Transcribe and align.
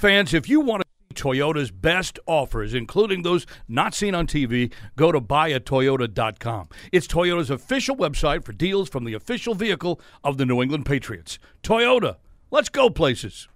Fans, 0.00 0.32
if 0.32 0.48
you 0.48 0.60
want 0.62 0.80
to 0.80 1.14
see 1.14 1.22
Toyota's 1.22 1.70
best 1.70 2.18
offers, 2.24 2.72
including 2.72 3.20
those 3.20 3.44
not 3.68 3.92
seen 3.92 4.14
on 4.14 4.26
TV, 4.26 4.72
go 4.96 5.12
to 5.12 5.20
buyatoyota.com. 5.20 6.70
It's 6.90 7.06
Toyota's 7.06 7.50
official 7.50 7.94
website 7.94 8.42
for 8.42 8.54
deals 8.54 8.88
from 8.88 9.04
the 9.04 9.12
official 9.12 9.54
vehicle 9.54 10.00
of 10.24 10.38
the 10.38 10.46
New 10.46 10.62
England 10.62 10.86
Patriots. 10.86 11.38
Toyota, 11.62 12.16
let's 12.50 12.70
go 12.70 12.88
places. 12.88 13.46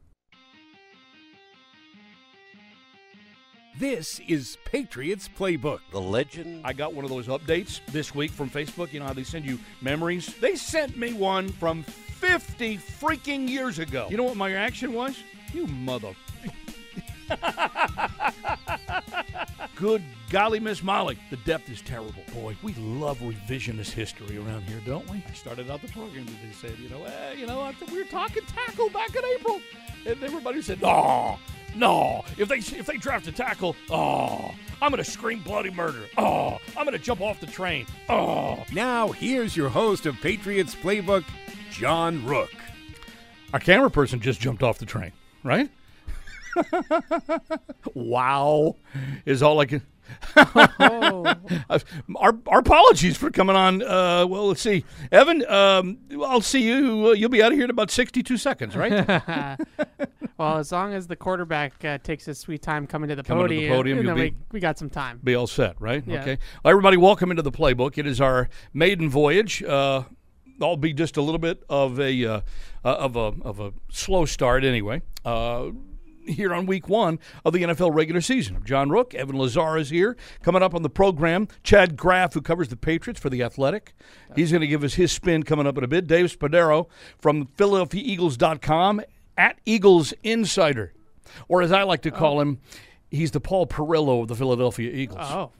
This 3.79 4.21
is 4.29 4.59
Patriots 4.67 5.31
Playbook. 5.35 5.79
The 5.93 6.01
legend. 6.03 6.61
I 6.63 6.75
got 6.75 6.93
one 6.93 7.07
of 7.07 7.11
those 7.11 7.29
updates 7.29 7.81
this 7.87 8.15
week 8.15 8.31
from 8.31 8.51
Facebook. 8.51 8.93
You 8.93 9.01
know 9.01 9.07
how 9.07 9.15
they 9.15 9.25
send 9.25 9.47
you 9.47 9.59
memories? 9.81 10.35
They 10.43 10.57
sent 10.57 10.99
me 10.99 11.15
one 11.15 11.49
from 11.49 11.85
50 11.85 12.77
freaking 12.77 13.49
years 13.49 13.79
ago. 13.79 14.09
You 14.11 14.19
know 14.19 14.25
what 14.25 14.37
my 14.37 14.49
reaction 14.49 14.93
was? 14.93 15.17
You 15.55 15.67
mother. 15.69 16.15
Good 19.77 20.03
golly, 20.31 20.61
Miss 20.61 20.83
Molly. 20.83 21.19
The 21.31 21.37
depth 21.39 21.69
is 21.69 21.81
terrible. 21.83 22.23
Boy, 22.33 22.57
we 22.63 22.75
love 22.75 23.19
revisionist 23.19 23.91
history 23.91 24.39
around 24.39 24.63
here, 24.63 24.81
don't 24.87 25.09
we? 25.11 25.23
I 25.29 25.33
started 25.35 25.71
out 25.71 25.83
the 25.83 25.89
program 25.89 26.27
and 26.27 26.29
they 26.29 26.53
said, 26.55 26.79
you 26.79 26.89
know, 26.89 27.05
eh, 27.05 27.35
you 27.35 27.47
know, 27.47 27.61
I 27.61 27.75
we 27.91 27.99
were 27.99 28.05
talking 28.05 28.45
tackle 28.47 28.89
back 28.91 29.15
in 29.15 29.25
April. 29.37 29.61
And 30.07 30.23
everybody 30.23 30.63
said, 30.63 30.81
no, 30.81 31.39
no. 31.75 32.25
If 32.39 32.49
they 32.49 32.59
if 32.59 32.87
they 32.87 32.97
draft 32.97 33.27
a 33.27 33.33
tackle, 33.33 33.75
oh, 33.91 34.55
I'm 34.81 34.91
gonna 34.91 35.05
scream 35.05 35.41
bloody 35.41 35.71
murder. 35.71 36.09
Oh, 36.17 36.59
I'm 36.77 36.85
gonna 36.85 36.99
jump 36.99 37.21
off 37.21 37.41
the 37.41 37.47
train. 37.47 37.87
Oh. 38.09 38.65
Now, 38.73 39.09
here's 39.09 39.57
your 39.57 39.69
host 39.69 40.07
of 40.07 40.21
Patriots 40.21 40.75
Playbook, 40.75 41.25
John 41.71 42.25
Rooke. 42.25 42.55
Our 43.53 43.61
camera 43.61 43.91
person 43.91 44.21
just 44.21 44.41
jumped 44.41 44.63
off 44.63 44.79
the 44.79 44.87
train, 44.87 45.13
right? 45.43 45.71
Wow, 47.95 48.77
is 49.25 49.43
all 49.43 49.61
I 49.61 49.67
can. 49.67 49.83
Oh, 50.37 51.25
our, 52.17 52.39
our 52.47 52.59
apologies 52.59 53.17
for 53.17 53.31
coming 53.31 53.57
on. 53.57 53.83
Uh, 53.83 54.27
well, 54.27 54.49
let's 54.49 54.61
see, 54.61 54.85
Evan. 55.11 55.45
Um, 55.47 55.99
I'll 56.23 56.41
see 56.41 56.63
you. 56.63 57.09
Uh, 57.09 57.13
you'll 57.13 57.31
be 57.31 57.43
out 57.43 57.53
of 57.53 57.57
here 57.57 57.65
in 57.65 57.71
about 57.71 57.91
sixty-two 57.91 58.37
seconds, 58.37 58.77
right? 58.77 58.93
well, 60.39 60.59
as 60.59 60.73
long 60.73 60.93
as 60.93 61.07
the 61.07 61.17
quarterback 61.17 61.83
uh, 61.85 61.99
takes 61.99 62.27
his 62.27 62.39
sweet 62.39 62.63
time 62.63 62.87
coming 62.87 63.09
to 63.09 63.17
the 63.17 63.23
Coming 63.23 63.49
to 63.49 63.55
the 63.55 63.69
podium, 63.69 63.99
podium, 63.99 64.17
be- 64.17 64.23
we, 64.23 64.35
we 64.53 64.61
got 64.61 64.79
some 64.79 64.91
time. 64.91 65.21
be 65.25 65.35
all 65.35 65.47
set, 65.47 65.81
right? 65.81 66.05
Yeah. 66.07 66.21
Okay. 66.21 66.39
Well, 66.63 66.71
everybody, 66.71 66.97
welcome 66.99 67.31
into 67.31 67.43
the 67.43 67.53
playbook. 67.53 67.97
It 67.97 68.07
is 68.07 68.21
our 68.21 68.49
maiden 68.75 69.09
voyage. 69.09 69.63
Uh, 69.63 70.03
I'll 70.61 70.77
be 70.77 70.93
just 70.93 71.17
a 71.17 71.23
little 71.23 71.39
bit 71.39 71.65
of 71.69 71.99
a 71.99 72.25
uh, 72.25 72.41
uh, 72.85 72.89
of 72.89 73.17
a 73.17 73.33
of 73.43 73.59
a 73.59 73.73
slow 73.91 74.27
start 74.27 74.65
anyway. 74.65 75.01
Here 76.27 76.55
on 76.55 76.67
week 76.67 76.89
one 76.89 77.19
of 77.45 77.53
the 77.53 77.63
NFL 77.63 77.95
regular 77.95 78.21
season. 78.21 78.63
John 78.65 78.91
Rooke, 78.91 79.15
Evan 79.15 79.37
Lazar 79.37 79.77
is 79.77 79.91
here. 79.91 80.17
Coming 80.43 80.63
up 80.63 80.75
on 80.75 80.83
the 80.83 80.91
program, 80.91 81.49
Chad 81.63 81.97
Graff, 81.97 82.35
who 82.35 82.41
covers 82.41 82.69
the 82.69 82.77
Patriots 82.77 83.21
for 83.21 83.31
The 83.31 83.43
Athletic. 83.43 83.95
He's 84.35 84.51
going 84.51 84.63
to 84.63 84.67
give 84.67 84.85
us 84.85 84.95
his 84.95 85.13
spin 85.13 85.43
coming 85.43 85.67
up 85.67 85.77
in 85.79 85.85
a 85.85 85.89
bit. 85.89 86.07
Dave 86.07 86.27
Spadaro 86.27 86.87
from 87.19 87.47
PhiladelphiaEagles.com 87.59 89.03
at 89.37 89.59
Eagles 89.67 90.15
Insider. 90.23 90.93
Or 91.49 91.63
as 91.63 91.73
I 91.73 91.83
like 91.83 92.03
to 92.03 92.11
call 92.11 92.39
oh. 92.39 92.41
him, 92.41 92.61
he's 93.11 93.31
the 93.31 93.41
Paul 93.41 93.67
Perillo 93.67 94.23
of 94.23 94.29
the 94.29 94.37
Philadelphia 94.37 94.91
Eagles. 94.91 95.21
Oh, 95.23 95.51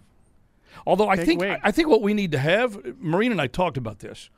Although 0.87 1.09
I 1.09 1.17
think. 1.17 1.43
I 1.43 1.71
think 1.71 1.89
what 1.89 2.03
we 2.03 2.15
need 2.15 2.33
to 2.33 2.39
have, 2.39 2.79
Marine 2.99 3.33
and 3.33 3.41
I 3.41 3.47
talked 3.47 3.77
about 3.77 4.01
this. 4.01 4.31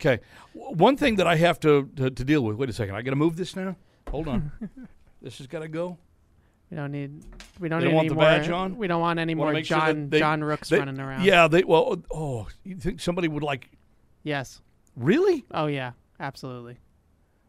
Okay, 0.00 0.20
one 0.52 0.96
thing 0.96 1.16
that 1.16 1.26
I 1.26 1.36
have 1.36 1.60
to 1.60 1.88
to, 1.96 2.10
to 2.10 2.24
deal 2.24 2.42
with. 2.42 2.56
Wait 2.56 2.68
a 2.68 2.72
second, 2.72 2.94
I 2.94 3.02
got 3.02 3.10
to 3.10 3.16
move 3.16 3.36
this 3.36 3.54
now. 3.54 3.76
Hold 4.12 4.28
on, 4.28 4.52
this 5.22 5.38
has 5.38 5.46
got 5.48 5.60
to 5.60 5.68
go. 5.68 5.98
we 6.70 6.76
don't 6.76 6.92
need 6.92 7.24
we 7.58 7.68
don't 7.68 7.80
They 7.80 7.86
need 7.86 7.90
don't 7.90 7.94
want 7.96 8.04
any 8.04 8.08
the 8.10 8.14
more. 8.14 8.24
badge 8.24 8.48
on? 8.50 8.76
We 8.76 8.86
don't 8.86 9.00
want 9.00 9.18
any 9.18 9.34
Wanna 9.34 9.46
more 9.48 9.52
make 9.54 9.64
sure 9.66 9.78
that 9.80 9.86
John 9.86 10.08
they- 10.10 10.18
John 10.20 10.44
Rooks 10.44 10.68
they- 10.68 10.78
running 10.78 11.00
around. 11.00 11.24
Yeah, 11.24 11.48
they 11.48 11.64
well. 11.64 12.00
Oh, 12.10 12.46
you 12.64 12.76
think 12.76 13.00
somebody 13.00 13.26
would 13.28 13.42
like? 13.42 13.70
Yes. 14.22 14.60
Really? 14.96 15.44
Oh 15.50 15.66
yeah. 15.66 15.92
Absolutely. 16.20 16.78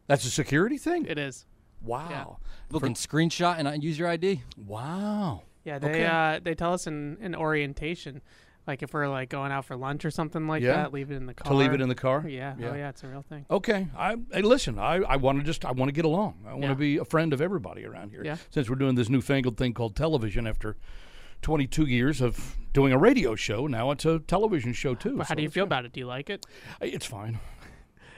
That's 0.08 0.26
a 0.26 0.32
security 0.32 0.78
thing. 0.78 1.06
It 1.06 1.18
is. 1.20 1.46
Wow. 1.84 2.38
Look 2.72 2.84
and 2.86 2.96
screenshot 2.96 3.60
and 3.60 3.68
I 3.68 3.76
use 3.76 4.00
your 4.00 4.08
ID. 4.08 4.42
Wow. 4.66 5.44
Yeah. 5.66 5.80
They 5.80 5.90
Okay. 5.90 6.06
uh 6.06 6.40
they 6.44 6.56
tell 6.56 6.74
us 6.74 6.88
in 6.88 7.18
in 7.22 7.36
orientation, 7.36 8.22
like 8.68 8.82
if 8.84 8.94
we're 8.94 9.08
like 9.10 9.30
going 9.30 9.52
out 9.52 9.66
for 9.66 9.76
lunch 9.76 10.06
or 10.06 10.12
something 10.12 10.48
like 10.48 10.64
Yeah. 10.64 10.74
that, 10.74 10.94
leave 10.94 11.12
it 11.12 11.16
in 11.16 11.26
the 11.26 11.34
car. 11.34 11.52
To 11.52 11.58
leave 11.58 11.74
it 11.74 11.82
in 11.82 11.90
the 11.90 11.96
car. 11.96 12.24
Yeah. 12.28 12.56
Yeah. 12.58 12.70
Oh 12.70 12.76
yeah. 12.76 12.90
It's 12.90 13.04
a 13.04 13.08
real 13.08 13.22
thing. 13.22 13.46
Okay. 13.52 13.88
I 13.98 14.16
hey, 14.32 14.42
listen. 14.42 14.80
I, 14.80 14.96
I 14.98 15.16
want 15.18 15.40
to 15.40 15.44
just 15.44 15.66
I 15.66 15.72
want 15.72 15.90
to 15.90 15.94
get 15.94 16.06
along. 16.06 16.44
I 16.48 16.52
want 16.52 16.64
to 16.64 16.68
Yeah. 16.70 16.74
be 16.76 16.98
a 16.98 17.06
friend 17.06 17.34
of 17.34 17.42
everybody 17.42 17.86
around 17.86 18.12
here. 18.12 18.24
Yeah. 18.24 18.38
Since 18.50 18.70
we're 18.70 18.76
doing 18.78 18.96
this 18.96 19.10
newfangled 19.10 19.58
thing 19.58 19.74
called 19.74 19.96
television 19.96 20.48
after 20.48 20.78
22 21.42 21.86
years 21.88 22.22
of 22.22 22.58
doing 22.72 22.94
a 22.94 22.98
radio 22.98 23.36
show, 23.36 23.68
now 23.68 23.92
it's 23.92 24.06
a 24.06 24.20
television 24.20 24.72
show 24.74 24.96
too. 24.96 25.18
But 25.18 25.28
how 25.28 25.30
so 25.34 25.36
do 25.36 25.42
you 25.42 25.48
it's 25.48 25.54
feel 25.54 25.66
about 25.66 25.84
it? 25.86 25.92
Do 25.92 26.00
you 26.00 26.08
like 26.08 26.30
it? 26.30 26.46
It's 26.80 27.06
fine. 27.06 27.40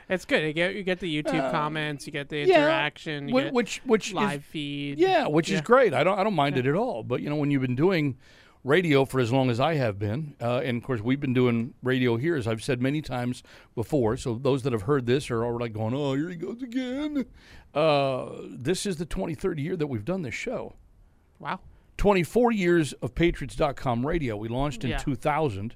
It's 0.07 0.23
good. 0.25 0.43
You 0.43 0.53
get 0.53 0.75
you 0.75 0.83
get 0.83 0.99
the 0.99 1.23
YouTube 1.23 1.49
comments, 1.49 2.05
you 2.05 2.11
get 2.13 2.29
the 2.29 2.43
Uh, 2.43 2.45
yeah, 2.45 2.57
interaction, 2.57 3.27
you 3.27 3.41
get 3.41 3.51
which 3.53 3.81
which 3.85 4.13
live 4.13 4.41
is 4.41 4.45
feed. 4.45 4.99
yeah, 4.99 5.25
which 5.25 5.49
is 5.49 5.61
great. 5.61 5.95
I 5.95 6.03
don't 6.03 6.19
I 6.19 6.23
don't 6.23 6.35
mind 6.35 6.57
it 6.57 6.67
at 6.67 6.75
all. 6.75 7.01
But 7.01 7.21
you 7.23 7.29
know, 7.31 7.35
when 7.37 7.49
you've 7.49 7.63
been 7.63 7.75
doing 7.75 8.17
radio 8.65 9.05
for 9.05 9.19
as 9.19 9.31
long 9.31 9.49
as 9.49 9.59
I 9.59 9.75
have 9.75 9.97
been, 9.99 10.35
uh, 10.41 10.57
and 10.63 10.77
of 10.77 10.83
course 10.83 10.99
we've 10.99 11.19
been 11.19 11.33
doing 11.35 11.73
radio 11.83 12.17
here, 12.17 12.35
as 12.35 12.47
I've 12.47 12.63
said 12.63 12.81
many 12.81 13.01
times 13.01 13.43
before. 13.75 14.17
So 14.17 14.33
those 14.35 14.63
that 14.63 14.73
have 14.73 14.81
heard 14.81 15.05
this 15.05 15.29
are 15.31 15.45
already 15.45 15.71
going, 15.71 15.93
"Oh, 15.93 16.15
here 16.15 16.29
he 16.29 16.35
goes 16.35 16.61
again." 16.63 17.25
Uh, 17.73 18.29
this 18.49 18.85
is 18.85 18.97
the 18.97 19.05
23rd 19.05 19.59
year 19.59 19.77
that 19.77 19.87
we've 19.87 20.03
done 20.05 20.23
this 20.23 20.33
show. 20.33 20.73
Wow. 21.39 21.59
24 21.97 22.51
years 22.51 22.93
of 22.93 23.13
Patriots.com 23.15 24.05
radio. 24.05 24.35
We 24.35 24.47
launched 24.49 24.83
in 24.83 24.89
Yeah. 24.89 24.97
2000. 24.97 25.75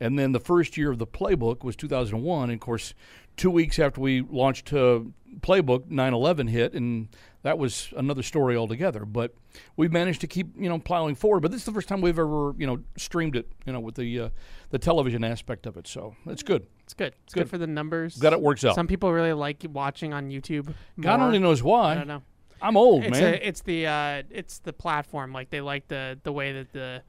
And 0.00 0.18
then 0.18 0.32
the 0.32 0.40
first 0.40 0.76
year 0.76 0.90
of 0.90 0.98
the 0.98 1.06
playbook 1.06 1.62
was 1.62 1.76
2001. 1.76 2.50
And 2.50 2.54
of 2.54 2.60
course, 2.60 2.94
two 3.36 3.50
weeks 3.50 3.78
after 3.78 4.00
we 4.00 4.22
launched 4.22 4.72
uh, 4.72 5.00
Playbook, 5.40 5.88
9 5.90 6.14
11 6.14 6.46
hit. 6.48 6.74
And 6.74 7.08
that 7.42 7.58
was 7.58 7.92
another 7.96 8.22
story 8.22 8.56
altogether. 8.56 9.04
But 9.04 9.34
we 9.76 9.88
managed 9.88 10.20
to 10.22 10.26
keep, 10.26 10.54
you 10.58 10.68
know, 10.68 10.78
plowing 10.78 11.14
forward. 11.14 11.40
But 11.40 11.50
this 11.50 11.60
is 11.60 11.64
the 11.66 11.72
first 11.72 11.88
time 11.88 12.00
we've 12.00 12.18
ever, 12.18 12.54
you 12.58 12.66
know, 12.66 12.80
streamed 12.96 13.36
it, 13.36 13.50
you 13.66 13.72
know, 13.72 13.80
with 13.80 13.96
the 13.96 14.20
uh, 14.20 14.28
the 14.70 14.78
television 14.78 15.22
aspect 15.24 15.66
of 15.66 15.76
it. 15.76 15.86
So 15.86 16.16
it's 16.26 16.42
good. 16.42 16.66
It's 16.84 16.94
good. 16.94 17.14
It's 17.24 17.34
Good. 17.34 17.40
good, 17.44 17.50
for 17.50 17.58
the 17.58 17.66
numbers. 17.66 18.16
That 18.16 18.32
it 18.32 18.40
works 18.40 18.64
out. 18.64 18.74
Some 18.74 18.86
people 18.86 19.12
really 19.12 19.32
like 19.32 19.64
watching 19.72 20.12
on 20.12 20.30
YouTube. 20.30 20.72
God 21.00 21.20
only 21.20 21.38
knows 21.38 21.62
why. 21.62 21.92
I 21.92 21.94
don't 21.94 22.08
know. 22.08 22.22
I'm 22.62 22.76
old, 22.78 23.04
It's 23.04 23.18
man. 23.20 23.34
a, 23.34 23.36
it's 23.36 23.60
the 23.62 23.86
uh, 23.86 24.22
it's 24.30 24.58
the 24.60 24.72
platform. 24.72 25.32
Like 25.32 25.50
they 25.50 25.60
like 25.60 25.86
the 25.88 26.18
the 26.22 26.32
way 26.32 26.52
that 26.52 26.72
the 26.72 27.02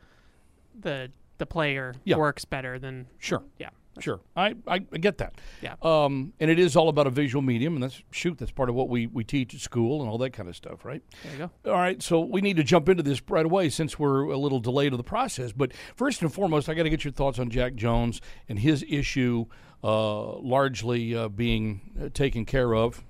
the 0.80 1.12
the 1.38 1.46
player 1.46 1.94
Yeah. 2.04 2.18
works 2.18 2.44
better 2.46 2.78
than 2.80 3.08
sure. 3.20 3.44
yeah. 3.58 3.70
Sure, 4.00 4.20
I, 4.36 4.56
I, 4.68 4.86
I 4.92 4.98
get 4.98 5.20
that. 5.20 5.36
Yeah. 5.62 5.76
Um, 5.82 6.34
and 6.40 6.52
it 6.52 6.60
is 6.60 6.76
all 6.76 6.90
about 6.90 7.08
a 7.08 7.10
visual 7.10 7.42
medium, 7.42 7.76
and 7.76 7.84
that's 7.84 8.02
shoot, 8.12 8.38
that's 8.38 8.52
part 8.52 8.70
of 8.70 8.76
what 8.76 8.90
we, 8.90 9.08
we 9.08 9.24
teach 9.24 9.54
at 9.54 9.62
school 9.62 10.02
and 10.02 10.10
all 10.10 10.18
that 10.18 10.32
kind 10.34 10.50
of 10.50 10.56
stuff, 10.56 10.84
right? 10.84 11.02
There 11.24 11.32
you 11.32 11.38
go. 11.64 11.72
All 11.72 11.78
right, 11.78 12.02
so 12.02 12.20
we 12.20 12.42
need 12.42 12.58
to 12.58 12.64
jump 12.64 12.90
into 12.90 13.04
this 13.04 13.22
right 13.30 13.46
away 13.46 13.70
since 13.70 13.98
we're 13.98 14.24
a 14.24 14.38
little 14.38 14.60
delayed 14.60 14.92
to 14.92 14.98
the 14.98 15.04
process. 15.04 15.52
But 15.52 15.72
first 15.96 16.22
and 16.22 16.34
foremost, 16.34 16.68
I 16.68 16.74
got 16.74 16.84
to 16.84 16.90
get 16.90 17.04
your 17.04 17.14
thoughts 17.14 17.40
on 17.40 17.50
Jack 17.50 17.76
Jones 17.76 18.22
and 18.50 18.60
his 18.60 18.84
issue 18.88 19.46
uh, 19.86 20.38
largely 20.40 21.16
uh, 21.16 21.28
being 21.30 22.10
taken 22.16 22.44
care 22.46 22.74
of, 22.74 23.04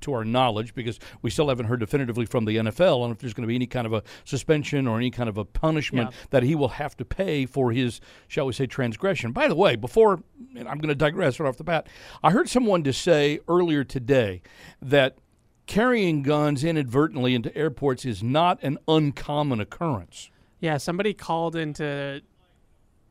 to 0.00 0.12
our 0.14 0.24
knowledge, 0.24 0.74
because 0.74 0.98
we 1.22 1.28
still 1.30 1.48
haven't 1.48 1.66
heard 1.66 1.80
definitively 1.80 2.24
from 2.26 2.44
the 2.46 2.56
NFL 2.56 3.00
on 3.02 3.10
if 3.10 3.18
there's 3.18 3.34
going 3.34 3.42
to 3.42 3.48
be 3.48 3.54
any 3.54 3.66
kind 3.66 3.86
of 3.86 3.92
a 3.92 4.02
suspension 4.24 4.86
or 4.86 4.96
any 4.98 5.10
kind 5.10 5.28
of 5.28 5.36
a 5.38 5.44
punishment 5.44 6.10
Yeah. 6.10 6.16
that 6.30 6.42
he 6.42 6.54
will 6.54 6.68
have 6.70 6.96
to 6.98 7.04
pay 7.04 7.44
for 7.46 7.72
his, 7.72 8.00
shall 8.28 8.46
we 8.46 8.52
say, 8.52 8.66
transgression. 8.66 9.32
By 9.32 9.46
the 9.48 9.54
way, 9.54 9.76
before 9.76 10.22
and 10.56 10.66
I'm 10.68 10.78
going 10.78 10.88
to 10.88 10.94
digress 10.94 11.38
right 11.38 11.48
off 11.48 11.56
the 11.58 11.64
bat, 11.64 11.86
I 12.22 12.30
heard 12.30 12.48
someone 12.48 12.82
to 12.84 12.92
say 12.92 13.40
earlier 13.48 13.84
today 13.84 14.40
that 14.80 15.18
carrying 15.66 16.22
guns 16.22 16.64
inadvertently 16.64 17.34
into 17.34 17.54
airports 17.56 18.04
is 18.06 18.22
not 18.22 18.58
an 18.62 18.78
uncommon 18.88 19.60
occurrence. 19.60 20.30
Yeah, 20.60 20.78
somebody 20.78 21.12
called 21.14 21.54
into 21.56 22.22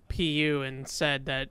PU 0.10 0.64
and 0.66 0.88
said 0.88 1.26
that 1.26 1.50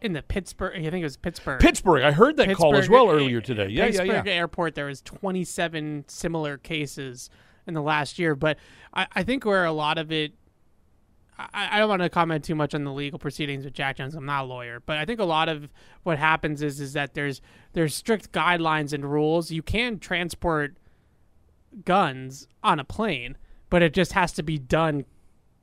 in 0.00 0.12
the 0.14 0.22
Pittsburgh, 0.22 0.74
I 0.74 0.90
think 0.90 1.02
it 1.02 1.04
was 1.04 1.16
Pittsburgh. 1.16 1.60
Pittsburgh, 1.60 2.02
I 2.02 2.12
heard 2.12 2.36
that 2.38 2.54
call 2.56 2.74
as 2.76 2.88
well 2.88 3.10
earlier 3.10 3.40
today. 3.40 3.68
Yeah, 3.68 3.84
yeah, 3.84 3.90
Pittsburgh 3.90 4.26
yeah. 4.26 4.32
Airport, 4.32 4.74
there 4.74 4.86
was 4.86 5.02
27 5.02 6.04
similar 6.08 6.56
cases 6.56 7.28
in 7.66 7.74
the 7.74 7.82
last 7.82 8.18
year, 8.18 8.34
but 8.34 8.58
I, 8.94 9.06
I 9.12 9.22
think 9.22 9.44
where 9.44 9.64
a 9.64 9.72
lot 9.72 9.98
of 9.98 10.10
it, 10.10 10.32
I, 11.38 11.76
I 11.76 11.78
don't 11.78 11.88
want 11.88 12.02
to 12.02 12.08
comment 12.08 12.44
too 12.44 12.54
much 12.54 12.74
on 12.74 12.84
the 12.84 12.92
legal 12.92 13.18
proceedings 13.18 13.64
with 13.64 13.74
Jack 13.74 13.96
Jones. 13.96 14.14
I'm 14.14 14.24
not 14.24 14.44
a 14.44 14.46
lawyer, 14.46 14.80
but 14.80 14.96
I 14.96 15.04
think 15.04 15.20
a 15.20 15.24
lot 15.24 15.48
of 15.48 15.68
what 16.02 16.18
happens 16.18 16.62
is 16.62 16.80
is 16.80 16.94
that 16.94 17.14
there's 17.14 17.40
there's 17.74 17.94
strict 17.94 18.32
guidelines 18.32 18.92
and 18.92 19.10
rules. 19.10 19.50
You 19.50 19.62
can 19.62 19.98
transport 19.98 20.76
guns 21.84 22.48
on 22.62 22.80
a 22.80 22.84
plane, 22.84 23.36
but 23.68 23.82
it 23.82 23.92
just 23.92 24.12
has 24.12 24.32
to 24.32 24.42
be 24.42 24.58
done 24.58 25.04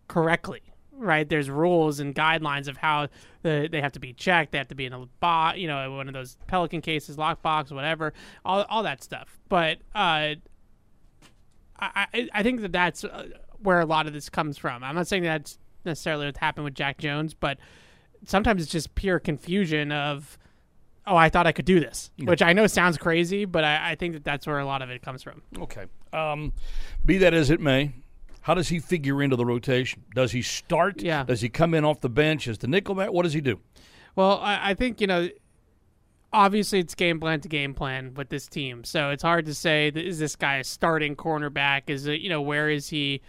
correctly 0.08 0.62
right 0.98 1.30
there's 1.30 1.50
rules 1.50 2.00
and 2.00 2.16
guidelines 2.16 2.68
of 2.68 2.78
how 2.78 3.08
the, 3.44 3.70
they 3.72 3.82
have 3.82 3.92
to 3.92 4.00
be 4.00 4.14
checked 4.14 4.52
they 4.52 4.58
have 4.58 4.68
to 4.68 4.76
be 4.76 4.86
in 4.86 4.94
a 4.94 5.06
box 5.20 5.58
you 5.58 5.68
know 5.68 5.92
one 5.92 6.08
of 6.08 6.14
those 6.14 6.38
pelican 6.48 6.82
cases 6.82 7.18
lockbox 7.18 7.72
whatever 7.72 8.14
all, 8.44 8.66
all 8.70 8.84
that 8.84 9.04
stuff 9.04 9.40
but 9.48 9.78
uh 9.94 10.34
I 11.80 12.08
I, 12.14 12.30
I 12.34 12.44
think 12.44 12.62
that 12.62 12.72
that's 12.72 13.04
uh, 13.04 13.28
where 13.62 13.80
a 13.80 13.86
lot 13.86 14.08
of 14.08 14.14
this 14.14 14.30
comes 14.30 14.58
from. 14.58 14.84
I'm 14.84 14.96
not 14.96 15.08
saying 15.08 15.24
that's 15.24 15.58
necessarily 15.86 16.26
what 16.26 16.38
happened 16.38 16.66
with 16.66 16.76
Jack 16.76 16.98
Jones, 16.98 17.34
but 17.34 17.58
sometimes 18.26 18.62
it's 18.62 18.72
just 18.72 18.96
pure 18.96 19.20
confusion 19.20 19.92
of. 19.92 20.38
Oh, 21.10 21.16
I 21.16 21.30
thought 21.30 21.48
I 21.48 21.54
could 21.54 21.64
do 21.64 21.80
this, 21.80 22.12
which 22.20 22.42
I 22.42 22.52
know 22.52 22.68
sounds 22.68 22.98
crazy, 22.98 23.46
but 23.46 23.64
I, 23.64 23.92
I 23.92 23.96
think 23.96 24.14
that 24.14 24.26
that's 24.26 24.46
where 24.46 24.60
a 24.60 24.66
lot 24.66 24.82
of 24.82 24.90
it 24.90 25.02
comes 25.02 25.24
from. 25.24 25.42
Okay. 25.58 25.86
Um, 26.12 26.52
be 27.06 27.18
that 27.20 27.34
as 27.34 27.50
it 27.50 27.62
may, 27.62 27.94
how 28.48 28.54
does 28.54 28.70
he 28.70 28.80
figure 28.80 29.22
into 29.22 29.36
the 29.36 29.46
rotation? 29.46 30.06
Does 30.16 30.32
he 30.32 30.42
start? 30.42 31.02
Yeah. 31.02 31.26
Does 31.26 31.42
he 31.42 31.50
come 31.50 31.74
in 31.74 31.84
off 31.84 32.00
the 32.00 32.10
bench 32.10 32.48
as 32.48 32.58
the 32.58 32.68
nickelback? 32.68 33.10
What 33.10 33.24
does 33.24 33.34
he 33.34 33.42
do? 33.42 33.60
Well, 34.16 34.40
I, 34.42 34.70
I 34.70 34.74
think 34.74 35.02
you 35.02 35.08
know. 35.08 35.28
Obviously, 36.32 36.80
it's 36.80 36.96
game 36.96 37.20
plan 37.20 37.42
to 37.42 37.50
game 37.50 37.74
plan 37.74 38.14
with 38.14 38.30
this 38.30 38.48
team, 38.48 38.84
so 38.84 39.10
it's 39.10 39.24
hard 39.24 39.46
to 39.48 39.54
say 39.54 39.90
is 39.90 40.20
this 40.20 40.36
guy 40.38 40.58
a 40.58 40.64
starting 40.64 41.16
cornerback? 41.16 41.84
Is 41.88 42.06
it 42.06 42.22
you 42.22 42.30
know 42.30 42.42
where 42.42 42.70
is 42.70 42.88
he 42.88 43.22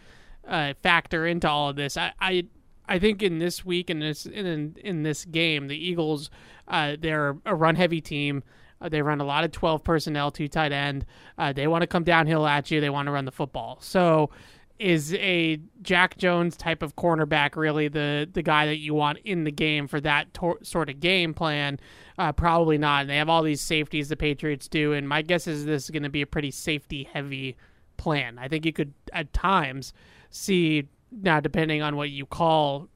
uh, 0.47 0.75
factor 0.82 1.26
into 1.26 1.49
all 1.49 1.69
of 1.71 1.76
this? 1.76 1.97
I, 1.97 2.12
I 2.21 2.44
I 2.88 3.00
think 3.00 3.21
in 3.21 3.38
this 3.38 3.64
week 3.64 3.91
and 3.91 4.00
this 4.00 4.25
in 4.25 4.76
in 4.85 5.03
this 5.03 5.25
game, 5.25 5.67
the 5.67 5.76
Eagles 5.76 6.31
uh, 6.69 6.97
they're 6.99 7.37
a 7.44 7.56
run 7.56 7.75
heavy 7.75 8.00
team. 8.00 8.44
Uh, 8.81 8.88
they 8.88 9.03
run 9.03 9.21
a 9.21 9.25
lot 9.25 9.43
of 9.43 9.50
twelve 9.50 9.82
personnel, 9.82 10.31
two 10.31 10.47
tight 10.47 10.71
end. 10.71 11.06
Uh, 11.37 11.53
they 11.53 11.67
want 11.67 11.82
to 11.82 11.88
come 11.88 12.05
downhill 12.05 12.47
at 12.47 12.71
you. 12.71 12.81
They 12.81 12.91
want 12.91 13.06
to 13.06 13.12
run 13.12 13.25
the 13.25 13.32
football. 13.32 13.79
So 13.81 14.31
is 14.79 15.15
a 15.15 15.61
Jack 15.83 16.17
Jones 16.19 16.57
type 16.57 16.83
of 16.83 16.97
cornerback 16.97 17.57
really 17.57 17.89
the 17.89 18.29
the 18.33 18.43
guy 18.43 18.67
that 18.67 18.79
you 18.79 18.95
want 18.95 19.19
in 19.25 19.45
the 19.45 19.51
game 19.51 19.89
for 19.89 20.01
that 20.01 20.33
tor- 20.35 20.59
sort 20.63 20.89
of 20.89 21.01
game 21.01 21.35
plan? 21.35 21.81
Uh, 22.19 22.33
probably 22.33 22.79
not. 22.79 23.03
And 23.03 23.11
they 23.11 23.17
have 23.17 23.29
all 23.29 23.43
these 23.43 23.61
safeties 23.61 24.09
the 24.09 24.17
Patriots 24.17 24.69
do, 24.69 24.93
and 24.93 25.09
my 25.09 25.23
guess 25.23 25.47
is 25.47 25.65
this 25.65 25.85
is 25.85 25.91
going 25.91 26.03
to 26.05 26.09
be 26.09 26.23
a 26.23 26.27
pretty 26.27 26.51
safety 26.51 27.09
heavy 27.13 27.57
plan. 27.97 28.39
I 28.39 28.49
think 28.49 28.65
you 28.65 28.73
could 28.73 28.95
at 29.13 29.33
times 29.33 29.93
see 30.31 30.89
now 31.11 31.41
depending 31.41 31.83
on 31.83 31.97
what 31.97 32.11
you 32.11 32.27
call 32.27 32.89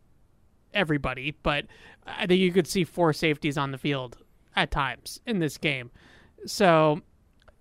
everybody, 0.75 1.35
but 1.43 1.67
I 2.07 2.27
think 2.27 2.41
you 2.41 2.53
could 2.53 2.67
see 2.67 2.85
four 2.85 3.13
safeties 3.13 3.59
on 3.59 3.73
the 3.73 3.79
field 3.79 4.19
at 4.57 4.71
times 4.71 5.21
in 5.27 5.39
this 5.39 5.59
game. 5.59 5.91
So 6.47 7.01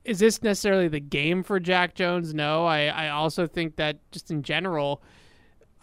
is 0.04 0.20
this 0.20 0.42
necessarily 0.42 0.88
the 0.88 1.00
game 1.00 1.44
for 1.44 1.60
Jack 1.60 1.96
Jones? 1.96 2.34
No. 2.34 2.66
I, 2.66 2.86
I 2.86 3.10
also 3.10 3.48
think 3.48 3.76
that 3.76 4.00
just 4.12 4.32
in 4.32 4.44
general, 4.44 5.02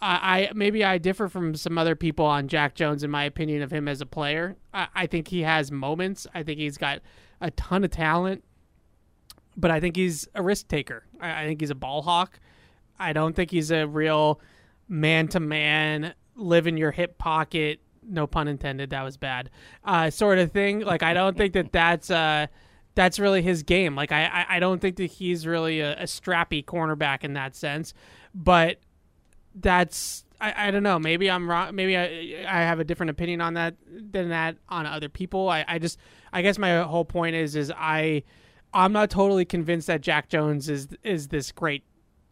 I, 0.01 0.49
I 0.49 0.51
maybe 0.53 0.83
I 0.83 0.97
differ 0.97 1.27
from 1.27 1.55
some 1.55 1.77
other 1.77 1.95
people 1.95 2.25
on 2.25 2.47
Jack 2.47 2.75
Jones 2.75 3.03
in 3.03 3.11
my 3.11 3.23
opinion 3.23 3.61
of 3.61 3.71
him 3.71 3.87
as 3.87 4.01
a 4.01 4.05
player. 4.05 4.57
I, 4.73 4.87
I 4.95 5.07
think 5.07 5.27
he 5.27 5.41
has 5.41 5.71
moments. 5.71 6.27
I 6.33 6.43
think 6.43 6.59
he's 6.59 6.77
got 6.77 7.01
a 7.41 7.51
ton 7.51 7.83
of 7.83 7.91
talent, 7.91 8.43
but 9.55 9.71
I 9.71 9.79
think 9.79 9.95
he's 9.95 10.27
a 10.35 10.43
risk 10.43 10.67
taker. 10.67 11.05
I, 11.19 11.43
I 11.43 11.47
think 11.47 11.61
he's 11.61 11.69
a 11.69 11.75
ball 11.75 12.01
hawk. 12.01 12.39
I 12.99 13.13
don't 13.13 13.35
think 13.35 13.51
he's 13.51 13.71
a 13.71 13.87
real 13.87 14.41
man 14.89 15.27
to 15.29 15.39
man, 15.39 16.13
live 16.35 16.67
in 16.67 16.75
your 16.75 16.91
hip 16.91 17.17
pocket. 17.17 17.79
No 18.03 18.27
pun 18.27 18.47
intended. 18.47 18.89
That 18.89 19.03
was 19.03 19.17
bad. 19.17 19.49
Uh, 19.85 20.09
sort 20.09 20.39
of 20.39 20.51
thing. 20.51 20.81
Like 20.81 21.03
I 21.03 21.13
don't 21.13 21.37
think 21.37 21.53
that 21.53 21.71
that's 21.71 22.09
uh, 22.09 22.47
that's 22.99 23.17
really 23.17 23.41
his 23.41 23.63
game. 23.63 23.95
Like 23.95 24.11
I, 24.11 24.45
I, 24.49 24.59
don't 24.59 24.81
think 24.81 24.97
that 24.97 25.05
he's 25.05 25.47
really 25.47 25.79
a, 25.79 26.01
a 26.01 26.03
strappy 26.03 26.65
cornerback 26.65 27.23
in 27.23 27.31
that 27.35 27.55
sense. 27.55 27.93
But 28.35 28.79
that's 29.55 30.25
I, 30.41 30.67
I 30.67 30.71
don't 30.71 30.83
know. 30.83 30.99
Maybe 30.99 31.31
I'm 31.31 31.49
wrong. 31.49 31.73
Maybe 31.73 31.95
I 31.95 32.43
I 32.45 32.59
have 32.63 32.81
a 32.81 32.83
different 32.83 33.11
opinion 33.11 33.39
on 33.39 33.53
that 33.53 33.75
than 33.89 34.27
that 34.29 34.57
on 34.67 34.85
other 34.85 35.07
people. 35.07 35.47
I, 35.47 35.63
I 35.65 35.79
just 35.79 35.97
I 36.33 36.41
guess 36.41 36.57
my 36.57 36.81
whole 36.81 37.05
point 37.05 37.37
is 37.37 37.55
is 37.55 37.71
I 37.73 38.23
I'm 38.73 38.91
not 38.91 39.09
totally 39.09 39.45
convinced 39.45 39.87
that 39.87 40.01
Jack 40.01 40.27
Jones 40.27 40.67
is 40.69 40.89
is 41.01 41.29
this 41.29 41.53
great 41.53 41.85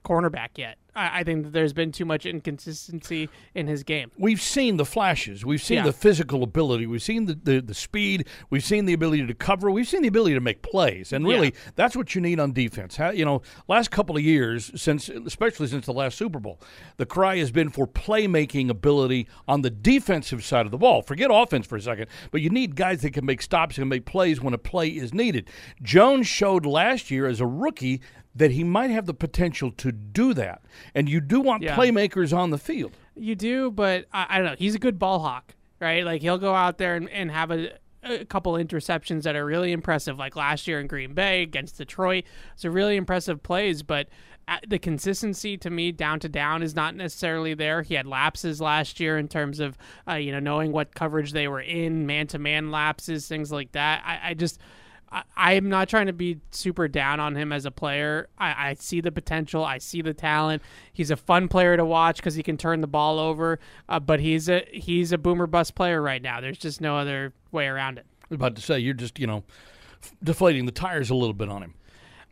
cornerback 0.04 0.58
yet. 0.58 0.78
I, 0.98 1.20
I 1.20 1.24
think 1.24 1.44
that 1.44 1.54
there's 1.54 1.74
been 1.74 1.92
too 1.92 2.06
much 2.06 2.26
inconsistency 2.26 3.30
in 3.54 3.68
his 3.68 3.84
game. 3.84 4.12
We've 4.18 4.42
seen 4.42 4.78
the 4.78 4.86
flashes. 4.86 5.46
We've 5.46 5.62
seen 5.62 5.78
Yeah. 5.78 5.84
the 5.84 5.94
physical 5.94 6.44
ability. 6.44 6.88
We've 6.88 7.04
seen 7.04 7.26
the, 7.26 7.36
the, 7.36 7.62
the 7.62 7.74
speed. 7.74 8.28
We've 8.50 8.64
seen 8.64 8.86
the 8.86 8.94
ability 8.94 9.26
to 9.28 9.34
cover. 9.34 9.70
We've 9.72 9.88
seen 9.88 10.02
the 10.02 10.08
ability 10.08 10.34
to 10.34 10.42
make 10.42 10.62
plays. 10.62 11.14
And 11.14 11.26
really, 11.26 11.48
Yeah. 11.54 11.72
that's 11.76 11.96
what 11.96 12.16
you 12.16 12.22
need 12.22 12.40
on 12.40 12.52
defense. 12.52 12.98
How, 12.98 13.12
you 13.12 13.24
know, 13.26 13.42
last 13.68 13.92
couple 13.92 14.18
of 14.18 14.24
years, 14.24 14.72
since 14.76 15.08
especially 15.10 15.68
since 15.68 15.86
the 15.86 15.94
last 15.94 16.18
Super 16.18 16.40
Bowl, 16.40 16.60
the 16.98 17.06
cry 17.06 17.38
has 17.38 17.52
been 17.52 17.70
for 17.70 17.88
playmaking 17.88 18.70
ability 18.70 19.28
on 19.48 19.62
the 19.62 19.70
defensive 19.70 20.44
side 20.44 20.66
of 20.66 20.72
the 20.72 20.78
ball. 20.78 21.02
Forget 21.02 21.30
offense 21.32 21.68
for 21.68 21.76
a 21.76 21.82
second, 21.82 22.08
but 22.32 22.42
you 22.42 22.50
need 22.50 22.76
guys 22.76 23.02
that 23.04 23.14
can 23.14 23.26
make 23.26 23.42
stops 23.42 23.78
and 23.78 23.88
make 23.90 24.06
plays 24.06 24.42
when 24.42 24.54
a 24.54 24.58
play 24.58 24.88
is 24.90 25.14
needed. 25.14 25.50
Jones 25.84 26.28
showed 26.28 26.66
last 26.66 27.12
year 27.12 27.28
as 27.28 27.40
a 27.40 27.46
rookie 27.46 28.02
that 28.38 28.52
he 28.52 28.64
might 28.64 28.90
have 28.90 29.06
the 29.06 29.14
potential 29.14 29.72
to 29.72 29.92
do 29.92 30.34
that. 30.34 30.62
And 30.96 31.10
you 31.10 31.20
do 31.20 31.42
want 31.42 31.64
Yeah. 31.64 31.76
playmakers 31.76 32.36
on 32.36 32.52
the 32.52 32.58
field. 32.58 32.96
You 33.16 33.36
do, 33.36 33.72
but 33.72 34.06
I, 34.14 34.28
I 34.30 34.38
don't 34.38 34.46
know. 34.46 34.56
He's 34.58 34.76
a 34.76 34.80
good 34.80 34.98
ball 35.00 35.20
hawk, 35.20 35.56
right? 35.80 36.06
Like 36.06 36.22
he'll 36.22 36.38
go 36.38 36.54
out 36.54 36.78
there 36.78 36.96
and, 36.96 37.10
and 37.10 37.32
have 37.32 37.52
a, 37.52 37.72
a 38.04 38.26
couple 38.26 38.54
interceptions 38.54 39.24
that 39.24 39.36
are 39.36 39.46
really 39.46 39.72
impressive, 39.72 40.18
like 40.18 40.36
last 40.36 40.68
year 40.68 40.80
in 40.80 40.88
Green 40.88 41.14
Bay 41.14 41.42
against 41.42 41.78
Detroit. 41.78 42.24
A 42.64 42.70
really 42.70 42.96
impressive 42.96 43.42
plays, 43.44 43.82
but 43.84 44.08
uh, 44.48 44.58
the 44.68 44.80
consistency 44.80 45.58
to 45.58 45.70
me 45.70 45.92
down 45.92 46.20
to 46.22 46.30
down 46.30 46.64
is 46.64 46.74
not 46.76 46.96
necessarily 46.96 47.54
there. 47.54 47.82
He 47.82 47.96
had 47.96 48.06
lapses 48.08 48.62
last 48.62 49.00
year 49.00 49.18
in 49.18 49.28
terms 49.28 49.60
of 49.60 49.78
uh, 50.08 50.14
you 50.14 50.32
know 50.32 50.40
knowing 50.40 50.72
what 50.72 50.96
coverage 50.96 51.34
they 51.34 51.48
were 51.48 51.60
in, 51.60 52.06
man 52.06 52.28
to 52.28 52.40
man 52.40 52.72
lapses, 52.72 53.28
things 53.28 53.52
like 53.52 53.72
that. 53.74 54.04
I, 54.06 54.30
I 54.30 54.34
just. 54.36 54.60
I- 55.12 55.24
I'm 55.36 55.70
not 55.70 55.88
trying 55.90 56.08
to 56.08 56.14
be 56.14 56.40
super 56.52 56.88
down 56.88 57.20
on 57.20 57.36
him 57.36 57.52
as 57.54 57.66
a 57.66 57.72
player. 57.72 58.30
I, 58.38 58.70
I 58.70 58.74
see 58.76 59.02
the 59.02 59.12
potential. 59.12 59.64
I 59.64 59.78
see 59.78 60.02
the 60.02 60.14
talent. 60.14 60.62
He's 60.94 61.12
a 61.12 61.16
fun 61.16 61.48
player 61.48 61.78
to 61.78 61.86
watch 61.86 62.18
because 62.18 62.36
he 62.36 62.44
can 62.44 62.58
turn 62.58 62.82
the 62.82 62.88
ball 62.88 63.20
over. 63.20 63.60
Uh, 63.88 64.00
but 64.00 64.20
he's 64.20 64.50
a 64.50 64.66
he's 64.72 65.12
a 65.12 65.18
boomer 65.18 65.48
bust 65.48 65.76
player 65.76 66.02
right 66.02 66.22
now. 66.22 66.42
There's 66.42 66.58
just 66.58 66.82
no 66.82 66.98
other 66.98 67.34
way 67.52 67.68
around 67.68 67.98
it. 68.00 68.06
I 68.24 68.26
was 68.30 68.36
about 68.36 68.56
to 68.56 68.62
say 68.62 68.80
you're 68.80 68.94
just 68.94 69.20
you 69.20 69.28
know 69.28 69.44
f- 70.04 70.14
deflating 70.24 70.66
the 70.66 70.72
tires 70.72 71.10
a 71.10 71.16
little 71.16 71.34
bit 71.34 71.50
on 71.50 71.64
him. 71.64 71.74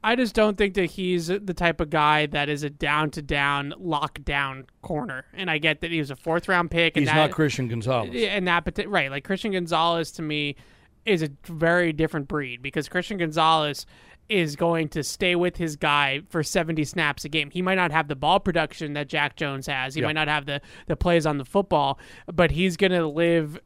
I 0.04 0.16
just 0.16 0.36
don't 0.36 0.56
think 0.56 0.75
that 0.75 0.92
he's 0.92 1.28
the 1.28 1.54
type 1.56 1.81
of 1.81 1.89
guy 1.89 2.28
that 2.28 2.48
is 2.48 2.62
a 2.62 2.69
down 2.69 3.10
to 3.12 3.24
down 3.24 3.74
lockdown 3.81 4.66
corner. 4.83 5.25
And 5.33 5.50
I 5.50 5.57
get 5.57 5.81
that 5.81 5.89
he 5.89 5.98
was 5.98 6.12
a 6.12 6.16
fourth 6.16 6.48
round 6.48 6.69
pick. 6.69 6.95
And 6.95 7.01
He's 7.01 7.10
that, 7.10 7.16
not 7.16 7.31
Christian 7.31 7.68
Gonzalez. 7.68 8.12
Yeah, 8.13 8.28
and 8.28 8.48
that 8.48 8.88
right, 8.88 9.10
like 9.10 9.24
Christian 9.24 9.54
Gonzalez 9.54 10.12
to 10.12 10.21
me 10.21 10.57
is 11.06 11.22
a 11.24 11.30
very 11.46 11.94
different 11.94 12.28
breed 12.28 12.62
because 12.62 12.90
Christian 12.90 13.18
Gonzalez 13.18 13.86
is 14.28 14.56
going 14.56 14.90
to 14.90 15.04
stay 15.04 15.36
with 15.36 15.57
his 15.57 15.75
guy 15.75 16.22
for 16.30 16.42
70 16.42 16.84
snaps 16.84 17.25
a 17.25 17.30
game. 17.30 17.52
He 17.52 17.62
might 17.62 17.75
not 17.75 17.92
have 17.92 18.07
the 18.07 18.16
ball 18.16 18.40
production 18.40 18.94
that 18.94 19.07
Jack 19.07 19.35
Jones 19.35 19.68
has. 19.68 19.94
He 19.94 20.02
Yeah. 20.02 20.07
might 20.07 20.14
not 20.14 20.28
have 20.28 20.45
the 20.47 20.62
the 20.88 20.95
plays 20.95 21.26
on 21.28 21.38
the 21.38 21.45
football, 21.45 22.00
but 22.33 22.50
he's 22.52 22.76
going 22.76 22.92
to 22.92 23.06
live 23.07 23.59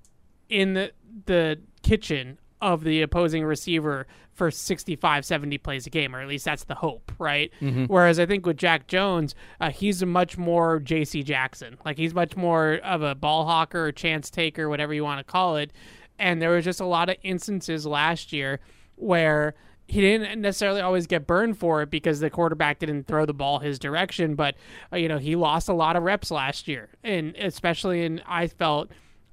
in 0.49 0.73
the 0.73 0.91
the 1.25 1.59
kitchen 1.81 2.37
of 2.61 2.83
the 2.83 3.01
opposing 3.01 3.45
receiver 3.45 4.05
for 4.33 4.51
65 4.51 5.25
70 5.25 5.57
plays 5.59 5.87
a 5.87 5.89
game 5.89 6.13
or 6.15 6.21
at 6.21 6.27
least 6.27 6.43
that's 6.45 6.65
the 6.65 6.75
hope 6.75 7.11
right 7.19 7.51
whereas 7.87 8.19
i 8.19 8.25
think 8.25 8.45
with 8.45 8.57
jack 8.57 8.87
jones 8.87 9.33
uh, 9.61 9.69
he's 9.69 10.01
a 10.01 10.05
much 10.05 10.37
more 10.37 10.79
jc 10.81 11.23
jackson 11.23 11.77
like 11.85 11.97
he's 11.97 12.13
much 12.13 12.35
more 12.35 12.75
of 12.83 13.01
a 13.01 13.15
ball 13.15 13.45
hawker 13.45 13.85
or 13.87 13.91
chance 13.93 14.29
taker 14.29 14.67
whatever 14.69 14.93
you 14.93 15.03
want 15.03 15.25
to 15.25 15.29
call 15.29 15.55
it 15.57 15.71
and 16.19 16.41
there 16.41 16.51
was 16.51 16.63
just 16.65 16.79
a 16.79 16.85
lot 16.85 17.09
of 17.09 17.15
instances 17.23 17.85
last 17.85 18.31
year 18.31 18.59
where 18.95 19.55
he 19.87 20.01
didn't 20.01 20.39
necessarily 20.41 20.81
always 20.81 21.07
get 21.07 21.25
burned 21.25 21.57
for 21.57 21.81
it 21.81 21.89
because 21.89 22.19
the 22.19 22.29
quarterback 22.29 22.77
didn't 22.77 23.07
throw 23.07 23.25
the 23.25 23.33
ball 23.33 23.57
his 23.59 23.79
direction 23.79 24.35
but 24.35 24.53
uh, 24.93 24.97
you 24.97 25.07
know 25.07 25.17
he 25.17 25.35
lost 25.35 25.67
a 25.69 25.73
lot 25.73 25.95
of 25.95 26.03
reps 26.03 26.29
last 26.29 26.67
year 26.67 26.89
and 27.03 27.35
especially 27.37 28.03
in 28.05 28.21
i 28.27 28.45
felt 28.45 28.91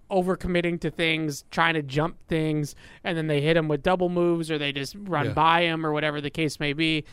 overcommitting 0.09 0.81
to 0.81 0.89
things, 0.89 1.45
trying 1.51 1.75
to 1.75 1.83
jump 1.83 2.17
things, 2.29 2.77
and 3.03 3.19
then 3.19 3.27
they 3.27 3.41
hit 3.41 3.57
him 3.57 3.67
with 3.67 3.83
double 3.83 4.09
moves 4.09 4.53
or 4.53 4.57
they 4.57 4.71
just 4.71 4.95
run 5.01 5.27
Yeah. 5.27 5.33
by 5.33 5.63
him 5.63 5.85
or 5.85 5.93
whatever 5.93 6.21
the 6.21 6.31
case 6.31 6.61
may 6.61 6.73
be. 6.75 7.05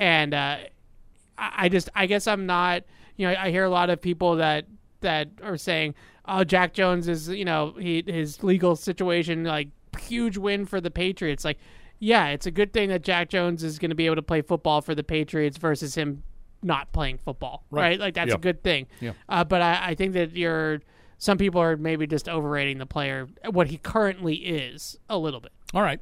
And 0.00 0.34
uh, 0.34 0.56
I, 1.38 1.52
I 1.58 1.68
just, 1.68 1.88
I 1.94 2.06
guess 2.06 2.26
I'm 2.26 2.46
not, 2.46 2.82
you 3.16 3.28
know, 3.28 3.36
I 3.38 3.52
hear 3.52 3.62
a 3.62 3.70
lot 3.70 3.88
of 3.88 4.00
people 4.00 4.34
that 4.36 4.66
that 5.00 5.28
are 5.44 5.56
saying, 5.56 5.94
"Oh, 6.30 6.44
Jack 6.44 6.72
Jones 6.72 7.08
is, 7.08 7.28
you 7.28 7.44
know, 7.44 7.74
he 7.78 8.02
his 8.06 8.42
legal 8.42 8.76
situation 8.76 9.44
like 9.44 9.68
huge 9.98 10.36
win 10.38 10.64
for 10.66 10.80
the 10.80 10.90
Patriots." 10.90 11.44
Like, 11.44 11.58
yeah, 11.98 12.28
it's 12.28 12.46
a 12.46 12.50
good 12.50 12.72
thing 12.72 12.88
that 12.88 13.02
Jack 13.02 13.28
Jones 13.28 13.62
is 13.62 13.78
going 13.78 13.90
to 13.90 13.94
be 13.94 14.06
able 14.06 14.16
to 14.16 14.22
play 14.22 14.40
football 14.42 14.80
for 14.80 14.94
the 14.94 15.02
Patriots 15.04 15.58
versus 15.58 15.94
him 15.96 16.22
not 16.62 16.92
playing 16.92 17.18
football, 17.18 17.64
Right. 17.70 17.82
right? 17.82 18.00
Like 18.00 18.14
that's 18.14 18.28
Yeah. 18.30 18.34
a 18.34 18.38
good 18.38 18.62
thing. 18.62 18.86
Yeah. 19.00 19.12
Uh, 19.28 19.44
but 19.44 19.62
I, 19.62 19.88
I 19.90 19.94
think 19.94 20.12
that 20.14 20.36
you're 20.36 20.80
some 21.18 21.36
people 21.36 21.60
are 21.60 21.76
maybe 21.76 22.06
just 22.06 22.28
overrating 22.28 22.78
the 22.78 22.86
player, 22.86 23.28
what 23.50 23.66
he 23.66 23.76
currently 23.76 24.36
is, 24.36 24.98
a 25.10 25.18
little 25.18 25.40
bit. 25.40 25.52
All 25.74 25.82
right. 25.82 26.00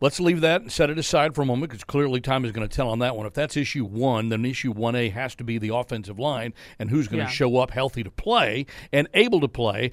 Let's 0.00 0.20
leave 0.20 0.40
that 0.42 0.60
and 0.62 0.70
set 0.72 0.90
it 0.90 0.98
aside 0.98 1.34
for 1.34 1.42
a 1.42 1.44
moment 1.44 1.70
because 1.70 1.82
clearly 1.84 2.20
time 2.20 2.44
is 2.44 2.52
going 2.52 2.68
to 2.68 2.74
tell 2.74 2.88
on 2.88 3.00
that 3.00 3.16
one. 3.16 3.26
If 3.26 3.34
that's 3.34 3.56
issue 3.56 3.84
one, 3.84 4.28
then 4.28 4.44
issue 4.44 4.72
1A 4.72 5.12
has 5.12 5.34
to 5.36 5.44
be 5.44 5.58
the 5.58 5.74
offensive 5.74 6.18
line 6.18 6.54
and 6.78 6.90
who's 6.90 7.08
going 7.08 7.18
to 7.18 7.24
Yeah. 7.24 7.30
show 7.30 7.56
up 7.56 7.72
healthy 7.72 8.04
to 8.04 8.10
play 8.10 8.66
and 8.92 9.08
able 9.14 9.40
to 9.40 9.48
play 9.48 9.90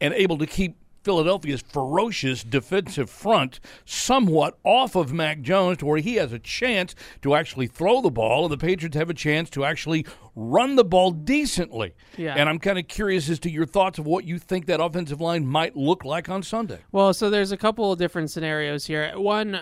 and 0.00 0.12
able 0.12 0.36
to 0.38 0.46
keep 0.46 0.76
Philadelphia's 1.06 1.62
ferocious 1.62 2.42
defensive 2.42 3.08
front 3.08 3.60
somewhat 3.84 4.58
off 4.64 4.96
of 4.96 5.12
Mac 5.12 5.40
Jones 5.40 5.78
to 5.78 5.86
where 5.86 5.98
he 5.98 6.16
has 6.16 6.32
a 6.32 6.40
chance 6.40 6.96
to 7.22 7.36
actually 7.36 7.68
throw 7.68 8.00
the 8.00 8.10
ball, 8.10 8.46
and 8.46 8.52
the 8.52 8.58
Patriots 8.58 8.96
have 8.96 9.08
a 9.08 9.14
chance 9.14 9.48
to 9.50 9.64
actually 9.64 10.04
run 10.34 10.74
the 10.74 10.84
ball 10.84 11.12
decently. 11.12 11.94
Yeah. 12.16 12.34
And 12.34 12.48
I'm 12.48 12.58
kind 12.58 12.76
of 12.76 12.88
curious 12.88 13.28
as 13.28 13.38
to 13.40 13.50
your 13.50 13.66
thoughts 13.66 14.00
of 14.00 14.06
what 14.06 14.24
you 14.24 14.40
think 14.40 14.66
that 14.66 14.82
offensive 14.82 15.20
line 15.20 15.46
might 15.46 15.76
look 15.76 16.04
like 16.04 16.28
on 16.28 16.42
Sunday. 16.42 16.80
Well, 16.90 17.14
so 17.14 17.30
there's 17.30 17.52
a 17.52 17.56
couple 17.56 17.92
of 17.92 18.00
different 18.00 18.32
scenarios 18.32 18.84
here. 18.84 19.16
One, 19.16 19.60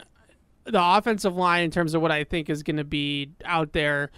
the 0.65 0.83
offensive 0.83 1.37
line, 1.37 1.65
in 1.65 1.71
terms 1.71 1.93
of 1.93 2.01
what 2.01 2.11
I 2.11 2.25
think 2.25 2.49
is 2.49 2.63
going 2.63 2.79
to 2.79 2.85
be 2.85 3.33
out 3.45 3.75
there, 3.75 4.11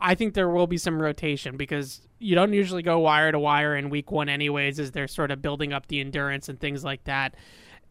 I 0.00 0.14
think 0.14 0.34
there 0.34 0.48
will 0.48 0.66
be 0.66 0.78
some 0.78 1.00
rotation 1.00 1.56
because 1.56 2.00
you 2.18 2.34
don't 2.34 2.52
usually 2.52 2.82
go 2.82 2.98
wire 2.98 3.32
to 3.32 3.38
wire 3.38 3.76
in 3.76 3.90
week 3.90 4.10
one, 4.10 4.28
anyways, 4.28 4.78
as 4.78 4.92
they're 4.92 5.08
sort 5.08 5.30
of 5.30 5.42
building 5.42 5.72
up 5.72 5.88
the 5.88 6.00
endurance 6.00 6.48
and 6.48 6.58
things 6.60 6.84
like 6.84 7.04
that. 7.04 7.34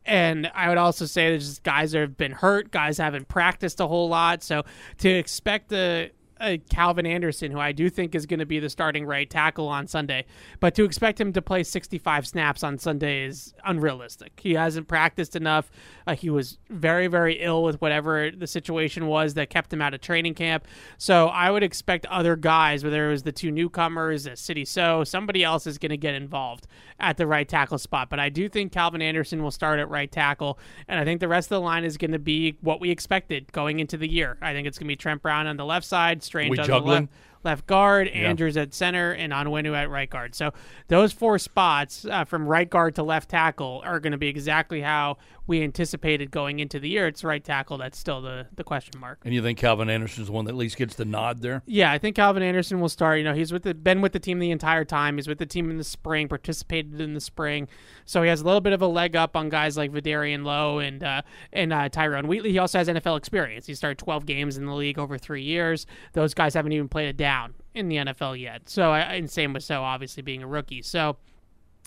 And 0.06 0.50
I 0.56 0.70
would 0.70 0.78
also 0.78 1.06
say 1.06 1.30
there's 1.30 1.60
guys 1.60 1.92
that 1.92 2.00
have 2.00 2.18
been 2.18 2.32
hurt, 2.32 2.72
guys 2.72 2.98
haven't 2.98 3.28
practiced 3.28 3.80
a 3.80 3.88
whole 3.88 4.10
lot. 4.10 4.42
So 4.44 4.64
to 5.00 5.10
expect 5.10 5.72
a 5.74 6.12
uh, 6.42 6.58
Calvin 6.70 7.06
Anderson, 7.06 7.52
who 7.52 7.60
I 7.60 7.72
do 7.72 7.90
think 7.90 8.16
is 8.16 8.26
going 8.26 8.40
to 8.40 8.46
be 8.46 8.60
the 8.60 8.70
starting 8.70 9.06
right 9.06 9.30
tackle 9.30 9.68
on 9.68 9.88
Sunday. 9.88 10.26
But 10.60 10.76
to 10.76 10.84
expect 10.84 11.22
him 11.22 11.32
to 11.34 11.42
play 11.42 11.64
65 11.64 12.28
snaps 12.28 12.64
on 12.64 12.78
Sunday 12.78 13.26
is 13.26 13.54
unrealistic. 13.64 14.40
He 14.42 14.54
hasn't 14.54 14.88
practiced 14.88 15.36
enough. 15.36 15.72
Uh, 16.08 16.16
he 16.16 16.30
was 16.30 16.58
very, 16.70 17.08
very 17.08 17.36
ill 17.40 17.64
with 17.64 17.80
whatever 17.80 18.32
the 18.32 18.48
situation 18.48 19.08
was 19.08 19.36
that 19.36 19.50
kept 19.50 19.72
him 19.72 19.82
out 19.82 19.94
of 19.94 20.02
training 20.02 20.34
camp. 20.34 20.68
So 20.98 21.28
I 21.28 21.52
would 21.52 21.64
expect 21.64 22.06
other 22.08 22.36
guys, 22.36 22.84
whether 22.84 23.08
it 23.08 23.12
was 23.12 23.24
the 23.24 23.32
two 23.32 23.52
newcomers, 23.52 24.26
a 24.26 24.36
Sidy 24.36 24.66
Sow, 24.66 25.04
somebody 25.04 25.44
else 25.44 25.68
is 25.68 25.78
going 25.78 25.92
to 25.92 25.98
get 25.98 26.16
involved 26.16 26.68
at 27.00 27.18
the 27.18 27.28
right 27.28 27.48
tackle 27.48 27.78
spot. 27.78 28.10
But 28.10 28.20
I 28.20 28.30
do 28.30 28.50
think 28.50 28.72
Calvin 28.72 29.02
Anderson 29.02 29.44
will 29.44 29.52
start 29.52 29.80
at 29.80 29.90
right 29.90 30.12
tackle, 30.12 30.58
and 30.88 31.00
I 31.00 31.06
think 31.06 31.20
the 31.20 31.28
rest 31.28 31.48
of 31.48 31.56
the 31.56 31.62
line 31.62 31.84
is 31.84 31.98
going 31.98 32.12
to 32.12 32.20
be 32.20 32.58
what 32.62 32.80
we 32.82 32.90
expected 32.90 33.52
going 33.52 33.80
into 33.80 33.98
the 33.98 34.10
year. 34.10 34.38
I 34.42 34.54
think 34.54 34.68
it's 34.68 34.78
going 34.78 34.88
to 34.88 34.92
be 34.92 34.96
Trent 34.96 35.22
Brown 35.22 35.48
on 35.48 35.58
the 35.58 35.66
left 35.66 35.86
side, 35.86 36.24
Strange 36.32 36.52
We 36.52 36.60
on 36.60 36.66
juggling? 36.66 36.86
the 36.86 37.02
left 37.02 37.12
left 37.44 37.68
guard, 37.68 38.08
Andrews 38.08 38.56
at 38.56 38.74
center, 38.74 39.12
and 39.12 39.34
Onwenu 39.34 39.76
at 39.76 39.90
right 39.90 40.10
guard. 40.10 40.34
So 40.36 40.54
those 40.88 41.12
four 41.12 41.40
spots 41.40 42.06
uh, 42.06 42.24
from 42.24 42.48
right 42.48 42.70
guard 42.70 42.96
to 42.96 43.04
left 43.04 43.30
tackle 43.30 43.82
are 43.84 44.00
going 44.00 44.12
to 44.12 44.18
be 44.18 44.28
exactly 44.28 44.82
how 44.82 45.18
we 45.48 45.62
anticipated 45.64 46.32
going 46.32 46.60
into 46.60 46.80
the 46.80 46.88
year. 46.88 47.08
It's 47.08 47.24
right 47.24 47.44
tackle 47.44 47.78
that's 47.78 47.98
still 47.98 48.22
the, 48.22 48.48
the 48.56 48.64
question 48.64 49.00
mark. 49.00 49.20
And 49.26 49.34
you 49.34 49.42
think 49.42 49.58
Calvin 49.58 49.90
Anderson's 49.90 50.28
the 50.28 50.34
one 50.34 50.46
that 50.46 50.52
at 50.52 50.56
least 50.58 50.78
gets 50.78 50.96
the 50.96 51.04
nod 51.06 51.42
there? 51.42 51.64
Yeah, 51.66 51.92
I 51.92 51.98
think 51.98 52.16
Calvin 52.16 52.44
Anderson 52.44 52.80
will 52.80 52.90
start. 52.90 53.18
You 53.18 53.24
know, 53.24 53.34
he's 53.34 53.52
with 53.52 53.64
the 53.64 53.74
been 53.74 54.02
with 54.02 54.14
the 54.14 54.20
team 54.20 54.40
the 54.40 54.52
entire 54.52 54.86
time. 54.86 55.18
He's 55.18 55.28
with 55.28 55.40
the 55.40 55.46
team 55.46 55.70
in 55.70 55.78
the 55.78 55.84
spring, 55.84 56.28
participated 56.28 57.02
in 57.02 57.14
the 57.14 57.20
spring, 57.20 57.68
so 58.06 58.22
he 58.22 58.30
has 58.30 58.42
a 58.42 58.46
little 58.46 58.62
bit 58.62 58.74
of 58.74 58.82
a 58.82 58.88
leg 58.88 59.16
up 59.16 59.36
on 59.36 59.50
guys 59.50 59.78
like 59.78 59.92
Vederian 59.92 60.44
Lowe 60.46 60.80
and 60.80 61.04
uh, 61.04 61.22
and 61.52 61.74
uh, 61.74 61.90
Tyrone 61.90 62.28
Wheatley. 62.28 62.52
He 62.52 62.58
also 62.60 62.78
has 62.78 62.88
NFL 62.88 63.18
experience. 63.18 63.66
He 63.66 63.74
started 63.74 63.98
12 63.98 64.26
games 64.26 64.58
in 64.58 64.66
the 64.66 64.74
league 64.76 65.00
over 65.00 65.18
three 65.18 65.44
years. 65.44 65.86
Those 66.14 66.34
guys 66.34 66.54
haven't 66.54 66.72
even 66.72 66.88
played 66.88 67.10
a 67.10 67.14
down 67.14 67.56
in 67.74 67.88
the 67.90 67.98
NFL 67.98 68.40
yet. 68.40 68.70
So, 68.70 68.92
I- 68.92 69.00
and 69.16 69.30
same 69.30 69.54
with 69.54 69.64
Sow, 69.64 69.82
obviously 69.84 70.22
being 70.24 70.44
a 70.44 70.48
rookie. 70.48 70.82
So, 70.82 71.18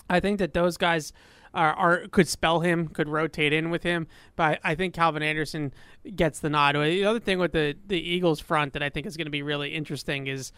I 0.09 0.19
think 0.19 0.39
that 0.39 0.53
those 0.53 0.77
guys 0.77 1.13
are 1.55 2.07
could 2.07 2.27
spell 2.27 2.59
him, 2.59 2.87
could 2.89 3.07
rotate 3.07 3.53
in 3.53 3.69
with 3.69 3.83
him, 3.83 4.07
but 4.35 4.59
I 4.63 4.75
think 4.75 4.93
Calvin 4.93 5.23
Anderson 5.23 5.73
gets 6.15 6.39
the 6.39 6.49
nod. 6.49 6.75
The 6.75 7.05
other 7.05 7.19
thing 7.19 7.39
with 7.39 7.53
the 7.53 7.75
the 7.87 7.99
Eagles 7.99 8.39
front 8.39 8.73
that 8.73 8.83
I 8.83 8.89
think 8.89 9.07
is 9.07 9.17
going 9.17 9.25
to 9.25 9.31
be 9.31 9.41
really 9.41 9.73
interesting 9.73 10.27
is 10.27 10.51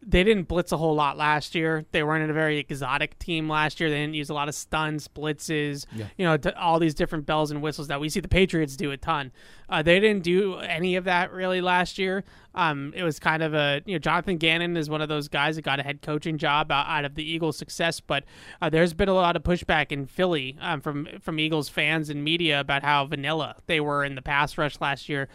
they 0.00 0.22
didn't 0.22 0.44
blitz 0.44 0.70
a 0.72 0.76
whole 0.76 0.94
lot 0.94 1.16
last 1.16 1.54
year. 1.54 1.84
They 1.90 2.02
weren't 2.02 2.30
a 2.30 2.32
very 2.32 2.58
exotic 2.58 3.18
team 3.18 3.48
last 3.48 3.80
year. 3.80 3.90
They 3.90 3.96
didn't 3.96 4.14
use 4.14 4.30
a 4.30 4.34
lot 4.34 4.48
of 4.48 4.54
stuns, 4.54 5.08
blitzes, 5.08 5.86
you 6.16 6.24
know, 6.24 6.36
t- 6.36 6.50
all 6.50 6.78
these 6.78 6.94
different 6.94 7.26
bells 7.26 7.50
and 7.50 7.60
whistles 7.60 7.88
that 7.88 8.00
we 8.00 8.08
see 8.08 8.20
the 8.20 8.28
Patriots 8.28 8.76
do 8.76 8.90
a 8.92 8.96
ton. 8.96 9.32
Uh, 9.68 9.82
they 9.82 10.00
didn't 10.00 10.22
do 10.22 10.56
any 10.56 10.96
of 10.96 11.04
that 11.04 11.32
really 11.32 11.60
last 11.60 11.98
year. 11.98 12.24
Um, 12.54 12.92
it 12.96 13.02
was 13.02 13.18
kind 13.18 13.42
of 13.42 13.54
a, 13.54 13.82
you 13.86 13.94
know, 13.94 13.98
Jonathan 13.98 14.38
Gannon 14.38 14.76
is 14.76 14.88
one 14.88 15.02
of 15.02 15.08
those 15.08 15.28
guys 15.28 15.56
that 15.56 15.62
got 15.62 15.78
a 15.78 15.82
head 15.82 16.00
coaching 16.00 16.38
job 16.38 16.72
out, 16.72 16.86
out 16.88 17.04
of 17.04 17.14
the 17.14 17.22
Eagles' 17.22 17.56
success, 17.56 18.00
but 18.00 18.24
uh, 18.62 18.70
there's 18.70 18.94
been 18.94 19.08
a 19.08 19.14
lot 19.14 19.36
of 19.36 19.42
pushback 19.42 19.92
in 19.92 20.06
Philly 20.06 20.56
um, 20.60 20.80
from 20.80 21.06
from 21.20 21.38
Eagles 21.38 21.68
fans 21.68 22.08
and 22.08 22.24
media 22.24 22.60
about 22.60 22.82
how 22.82 23.04
vanilla 23.04 23.56
they 23.66 23.78
were 23.80 24.04
in 24.04 24.14
the 24.14 24.22
pass 24.22 24.56
rush 24.56 24.80
last 24.80 25.08
year 25.08 25.28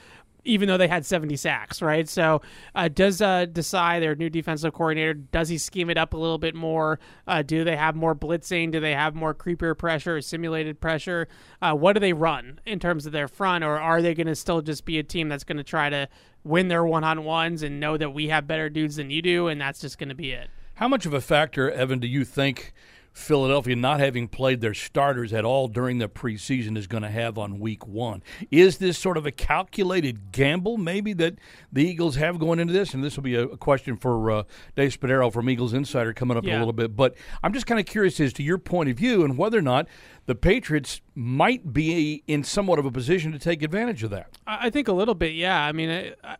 even 0.45 0.67
though 0.67 0.77
they 0.77 0.87
had 0.87 1.05
70 1.05 1.35
sacks, 1.35 1.81
right? 1.81 2.07
So, 2.07 2.41
uh, 2.75 2.87
does 2.87 3.21
uh, 3.21 3.45
Desai, 3.45 3.99
their 3.99 4.15
new 4.15 4.29
defensive 4.29 4.73
coordinator, 4.73 5.13
does 5.13 5.49
he 5.49 5.57
scheme 5.57 5.89
it 5.89 5.97
up 5.97 6.13
a 6.13 6.17
little 6.17 6.37
bit 6.37 6.55
more? 6.55 6.99
Uh, 7.27 7.41
do 7.41 7.63
they 7.63 7.75
have 7.75 7.95
more 7.95 8.15
blitzing? 8.15 8.71
Do 8.71 8.79
they 8.79 8.93
have 8.93 9.15
more 9.15 9.33
creeper 9.33 9.73
pressure, 9.75 10.21
simulated 10.21 10.79
pressure? 10.81 11.27
Uh, 11.61 11.73
what 11.73 11.93
do 11.93 11.99
they 11.99 12.13
run 12.13 12.59
in 12.65 12.79
terms 12.79 13.05
of 13.05 13.11
their 13.11 13.27
front, 13.27 13.63
or 13.63 13.79
are 13.79 14.01
they 14.01 14.13
going 14.13 14.27
to 14.27 14.35
still 14.35 14.61
just 14.61 14.85
be 14.85 14.99
a 14.99 15.03
team 15.03 15.29
that's 15.29 15.43
going 15.43 15.57
to 15.57 15.63
try 15.63 15.89
to 15.89 16.07
win 16.43 16.67
their 16.67 16.85
one 16.85 17.03
on 17.03 17.23
ones 17.23 17.63
and 17.63 17.79
know 17.79 17.97
that 17.97 18.13
we 18.13 18.27
have 18.27 18.47
better 18.47 18.69
dudes 18.69 18.97
than 18.97 19.09
you 19.09 19.21
do, 19.21 19.47
and 19.47 19.61
that's 19.61 19.79
just 19.79 19.97
going 19.97 20.09
to 20.09 20.15
be 20.15 20.31
it? 20.31 20.49
How 20.75 20.87
much 20.87 21.05
of 21.05 21.13
a 21.13 21.21
factor, 21.21 21.71
Evan, 21.71 21.99
do 21.99 22.07
you 22.07 22.25
think 22.25 22.73
Philadelphia 23.13 23.75
not 23.75 23.99
having 23.99 24.27
played 24.27 24.59
their 24.59 24.73
starters 24.73 25.31
at 25.33 25.45
all 25.45 25.67
during 25.67 25.99
the 25.99 26.09
preseason 26.09 26.75
is 26.77 26.87
going 26.87 27.03
to 27.03 27.09
have 27.09 27.37
on 27.37 27.59
week 27.59 27.85
one? 27.87 28.23
Is 28.49 28.79
this 28.79 28.97
sort 28.97 29.17
of 29.17 29.25
a 29.27 29.31
calculated 29.31 30.31
gamble, 30.31 30.77
maybe, 30.77 31.13
that 31.13 31.35
the 31.71 31.83
Eagles 31.87 32.15
have 32.15 32.39
going 32.39 32.59
into 32.59 32.73
this? 32.73 32.93
And 32.93 33.03
this 33.03 33.15
will 33.15 33.23
be 33.23 33.35
a, 33.35 33.43
a 33.43 33.57
question 33.57 33.97
for 33.97 34.31
uh, 34.31 34.43
Dave 34.75 34.99
Spadaro 34.99 35.31
from 35.31 35.47
Eagles 35.49 35.73
Insider 35.73 36.11
coming 36.13 36.37
up 36.37 36.43
in 36.43 36.49
a 36.57 36.59
little 36.59 36.73
bit. 36.73 36.95
But 36.95 37.13
I'm 37.43 37.53
just 37.53 37.67
kind 37.67 37.79
of 37.79 37.85
curious 37.85 38.19
as 38.19 38.33
to 38.33 38.43
your 38.43 38.57
point 38.57 38.89
of 38.89 38.97
view 38.97 39.23
and 39.23 39.37
whether 39.37 39.59
or 39.59 39.61
not 39.63 39.87
the 40.25 40.35
Patriots 40.35 40.99
might 41.15 41.71
be 41.71 42.23
in 42.27 42.43
somewhat 42.43 42.79
of 42.79 42.85
a 42.85 42.91
position 42.91 43.31
to 43.31 43.39
take 43.39 43.61
advantage 43.61 44.03
of 44.03 44.09
that. 44.09 44.27
I 44.47 44.67
I 44.67 44.69
think 44.71 44.87
a 44.87 44.93
little 44.93 45.13
bit, 45.15 45.33
yeah. 45.33 45.61
I 45.63 45.71
mean, 45.71 45.89
I- 45.89 46.13
I- 46.23 46.37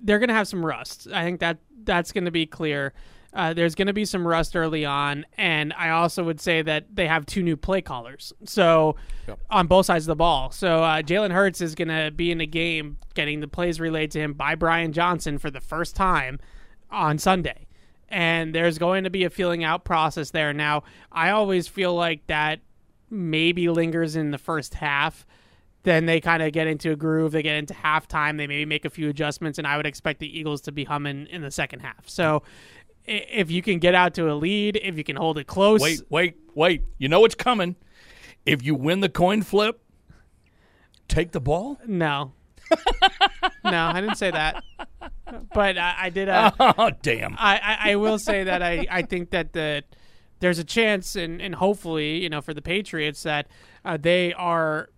they're 0.00 0.18
going 0.18 0.28
to 0.28 0.34
have 0.34 0.48
some 0.48 0.64
rust. 0.64 1.08
I 1.12 1.22
think 1.24 1.40
that 1.40 1.58
that's 1.84 2.12
going 2.12 2.24
to 2.24 2.30
be 2.30 2.46
clear. 2.46 2.92
Uh, 3.34 3.52
there's 3.52 3.74
going 3.74 3.88
to 3.88 3.92
be 3.92 4.04
some 4.04 4.26
rust 4.26 4.54
early 4.54 4.84
on, 4.84 5.26
and 5.36 5.72
I 5.72 5.90
also 5.90 6.22
would 6.22 6.40
say 6.40 6.62
that 6.62 6.94
they 6.94 7.08
have 7.08 7.26
two 7.26 7.42
new 7.42 7.56
play 7.56 7.82
callers. 7.82 8.32
So 8.44 8.94
on 9.50 9.66
both 9.66 9.86
sides 9.86 10.04
of 10.04 10.08
the 10.08 10.16
ball. 10.16 10.52
So 10.52 10.84
uh, 10.84 11.02
Jalen 11.02 11.32
Hurts 11.32 11.60
is 11.60 11.74
going 11.74 11.88
to 11.88 12.12
be 12.14 12.30
in 12.30 12.38
the 12.38 12.46
game, 12.46 12.98
getting 13.14 13.40
the 13.40 13.48
plays 13.48 13.80
relayed 13.80 14.12
to 14.12 14.20
him 14.20 14.34
by 14.34 14.54
Brian 14.54 14.92
Johnson 14.92 15.38
for 15.38 15.50
the 15.50 15.60
first 15.60 15.96
time 15.96 16.38
on 16.90 17.18
Sunday. 17.18 17.66
And 18.08 18.54
there's 18.54 18.78
going 18.78 19.02
to 19.02 19.10
be 19.10 19.24
a 19.24 19.30
feeling 19.30 19.64
out 19.64 19.84
process 19.84 20.30
there. 20.30 20.52
Now, 20.52 20.84
I 21.10 21.30
always 21.30 21.66
feel 21.66 21.94
like 21.94 22.24
that 22.28 22.60
maybe 23.10 23.68
lingers 23.68 24.14
in 24.14 24.30
the 24.30 24.38
first 24.38 24.74
half 24.74 25.26
then 25.84 26.06
they 26.06 26.20
kind 26.20 26.42
of 26.42 26.52
get 26.52 26.66
into 26.66 26.90
a 26.90 26.96
groove. 26.96 27.32
They 27.32 27.42
get 27.42 27.56
into 27.56 27.74
halftime. 27.74 28.38
They 28.38 28.46
maybe 28.46 28.64
make 28.64 28.84
a 28.84 28.90
few 28.90 29.08
adjustments, 29.08 29.58
and 29.58 29.66
I 29.66 29.76
would 29.76 29.86
expect 29.86 30.18
the 30.18 30.38
Eagles 30.38 30.62
to 30.62 30.72
be 30.72 30.84
humming 30.84 31.26
in 31.26 31.42
the 31.42 31.50
second 31.50 31.80
half. 31.80 32.08
So, 32.08 32.42
if 33.06 33.50
you 33.50 33.62
can 33.62 33.78
get 33.78 33.94
out 33.94 34.14
to 34.14 34.30
a 34.30 34.34
lead, 34.34 34.76
if 34.82 34.96
you 34.96 35.04
can 35.04 35.16
hold 35.16 35.38
it 35.38 35.46
close, 35.46 35.80
Wait, 35.80 36.00
wait, 36.08 36.36
wait. 36.54 36.82
You 36.98 37.08
know 37.08 37.20
what's 37.20 37.34
coming. 37.34 37.76
If 38.46 38.62
you 38.64 38.74
win 38.74 39.00
the 39.00 39.08
coin 39.08 39.42
flip, 39.42 39.80
take 41.08 41.32
the 41.32 41.40
ball. 41.40 41.78
no, 41.86 42.32
no, 43.64 43.86
I 43.86 44.00
didn't 44.00 44.16
say 44.16 44.30
that, 44.30 44.62
but 45.52 45.78
I, 45.78 45.94
I 45.98 46.10
did. 46.10 46.28
Uh, 46.28 46.50
Oh, 46.78 46.90
damn. 47.02 47.34
I, 47.38 47.58
I, 47.58 47.90
I 47.92 47.96
will 47.96 48.18
say 48.18 48.44
that 48.44 48.62
I, 48.62 48.86
I 48.90 49.02
think 49.02 49.30
that 49.30 49.52
the 49.52 49.82
there's 50.40 50.58
a 50.58 50.64
chance 50.64 51.16
and, 51.16 51.40
and 51.40 51.54
hopefully 51.54 52.22
you 52.22 52.28
know 52.28 52.40
for 52.42 52.52
the 52.52 52.60
Patriots 52.62 53.22
that 53.22 53.46
uh, 53.84 53.96
they 53.96 54.32
are 54.34 54.90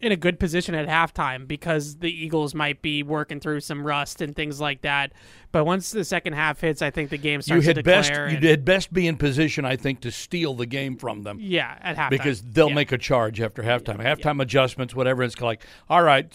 in 0.00 0.12
a 0.12 0.16
good 0.16 0.38
position 0.38 0.74
at 0.74 0.86
halftime 0.88 1.48
because 1.48 1.96
the 1.96 2.10
Eagles 2.12 2.54
might 2.54 2.82
be 2.82 3.02
working 3.02 3.40
through 3.40 3.60
some 3.60 3.86
rust 3.86 4.20
and 4.20 4.36
things 4.36 4.60
like 4.60 4.82
that. 4.82 5.12
But 5.52 5.64
once 5.64 5.90
the 5.90 6.04
second 6.04 6.34
half 6.34 6.60
hits, 6.60 6.82
I 6.82 6.90
think 6.90 7.08
the 7.08 7.16
game 7.16 7.38
You 7.38 7.42
starts 7.42 7.64
to 7.64 7.74
had 7.74 7.84
best 7.84 8.08
declare. 8.10 8.28
you 8.28 8.36
and- 8.36 8.44
had 8.44 8.64
best 8.64 8.92
be 8.92 9.06
in 9.06 9.16
position, 9.16 9.64
I 9.64 9.76
think, 9.76 10.00
to 10.02 10.10
steal 10.10 10.52
the 10.54 10.66
game 10.66 10.96
from 10.96 11.22
them 11.22 11.38
yeah, 11.40 11.78
at 11.80 11.96
halftime 11.96 12.10
because 12.10 12.42
they'll 12.42 12.68
Yeah. 12.68 12.74
make 12.74 12.92
a 12.92 12.98
charge 12.98 13.40
after 13.40 13.62
halftime. 13.62 13.96
Halftime 14.02 14.42
adjustments, 14.42 14.94
whatever. 14.94 15.22
It's 15.22 15.40
like, 15.40 15.62
all 15.88 16.02
right, 16.02 16.30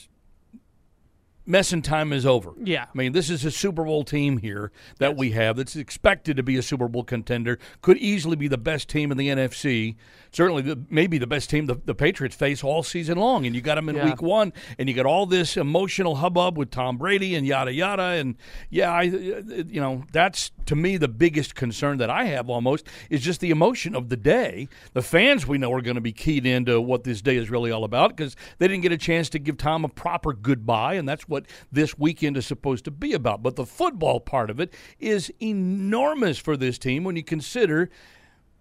messing 1.45 1.81
time 1.81 2.13
is 2.13 2.25
over. 2.25 2.51
Yeah. 2.63 2.85
I 2.93 2.97
mean, 2.97 3.11
this 3.13 3.29
is 3.29 3.43
a 3.45 3.51
Super 3.51 3.83
Bowl 3.83 4.03
team 4.03 4.37
here 4.37 4.71
that 4.99 5.17
we 5.17 5.31
have 5.31 5.57
that's 5.57 5.75
expected 5.75 6.37
to 6.37 6.43
be 6.43 6.57
a 6.57 6.61
Super 6.61 6.87
Bowl 6.87 7.03
contender. 7.03 7.57
Could 7.81 7.97
easily 7.97 8.35
be 8.35 8.47
the 8.47 8.57
best 8.57 8.89
team 8.89 9.11
in 9.11 9.17
the 9.17 9.29
NFC. 9.29 9.95
Certainly, 10.31 10.61
the, 10.61 10.81
maybe 10.89 11.17
the 11.17 11.27
best 11.27 11.49
team 11.49 11.65
the, 11.65 11.75
the 11.85 11.93
Patriots 11.95 12.35
face 12.35 12.63
all 12.63 12.83
season 12.83 13.17
long. 13.17 13.45
And 13.45 13.53
you 13.53 13.61
got 13.61 13.75
them 13.75 13.89
in 13.89 13.95
Yeah. 13.95 14.05
week 14.05 14.21
one, 14.21 14.53
and 14.79 14.87
you 14.87 14.95
got 14.95 15.05
all 15.05 15.25
this 15.25 15.57
emotional 15.57 16.15
hubbub 16.15 16.57
with 16.57 16.71
Tom 16.71 16.97
Brady 16.97 17.35
and 17.35 17.45
yada 17.45 17.73
yada. 17.73 18.03
And 18.03 18.35
yeah, 18.69 18.91
I, 18.91 19.01
you 19.03 19.81
know, 19.81 20.03
that's 20.11 20.51
to 20.67 20.75
me 20.75 20.95
the 20.97 21.07
biggest 21.09 21.55
concern 21.55 21.97
that 21.97 22.09
I 22.09 22.25
have 22.25 22.49
almost 22.49 22.87
is 23.09 23.21
just 23.21 23.41
the 23.41 23.49
emotion 23.49 23.95
of 23.95 24.07
the 24.09 24.15
day. 24.15 24.69
The 24.93 25.01
fans 25.01 25.45
we 25.45 25.57
know 25.57 25.73
are 25.73 25.81
going 25.81 25.95
to 25.95 26.01
be 26.01 26.13
keyed 26.13 26.45
into 26.45 26.79
what 26.79 27.03
this 27.03 27.21
day 27.21 27.35
is 27.35 27.49
really 27.49 27.71
all 27.71 27.83
about 27.83 28.15
because 28.15 28.35
they 28.59 28.67
didn't 28.67 28.83
get 28.83 28.91
a 28.93 28.97
chance 28.97 29.27
to 29.31 29.39
give 29.39 29.57
Tom 29.57 29.83
a 29.83 29.89
proper 29.89 30.31
goodbye, 30.33 30.93
and 30.93 31.09
that's 31.09 31.27
what 31.31 31.45
this 31.71 31.97
weekend 31.97 32.37
is 32.37 32.45
supposed 32.45 32.85
to 32.85 32.91
be 32.91 33.13
about. 33.13 33.41
But 33.41 33.55
the 33.55 33.65
football 33.65 34.19
part 34.19 34.51
of 34.51 34.59
it 34.59 34.71
is 34.99 35.33
enormous 35.41 36.37
for 36.37 36.55
this 36.55 36.77
team 36.77 37.03
when 37.03 37.15
you 37.15 37.23
consider 37.23 37.89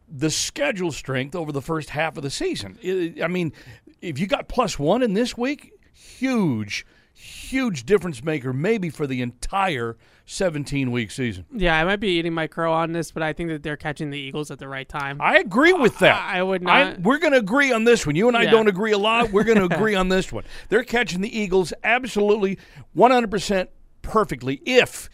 the 0.08 0.30
schedule 0.30 0.90
strength 0.90 1.34
over 1.34 1.52
the 1.52 1.62
first 1.62 1.90
half 1.90 2.16
of 2.16 2.22
the 2.22 2.30
season. 2.30 2.78
I 3.22 3.28
mean, 3.28 3.52
if 4.00 4.18
you 4.18 4.26
got 4.26 4.48
plus 4.48 4.78
one 4.78 5.02
in 5.02 5.14
this 5.14 5.36
week, 5.36 5.72
huge, 5.92 6.86
huge 7.14 7.84
difference 7.84 8.24
maker, 8.24 8.52
maybe 8.52 8.90
for 8.90 9.06
the 9.06 9.20
entire 9.20 9.96
17 10.32 10.92
week 10.92 11.10
season. 11.10 11.44
Yeah, 11.52 11.76
I 11.76 11.84
might 11.84 11.96
be 12.00 12.08
eating 12.18 12.32
my 12.32 12.46
crow 12.46 12.72
on 12.72 12.92
this, 12.92 13.10
but 13.10 13.22
I 13.22 13.32
think 13.32 13.48
that 13.50 13.62
they're 13.64 13.76
catching 13.76 14.10
the 14.10 14.18
Eagles 14.18 14.50
at 14.50 14.58
the 14.60 14.68
right 14.68 14.88
time. 14.88 15.20
I 15.20 15.38
agree 15.38 15.72
with 15.72 15.98
that. 15.98 16.14
I- 16.14 16.38
I 16.38 16.42
would 16.42 16.64
I- 16.68 16.84
not- 16.90 17.00
we're 17.00 17.18
going 17.18 17.32
to 17.32 17.38
agree 17.40 17.72
on 17.72 17.84
this 17.84 18.06
one. 18.06 18.14
You 18.14 18.28
and 18.28 18.36
I 18.36 18.44
Yeah. 18.44 18.50
don't 18.52 18.68
agree 18.68 18.92
a 18.92 18.98
lot. 18.98 19.32
We're 19.32 19.44
going 19.44 19.58
to 19.68 19.74
agree 19.74 19.94
on 19.94 20.08
this 20.08 20.32
one. 20.32 20.44
They're 20.68 20.84
catching 20.84 21.20
the 21.20 21.36
Eagles 21.38 21.72
absolutely 21.82 22.58
100% 22.96 23.68
perfectly. 24.02 24.62
If 24.64 25.08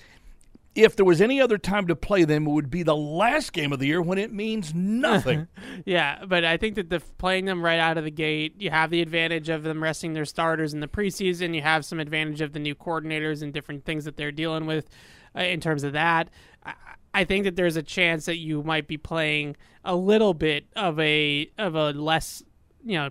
if 0.76 0.94
there 0.94 1.06
was 1.06 1.22
any 1.22 1.40
other 1.40 1.56
time 1.56 1.86
to 1.86 1.96
play 1.96 2.24
them, 2.24 2.46
it 2.46 2.50
would 2.50 2.70
be 2.70 2.82
the 2.82 2.94
last 2.94 3.54
game 3.54 3.72
of 3.72 3.78
the 3.78 3.86
year 3.86 4.02
when 4.02 4.18
it 4.18 4.32
means 4.32 4.74
nothing. 4.74 5.48
Yeah, 5.84 6.24
but 6.26 6.44
I 6.44 6.56
think 6.56 6.74
that 6.76 6.90
the 6.90 7.00
playing 7.18 7.44
them 7.44 7.64
right 7.64 7.78
out 7.78 7.96
of 7.96 8.04
the 8.04 8.10
gate, 8.10 8.54
you 8.58 8.70
have 8.70 8.90
the 8.90 9.02
advantage 9.02 9.48
of 9.48 9.62
them 9.62 9.82
resting 9.82 10.14
their 10.14 10.24
starters 10.24 10.74
in 10.74 10.80
the 10.80 10.88
preseason. 10.88 11.54
You 11.54 11.62
have 11.62 11.84
some 11.84 12.00
advantage 12.00 12.40
of 12.40 12.52
the 12.52 12.58
new 12.58 12.74
coordinators 12.74 13.42
and 13.42 13.52
different 13.52 13.84
things 13.84 14.04
that 14.04 14.16
they're 14.16 14.32
dealing 14.32 14.66
with 14.66 14.88
uh, 15.36 15.42
in 15.42 15.60
terms 15.60 15.84
of 15.84 15.92
that. 15.92 16.28
I, 16.64 16.74
I 17.14 17.24
think 17.24 17.44
that 17.44 17.56
there's 17.56 17.76
a 17.76 17.82
chance 17.82 18.24
that 18.26 18.38
you 18.38 18.62
might 18.62 18.88
be 18.88 18.96
playing 18.96 19.56
a 19.84 19.94
little 19.94 20.34
bit 20.34 20.66
of 20.74 20.98
a 20.98 21.50
of 21.56 21.74
a 21.74 21.92
less, 21.92 22.42
you 22.84 22.96
know, 22.96 23.10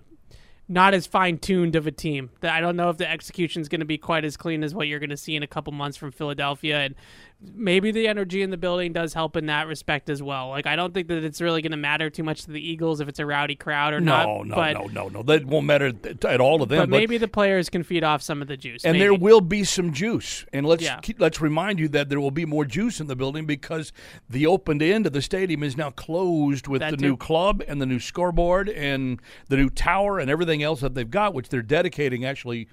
not 0.68 0.94
as 0.94 1.06
fine 1.06 1.38
tuned 1.38 1.76
of 1.76 1.86
a 1.86 1.92
team. 1.92 2.30
I 2.42 2.60
don't 2.60 2.76
know 2.76 2.90
if 2.90 2.98
the 2.98 3.10
execution 3.10 3.62
is 3.62 3.70
going 3.70 3.80
to 3.80 3.86
be 3.86 3.98
quite 3.98 4.26
as 4.26 4.36
clean 4.36 4.64
as 4.64 4.74
what 4.74 4.88
you're 4.88 5.00
going 5.00 5.10
to 5.12 5.18
see 5.18 5.36
in 5.36 5.44
a 5.44 5.48
couple 5.48 5.72
months 5.74 5.98
from 5.98 6.12
Philadelphia, 6.12 6.80
and 6.80 6.96
maybe 7.42 7.92
the 7.92 8.08
energy 8.08 8.42
in 8.42 8.50
the 8.50 8.58
building 8.58 8.94
does 8.94 9.14
help 9.14 9.36
in 9.38 9.46
that 9.48 9.68
respect 9.68 10.10
as 10.10 10.22
well. 10.24 10.50
Like 10.50 10.66
I 10.66 10.76
don't 10.76 10.94
think 10.94 11.08
that 11.10 11.24
it's 11.24 11.42
really 11.42 11.62
going 11.62 11.72
to 11.72 11.78
matter 11.78 12.10
too 12.10 12.24
much 12.24 12.44
to 12.46 12.52
the 12.52 12.62
Eagles 12.62 13.02
if 13.02 13.08
it's 13.08 13.20
a 13.20 13.26
rowdy 13.26 13.56
crowd 13.56 13.94
or 13.94 14.00
not. 14.00 14.26
no, 14.26 14.44
no, 14.44 14.56
but, 14.56 14.74
no, 14.74 14.86
no, 14.88 15.08
no. 15.10 15.24
That 15.24 15.46
won't 15.46 15.66
matter 15.66 15.92
at 16.28 16.42
all 16.42 16.60
to 16.60 16.66
them. 16.66 16.80
But 16.80 16.90
maybe 16.90 17.18
the 17.18 17.28
players 17.28 17.70
can 17.70 17.84
feed 17.84 18.04
off 18.04 18.22
some 18.22 18.42
of 18.42 18.48
the 18.48 18.58
juice. 18.58 18.84
and 18.84 18.94
maybe. 18.94 19.04
there 19.04 19.14
will 19.14 19.42
be 19.42 19.64
some 19.64 19.94
juice. 19.94 20.46
And 20.54 20.66
let's 20.66 20.84
Yeah. 20.84 21.00
keep, 21.02 21.20
let's 21.20 21.42
remind 21.42 21.80
you 21.80 21.88
that 21.90 22.10
there 22.10 22.20
will 22.20 22.32
be 22.32 22.46
more 22.46 22.66
juice 22.66 23.00
in 23.00 23.08
the 23.08 23.16
building 23.16 23.46
because 23.46 23.92
the 24.30 24.46
open 24.48 24.82
end 24.82 25.06
of 25.06 25.14
the 25.14 25.22
stadium 25.22 25.64
is 25.64 25.78
now 25.78 25.92
closed 25.92 26.68
with 26.68 26.80
That 26.82 26.92
the 26.92 26.98
too. 26.98 27.04
new 27.10 27.18
club 27.18 27.62
and 27.68 27.82
the 27.82 27.86
new 27.86 28.00
scoreboard 28.00 28.70
and 28.70 29.20
the 29.50 29.58
new 29.58 29.70
tower 29.70 30.20
and 30.20 30.30
everything 30.30 30.64
else 30.64 30.82
that 30.82 30.96
they've 30.96 31.10
got, 31.10 31.34
which 31.34 31.50
they're 31.50 31.62
dedicating 31.62 32.26
actually. 32.26 32.68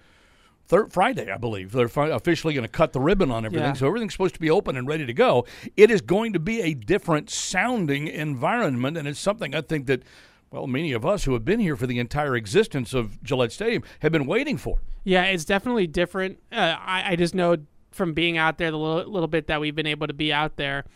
Third 0.73 0.91
Friday, 0.91 1.31
I 1.31 1.37
believe 1.37 1.73
they're 1.73 1.87
fi- 1.87 2.09
officially 2.09 2.55
going 2.55 2.65
to 2.65 2.69
cut 2.69 2.95
the 2.95 3.01
ribbon 3.01 3.31
on 3.31 3.45
everything, 3.45 3.67
Yeah. 3.69 3.73
so 3.75 3.87
everything's 3.87 4.15
supposed 4.15 4.33
to 4.33 4.41
be 4.41 4.49
open 4.49 4.75
and 4.75 4.89
ready 4.89 5.05
to 5.05 5.13
go. 5.13 5.45
It 5.77 5.91
is 5.91 6.01
going 6.01 6.33
to 6.33 6.39
be 6.39 6.63
a 6.63 6.73
different 6.73 7.29
sounding 7.29 8.09
environment, 8.09 8.97
and 8.97 9.07
it's 9.07 9.21
something 9.21 9.55
I 9.55 9.61
think 9.61 9.85
that, 9.89 10.03
well, 10.51 10.67
many 10.67 10.93
of 10.93 11.05
us 11.05 11.25
who 11.25 11.35
have 11.35 11.45
been 11.45 11.61
here 11.61 11.77
for 11.77 11.87
the 11.87 11.99
entire 11.99 12.35
existence 12.37 12.95
of 12.95 13.23
Gillette 13.23 13.53
Stadium 13.53 13.83
have 14.01 14.13
been 14.13 14.25
waiting 14.25 14.57
for. 14.57 14.79
Yeah, 15.05 15.25
it's 15.25 15.45
definitely 15.45 15.89
different. 15.89 16.39
Uh, 16.51 16.75
I, 16.81 17.13
I 17.13 17.17
just 17.17 17.35
know 17.35 17.59
from 17.91 18.15
being 18.15 18.39
out 18.39 18.57
there 18.57 18.71
the 18.71 18.79
little, 18.79 19.13
little 19.13 19.29
bit 19.29 19.49
that 19.49 19.61
we've 19.61 19.77
been 19.77 19.87
able 19.87 20.07
to 20.07 20.15
be 20.15 20.33
out 20.33 20.57
there 20.57 20.87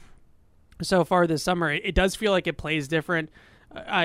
so 0.80 1.04
far 1.04 1.26
this 1.26 1.42
summer, 1.42 1.70
it, 1.70 1.82
it 1.84 1.94
does 1.94 2.14
feel 2.14 2.32
like 2.32 2.46
it 2.46 2.56
plays 2.56 2.88
different. 2.88 3.28
I 3.86 4.04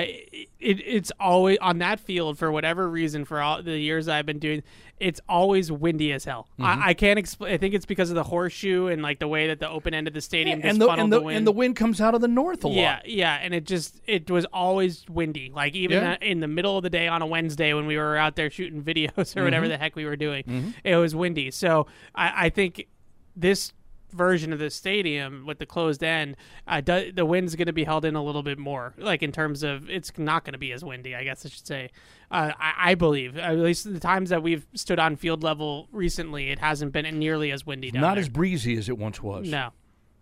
it, 0.60 0.80
it's 0.84 1.10
always 1.18 1.58
on 1.60 1.78
that 1.78 2.00
field 2.00 2.38
for 2.38 2.50
whatever 2.52 2.88
reason 2.88 3.24
for 3.24 3.40
all 3.40 3.62
the 3.62 3.78
years 3.78 4.08
I've 4.08 4.26
been 4.26 4.38
doing. 4.38 4.62
It's 5.00 5.20
always 5.28 5.72
windy 5.72 6.12
as 6.12 6.24
hell. 6.24 6.46
I, 6.60 6.90
I 6.90 6.94
can't 6.94 7.18
explain. 7.18 7.52
I 7.52 7.56
think 7.56 7.74
it's 7.74 7.86
because 7.86 8.10
of 8.10 8.14
the 8.14 8.22
horseshoe 8.22 8.86
and 8.86 9.02
like 9.02 9.18
the 9.18 9.26
way 9.26 9.48
that 9.48 9.58
the 9.58 9.68
open 9.68 9.94
end 9.94 10.06
of 10.06 10.14
the 10.14 10.20
stadium 10.20 10.60
just 10.62 10.70
and 10.70 10.80
the 10.80 10.88
and 10.88 11.12
the, 11.12 11.20
wind. 11.20 11.38
and 11.38 11.46
the 11.46 11.50
wind 11.52 11.74
comes 11.74 12.00
out 12.00 12.14
of 12.14 12.20
the 12.20 12.28
north 12.28 12.62
a 12.62 12.68
lot. 12.68 12.76
Yeah, 12.76 13.00
yeah, 13.04 13.34
and 13.42 13.52
it 13.52 13.64
just 13.66 14.00
it 14.06 14.30
was 14.30 14.44
always 14.52 15.04
windy. 15.08 15.50
Like 15.52 15.74
even 15.74 15.96
Yeah. 15.98 16.16
in 16.20 16.38
the 16.38 16.46
middle 16.46 16.76
of 16.76 16.84
the 16.84 16.90
day 16.90 17.08
on 17.08 17.20
a 17.20 17.26
Wednesday 17.26 17.72
when 17.74 17.86
we 17.86 17.96
were 17.96 18.16
out 18.16 18.36
there 18.36 18.48
shooting 18.50 18.82
videos 18.84 19.10
or 19.16 19.22
Mm-hmm. 19.24 19.44
whatever 19.44 19.66
the 19.68 19.76
heck 19.78 19.96
we 19.96 20.04
were 20.04 20.16
doing, 20.16 20.74
it 20.84 20.94
was 20.96 21.16
windy. 21.16 21.50
So 21.50 21.86
I, 22.14 22.46
I 22.46 22.48
think 22.50 22.86
this 23.34 23.72
version 24.12 24.52
of 24.52 24.58
the 24.58 24.70
stadium 24.70 25.44
with 25.46 25.58
the 25.58 25.66
closed 25.66 26.02
end, 26.04 26.36
uh, 26.66 26.80
do, 26.80 27.10
the 27.12 27.26
wind's 27.26 27.56
going 27.56 27.66
to 27.66 27.72
be 27.72 27.84
held 27.84 28.04
in 28.04 28.14
a 28.14 28.22
little 28.22 28.42
bit 28.42 28.58
more. 28.58 28.94
Like 28.98 29.22
in 29.22 29.32
terms 29.32 29.62
of 29.62 29.90
it's 29.90 30.12
not 30.18 30.44
going 30.44 30.52
to 30.52 30.58
be 30.58 30.72
as 30.72 30.84
windy. 30.84 31.14
I 31.14 31.24
guess 31.24 31.44
I 31.44 31.48
should 31.48 31.66
say. 31.66 31.90
Uh, 32.30 32.52
I, 32.58 32.92
I 32.92 32.94
believe 32.94 33.36
at 33.36 33.58
least 33.58 33.92
the 33.92 34.00
times 34.00 34.30
that 34.30 34.42
we've 34.42 34.66
stood 34.74 34.98
on 34.98 35.16
field 35.16 35.42
level 35.42 35.88
recently, 35.92 36.50
it 36.50 36.58
hasn't 36.58 36.92
been 36.92 37.18
nearly 37.18 37.50
as 37.52 37.66
windy. 37.66 37.90
Down 37.90 38.00
Not 38.02 38.14
there. 38.14 38.22
as 38.22 38.28
breezy 38.28 38.76
as 38.78 38.88
it 38.88 38.96
once 38.96 39.22
was. 39.22 39.48
no. 39.50 39.70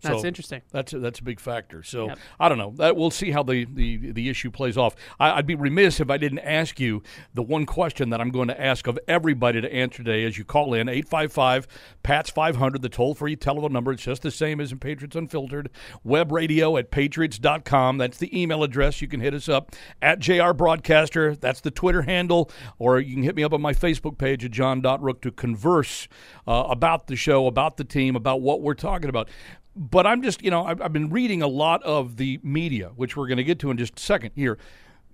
That's 0.01 0.21
So 0.21 0.27
interesting. 0.27 0.61
That's 0.71 0.93
a, 0.93 0.99
that's 0.99 1.19
a 1.19 1.23
big 1.23 1.39
factor. 1.39 1.83
So 1.83 2.07
Yep. 2.07 2.19
I 2.39 2.49
don't 2.49 2.57
know. 2.57 2.73
That 2.77 2.95
we'll 2.95 3.11
see 3.11 3.31
how 3.31 3.43
the, 3.43 3.65
the, 3.65 4.11
the 4.11 4.29
issue 4.29 4.51
plays 4.51 4.77
off. 4.77 4.95
I, 5.19 5.31
I'd 5.37 5.47
be 5.47 5.55
remiss 5.55 5.99
if 5.99 6.09
I 6.09 6.17
didn't 6.17 6.39
ask 6.39 6.79
you 6.79 7.03
the 7.33 7.43
one 7.43 7.65
question 7.65 8.09
that 8.09 8.19
I'm 8.19 8.29
going 8.31 8.47
to 8.47 8.59
ask 8.59 8.87
of 8.87 8.97
everybody 9.07 9.61
to 9.61 9.73
answer 9.73 10.03
today 10.03 10.25
as 10.25 10.37
you 10.37 10.45
call 10.45 10.73
in 10.73 10.89
855 10.89 11.67
PATS 12.03 12.29
500, 12.29 12.81
the 12.81 12.89
toll 12.89 13.13
free 13.13 13.35
telephone 13.35 13.73
number. 13.73 13.91
It's 13.91 14.03
just 14.03 14.21
the 14.21 14.31
same 14.31 14.59
as 14.59 14.71
in 14.71 14.79
Patriots 14.79 15.15
Unfiltered. 15.15 15.69
Web 16.03 16.31
radio 16.31 16.77
at 16.77 16.91
patriots.com. 16.91 17.97
That's 17.97 18.17
the 18.17 18.39
email 18.39 18.63
address. 18.63 19.01
You 19.01 19.07
can 19.07 19.19
hit 19.19 19.33
us 19.33 19.47
up 19.47 19.71
at 20.01 20.19
JR 20.19 20.51
Broadcaster. 20.53 21.35
That's 21.35 21.61
the 21.61 21.71
Twitter 21.71 22.03
handle. 22.03 22.49
Or 22.79 22.99
you 22.99 23.13
can 23.15 23.23
hit 23.23 23.35
me 23.35 23.43
up 23.43 23.53
on 23.53 23.61
my 23.61 23.73
Facebook 23.73 24.17
page 24.17 24.43
at 24.43 24.51
John.Rooke 24.51 25.21
to 25.21 25.31
converse 25.31 26.07
uh, 26.47 26.65
about 26.69 27.07
the 27.07 27.15
show, 27.15 27.47
about 27.47 27.77
the 27.77 27.83
team, 27.83 28.15
about 28.15 28.41
what 28.41 28.61
we're 28.61 28.73
talking 28.73 29.09
about 29.09 29.29
but 29.75 30.05
I'm 30.05 30.21
just, 30.21 30.41
you 30.43 30.51
know, 30.51 30.65
I've, 30.65 30.81
I've 30.81 30.93
been 30.93 31.09
reading 31.09 31.41
a 31.41 31.47
lot 31.47 31.81
of 31.83 32.17
the 32.17 32.39
media, 32.43 32.91
which 32.95 33.15
we're 33.15 33.27
going 33.27 33.37
to 33.37 33.43
get 33.43 33.59
to 33.59 33.71
in 33.71 33.77
just 33.77 33.97
a 33.97 34.01
second 34.01 34.31
here. 34.35 34.57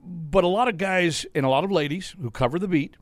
But 0.04 0.44
a 0.44 0.48
lot 0.48 0.68
of 0.68 0.78
guys 0.78 1.26
and 1.36 1.46
a 1.46 1.50
lot 1.50 1.64
of 1.64 1.72
ladies 1.72 2.16
who 2.22 2.32
cover 2.32 2.58
the 2.60 2.68
beat, 2.68 2.96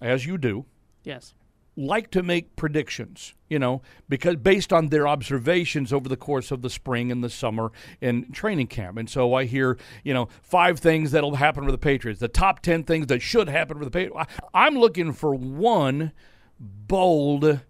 as 0.00 0.26
you 0.26 0.38
do, 0.38 0.64
Yes. 1.04 1.34
like 1.76 2.10
to 2.12 2.22
make 2.22 2.56
predictions, 2.56 3.34
you 3.48 3.58
know, 3.58 3.82
because 4.08 4.36
based 4.36 4.72
on 4.72 4.88
their 4.88 5.06
observations 5.08 5.92
over 5.92 6.08
the 6.08 6.16
course 6.16 6.50
of 6.50 6.62
the 6.62 6.70
spring 6.70 7.10
and 7.12 7.22
the 7.22 7.28
summer 7.30 7.72
and 8.00 8.32
training 8.34 8.68
camp. 8.68 8.96
And 8.96 9.10
so 9.10 9.34
I 9.34 9.44
hear, 9.44 9.76
you 10.04 10.14
know, 10.14 10.28
five 10.42 10.78
things 10.78 11.10
that'll 11.10 11.34
happen 11.36 11.64
with 11.64 11.72
the 11.74 11.78
Patriots, 11.78 12.20
the 12.20 12.28
top 12.28 12.60
10 12.60 12.84
things 12.84 13.08
that 13.08 13.20
should 13.20 13.48
happen 13.48 13.78
with 13.78 13.86
the 13.92 13.98
Patriots. 13.98 14.32
I'm 14.54 14.76
looking 14.78 15.12
for 15.12 15.34
one 15.34 16.12
bold 16.58 17.60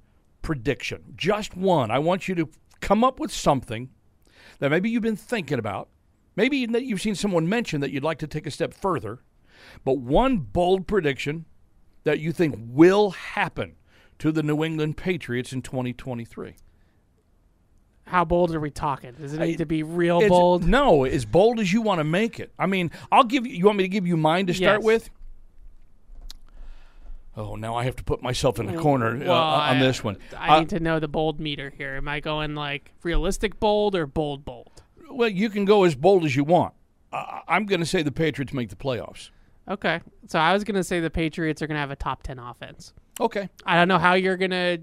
prediction, 0.43 1.15
just 1.17 1.57
one. 1.57 1.91
I 1.91 1.99
want 1.99 2.29
you 2.29 2.35
to 2.37 2.49
come 2.81 3.03
up 3.05 3.19
with 3.21 3.33
something 3.33 3.91
that 4.59 4.71
maybe 4.71 4.89
you've 4.91 5.03
been 5.03 5.17
thinking 5.17 5.59
about, 5.59 5.89
maybe 6.35 6.67
that 6.67 6.85
you've 6.85 7.01
seen 7.01 7.15
someone 7.15 7.49
mention 7.49 7.81
that 7.81 7.91
you'd 7.91 8.05
like 8.05 8.19
to 8.19 8.27
take 8.27 8.47
a 8.47 8.51
step 8.51 8.73
further, 8.75 9.21
but 9.85 9.99
one 9.99 10.39
bold 10.39 10.87
prediction 10.87 11.45
that 12.05 12.21
you 12.21 12.33
think 12.33 12.55
will 12.59 13.11
happen 13.11 13.75
to 14.19 14.31
the 14.33 14.43
New 14.43 14.63
England 14.65 14.97
Patriots 14.97 15.53
in 15.53 15.63
2023? 15.63 16.55
How 18.07 18.25
bold 18.25 18.55
are 18.55 18.61
we 18.61 18.71
talking? 18.71 19.13
Does 19.13 19.33
it 19.35 19.41
I- 19.41 19.47
need 19.47 19.59
to 19.59 19.67
be 19.67 19.83
real 19.83 20.27
bold? 20.29 20.65
No, 20.67 21.05
as 21.05 21.25
bold 21.25 21.59
as 21.59 21.73
you 21.73 21.83
want 21.83 21.99
to 21.99 22.05
make 22.05 22.39
it. 22.39 22.53
I 22.59 22.67
mean, 22.67 22.93
I'll 23.11 23.25
give 23.25 23.47
you. 23.47 23.53
You 23.55 23.65
want 23.67 23.79
me 23.79 23.85
to 23.85 23.89
give 23.89 24.07
you 24.07 24.17
mine 24.17 24.47
to 24.47 24.55
start 24.55 24.81
Yes. 24.83 24.85
with? 24.85 25.11
Oh, 27.37 27.55
now 27.55 27.75
I 27.77 27.85
have 27.85 27.97
to 27.97 28.05
put 28.05 28.23
myself 28.23 28.59
in 28.59 28.67
the 28.67 28.79
corner 28.79 29.09
uh, 29.17 29.19
Well, 29.27 29.33
on 29.33 29.77
I- 29.77 29.81
this 29.81 30.03
one. 30.03 30.17
I 30.37 30.57
Uh, 30.57 30.61
need 30.61 30.69
to 30.71 30.81
know 30.81 30.99
the 30.99 31.09
bold 31.09 31.39
meter 31.39 31.71
here. 31.77 31.95
Am 31.97 32.09
I 32.09 32.21
going 32.21 32.55
like 32.55 32.93
realistic 33.03 33.61
bold 33.61 33.95
or 33.95 34.07
bold 34.07 34.45
bold? 34.45 34.71
well, 35.11 35.29
you 35.29 35.49
can 35.51 35.65
go 35.65 35.85
as 35.85 35.95
bold 35.95 36.25
as 36.25 36.35
you 36.35 36.43
want. 36.45 36.75
Uh, 37.13 37.41
I'm 37.47 37.65
going 37.67 37.81
to 37.81 37.87
say 37.87 38.03
the 38.03 38.11
Patriots 38.13 38.53
make 38.53 38.71
the 38.71 38.77
playoffs. 38.77 39.31
Okay. 39.69 40.01
So 40.27 40.39
I 40.39 40.53
was 40.53 40.65
going 40.65 40.75
to 40.75 40.83
say 40.85 40.99
the 41.01 41.11
Patriots 41.11 41.63
are 41.63 41.67
going 41.67 41.77
to 41.77 41.81
have 41.81 41.91
a 41.93 41.97
top 41.97 42.23
10 42.23 42.39
offense. 42.39 42.93
Okay. 43.21 43.49
I 43.65 43.77
don't 43.77 43.89
know 43.89 43.99
how 43.99 44.15
you're 44.15 44.37
going 44.37 44.51
to 44.51 44.79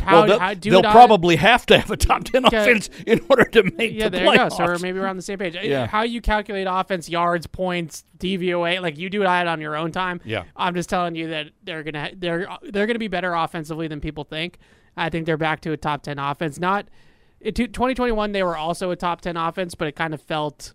how, 0.00 0.12
well, 0.12 0.26
they'll, 0.26 0.38
how 0.38 0.54
they'll 0.54 0.82
probably 0.82 1.36
have 1.36 1.66
to 1.66 1.78
have 1.78 1.90
a 1.90 1.96
top 1.96 2.24
10 2.24 2.46
Okay. 2.46 2.56
offense 2.62 2.90
in 3.06 3.20
order 3.28 3.44
to 3.44 3.62
make 3.76 3.92
Yeah, 3.92 4.04
the 4.04 4.18
there 4.18 4.24
you 4.26 4.32
go. 4.36 4.38
playoffs. 4.46 4.56
So 4.56 4.64
we're 4.64 4.78
maybe 4.78 4.98
we're 4.98 5.06
on 5.06 5.16
the 5.16 5.22
same 5.22 5.38
page. 5.38 5.56
Yeah. 5.62 5.86
How 5.86 6.02
you 6.02 6.20
calculate 6.20 6.66
offense, 6.68 7.08
yards, 7.08 7.46
points, 7.46 8.04
DVOA, 8.18 8.80
like 8.82 8.98
you 8.98 9.08
do 9.10 9.22
it 9.22 9.26
on 9.26 9.60
your 9.60 9.76
own 9.76 9.92
time. 9.92 10.20
Yeah. 10.24 10.44
I'm 10.56 10.74
just 10.74 10.88
telling 10.88 11.14
you 11.14 11.28
that 11.28 11.50
they're 11.62 11.82
gonna 11.82 12.10
they're 12.16 12.48
they're 12.62 12.86
gonna 12.86 12.98
be 12.98 13.08
better 13.08 13.32
offensively 13.34 13.88
than 13.88 14.00
people 14.00 14.24
think. 14.24 14.58
I 14.96 15.10
think 15.10 15.26
they're 15.26 15.36
back 15.36 15.60
to 15.62 15.72
a 15.72 15.76
top 15.76 16.02
ten 16.02 16.18
offense. 16.18 16.58
Not 16.58 16.86
in 17.40 17.52
2021, 17.54 18.32
they 18.32 18.42
were 18.42 18.56
also 18.56 18.90
a 18.90 18.96
top 18.96 19.20
ten 19.20 19.36
offense, 19.36 19.74
but 19.74 19.88
it 19.88 19.96
kind 19.96 20.12
of 20.14 20.20
felt. 20.20 20.74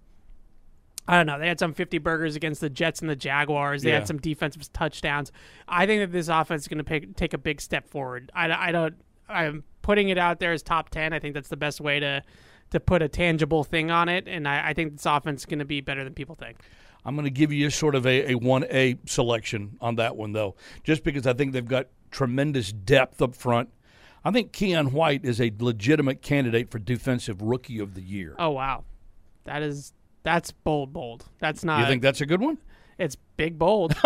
I 1.10 1.17
don't 1.17 1.26
know. 1.26 1.39
They 1.39 1.48
had 1.48 1.58
some 1.60 1.74
50 1.74 1.98
burgers 1.98 2.36
against 2.36 2.62
the 2.62 2.69
Jets 2.69 3.02
and 3.02 3.10
the 3.10 3.15
Jaguars. 3.15 3.82
They 3.82 3.89
Yeah. 3.89 3.95
had 3.95 4.08
some 4.08 4.19
defensive 4.19 4.72
touchdowns. 4.72 5.32
I 5.67 5.88
think 5.88 6.02
that 6.02 6.12
this 6.12 6.28
offense 6.28 6.62
is 6.62 6.67
going 6.67 6.84
to 6.86 7.00
take 7.13 7.34
a 7.34 7.38
big 7.39 7.60
step 7.62 7.89
forward. 7.89 8.32
I, 8.36 8.69
I 8.69 8.72
don't. 8.72 8.93
I'm 9.28 9.63
putting 9.82 10.10
it 10.10 10.17
out 10.19 10.39
there 10.39 10.52
as 10.54 10.62
top 10.62 10.89
10. 10.89 11.12
I 11.13 11.19
think 11.19 11.34
that's 11.34 11.50
the 11.50 11.58
best 11.58 11.82
way 11.82 12.00
to 12.00 12.22
to 12.72 12.80
put 12.80 13.02
a 13.02 13.08
tangible 13.08 13.63
thing 13.63 13.89
on 13.89 14.08
it, 14.08 14.28
and 14.28 14.48
I, 14.48 14.69
I 14.69 14.74
think 14.76 14.93
this 14.98 15.06
offense 15.08 15.41
is 15.41 15.45
going 15.48 15.58
to 15.58 15.65
be 15.65 15.82
better 15.82 16.04
than 16.04 16.13
people 16.13 16.36
think. 16.36 16.58
I'm 17.04 17.15
going 17.15 17.26
to 17.26 17.32
give 17.32 17.52
you 17.52 17.72
sort 17.72 17.95
of 17.95 18.06
a, 18.06 18.34
a 18.34 18.36
1A 18.36 19.10
selection 19.10 19.78
on 19.82 19.95
that 19.95 20.15
one, 20.15 20.34
though, 20.34 20.56
just 20.84 21.04
because 21.04 21.26
I 21.26 21.34
think 21.34 21.54
they've 21.54 21.67
got 21.67 21.88
tremendous 22.12 22.72
depth 22.72 23.24
up 23.24 23.34
front. 23.34 23.69
I 24.24 24.30
think 24.30 24.52
Keion 24.52 24.91
White 24.91 25.26
is 25.26 25.41
a 25.41 25.52
legitimate 25.58 26.22
candidate 26.22 26.69
for 26.69 26.78
Defensive 26.78 27.41
Rookie 27.41 27.80
of 27.80 27.95
the 27.95 28.02
Year. 28.02 28.36
Oh 28.38 28.52
wow, 28.52 28.84
that 29.45 29.63
is 29.63 29.93
That's 30.23 30.51
bold, 30.51 30.93
bold. 30.93 31.25
That's 31.39 31.63
not. 31.63 31.79
You 31.79 31.86
think 31.86 32.01
that's 32.01 32.21
a 32.21 32.25
good 32.25 32.41
one? 32.41 32.58
it's 32.99 33.15
big, 33.38 33.58
bold. 33.58 33.95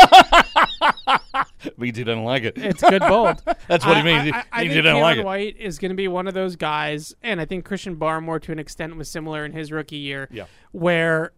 He 1.79 1.91
doesn't 1.91 2.23
like 2.23 2.43
it. 2.43 2.57
It's 2.57 2.81
good, 2.81 3.01
bold. 3.01 3.41
That's 3.67 3.85
what 3.85 3.97
he 3.97 4.03
means. 4.03 4.33
I, 4.33 4.39
I, 4.39 4.45
I 4.51 4.59
think 4.59 4.73
didn't 4.73 4.99
like 4.99 5.17
it. 5.17 5.25
White 5.25 5.57
is 5.57 5.79
going 5.79 5.89
to 5.89 5.95
be 5.95 6.07
one 6.07 6.27
of 6.27 6.33
those 6.33 6.55
guys, 6.55 7.15
and 7.23 7.39
I 7.39 7.45
think 7.45 7.65
Christian 7.65 7.95
Barmore, 7.95 8.41
to 8.43 8.51
an 8.51 8.59
extent, 8.59 8.95
was 8.95 9.09
similar 9.09 9.45
in 9.45 9.53
his 9.53 9.71
rookie 9.71 9.97
year. 9.97 10.27
Yeah. 10.31 10.45
Where 10.71 11.31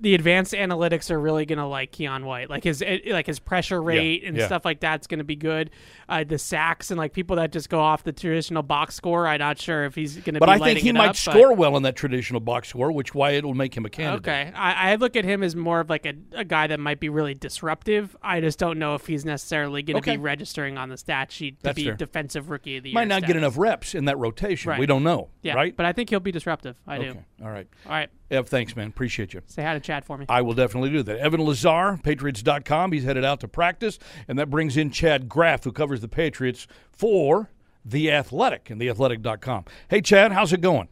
the 0.00 0.14
advanced 0.14 0.52
analytics 0.52 1.10
are 1.10 1.18
really 1.18 1.46
going 1.46 1.58
to 1.58 1.66
like 1.66 1.92
Keion 1.92 2.24
White, 2.24 2.50
like 2.50 2.64
his 2.64 2.82
eh, 2.82 2.98
like 3.06 3.26
his 3.26 3.38
pressure 3.38 3.80
rate 3.80 4.24
and 4.24 4.36
yeah. 4.36 4.46
stuff 4.46 4.64
like 4.64 4.80
that's 4.80 5.06
going 5.06 5.18
to 5.18 5.24
be 5.24 5.36
good. 5.36 5.70
Uh, 6.08 6.24
the 6.24 6.38
sacks 6.38 6.90
and 6.90 6.96
like 6.96 7.12
people 7.12 7.36
that 7.36 7.52
just 7.52 7.68
go 7.68 7.80
off 7.80 8.02
the 8.02 8.12
traditional 8.12 8.62
box 8.62 8.94
score, 8.94 9.26
I'm 9.26 9.38
not 9.40 9.58
sure 9.58 9.84
if 9.84 9.94
he's 9.94 10.16
going 10.16 10.34
to. 10.34 10.40
But 10.40 10.46
be 10.46 10.52
I 10.52 10.58
think 10.58 10.78
he 10.78 10.90
might 10.92 11.08
up, 11.08 11.08
but- 11.10 11.16
score 11.32 11.52
well 11.54 11.76
in 11.76 11.82
that 11.82 11.96
traditional 11.96 12.40
box 12.40 12.68
score, 12.68 12.90
which 12.90 13.14
why 13.14 13.32
it'll 13.32 13.52
make 13.52 13.76
him 13.76 13.84
a 13.84 13.90
candidate. 13.90 14.20
Okay, 14.26 14.52
I, 14.56 14.92
I 14.92 14.94
look 14.94 15.16
at 15.16 15.24
him 15.26 15.42
as 15.42 15.54
more 15.54 15.80
of 15.80 15.90
like 15.90 16.06
a, 16.06 16.14
a 16.32 16.44
guy 16.44 16.66
that 16.68 16.80
might 16.80 16.98
be 16.98 17.10
really 17.10 17.34
disruptive. 17.34 18.16
I 18.22 18.40
just 18.40 18.58
don't 18.58 18.78
know 18.78 18.94
if 18.94 19.06
he's 19.06 19.26
necessarily 19.26 19.82
going 19.82 19.96
to 19.96 19.98
Okay. 20.10 20.16
be 20.16 20.22
registering 20.22 20.78
on 20.78 20.88
the 20.88 20.96
stat 20.96 21.30
sheet 21.30 21.58
to 21.58 21.64
That's 21.64 21.76
be 21.76 21.84
fair. 21.84 21.94
defensive 21.94 22.48
rookie 22.48 22.78
of 22.78 22.84
the 22.84 22.88
year. 22.90 22.94
Might 22.94 23.08
not 23.08 23.24
get 23.26 23.36
enough 23.36 23.58
reps 23.58 23.94
in 23.94 24.06
that 24.06 24.16
rotation. 24.16 24.78
We 24.78 24.86
don't 24.86 25.02
know. 25.02 25.28
Yeah, 25.42 25.54
Right? 25.54 25.76
But 25.76 25.84
I 25.84 25.92
think 25.92 26.08
he'll 26.08 26.20
be 26.20 26.32
disruptive. 26.32 26.76
I 26.86 26.98
do. 26.98 27.18
All 27.42 27.50
right. 27.50 27.66
All 27.84 27.92
right, 27.92 28.08
Ev, 28.30 28.48
thanks, 28.48 28.74
man. 28.74 28.88
Appreciate 28.88 29.32
you. 29.34 29.42
say 29.46 29.62
hi 29.62 29.74
to 29.74 29.80
Chad 29.80 30.04
for 30.04 30.16
me. 30.18 30.26
I 30.28 30.40
will 30.42 30.54
definitely 30.54 30.90
do 30.90 31.02
that. 31.04 31.18
Evan 31.18 31.40
Lazar, 31.44 31.98
Patriots.com. 32.02 32.92
He's 32.92 33.04
headed 33.04 33.24
out 33.24 33.40
to 33.40 33.48
practice, 33.48 33.98
and 34.26 34.38
that 34.38 34.50
brings 34.50 34.76
in 34.76 34.90
Chad 34.90 35.28
Graff, 35.28 35.64
who 35.64 35.72
covers 35.72 35.97
the 36.00 36.08
Patriots 36.08 36.66
for 36.90 37.50
The 37.84 38.10
Athletic 38.10 38.70
and 38.70 38.80
TheAthletic.com. 38.80 39.64
Hey, 39.88 40.00
Chad, 40.00 40.32
how's 40.32 40.52
it 40.52 40.60
going? 40.60 40.88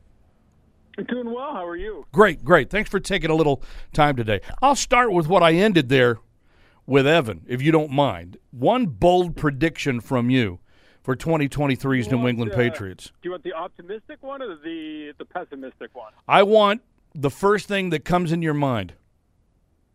Doing 1.09 1.31
well. 1.33 1.53
How 1.53 1.67
are 1.67 1.77
you? 1.77 2.07
Great, 2.13 2.43
great. 2.43 2.71
Thanks 2.71 2.89
for 2.89 2.99
taking 2.99 3.31
a 3.31 3.35
little 3.35 3.63
time 3.93 4.17
today. 4.17 4.41
I'll 4.63 4.77
start 4.77 5.13
with 5.13 5.29
what 5.29 5.43
I 5.43 5.53
ended 5.53 5.91
there 5.91 6.19
with 6.87 7.07
Evan, 7.07 7.43
if 7.47 7.61
you 7.61 7.71
don't 7.71 7.91
mind. 7.91 8.39
One 8.51 8.87
bold 8.87 9.37
prediction 9.37 10.01
from 10.01 10.31
you 10.31 10.61
for 11.03 11.15
2023's 11.15 12.11
New 12.11 12.27
England 12.27 12.53
uh, 12.53 12.57
Patriots. 12.57 13.13
Do 13.23 13.29
you 13.29 13.31
want 13.33 13.45
the 13.45 13.53
optimistic 13.53 14.23
one 14.23 14.41
or 14.41 14.57
the 14.57 15.13
the 15.19 15.25
pessimistic 15.25 15.95
one? 15.95 16.13
I 16.27 16.43
want 16.43 16.83
the 17.15 17.31
first 17.31 17.69
thing 17.69 17.91
that 17.91 18.05
comes 18.05 18.33
in 18.33 18.43
your 18.43 18.55
mind. 18.55 18.95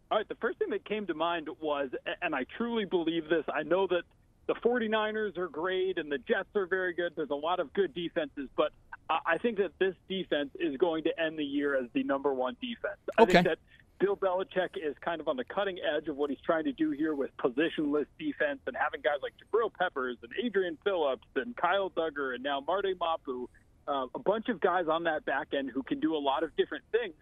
All 0.10 0.17
right. 0.17 0.28
The 0.28 0.36
first 0.36 0.60
thing 0.60 0.69
that 0.69 0.86
came 0.86 1.08
to 1.08 1.13
mind 1.13 1.47
was, 1.60 1.89
and 2.21 2.36
I 2.36 2.45
truly 2.58 2.86
believe 2.86 3.30
this. 3.30 3.43
I 3.54 3.63
know 3.63 3.88
that 3.88 4.04
the 4.47 4.56
49ers 4.56 5.38
are 5.38 5.47
great 5.47 5.97
and 5.97 6.12
the 6.12 6.17
Jets 6.17 6.49
are 6.56 6.65
very 6.65 6.93
good. 6.93 7.13
There's 7.15 7.30
a 7.30 7.36
lot 7.36 7.60
of 7.60 7.71
good 7.73 7.93
defenses, 7.93 8.49
but 8.56 8.71
I 9.10 9.38
think 9.38 9.58
that 9.58 9.71
this 9.80 9.95
defense 10.10 10.49
is 10.60 10.77
going 10.77 11.04
to 11.04 11.19
end 11.19 11.38
the 11.38 11.43
year 11.43 11.75
as 11.77 11.89
the 11.93 12.04
number 12.04 12.34
one 12.34 12.56
defense. 12.62 12.97
I 13.17 13.23
Okay. 13.23 13.34
think 13.34 13.45
that 13.47 13.60
Bill 13.99 14.15
Belichick 14.17 14.77
is 14.77 14.95
kind 15.01 15.21
of 15.21 15.27
on 15.27 15.38
the 15.38 15.43
cutting 15.43 15.77
edge 15.80 16.08
of 16.08 16.15
what 16.17 16.30
he's 16.30 16.39
trying 16.43 16.63
to 16.63 16.71
do 16.71 16.91
here 16.91 17.13
with 17.13 17.30
positionless 17.38 18.08
defense 18.17 18.60
and 18.65 18.75
having 18.75 19.01
guys 19.01 19.19
like 19.21 19.34
Jabril 19.38 19.71
Peppers 19.77 20.17
and 20.23 20.32
Adrian 20.43 20.77
Phillips 20.84 21.27
and 21.36 21.56
Kyle 21.56 21.89
Dugger 21.91 22.34
and 22.34 22.43
now 22.43 22.62
Marte 22.65 22.97
Mapu, 22.99 23.47
uh, 23.88 24.08
a 24.15 24.19
bunch 24.19 24.49
of 24.49 24.60
guys 24.60 24.88
on 24.88 25.04
that 25.04 25.23
back 25.25 25.49
end 25.54 25.69
who 25.71 25.84
can 25.84 25.99
do 25.99 26.15
a 26.15 26.17
lot 26.19 26.43
of 26.43 26.56
different 26.56 26.84
things 26.91 27.13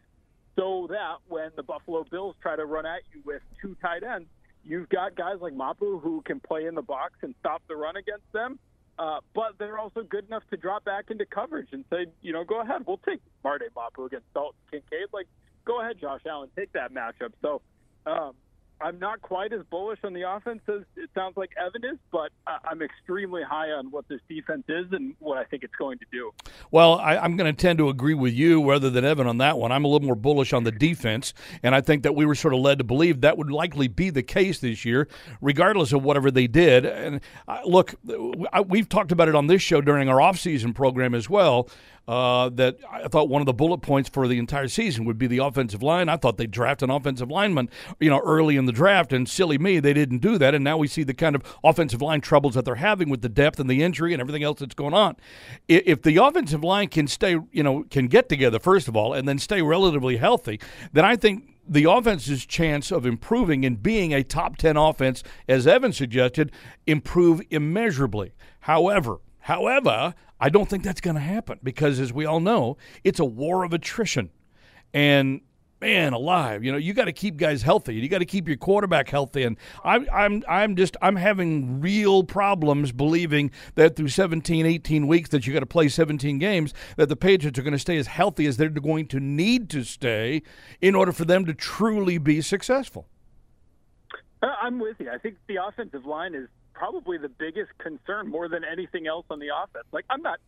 so 0.58 0.88
that 0.90 1.16
when 1.28 1.50
the 1.56 1.64
Buffalo 1.64 2.06
Bills 2.10 2.36
try 2.42 2.56
to 2.56 2.66
run 2.66 2.86
at 2.86 3.02
you 3.14 3.22
with 3.26 3.42
two 3.62 3.76
tight 3.82 4.04
ends, 4.04 4.28
you've 4.66 4.90
got 4.90 5.16
guys 5.16 5.38
like 5.42 5.54
Mapu 5.54 6.00
who 6.00 6.22
can 6.26 6.40
play 6.40 6.66
in 6.66 6.76
the 6.76 6.82
box 6.82 7.14
and 7.22 7.34
stop 7.40 7.62
the 7.68 7.76
run 7.76 7.96
against 7.96 8.32
them. 8.34 8.60
Uh, 8.98 9.20
but 9.34 9.54
they're 9.58 9.80
also 9.80 10.04
good 10.04 10.26
enough 10.28 10.44
to 10.50 10.58
drop 10.58 10.84
back 10.84 11.06
into 11.10 11.26
coverage 11.26 11.70
and 11.72 11.86
say, 11.90 12.06
you 12.22 12.34
know, 12.34 12.44
go 12.44 12.60
ahead, 12.60 12.82
we'll 12.86 12.98
take 12.98 13.22
Marte 13.46 13.64
Mapu 13.74 14.06
against 14.06 14.26
Dalton 14.34 14.60
Kincaid. 14.70 15.08
Like, 15.14 15.28
go 15.64 15.80
ahead, 15.80 15.98
Josh 16.02 16.22
Allen, 16.30 16.50
take 16.56 16.74
that 16.74 16.94
matchup. 16.94 17.32
So 17.42 17.62
um, 18.06 18.34
I'm 18.82 19.00
not 19.00 19.22
quite 19.22 19.52
as 19.54 19.62
bullish 19.70 20.00
on 20.04 20.14
the 20.14 20.30
offense 20.30 20.62
as 20.68 20.82
it 20.96 21.10
sounds 21.14 21.36
like 21.38 21.52
Evan 21.58 21.84
is, 21.84 21.98
but 22.12 22.32
I'm 22.48 22.82
extremely 22.82 23.44
high 23.44 23.72
on 23.72 23.92
what 23.92 24.08
this 24.08 24.22
defense 24.30 24.64
is 24.70 24.86
and 24.92 25.16
what 25.20 25.38
I 25.38 25.44
think 25.44 25.64
it's 25.64 25.76
going 25.76 26.00
to 26.00 26.06
do. 26.12 26.32
Well, 26.72 26.96
I, 26.96 27.18
I'm 27.18 27.36
going 27.36 27.54
to 27.54 27.62
tend 27.62 27.78
to 27.80 27.90
agree 27.90 28.14
with 28.14 28.34
you 28.34 28.68
rather 28.70 28.90
than 28.90 29.04
Evan 29.04 29.28
on 29.28 29.38
that 29.40 29.58
one. 29.58 29.72
I'm 29.72 29.86
a 29.86 29.88
little 29.88 30.06
more 30.06 30.16
bullish 30.16 30.54
on 30.54 30.64
the 30.64 30.72
defense, 30.72 31.34
and 31.64 31.76
I 31.76 31.82
think 31.82 32.04
that 32.04 32.16
we 32.16 32.26
were 32.26 32.36
sort 32.36 32.54
of 32.54 32.62
led 32.62 32.78
to 32.78 32.84
believe 32.84 33.22
that 33.22 33.38
would 33.38 33.52
likely 33.52 33.88
be 33.88 34.10
the 34.10 34.24
case 34.24 34.60
this 34.60 34.86
year, 34.86 35.08
regardless 35.42 35.92
of 35.92 36.04
whatever 36.04 36.32
they 36.32 36.48
did. 36.48 36.86
And 36.86 37.22
uh, 37.48 37.60
look, 37.66 37.96
I, 38.54 38.62
we've 38.62 38.88
talked 38.88 39.12
about 39.12 39.28
it 39.28 39.36
on 39.36 39.48
this 39.48 39.62
show 39.62 39.82
during 39.82 40.10
our 40.10 40.18
offseason 40.18 40.74
program 40.74 41.14
as 41.14 41.30
well. 41.30 41.70
Uh, 42.10 42.50
that 42.50 42.76
I 42.92 43.08
thought 43.08 43.30
one 43.30 43.40
of 43.40 43.46
the 43.46 43.54
bullet 43.54 43.84
points 43.84 44.10
for 44.10 44.28
the 44.28 44.40
entire 44.40 44.68
season 44.68 45.06
would 45.06 45.20
be 45.20 45.28
the 45.28 45.38
offensive 45.38 45.84
line. 45.84 46.10
I 46.10 46.18
thought 46.18 46.38
they'd 46.38 46.50
draft 46.50 46.82
an 46.82 46.90
offensive 46.90 47.30
lineman, 47.30 47.70
you 48.00 48.10
know, 48.10 48.20
early 48.26 48.56
in 48.56 48.66
the 48.66 48.72
draft, 48.72 49.14
and 49.14 49.30
silly 49.30 49.60
me, 49.60 49.80
they 49.80 49.94
didn't 49.94 50.18
do 50.18 50.40
that. 50.40 50.56
And 50.56 50.64
now 50.64 50.76
we 50.76 50.88
see 50.88 51.04
the 51.04 51.14
kind 51.14 51.36
of 51.36 51.44
offensive 51.64 52.02
line 52.02 52.22
troubles 52.22 52.56
that 52.56 52.66
they're 52.66 52.74
having 52.74 53.12
with 53.12 53.22
the 53.22 53.30
depth 53.30 53.60
and 53.60 53.70
the 53.70 53.84
injury 53.84 54.12
and 54.12 54.20
everything 54.20 54.42
else 54.42 54.58
that's 54.58 54.74
going 54.74 54.96
on. 54.96 55.18
If 55.68 56.02
the 56.02 56.18
offensive 56.18 56.64
line 56.64 56.88
can 56.88 57.06
stay, 57.06 57.38
you 57.52 57.62
know, 57.62 57.84
can 57.92 58.08
get 58.08 58.28
together 58.28 58.58
first 58.58 58.88
of 58.88 58.98
all, 58.98 59.14
and 59.14 59.28
then 59.28 59.38
stay 59.38 59.62
relatively 59.62 60.18
healthy, 60.18 60.60
then 60.92 61.06
I 61.06 61.16
think 61.16 61.58
the 61.68 61.84
offense's 61.84 62.44
chance 62.44 62.92
of 62.92 63.06
improving 63.06 63.64
and 63.66 63.84
being 63.84 64.16
a 64.16 64.24
top 64.24 64.58
10 64.58 64.78
offense, 64.78 65.22
as 65.48 65.68
Evan 65.68 65.94
suggested, 65.94 66.52
improve 66.88 67.40
immeasurably. 67.52 68.34
However, 68.62 69.20
however, 69.42 70.16
I 70.40 70.50
don't 70.50 70.70
think 70.70 70.84
that's 70.84 71.02
going 71.02 71.16
to 71.16 71.22
happen 71.22 71.60
because, 71.64 72.00
as 72.00 72.14
we 72.14 72.26
all 72.26 72.40
know, 72.40 72.78
it's 73.04 73.20
a 73.20 73.26
war 73.26 73.64
of 73.64 73.74
attrition. 73.74 74.30
And 74.94 75.42
man 75.82 76.14
alive, 76.14 76.64
you 76.64 76.72
know, 76.72 76.78
you 76.78 76.94
got 76.94 77.06
to 77.06 77.14
keep 77.14 77.38
guys 77.38 77.62
healthy. 77.62 77.96
You 77.96 78.08
got 78.10 78.20
to 78.20 78.26
keep 78.26 78.48
your 78.48 78.58
quarterback 78.58 79.10
healthy. 79.10 79.44
And 79.44 79.58
I'm, 79.84 80.08
I'm, 80.12 80.44
I'm 80.48 80.76
just, 80.76 80.98
I'm 81.02 81.16
having 81.16 81.80
real 81.80 82.24
problems 82.24 82.92
believing 82.92 83.52
that 83.76 83.96
through 83.96 84.10
17, 84.10 84.66
18 84.66 85.08
weeks 85.08 85.30
that 85.30 85.48
you 85.48 85.54
got 85.54 85.60
to 85.60 85.66
play 85.66 85.88
17 85.88 86.38
games, 86.40 86.74
that 86.98 87.10
the 87.10 87.16
Patriots 87.16 87.58
are 87.60 87.64
going 87.64 87.74
to 87.74 87.80
stay 87.80 87.98
as 87.98 88.08
healthy 88.08 88.46
as 88.46 88.58
they're 88.58 88.70
going 88.70 89.08
to 89.08 89.20
need 89.20 89.70
to 89.70 89.84
stay 89.84 90.42
in 90.82 90.96
order 90.96 91.12
for 91.12 91.26
them 91.26 91.46
to 91.46 91.54
truly 91.54 92.18
be 92.18 92.42
successful. 92.42 93.08
Uh, 94.42 94.48
I'm 94.62 94.80
with 94.80 94.98
you. 95.00 95.10
I 95.12 95.18
think 95.18 95.36
the 95.48 95.58
offensive 95.58 96.06
line 96.06 96.34
is 96.34 96.48
probably 96.80 97.18
the 97.18 97.28
biggest 97.30 97.70
concern 97.78 98.30
more 98.30 98.48
than 98.48 98.64
anything 98.64 99.06
else 99.06 99.26
on 99.30 99.38
the 99.40 99.50
offense. 99.54 99.86
Like, 99.92 100.06
I'm 100.10 100.22
not 100.22 100.40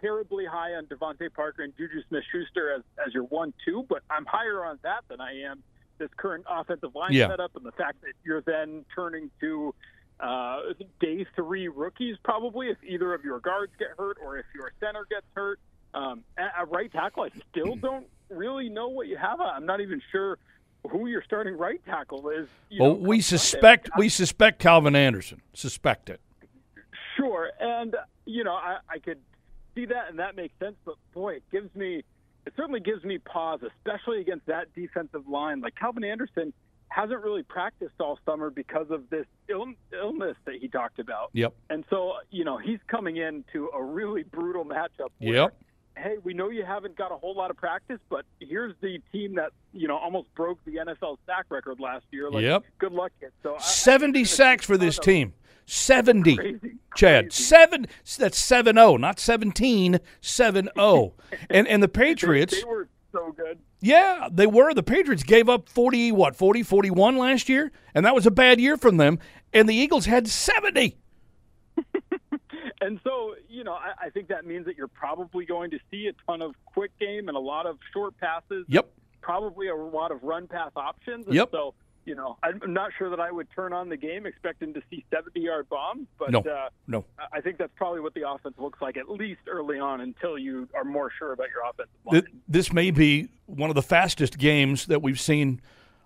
terribly 0.00 0.46
high 0.46 0.74
on 0.74 0.86
DeVante 0.86 1.34
Parker 1.34 1.62
and 1.62 1.76
Juju 1.76 2.02
Smith 2.08 2.22
Schuster 2.32 2.72
as, 2.72 2.82
as 3.04 3.12
your 3.12 3.24
one 3.24 3.52
two, 3.66 3.84
but 3.88 4.02
I'm 4.08 4.24
higher 4.24 4.64
on 4.64 4.78
that 4.84 5.00
than 5.08 5.20
I 5.20 5.42
am 5.50 5.62
this 5.98 6.08
current 6.16 6.44
offensive 6.48 6.94
line 6.94 7.12
Yeah. 7.12 7.28
setup 7.28 7.56
and 7.56 7.64
the 7.66 7.72
fact 7.72 8.00
that 8.02 8.12
you're 8.24 8.40
then 8.40 8.86
turning 8.94 9.30
to 9.40 9.74
uh, 10.20 10.60
day 11.00 11.26
three 11.34 11.66
rookies 11.68 12.16
probably 12.22 12.68
if 12.68 12.78
either 12.86 13.12
of 13.12 13.24
your 13.24 13.40
guards 13.40 13.72
get 13.78 13.88
hurt 13.98 14.16
or 14.24 14.38
if 14.38 14.46
your 14.54 14.72
center 14.80 15.06
gets 15.10 15.26
hurt. 15.34 15.58
Um, 15.92 16.22
at, 16.38 16.52
at 16.56 16.70
right 16.70 16.90
tackle, 16.92 17.24
I 17.24 17.30
still 17.50 17.74
don't 17.82 18.06
really 18.30 18.68
know 18.68 18.88
what 18.88 19.08
you 19.08 19.16
have. 19.16 19.40
I'm 19.40 19.66
not 19.66 19.80
even 19.80 20.00
sure 20.12 20.38
who 20.88 21.06
your 21.06 21.22
starting 21.22 21.56
right 21.56 21.80
tackle 21.84 22.28
is. 22.30 22.48
You 22.68 22.82
Well, 22.82 22.90
know, 22.94 22.96
we 23.00 23.20
Sunday. 23.20 23.38
suspect, 23.38 23.90
we 23.98 24.08
suspect 24.08 24.58
Calvin 24.60 24.96
Anderson. 24.96 25.40
Suspect 25.52 26.08
it. 26.10 26.20
Sure, 27.16 27.50
and 27.60 27.96
you 28.24 28.44
know, 28.44 28.52
I, 28.54 28.78
I 28.88 28.98
could 28.98 29.18
see 29.74 29.86
that, 29.86 30.08
and 30.10 30.18
that 30.18 30.36
makes 30.36 30.54
sense. 30.58 30.76
But 30.84 30.94
boy, 31.12 31.34
it 31.34 31.42
gives 31.52 31.74
me, 31.74 32.02
it 32.46 32.52
certainly 32.56 32.80
gives 32.80 33.04
me 33.04 33.18
pause, 33.18 33.60
especially 33.62 34.20
against 34.20 34.46
that 34.46 34.72
defensive 34.74 35.28
line. 35.28 35.60
Like 35.60 35.74
Calvin 35.74 36.04
Anderson 36.04 36.52
hasn't 36.88 37.22
really 37.22 37.42
practiced 37.42 37.94
all 38.00 38.18
summer 38.24 38.50
because 38.50 38.86
of 38.90 39.08
this 39.10 39.26
Ill, 39.48 39.66
illness 39.92 40.36
that 40.44 40.56
he 40.60 40.68
talked 40.68 40.98
about, 40.98 41.30
Yep. 41.34 41.54
and 41.68 41.84
so 41.90 42.14
you 42.30 42.44
know 42.44 42.56
he's 42.58 42.78
coming 42.88 43.16
into 43.16 43.68
a 43.74 43.82
really 43.82 44.22
brutal 44.22 44.64
matchup. 44.64 45.10
Yep. 45.18 45.54
Hey, 45.96 46.16
we 46.22 46.32
know 46.34 46.48
you 46.48 46.64
haven't 46.64 46.96
got 46.96 47.12
a 47.12 47.16
whole 47.16 47.34
lot 47.34 47.50
of 47.50 47.56
practice, 47.56 47.98
but 48.08 48.24
here's 48.40 48.74
the 48.80 48.98
team 49.12 49.34
that 49.34 49.50
you 49.72 49.86
know 49.88 49.96
almost 49.98 50.34
broke 50.34 50.58
the 50.64 50.76
NFL 50.76 51.18
sack 51.26 51.46
record 51.50 51.78
last 51.80 52.04
year. 52.10 52.30
Like, 52.30 52.42
Yep. 52.42 52.64
Good 52.78 52.92
luck, 52.92 53.12
kid. 53.20 53.32
So 53.42 53.54
I- 53.54 53.56
I 53.56 53.60
70 53.60 54.24
sacks 54.24 54.64
for 54.64 54.76
this 54.78 54.98
team. 54.98 55.34
70. 55.66 56.36
Crazy, 56.36 56.58
Chad, 56.96 57.24
crazy. 57.26 57.42
seven. 57.44 57.86
That's 58.18 58.38
7 58.38 58.74
0, 58.76 58.96
not 58.96 59.20
17, 59.20 60.00
7 60.20 60.68
0. 60.74 61.14
And, 61.50 61.68
and 61.68 61.82
the 61.82 61.88
Patriots, 61.88 62.56
They 62.56 62.64
were 62.64 62.88
so 63.12 63.32
good. 63.36 63.58
yeah, 63.80 64.28
they 64.32 64.46
were. 64.46 64.72
The 64.74 64.82
Patriots 64.82 65.22
gave 65.22 65.48
up 65.48 65.68
40, 65.68 66.10
what, 66.12 66.34
40, 66.34 66.62
41 66.64 67.16
last 67.18 67.48
year? 67.48 67.70
And 67.94 68.04
that 68.06 68.14
was 68.14 68.26
a 68.26 68.30
bad 68.32 68.60
year 68.60 68.76
from 68.76 68.96
them. 68.96 69.18
And 69.52 69.68
the 69.68 69.74
Eagles 69.74 70.06
had 70.06 70.26
70. 70.28 70.96
And 72.80 72.98
so, 73.04 73.34
you 73.48 73.64
know, 73.64 73.74
I, 73.74 74.06
I 74.06 74.10
think 74.10 74.28
that 74.28 74.44
means 74.46 74.66
that 74.66 74.76
you're 74.76 74.88
probably 74.88 75.44
going 75.44 75.70
to 75.72 75.78
see 75.90 76.06
a 76.08 76.12
ton 76.26 76.40
of 76.42 76.54
quick 76.64 76.90
game 76.98 77.28
and 77.28 77.36
a 77.36 77.40
lot 77.40 77.66
of 77.66 77.78
short 77.92 78.16
passes. 78.18 78.64
Yep. 78.68 78.90
Probably 79.20 79.68
a 79.68 79.76
lot 79.76 80.12
of 80.12 80.22
run 80.22 80.46
pass 80.46 80.70
options. 80.76 81.26
And 81.26 81.34
Yep. 81.34 81.50
So 81.52 81.74
you 82.06 82.14
know, 82.14 82.38
I'm 82.42 82.72
not 82.72 82.92
sure 82.96 83.10
that 83.10 83.20
I 83.20 83.30
would 83.30 83.46
turn 83.54 83.74
on 83.74 83.90
the 83.90 83.96
game 83.96 84.24
expecting 84.24 84.72
to 84.72 84.82
see 84.90 85.04
70 85.12 85.38
yard 85.38 85.68
bombs, 85.68 86.06
but 86.18 86.30
No. 86.30 86.40
uh, 86.40 86.70
No. 86.86 87.04
I 87.30 87.42
think 87.42 87.58
that's 87.58 87.72
probably 87.76 88.00
what 88.00 88.14
the 88.14 88.28
offense 88.28 88.54
looks 88.58 88.80
like, 88.80 88.96
at 88.96 89.10
least 89.10 89.42
early 89.46 89.78
on, 89.78 90.00
until 90.00 90.38
you 90.38 90.66
are 90.74 90.82
more 90.82 91.10
sure 91.16 91.32
about 91.32 91.48
your 91.50 91.62
offensive 91.68 91.94
line. 92.06 92.42
This 92.48 92.72
may 92.72 92.90
be 92.90 93.28
one 93.46 93.68
of 93.70 93.76
the 93.76 93.82
fastest 93.82 94.38
games 94.38 94.86
that 94.86 95.02
we've 95.02 95.20
seen 95.20 95.60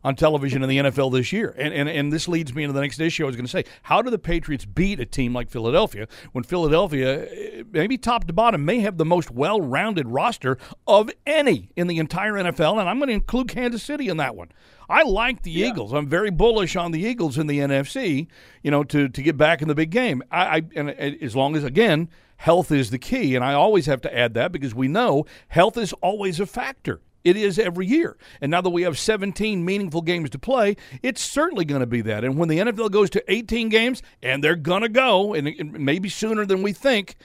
on 0.04 0.14
television 0.14 0.62
in 0.62 0.68
the 0.68 0.78
NFL 0.78 1.12
this 1.12 1.32
year. 1.32 1.54
And, 1.56 1.72
and, 1.72 1.88
and 1.88 2.12
this 2.12 2.28
leads 2.28 2.54
me 2.54 2.62
into 2.62 2.74
the 2.74 2.80
next 2.80 3.00
issue 3.00 3.24
I 3.24 3.26
was 3.26 3.36
going 3.36 3.46
to 3.46 3.50
say. 3.50 3.64
How 3.82 4.02
do 4.02 4.10
the 4.10 4.18
Patriots 4.18 4.66
beat 4.66 5.00
a 5.00 5.06
team 5.06 5.34
like 5.34 5.50
Philadelphia 5.50 6.06
when 6.32 6.44
Philadelphia, 6.44 7.26
eh, 7.26 7.62
maybe 7.72 7.96
top 7.96 8.26
to 8.26 8.32
bottom, 8.32 8.64
may 8.64 8.80
have 8.80 8.98
the 8.98 9.04
most 9.04 9.30
well 9.30 9.60
rounded 9.60 10.06
roster 10.06 10.58
of 10.86 11.10
any 11.26 11.70
in 11.74 11.86
the 11.86 11.98
entire 11.98 12.34
NFL? 12.34 12.78
And 12.78 12.88
I'm 12.88 12.98
going 12.98 13.08
to 13.08 13.14
include 13.14 13.48
Kansas 13.48 13.82
City 13.82 14.08
in 14.08 14.18
that 14.18 14.36
one. 14.36 14.50
I 14.88 15.02
like 15.02 15.42
the 15.42 15.52
Eagles. 15.52 15.94
I'm 15.94 16.06
very 16.06 16.30
bullish 16.30 16.76
on 16.76 16.92
the 16.92 17.00
Eagles 17.00 17.38
in 17.38 17.46
the 17.46 17.58
NFC, 17.58 18.26
you 18.62 18.70
know, 18.70 18.84
to, 18.84 19.08
to 19.08 19.22
get 19.22 19.38
back 19.38 19.62
in 19.62 19.68
the 19.68 19.74
big 19.74 19.88
game. 19.90 20.22
I, 20.30 20.56
I 20.56 20.62
and 20.76 20.90
as 20.90 21.34
long 21.34 21.56
as, 21.56 21.64
again, 21.64 22.10
health 22.36 22.70
is 22.70 22.90
the 22.90 22.98
key. 22.98 23.34
And 23.34 23.42
I 23.42 23.54
always 23.54 23.86
have 23.86 24.02
to 24.02 24.14
add 24.14 24.34
that 24.34 24.52
because 24.52 24.74
we 24.74 24.88
know 24.88 25.24
health 25.48 25.78
is 25.78 25.94
always 25.94 26.38
a 26.38 26.46
factor. 26.46 27.00
It 27.24 27.36
is 27.36 27.58
every 27.58 27.86
year. 27.86 28.16
And 28.40 28.50
now 28.50 28.60
that 28.60 28.70
we 28.70 28.82
have 28.82 28.98
17 28.98 29.64
meaningful 29.64 30.02
games 30.02 30.30
to 30.30 30.38
play, 30.38 30.76
it's 31.02 31.22
certainly 31.22 31.64
going 31.64 31.80
to 31.80 31.86
be 31.86 32.02
that. 32.02 32.22
And 32.22 32.36
when 32.36 32.48
the 32.48 32.58
NFL 32.58 32.90
goes 32.90 33.10
to 33.10 33.32
18 33.32 33.70
games, 33.70 34.02
and 34.22 34.44
they're 34.44 34.56
going 34.56 34.82
to 34.82 34.88
go, 34.90 35.32
and 35.34 35.72
maybe 35.72 36.08
sooner 36.10 36.44
than 36.44 36.62
we 36.62 36.72
think, 36.72 37.16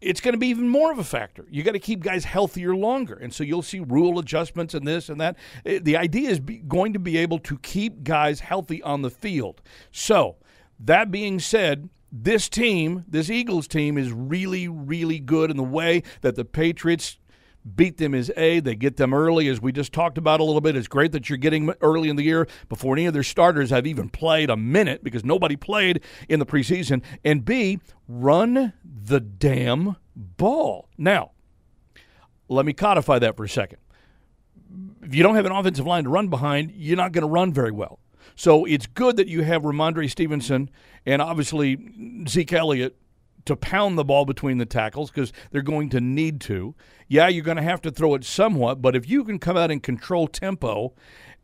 it's 0.00 0.20
going 0.20 0.34
to 0.34 0.38
be 0.38 0.48
even 0.48 0.68
more 0.68 0.92
of 0.92 0.98
a 0.98 1.04
factor. 1.04 1.44
You 1.50 1.62
got 1.62 1.72
to 1.72 1.78
keep 1.78 2.02
guys 2.02 2.24
healthier 2.24 2.74
longer, 2.74 3.14
and 3.14 3.32
so 3.32 3.42
you'll 3.42 3.62
see 3.62 3.80
rule 3.80 4.18
adjustments 4.18 4.74
and 4.74 4.86
this 4.86 5.08
and 5.08 5.20
that. 5.20 5.36
Eh, 5.64 5.80
The 5.82 5.96
idea 5.96 6.30
is 6.30 6.40
going 6.40 6.92
to 6.92 6.98
be 6.98 7.16
able 7.16 7.38
to 7.40 7.58
keep 7.58 8.04
guys 8.04 8.40
healthy 8.40 8.82
on 8.82 9.02
the 9.02 9.10
field. 9.10 9.60
So, 9.90 10.36
that 10.78 11.10
being 11.10 11.40
said, 11.40 11.88
this 12.12 12.48
team, 12.48 13.04
this 13.08 13.28
Eagles 13.28 13.66
team, 13.66 13.98
is 13.98 14.12
really, 14.12 14.68
really 14.68 15.18
good 15.18 15.50
in 15.50 15.56
the 15.56 15.64
way 15.64 16.02
that 16.20 16.36
the 16.36 16.44
Patriots 16.44 17.18
beat 17.76 17.96
them 17.96 18.14
is 18.14 18.32
A. 18.36 18.60
They 18.60 18.74
get 18.74 18.96
them 18.96 19.12
early, 19.12 19.48
as 19.48 19.60
we 19.60 19.72
just 19.72 19.92
talked 19.92 20.18
about 20.18 20.40
a 20.40 20.44
little 20.44 20.60
bit. 20.60 20.76
It's 20.76 20.88
great 20.88 21.12
that 21.12 21.28
you're 21.28 21.38
getting 21.38 21.72
early 21.80 22.08
in 22.08 22.16
the 22.16 22.22
year 22.22 22.48
before 22.68 22.94
any 22.94 23.06
of 23.06 23.14
their 23.14 23.22
starters 23.22 23.70
have 23.70 23.86
even 23.86 24.08
played 24.08 24.50
a 24.50 24.56
minute 24.56 25.02
because 25.04 25.24
nobody 25.24 25.56
played 25.56 26.02
in 26.28 26.38
the 26.38 26.46
preseason. 26.46 27.02
And 27.24 27.44
B, 27.44 27.80
run 28.06 28.72
the 28.84 29.20
damn 29.20 29.96
ball. 30.14 30.88
Now, 30.96 31.32
let 32.48 32.66
me 32.66 32.72
codify 32.72 33.18
that 33.18 33.36
for 33.36 33.44
a 33.44 33.48
second. 33.48 33.78
If 35.02 35.14
you 35.14 35.22
don't 35.22 35.36
have 35.36 35.46
an 35.46 35.52
offensive 35.52 35.86
line 35.86 36.04
to 36.04 36.10
run 36.10 36.28
behind, 36.28 36.72
you're 36.74 36.96
not 36.96 37.12
going 37.12 37.22
to 37.22 37.28
run 37.28 37.52
very 37.52 37.72
well. 37.72 38.00
So 38.34 38.64
it's 38.64 38.86
good 38.86 39.16
that 39.16 39.28
you 39.28 39.42
have 39.42 39.62
Rhamondre 39.62 40.10
Stevenson 40.10 40.70
and 41.06 41.22
obviously 41.22 41.78
Zeke 42.28 42.52
Elliott 42.52 42.96
to 43.48 43.56
pound 43.56 43.98
the 43.98 44.04
ball 44.04 44.24
between 44.24 44.58
the 44.58 44.66
tackles 44.66 45.10
because 45.10 45.32
they're 45.50 45.62
going 45.62 45.90
to 45.90 46.00
need 46.00 46.40
to. 46.42 46.74
Yeah, 47.08 47.28
you're 47.28 47.44
going 47.44 47.56
to 47.56 47.62
have 47.62 47.82
to 47.82 47.90
throw 47.90 48.14
it 48.14 48.24
somewhat, 48.24 48.80
but 48.80 48.94
if 48.94 49.08
you 49.08 49.24
can 49.24 49.38
come 49.38 49.56
out 49.56 49.70
and 49.70 49.82
control 49.82 50.28
tempo 50.28 50.94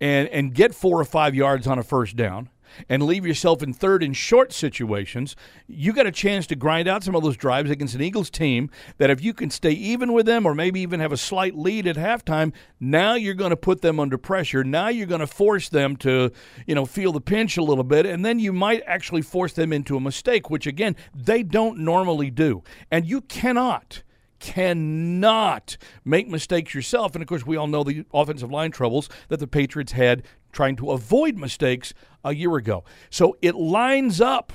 and 0.01 0.29
and 0.29 0.55
get 0.55 0.75
four 0.75 1.01
or 1.01 1.05
five 1.05 1.35
yards 1.35 1.67
on 1.67 1.79
a 1.79 1.83
first 1.83 2.17
down 2.17 2.49
and 2.89 3.03
leave 3.03 3.27
yourself 3.27 3.63
in 3.63 3.73
third 3.73 4.03
and 4.03 4.17
short 4.17 4.53
situations, 4.53 5.37
you 5.67 5.93
got 5.93 6.07
a 6.07 6.13
chance 6.13 6.47
to 6.49 6.57
grind 6.57 6.89
out 6.89 7.05
some 7.05 7.15
of 7.15 7.23
those 7.23 7.37
drives 7.37 7.71
against 7.71 7.95
an 7.95 8.03
Eagles 8.03 8.31
team 8.31 8.71
that 8.99 9.11
if 9.11 9.23
you 9.23 9.33
can 9.33 9.51
stay 9.51 9.73
even 9.73 10.13
with 10.13 10.27
them 10.27 10.47
or 10.47 10.55
maybe 10.55 10.81
even 10.81 11.01
have 11.01 11.13
a 11.13 11.17
slight 11.17 11.57
lead 11.57 11.87
at 11.87 11.97
halftime, 11.97 12.53
now 12.81 13.15
you're 13.15 13.35
going 13.35 13.51
to 13.51 13.57
put 13.57 13.81
them 13.81 13.99
under 14.01 14.19
pressure. 14.19 14.65
Now 14.65 14.89
you're 14.89 15.07
going 15.07 15.21
to 15.21 15.27
force 15.27 15.69
them 15.69 15.97
to, 15.97 16.31
you 16.67 16.75
know, 16.75 16.87
feel 16.87 17.13
the 17.13 17.21
pinch 17.21 17.57
a 17.57 17.63
little 17.63 17.85
bit 17.85 18.07
and 18.07 18.25
then 18.25 18.39
you 18.39 18.53
might 18.53 18.83
actually 18.87 19.23
force 19.23 19.53
them 19.53 19.73
into 19.73 19.97
a 19.97 20.01
mistake, 20.01 20.51
which 20.51 20.67
again, 20.67 20.97
they 21.15 21.43
don't 21.43 21.79
normally 21.79 22.31
do. 22.31 22.63
And 22.91 23.07
you 23.07 23.21
cannot 23.23 24.03
cannot 24.45 25.79
make 26.05 26.29
mistakes 26.29 26.75
yourself. 26.75 27.15
And 27.15 27.23
of 27.23 27.29
course, 27.29 27.47
we 27.47 27.57
all 27.57 27.67
know 27.67 27.83
the 27.83 28.05
offensive 28.13 28.51
line 28.51 28.71
troubles 28.71 29.09
that 29.29 29.41
the 29.41 29.47
Patriots 29.47 29.93
had 29.93 30.23
trying 30.53 30.77
to 30.77 30.91
avoid 30.91 31.39
mistakes 31.39 31.95
a 32.25 32.35
year 32.35 32.57
ago. 32.57 32.85
So 33.11 33.37
it 33.43 33.55
lines 33.55 34.21
up 34.21 34.53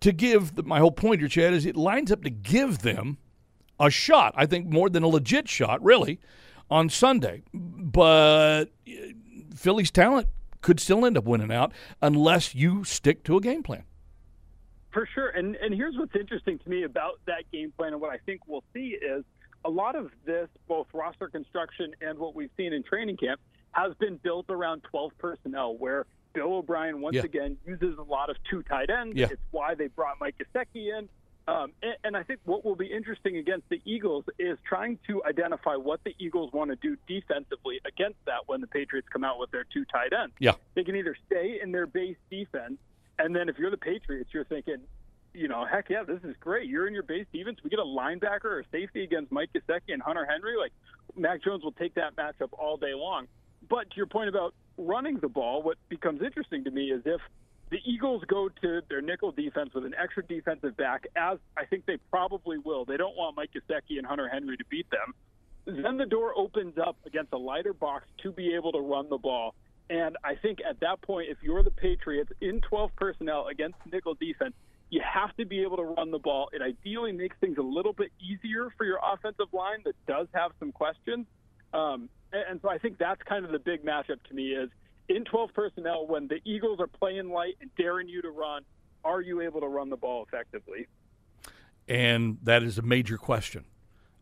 to 0.00 0.12
give 0.12 0.56
the, 0.56 0.62
my 0.62 0.80
whole 0.80 0.90
point 0.90 1.20
here, 1.20 1.28
Chad, 1.28 1.54
is 1.54 1.64
it 1.64 1.76
lines 1.76 2.12
up 2.12 2.22
to 2.24 2.30
give 2.30 2.80
them 2.80 3.18
a 3.80 3.90
shot. 3.90 4.34
I 4.36 4.46
think 4.46 4.66
more 4.66 4.90
than 4.90 5.02
a 5.02 5.08
legit 5.08 5.48
shot, 5.48 5.82
really, 5.82 6.20
on 6.70 6.88
Sunday. 6.90 7.42
But 7.52 8.70
uh, 8.86 8.90
Philly's 9.54 9.90
talent 9.90 10.28
could 10.60 10.80
still 10.80 11.04
end 11.04 11.16
up 11.16 11.24
winning 11.24 11.52
out 11.52 11.72
unless 12.00 12.54
you 12.54 12.84
stick 12.84 13.24
to 13.24 13.36
a 13.36 13.40
game 13.40 13.62
plan. 13.62 13.84
For 14.92 15.08
sure. 15.12 15.30
And 15.30 15.56
and 15.56 15.74
here's 15.74 15.96
what's 15.96 16.14
interesting 16.14 16.58
to 16.60 16.68
me 16.70 16.84
about 16.84 17.20
that 17.26 17.50
game 17.52 17.72
plan 17.76 17.92
and 17.92 18.00
what 18.00 18.10
I 18.10 18.18
think 18.18 18.42
we'll 18.46 18.62
see 18.72 18.96
is 19.00 19.24
a 19.64 19.70
lot 19.70 19.96
of 19.96 20.10
this, 20.24 20.48
both 20.68 20.86
roster 20.92 21.28
construction 21.28 21.94
and 22.00 22.18
what 22.18 22.34
we've 22.34 22.50
seen 22.56 22.72
in 22.72 22.82
training 22.82 23.16
camp, 23.16 23.40
has 23.72 23.92
been 23.94 24.16
built 24.22 24.46
around 24.50 24.82
12 24.90 25.12
personnel, 25.18 25.76
where 25.76 26.06
Bill 26.34 26.56
O'Brien 26.56 27.00
once 27.00 27.14
Yeah. 27.16 27.22
again 27.22 27.56
uses 27.66 27.96
a 27.96 28.02
lot 28.02 28.28
of 28.28 28.36
two 28.50 28.62
tight 28.64 28.90
ends. 28.90 29.16
Yeah. 29.16 29.28
It's 29.30 29.40
why 29.52 29.74
they 29.74 29.86
brought 29.86 30.20
Mike 30.20 30.36
Gesicki 30.38 30.96
in. 30.98 31.08
Um, 31.46 31.72
and, 31.82 31.96
and 32.04 32.16
I 32.16 32.22
think 32.22 32.40
what 32.44 32.64
will 32.64 32.74
be 32.76 32.86
interesting 32.86 33.36
against 33.36 33.68
the 33.68 33.80
Eagles 33.84 34.24
is 34.38 34.58
trying 34.66 34.98
to 35.06 35.22
identify 35.24 35.76
what 35.76 36.02
the 36.04 36.14
Eagles 36.18 36.52
want 36.52 36.70
to 36.70 36.76
do 36.76 36.96
defensively 37.06 37.80
against 37.86 38.18
that 38.26 38.46
when 38.46 38.60
the 38.60 38.66
Patriots 38.66 39.08
come 39.12 39.24
out 39.24 39.38
with 39.38 39.50
their 39.50 39.64
two 39.64 39.84
tight 39.84 40.12
ends 40.12 40.34
Yeah. 40.38 40.52
they 40.74 40.84
can 40.84 40.96
either 40.96 41.16
stay 41.26 41.60
in 41.62 41.70
their 41.70 41.86
base 41.86 42.16
defense, 42.30 42.78
and 43.18 43.36
then 43.36 43.48
if 43.48 43.58
you're 43.58 43.70
the 43.70 43.76
Patriots, 43.76 44.30
you're 44.32 44.44
thinking, 44.44 44.78
you 45.34 45.46
know, 45.48 45.64
heck 45.66 45.90
yeah, 45.90 46.02
this 46.02 46.22
is 46.24 46.34
great. 46.40 46.66
You're 46.68 46.86
in 46.86 46.94
your 46.94 47.02
base 47.02 47.26
defense. 47.32 47.58
We 47.62 47.68
get 47.68 47.78
a 47.78 47.82
linebacker 47.84 48.44
or 48.46 48.64
safety 48.72 49.04
against 49.04 49.30
Mike 49.30 49.50
Gesicki 49.54 49.92
and 49.92 50.00
Hunter 50.02 50.24
Henry. 50.24 50.56
Like 50.56 50.72
Mac 51.14 51.42
Jones 51.44 51.62
will 51.62 51.72
take 51.72 51.94
that 51.94 52.16
matchup 52.16 52.48
all 52.52 52.76
day 52.78 52.94
long. 52.94 53.28
But 53.68 53.90
to 53.90 53.96
your 53.96 54.06
point 54.06 54.28
about 54.28 54.54
running 54.76 55.18
the 55.18 55.28
ball, 55.28 55.62
what 55.62 55.76
becomes 55.88 56.22
interesting 56.22 56.64
to 56.64 56.70
me 56.70 56.90
is 56.90 57.02
if 57.04 57.20
the 57.70 57.78
Eagles 57.84 58.22
go 58.26 58.48
to 58.62 58.82
their 58.88 59.00
nickel 59.00 59.32
defense 59.32 59.70
with 59.74 59.84
an 59.84 59.94
extra 60.00 60.24
defensive 60.24 60.76
back, 60.76 61.06
as 61.16 61.38
I 61.56 61.64
think 61.64 61.86
they 61.86 61.96
probably 62.10 62.58
will. 62.58 62.84
They 62.84 62.96
don't 62.96 63.16
want 63.16 63.36
Mike 63.36 63.50
Gesicki 63.54 63.98
and 63.98 64.06
Hunter 64.06 64.28
Henry 64.28 64.56
to 64.56 64.64
beat 64.70 64.90
them 64.90 65.14
then 65.66 65.96
the 65.96 66.06
door 66.06 66.32
opens 66.36 66.76
up 66.78 66.96
against 67.06 67.32
a 67.32 67.38
lighter 67.38 67.72
box 67.72 68.06
to 68.22 68.32
be 68.32 68.54
able 68.54 68.72
to 68.72 68.80
run 68.80 69.08
the 69.08 69.18
ball. 69.18 69.54
And 69.90 70.16
I 70.24 70.34
think 70.34 70.58
at 70.68 70.80
that 70.80 71.02
point, 71.02 71.28
if 71.30 71.38
you're 71.42 71.62
the 71.62 71.70
Patriots 71.70 72.30
in 72.40 72.60
12 72.62 72.90
personnel 72.96 73.48
against 73.48 73.76
nickel 73.90 74.14
defense, 74.14 74.54
you 74.90 75.02
have 75.02 75.34
to 75.36 75.44
be 75.44 75.62
able 75.62 75.76
to 75.78 75.82
run 75.82 76.10
the 76.10 76.18
ball. 76.18 76.50
It 76.52 76.62
ideally 76.62 77.12
makes 77.12 77.36
things 77.40 77.58
a 77.58 77.62
little 77.62 77.92
bit 77.92 78.12
easier 78.20 78.72
for 78.76 78.84
your 78.84 78.98
offensive 79.02 79.52
line 79.52 79.78
that 79.84 79.94
does 80.06 80.28
have 80.34 80.52
some 80.58 80.72
questions. 80.72 81.26
Um, 81.72 82.08
and, 82.48 82.60
so 82.60 82.68
I 82.68 82.78
think 82.78 82.98
that's 82.98 83.22
kind 83.22 83.44
of 83.44 83.52
the 83.52 83.58
big 83.58 83.84
matchup 83.84 84.22
to 84.28 84.34
me 84.34 84.52
is 84.52 84.70
in 85.08 85.24
12 85.24 85.50
personnel 85.54 86.06
when 86.06 86.28
the 86.28 86.40
Eagles 86.44 86.80
are 86.80 86.86
playing 86.86 87.28
light 87.30 87.56
and 87.60 87.70
daring 87.76 88.08
you 88.08 88.22
to 88.22 88.30
run, 88.30 88.62
are 89.04 89.20
you 89.20 89.40
able 89.40 89.60
to 89.60 89.68
run 89.68 89.90
the 89.90 89.96
ball 89.96 90.24
effectively? 90.26 90.86
and 91.88 92.38
that 92.42 92.62
is 92.62 92.78
a 92.78 92.82
major 92.82 93.16
question. 93.16 93.64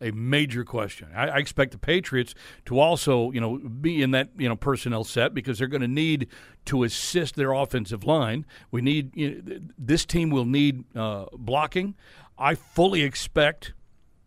A 0.00 0.10
major 0.10 0.64
question. 0.64 1.08
I, 1.14 1.28
I 1.28 1.36
expect 1.36 1.70
the 1.70 1.78
Patriots 1.78 2.34
to 2.64 2.80
also, 2.80 3.30
you 3.30 3.40
know, 3.40 3.58
be 3.58 4.02
in 4.02 4.10
that 4.10 4.30
you 4.36 4.48
know 4.48 4.56
personnel 4.56 5.04
set 5.04 5.32
because 5.32 5.58
they're 5.58 5.68
going 5.68 5.82
to 5.82 5.88
need 5.88 6.26
to 6.64 6.82
assist 6.82 7.36
their 7.36 7.52
offensive 7.52 8.02
line. 8.02 8.44
We 8.72 8.82
need 8.82 9.16
you 9.16 9.42
know, 9.42 9.60
this 9.78 10.04
team 10.04 10.30
will 10.30 10.44
need 10.44 10.84
uh, 10.96 11.26
blocking. 11.32 11.94
I 12.36 12.56
fully 12.56 13.02
expect. 13.02 13.74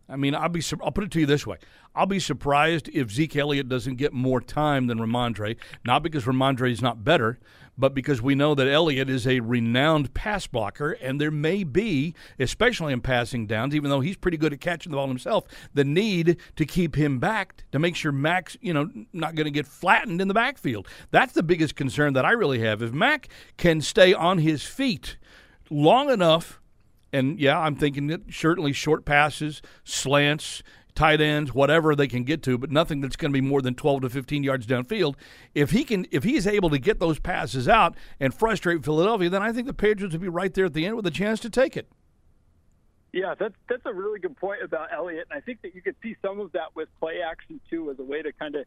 I 0.07 0.15
mean, 0.15 0.35
I'll 0.35 0.49
be. 0.49 0.61
I'll 0.83 0.91
put 0.91 1.03
it 1.03 1.11
to 1.11 1.19
you 1.19 1.25
this 1.25 1.47
way: 1.47 1.57
I'll 1.95 2.05
be 2.05 2.19
surprised 2.19 2.89
if 2.93 3.11
Zeke 3.11 3.35
Elliott 3.37 3.67
doesn't 3.67 3.95
get 3.95 4.13
more 4.13 4.39
time 4.39 4.87
than 4.87 4.99
Rhamondre. 4.99 5.57
Not 5.83 6.03
because 6.03 6.25
Rhamondre 6.25 6.71
is 6.71 6.81
not 6.81 7.03
better, 7.03 7.39
but 7.77 7.93
because 7.93 8.21
we 8.21 8.35
know 8.35 8.55
that 8.55 8.67
Elliott 8.67 9.09
is 9.09 9.27
a 9.27 9.39
renowned 9.39 10.13
pass 10.13 10.47
blocker, 10.47 10.91
and 10.91 11.19
there 11.19 11.31
may 11.31 11.63
be, 11.63 12.13
especially 12.39 12.93
in 12.93 13.01
passing 13.01 13.47
downs, 13.47 13.75
even 13.75 13.89
though 13.89 13.99
he's 13.99 14.17
pretty 14.17 14.37
good 14.37 14.53
at 14.53 14.61
catching 14.61 14.91
the 14.91 14.97
ball 14.97 15.07
himself, 15.07 15.45
the 15.73 15.83
need 15.83 16.37
to 16.55 16.65
keep 16.65 16.95
him 16.95 17.19
back 17.19 17.63
to 17.71 17.79
make 17.79 17.95
sure 17.95 18.11
Mac's, 18.11 18.57
you 18.61 18.73
know, 18.73 18.89
not 19.11 19.35
going 19.35 19.45
to 19.45 19.51
get 19.51 19.67
flattened 19.67 20.21
in 20.21 20.27
the 20.27 20.33
backfield. 20.33 20.87
That's 21.11 21.33
the 21.33 21.43
biggest 21.43 21.75
concern 21.75 22.13
that 22.13 22.25
I 22.25 22.31
really 22.31 22.59
have. 22.59 22.81
If 22.81 22.93
Mac 22.93 23.27
can 23.57 23.81
stay 23.81 24.13
on 24.13 24.37
his 24.37 24.63
feet 24.63 25.17
long 25.69 26.09
enough 26.09 26.61
and 27.13 27.39
yeah, 27.39 27.59
I'm 27.59 27.75
thinking 27.75 28.07
that 28.07 28.21
certainly 28.31 28.73
short 28.73 29.05
passes, 29.05 29.61
slants, 29.83 30.63
tight 30.95 31.21
ends, 31.21 31.53
whatever 31.53 31.95
they 31.95 32.07
can 32.07 32.23
get 32.23 32.41
to, 32.43 32.57
but 32.57 32.71
nothing 32.71 33.01
that's 33.01 33.15
going 33.15 33.31
to 33.31 33.33
be 33.33 33.45
more 33.45 33.61
than 33.61 33.75
12 33.75 34.01
to 34.03 34.09
15 34.09 34.43
yards 34.43 34.65
downfield. 34.65 35.15
If 35.53 35.71
he 35.71 35.83
can, 35.83 36.07
if 36.11 36.23
he's 36.23 36.47
able 36.47 36.69
to 36.69 36.79
get 36.79 36.99
those 36.99 37.19
passes 37.19 37.67
out 37.67 37.95
and 38.19 38.33
frustrate 38.33 38.83
Philadelphia, 38.83 39.29
then 39.29 39.43
I 39.43 39.51
think 39.51 39.67
the 39.67 39.73
Patriots 39.73 40.13
would 40.13 40.21
be 40.21 40.29
right 40.29 40.53
there 40.53 40.65
at 40.65 40.73
the 40.73 40.85
end 40.85 40.95
with 40.95 41.05
a 41.05 41.11
chance 41.11 41.39
to 41.41 41.49
take 41.49 41.77
it. 41.77 41.87
Yeah, 43.11 43.33
that's 43.39 43.55
that's 43.69 43.85
a 43.85 43.93
really 43.93 44.19
good 44.19 44.35
point 44.35 44.61
about 44.61 44.89
Elliott, 44.93 45.27
and 45.29 45.37
I 45.37 45.41
think 45.41 45.61
that 45.61 45.73
you 45.73 45.81
could 45.81 45.95
see 46.03 46.17
some 46.21 46.41
of 46.41 46.51
that 46.51 46.75
with 46.75 46.89
play 46.99 47.21
action 47.21 47.61
too, 47.69 47.89
as 47.89 47.97
a 47.97 48.03
way 48.03 48.21
to 48.21 48.33
kind 48.33 48.55
of 48.55 48.65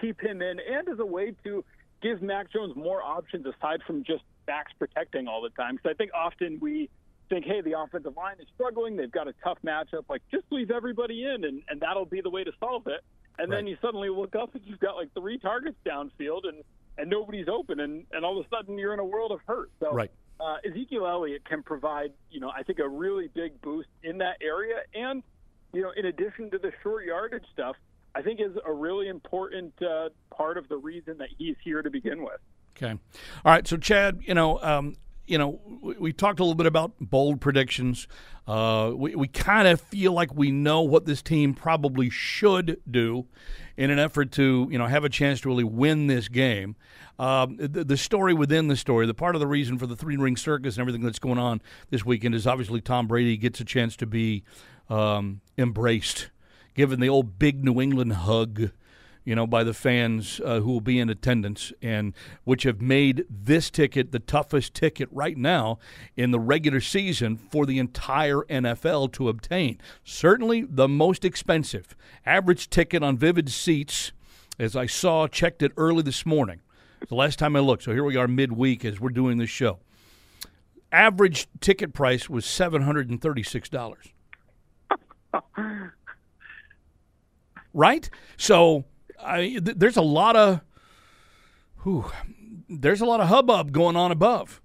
keep 0.00 0.22
him 0.22 0.40
in, 0.40 0.58
and 0.58 0.88
as 0.88 0.98
a 0.98 1.04
way 1.04 1.34
to 1.44 1.62
give 2.00 2.22
Mac 2.22 2.50
Jones 2.50 2.74
more 2.74 3.02
options 3.02 3.44
aside 3.44 3.82
from 3.86 4.02
just 4.04 4.22
backs 4.46 4.72
protecting 4.78 5.28
all 5.28 5.42
the 5.42 5.50
time. 5.50 5.76
Because 5.76 5.90
I 5.90 5.94
think 5.94 6.12
often 6.14 6.58
we 6.62 6.88
think, 7.30 7.46
hey, 7.46 7.62
the 7.62 7.78
offensive 7.80 8.14
line 8.16 8.36
is 8.40 8.46
struggling. 8.54 8.96
They've 8.96 9.10
got 9.10 9.26
a 9.28 9.32
tough 9.42 9.56
matchup. 9.64 10.04
Like, 10.10 10.20
just 10.30 10.44
leave 10.50 10.70
everybody 10.70 11.24
in, 11.24 11.44
and, 11.44 11.62
and 11.70 11.80
that'll 11.80 12.04
be 12.04 12.20
the 12.20 12.28
way 12.28 12.44
to 12.44 12.52
solve 12.60 12.86
it. 12.86 13.00
And 13.38 13.50
then 13.50 13.66
you 13.66 13.78
suddenly 13.80 14.10
look 14.10 14.36
up 14.36 14.54
and 14.54 14.62
you've 14.66 14.80
got 14.80 14.96
like 14.96 15.14
three 15.14 15.38
targets 15.38 15.78
downfield, 15.86 16.42
and, 16.46 16.62
and 16.98 17.08
nobody's 17.08 17.48
open, 17.48 17.80
and, 17.80 18.04
and 18.12 18.22
all 18.22 18.38
of 18.38 18.44
a 18.44 18.48
sudden 18.54 18.76
you're 18.76 18.92
in 18.92 19.00
a 19.00 19.04
world 19.04 19.32
of 19.32 19.40
hurt. 19.46 19.70
So 19.80 19.92
Right. 19.92 20.10
uh, 20.38 20.56
Ezekiel 20.68 21.06
Elliott 21.06 21.42
can 21.48 21.62
provide, 21.62 22.12
you 22.30 22.40
know, 22.40 22.50
I 22.54 22.64
think 22.64 22.80
a 22.80 22.88
really 22.88 23.28
big 23.28 23.58
boost 23.62 23.88
in 24.02 24.18
that 24.18 24.36
area. 24.42 24.80
And, 24.94 25.22
you 25.72 25.80
know, 25.80 25.92
in 25.96 26.04
addition 26.04 26.50
to 26.50 26.58
the 26.58 26.72
short 26.82 27.06
yardage 27.06 27.44
stuff, 27.52 27.76
I 28.14 28.20
think 28.20 28.40
is 28.40 28.56
a 28.66 28.72
really 28.72 29.08
important 29.08 29.72
uh, 29.80 30.10
part 30.36 30.58
of 30.58 30.68
the 30.68 30.76
reason 30.76 31.16
that 31.18 31.28
he's 31.38 31.56
here 31.64 31.80
to 31.80 31.88
begin 31.88 32.22
with. 32.22 32.40
Okay. 32.76 32.90
All 32.90 33.52
right. 33.52 33.66
So, 33.66 33.76
Chad, 33.78 34.20
you 34.22 34.34
know, 34.34 34.60
um, 34.62 34.96
you 35.30 35.38
know, 35.38 35.60
we, 35.80 35.94
we 35.94 36.12
talked 36.12 36.40
a 36.40 36.42
little 36.42 36.56
bit 36.56 36.66
about 36.66 36.92
bold 37.00 37.40
predictions. 37.40 38.08
Uh, 38.46 38.92
we 38.94 39.14
we 39.14 39.28
kind 39.28 39.68
of 39.68 39.80
feel 39.80 40.12
like 40.12 40.34
we 40.34 40.50
know 40.50 40.82
what 40.82 41.06
this 41.06 41.22
team 41.22 41.54
probably 41.54 42.10
should 42.10 42.80
do 42.90 43.26
in 43.76 43.90
an 43.90 43.98
effort 43.98 44.32
to, 44.32 44.68
you 44.70 44.76
know, 44.76 44.86
have 44.86 45.04
a 45.04 45.08
chance 45.08 45.40
to 45.42 45.48
really 45.48 45.64
win 45.64 46.08
this 46.08 46.28
game. 46.28 46.74
Um, 47.18 47.56
the, 47.58 47.84
the 47.84 47.96
story 47.96 48.34
within 48.34 48.68
the 48.68 48.76
story, 48.76 49.06
the 49.06 49.14
part 49.14 49.36
of 49.36 49.40
the 49.40 49.46
reason 49.46 49.78
for 49.78 49.86
the 49.86 49.96
three 49.96 50.16
ring 50.16 50.36
circus 50.36 50.74
and 50.74 50.80
everything 50.80 51.02
that's 51.02 51.18
going 51.18 51.38
on 51.38 51.62
this 51.90 52.04
weekend 52.04 52.34
is 52.34 52.46
obviously 52.46 52.80
Tom 52.80 53.06
Brady 53.06 53.36
gets 53.36 53.60
a 53.60 53.64
chance 53.64 53.94
to 53.96 54.06
be 54.06 54.42
um, 54.88 55.40
embraced, 55.56 56.30
given 56.74 56.98
the 56.98 57.08
old 57.08 57.38
big 57.38 57.64
New 57.64 57.80
England 57.80 58.14
hug 58.14 58.70
you 59.24 59.34
know, 59.34 59.46
by 59.46 59.64
the 59.64 59.74
fans 59.74 60.40
uh, 60.44 60.60
who 60.60 60.72
will 60.72 60.80
be 60.80 60.98
in 60.98 61.10
attendance, 61.10 61.72
and 61.82 62.14
which 62.44 62.62
have 62.62 62.80
made 62.80 63.24
this 63.28 63.70
ticket 63.70 64.12
the 64.12 64.18
toughest 64.18 64.74
ticket 64.74 65.08
right 65.12 65.36
now 65.36 65.78
in 66.16 66.30
the 66.30 66.40
regular 66.40 66.80
season 66.80 67.36
for 67.36 67.66
the 67.66 67.78
entire 67.78 68.42
NFL 68.48 69.12
to 69.12 69.28
obtain. 69.28 69.78
Certainly 70.04 70.66
the 70.68 70.88
most 70.88 71.24
expensive. 71.24 71.94
Average 72.24 72.70
ticket 72.70 73.02
on 73.02 73.16
Vivid 73.16 73.50
Seats, 73.50 74.12
as 74.58 74.74
I 74.74 74.86
saw, 74.86 75.26
checked 75.26 75.62
it 75.62 75.72
early 75.76 76.02
this 76.02 76.24
morning. 76.24 76.60
The 77.08 77.14
last 77.14 77.38
time 77.38 77.56
I 77.56 77.60
looked. 77.60 77.84
So 77.84 77.92
here 77.92 78.04
we 78.04 78.16
are 78.16 78.28
midweek 78.28 78.84
as 78.84 79.00
we're 79.00 79.10
doing 79.10 79.38
this 79.38 79.50
show. 79.50 79.78
Average 80.92 81.46
ticket 81.60 81.94
price 81.94 82.28
was 82.28 82.44
$736. 82.44 83.96
right? 87.72 88.10
So 88.36 88.84
I, 89.24 89.40
th- 89.40 89.76
there's 89.76 89.96
a 89.96 90.02
lot 90.02 90.36
of, 90.36 90.60
whew, 91.82 92.10
there's 92.68 93.00
a 93.00 93.06
lot 93.06 93.20
of 93.20 93.28
hubbub 93.28 93.72
going 93.72 93.96
on 93.96 94.12
above, 94.12 94.60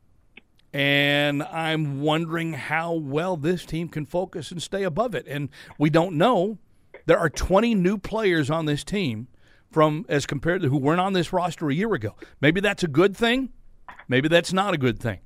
and 0.73 1.41
I'm 1.43 2.01
wondering 2.01 2.53
how 2.53 2.93
well 2.93 3.37
this 3.37 3.65
team 3.65 3.87
can 3.87 4.05
focus 4.05 4.51
and 4.51 4.61
stay 4.61 4.83
above 4.83 5.15
it. 5.15 5.25
And 5.27 5.49
we 5.77 5.89
don't 5.89 6.15
know. 6.15 6.57
There 7.05 7.17
are 7.17 7.29
20 7.29 7.75
new 7.75 7.97
players 7.97 8.49
on 8.49 8.65
this 8.65 8.83
team 8.83 9.27
from 9.71 10.05
as 10.09 10.25
compared 10.25 10.61
to 10.61 10.69
who 10.69 10.77
weren't 10.77 11.01
on 11.01 11.13
this 11.13 11.31
roster 11.31 11.69
a 11.69 11.73
year 11.73 11.93
ago. 11.93 12.15
Maybe 12.41 12.61
that's 12.61 12.83
a 12.83 12.87
good 12.87 13.15
thing. 13.15 13.49
Maybe 14.07 14.27
that's 14.27 14.53
not 14.53 14.73
a 14.73 14.77
good 14.77 14.99
thing. 14.99 15.19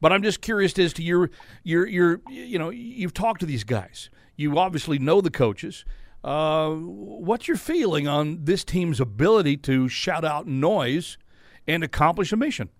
But 0.00 0.12
I'm 0.12 0.22
just 0.22 0.40
curious 0.40 0.78
as 0.78 0.92
to 0.94 1.02
your 1.02 1.30
your 1.62 1.86
your 1.86 2.20
you 2.28 2.58
know 2.58 2.70
you've 2.70 3.14
talked 3.14 3.40
to 3.40 3.46
these 3.46 3.64
guys. 3.64 4.10
You 4.36 4.58
obviously 4.58 4.98
know 4.98 5.20
the 5.20 5.30
coaches. 5.30 5.84
Uh, 6.24 6.70
what's 6.70 7.46
your 7.46 7.56
feeling 7.58 8.08
on 8.08 8.38
this 8.44 8.64
team's 8.64 8.98
ability 8.98 9.58
to 9.58 9.88
shout 9.88 10.24
out 10.24 10.46
noise 10.46 11.18
and 11.68 11.84
accomplish 11.84 12.32
a 12.32 12.36
mission? 12.36 12.70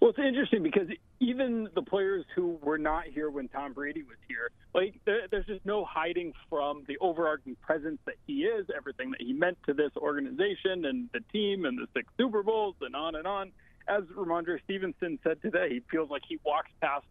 Well, 0.00 0.10
it's 0.10 0.18
interesting 0.18 0.62
because 0.62 0.88
even 1.20 1.68
the 1.74 1.80
players 1.80 2.26
who 2.34 2.58
were 2.62 2.76
not 2.76 3.04
here 3.06 3.30
when 3.30 3.48
Tom 3.48 3.72
Brady 3.72 4.02
was 4.02 4.18
here, 4.28 4.50
like 4.74 5.00
there, 5.06 5.28
there's 5.30 5.46
just 5.46 5.64
no 5.64 5.84
hiding 5.84 6.34
from 6.50 6.84
the 6.88 6.98
overarching 6.98 7.56
presence 7.62 7.98
that 8.04 8.16
he 8.26 8.42
is, 8.44 8.66
everything 8.76 9.10
that 9.12 9.22
he 9.22 9.32
meant 9.32 9.56
to 9.66 9.72
this 9.72 9.92
organization 9.96 10.84
and 10.84 11.08
the 11.14 11.20
team 11.32 11.64
and 11.64 11.78
the 11.78 11.86
six 11.94 12.06
Super 12.18 12.42
Bowls 12.42 12.74
and 12.82 12.94
on 12.94 13.14
and 13.14 13.26
on. 13.26 13.50
As 13.88 14.04
Rhamondre 14.14 14.62
Stevenson 14.64 15.18
said 15.22 15.40
today, 15.40 15.68
he 15.70 15.82
feels 15.90 16.10
like 16.10 16.22
he 16.28 16.38
walks 16.44 16.70
past 16.82 17.06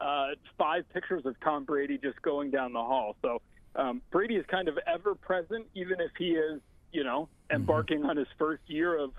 uh, 0.00 0.28
five 0.56 0.84
pictures 0.92 1.26
of 1.26 1.38
Tom 1.40 1.64
Brady 1.64 1.98
just 1.98 2.22
going 2.22 2.50
down 2.50 2.72
the 2.72 2.80
hall. 2.80 3.16
So 3.22 3.40
um, 3.76 4.02
Brady 4.10 4.36
is 4.36 4.44
kind 4.46 4.68
of 4.68 4.78
ever 4.86 5.14
present, 5.14 5.66
even 5.74 6.00
if 6.00 6.10
he 6.18 6.30
is, 6.30 6.60
you 6.92 7.04
know, 7.04 7.28
embarking 7.50 8.04
on 8.04 8.16
his 8.16 8.28
first 8.38 8.62
year 8.66 8.98
of 8.98 9.12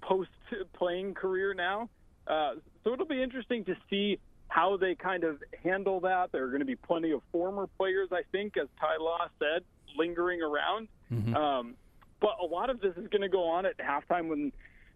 post 0.00 0.30
playing 0.74 1.14
career 1.14 1.54
now. 1.54 1.88
Uh, 2.26 2.54
so 2.84 2.92
it'll 2.92 3.06
be 3.06 3.22
interesting 3.22 3.64
to 3.64 3.76
see 3.90 4.18
how 4.48 4.76
they 4.76 4.94
kind 4.94 5.24
of 5.24 5.42
handle 5.64 6.00
that. 6.00 6.30
There 6.32 6.44
are 6.44 6.48
going 6.48 6.60
to 6.60 6.66
be 6.66 6.76
plenty 6.76 7.10
of 7.10 7.20
former 7.32 7.66
players, 7.78 8.10
I 8.12 8.22
think, 8.30 8.56
as 8.56 8.68
Ty 8.80 8.96
Law 9.00 9.26
said, 9.38 9.62
lingering 9.96 10.40
around. 10.42 10.88
Um, 11.34 11.74
but 12.20 12.36
a 12.40 12.46
lot 12.46 12.70
of 12.70 12.80
this 12.80 12.96
is 12.96 13.08
going 13.08 13.22
to 13.22 13.28
go 13.28 13.44
on 13.44 13.66
at 13.66 13.76
halftime 13.78 14.28
when 14.28 14.52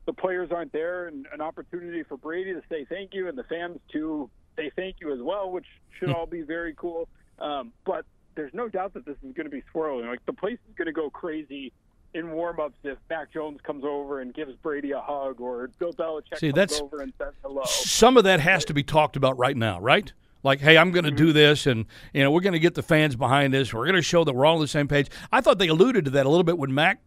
the 0.06 0.12
players 0.12 0.50
aren't 0.50 0.72
there, 0.72 1.08
and 1.08 1.26
an 1.32 1.40
opportunity 1.40 2.02
for 2.04 2.16
Brady 2.16 2.54
to 2.54 2.62
say 2.68 2.86
thank 2.88 3.12
you 3.12 3.28
and 3.28 3.36
the 3.36 3.44
fans 3.44 3.78
to 3.92 4.30
say 4.56 4.70
thank 4.74 4.96
you 5.00 5.12
as 5.12 5.20
well, 5.20 5.50
which 5.50 5.66
should 5.98 6.10
all 6.10 6.26
be 6.26 6.42
very 6.42 6.74
cool. 6.76 7.08
Um, 7.38 7.72
but 7.84 8.04
there's 8.40 8.54
no 8.54 8.68
doubt 8.68 8.94
that 8.94 9.04
this 9.04 9.16
is 9.22 9.34
going 9.34 9.44
to 9.44 9.50
be 9.50 9.62
swirling. 9.70 10.06
Like 10.06 10.24
the 10.24 10.32
place 10.32 10.58
is 10.68 10.74
going 10.76 10.86
to 10.86 10.92
go 10.92 11.10
crazy 11.10 11.72
in 12.14 12.30
warm-ups 12.30 12.74
if 12.82 12.96
Mac 13.10 13.30
Jones 13.32 13.60
comes 13.62 13.84
over 13.84 14.20
and 14.20 14.32
gives 14.34 14.54
Brady 14.62 14.92
a 14.92 15.00
hug, 15.00 15.40
or 15.40 15.68
Bill 15.78 15.92
Belichick 15.92 16.38
See, 16.38 16.48
comes 16.48 16.54
that's- 16.54 16.80
over 16.80 17.02
and 17.02 17.12
says 17.18 17.34
hello. 17.42 17.62
Some 17.66 18.16
of 18.16 18.24
that 18.24 18.40
has 18.40 18.64
to 18.64 18.74
be 18.74 18.82
talked 18.82 19.16
about 19.16 19.36
right 19.38 19.56
now, 19.56 19.78
right? 19.78 20.10
Like, 20.42 20.60
hey, 20.60 20.78
I'm 20.78 20.90
going 20.90 21.04
to 21.04 21.10
do 21.10 21.34
this, 21.34 21.66
and 21.66 21.84
you 22.14 22.22
know, 22.22 22.30
we're 22.30 22.40
going 22.40 22.54
to 22.54 22.58
get 22.58 22.74
the 22.74 22.82
fans 22.82 23.14
behind 23.14 23.52
this. 23.52 23.74
We're 23.74 23.84
going 23.84 23.96
to 23.96 24.02
show 24.02 24.24
that 24.24 24.32
we're 24.34 24.46
all 24.46 24.54
on 24.54 24.62
the 24.62 24.68
same 24.68 24.88
page. 24.88 25.08
I 25.30 25.42
thought 25.42 25.58
they 25.58 25.68
alluded 25.68 26.06
to 26.06 26.10
that 26.12 26.24
a 26.24 26.30
little 26.30 26.44
bit 26.44 26.56
when 26.56 26.72
Mac 26.72 27.02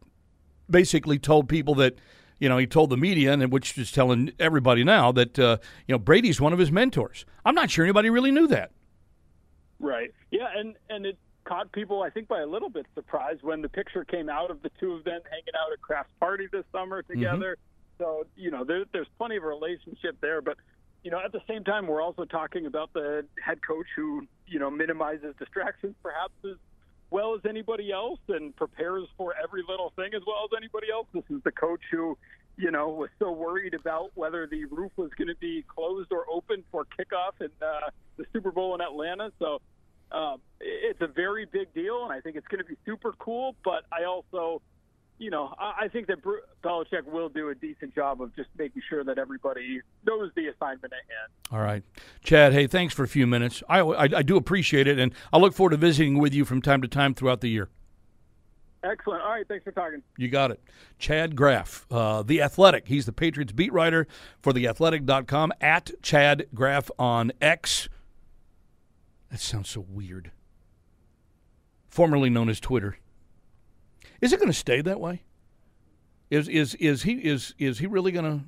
basically 0.69 1.17
told 1.17 1.50
people 1.50 1.74
that, 1.76 1.96
you 2.39 2.48
know, 2.48 2.60
he 2.60 2.67
told 2.67 2.91
the 2.91 2.98
media, 2.98 3.34
and 3.34 3.52
which 3.52 3.76
is 3.78 3.91
telling 3.91 4.32
everybody 4.39 4.84
now 4.84 5.12
that 5.13 5.39
uh, 5.39 5.58
you 5.88 5.93
know 5.93 5.98
Brady's 6.00 6.39
one 6.39 6.54
of 6.54 6.60
his 6.60 6.72
mentors. 6.72 7.26
I'm 7.43 7.56
not 7.56 7.72
sure 7.72 7.84
anybody 7.84 8.12
really 8.12 8.32
knew 8.32 8.46
that. 8.48 8.72
Right. 9.80 10.13
Yeah, 10.32 10.48
and 10.56 10.76
and 10.89 11.06
it 11.08 11.17
caught 11.43 11.71
people, 11.71 12.01
I 12.01 12.10
think, 12.10 12.27
by 12.27 12.41
a 12.41 12.47
little 12.47 12.69
bit 12.69 12.86
surprised 12.95 13.43
when 13.43 13.62
the 13.62 13.69
picture 13.69 14.03
came 14.03 14.29
out 14.29 14.51
of 14.51 14.62
the 14.62 14.71
two 14.79 14.93
of 14.93 15.03
them 15.03 15.21
hanging 15.29 15.53
out 15.56 15.71
at 15.71 15.82
Kraft 15.82 16.10
Party 16.19 16.47
this 16.51 16.65
summer 16.71 17.01
together. 17.01 17.58
So 17.97 18.25
you 18.36 18.51
know, 18.51 18.63
there, 18.63 18.84
there's 18.91 19.08
plenty 19.17 19.38
of 19.38 19.43
relationship 19.43 20.17
there, 20.21 20.41
but 20.41 20.58
you 21.03 21.12
know, 21.12 21.19
at 21.23 21.32
the 21.32 21.41
same 21.47 21.63
time, 21.63 21.88
we're 21.88 22.01
also 22.01 22.25
talking 22.25 22.65
about 22.65 22.93
the 22.93 23.25
head 23.43 23.60
coach 23.65 23.88
who 23.95 24.27
you 24.47 24.60
know 24.60 24.69
minimizes 24.69 25.36
distractions 25.38 25.95
perhaps 26.01 26.34
as 26.45 26.58
well 27.12 27.36
as 27.36 27.41
anybody 27.47 27.91
else 27.91 28.19
and 28.29 28.56
prepares 28.56 29.08
for 29.17 29.36
every 29.41 29.62
little 29.67 29.93
thing 29.95 30.12
as 30.15 30.23
well 30.25 30.45
as 30.45 30.58
anybody 30.58 30.88
else. 30.91 31.08
This 31.13 31.23
is 31.29 31.43
the 31.43 31.51
coach 31.51 31.82
who 31.91 32.17
you 32.58 32.71
know 32.71 32.89
was 32.89 33.10
so 33.19 33.32
worried 33.32 33.73
about 33.73 34.12
whether 34.15 34.47
the 34.47 34.65
roof 34.65 34.91
was 34.95 35.12
going 35.17 35.27
to 35.27 35.36
be 35.39 35.63
closed 35.67 36.12
or 36.12 36.25
open 36.32 36.63
for 36.71 36.86
kickoff 36.86 37.39
in 37.39 37.49
uh, 37.62 37.89
the 38.17 38.25
Super 38.34 38.51
Bowl 38.51 38.73
in 38.75 38.82
Atlanta. 38.82 39.32
So 39.39 39.62
um, 40.13 40.38
it's 40.60 41.02
a 41.02 41.08
very 41.08 41.45
big 41.45 41.73
deal, 41.73 42.04
and 42.04 42.12
I 42.13 42.21
think 42.21 42.36
it's 42.36 42.47
going 42.47 42.63
to 42.63 42.65
be 42.67 42.78
super 42.86 43.13
cool. 43.19 43.56
But 43.63 43.84
I 43.91 44.06
also, 44.06 44.62
you 45.17 45.30
know, 45.32 45.54
I, 45.60 45.86
I 45.86 45.88
think 45.88 46.08
that 46.08 46.21
Bru- 46.21 46.41
Belichick 46.63 47.06
will 47.06 47.30
do 47.30 47.49
a 47.49 47.56
decent 47.56 47.95
job 47.95 48.21
of 48.21 48.36
just 48.36 48.49
making 48.58 48.82
sure 48.89 49.04
that 49.04 49.17
everybody 49.17 49.82
knows 50.06 50.32
the 50.36 50.47
assignment 50.47 50.86
at 50.86 50.91
hand. 50.91 51.32
All 51.52 51.60
right, 51.60 51.84
Chad. 52.23 52.54
Hey, 52.54 52.67
thanks 52.67 52.93
for 52.93 53.04
a 53.04 53.08
few 53.08 53.26
minutes. 53.28 53.63
I, 53.67 53.80
I, 53.80 54.04
I 54.04 54.21
do 54.21 54.38
appreciate 54.38 54.88
it, 54.88 54.99
and 54.99 55.13
I 55.32 55.38
look 55.38 55.54
forward 55.54 55.71
to 55.71 55.78
visiting 55.78 56.19
with 56.19 56.34
you 56.34 56.45
from 56.45 56.62
time 56.62 56.82
to 56.84 56.88
time 56.88 57.13
throughout 57.13 57.41
the 57.41 57.49
year. 57.49 57.69
Excellent. 58.84 59.21
All 59.21 59.30
right, 59.30 59.47
thanks 59.47 59.63
for 59.63 59.71
talking. 59.71 60.04
You 60.17 60.28
got 60.28 60.52
it. 60.52 60.62
Chad 60.99 61.38
Graff, 61.38 61.86
uh, 61.89 62.21
The 62.21 62.41
Athletic. 62.41 62.89
He's 62.89 63.06
the 63.06 63.13
Patriots 63.13 63.54
beat 63.54 63.71
writer 63.71 64.08
for 64.41 64.52
TheAthletic.com 64.52 65.54
at 65.62 65.91
Chad 66.02 66.47
Graff 66.54 66.91
on 66.99 67.32
X. 67.41 67.88
That 69.34 69.39
sounds 69.39 69.67
so 69.67 69.84
weird. 69.89 70.30
Formerly 71.89 72.30
known 72.30 72.50
as 72.50 72.60
Twitter. 72.60 73.00
Is 74.22 74.32
it 74.32 74.38
going 74.38 74.52
to 74.52 74.54
stay 74.54 74.80
that 74.82 75.00
way? 75.00 75.24
Is 76.30 76.48
is 76.48 76.76
is 76.76 77.02
he 77.02 77.13
is 77.13 77.56
is 77.58 77.80
he 77.80 77.88
really 77.88 78.12
going 78.12 78.26
to 78.26 78.46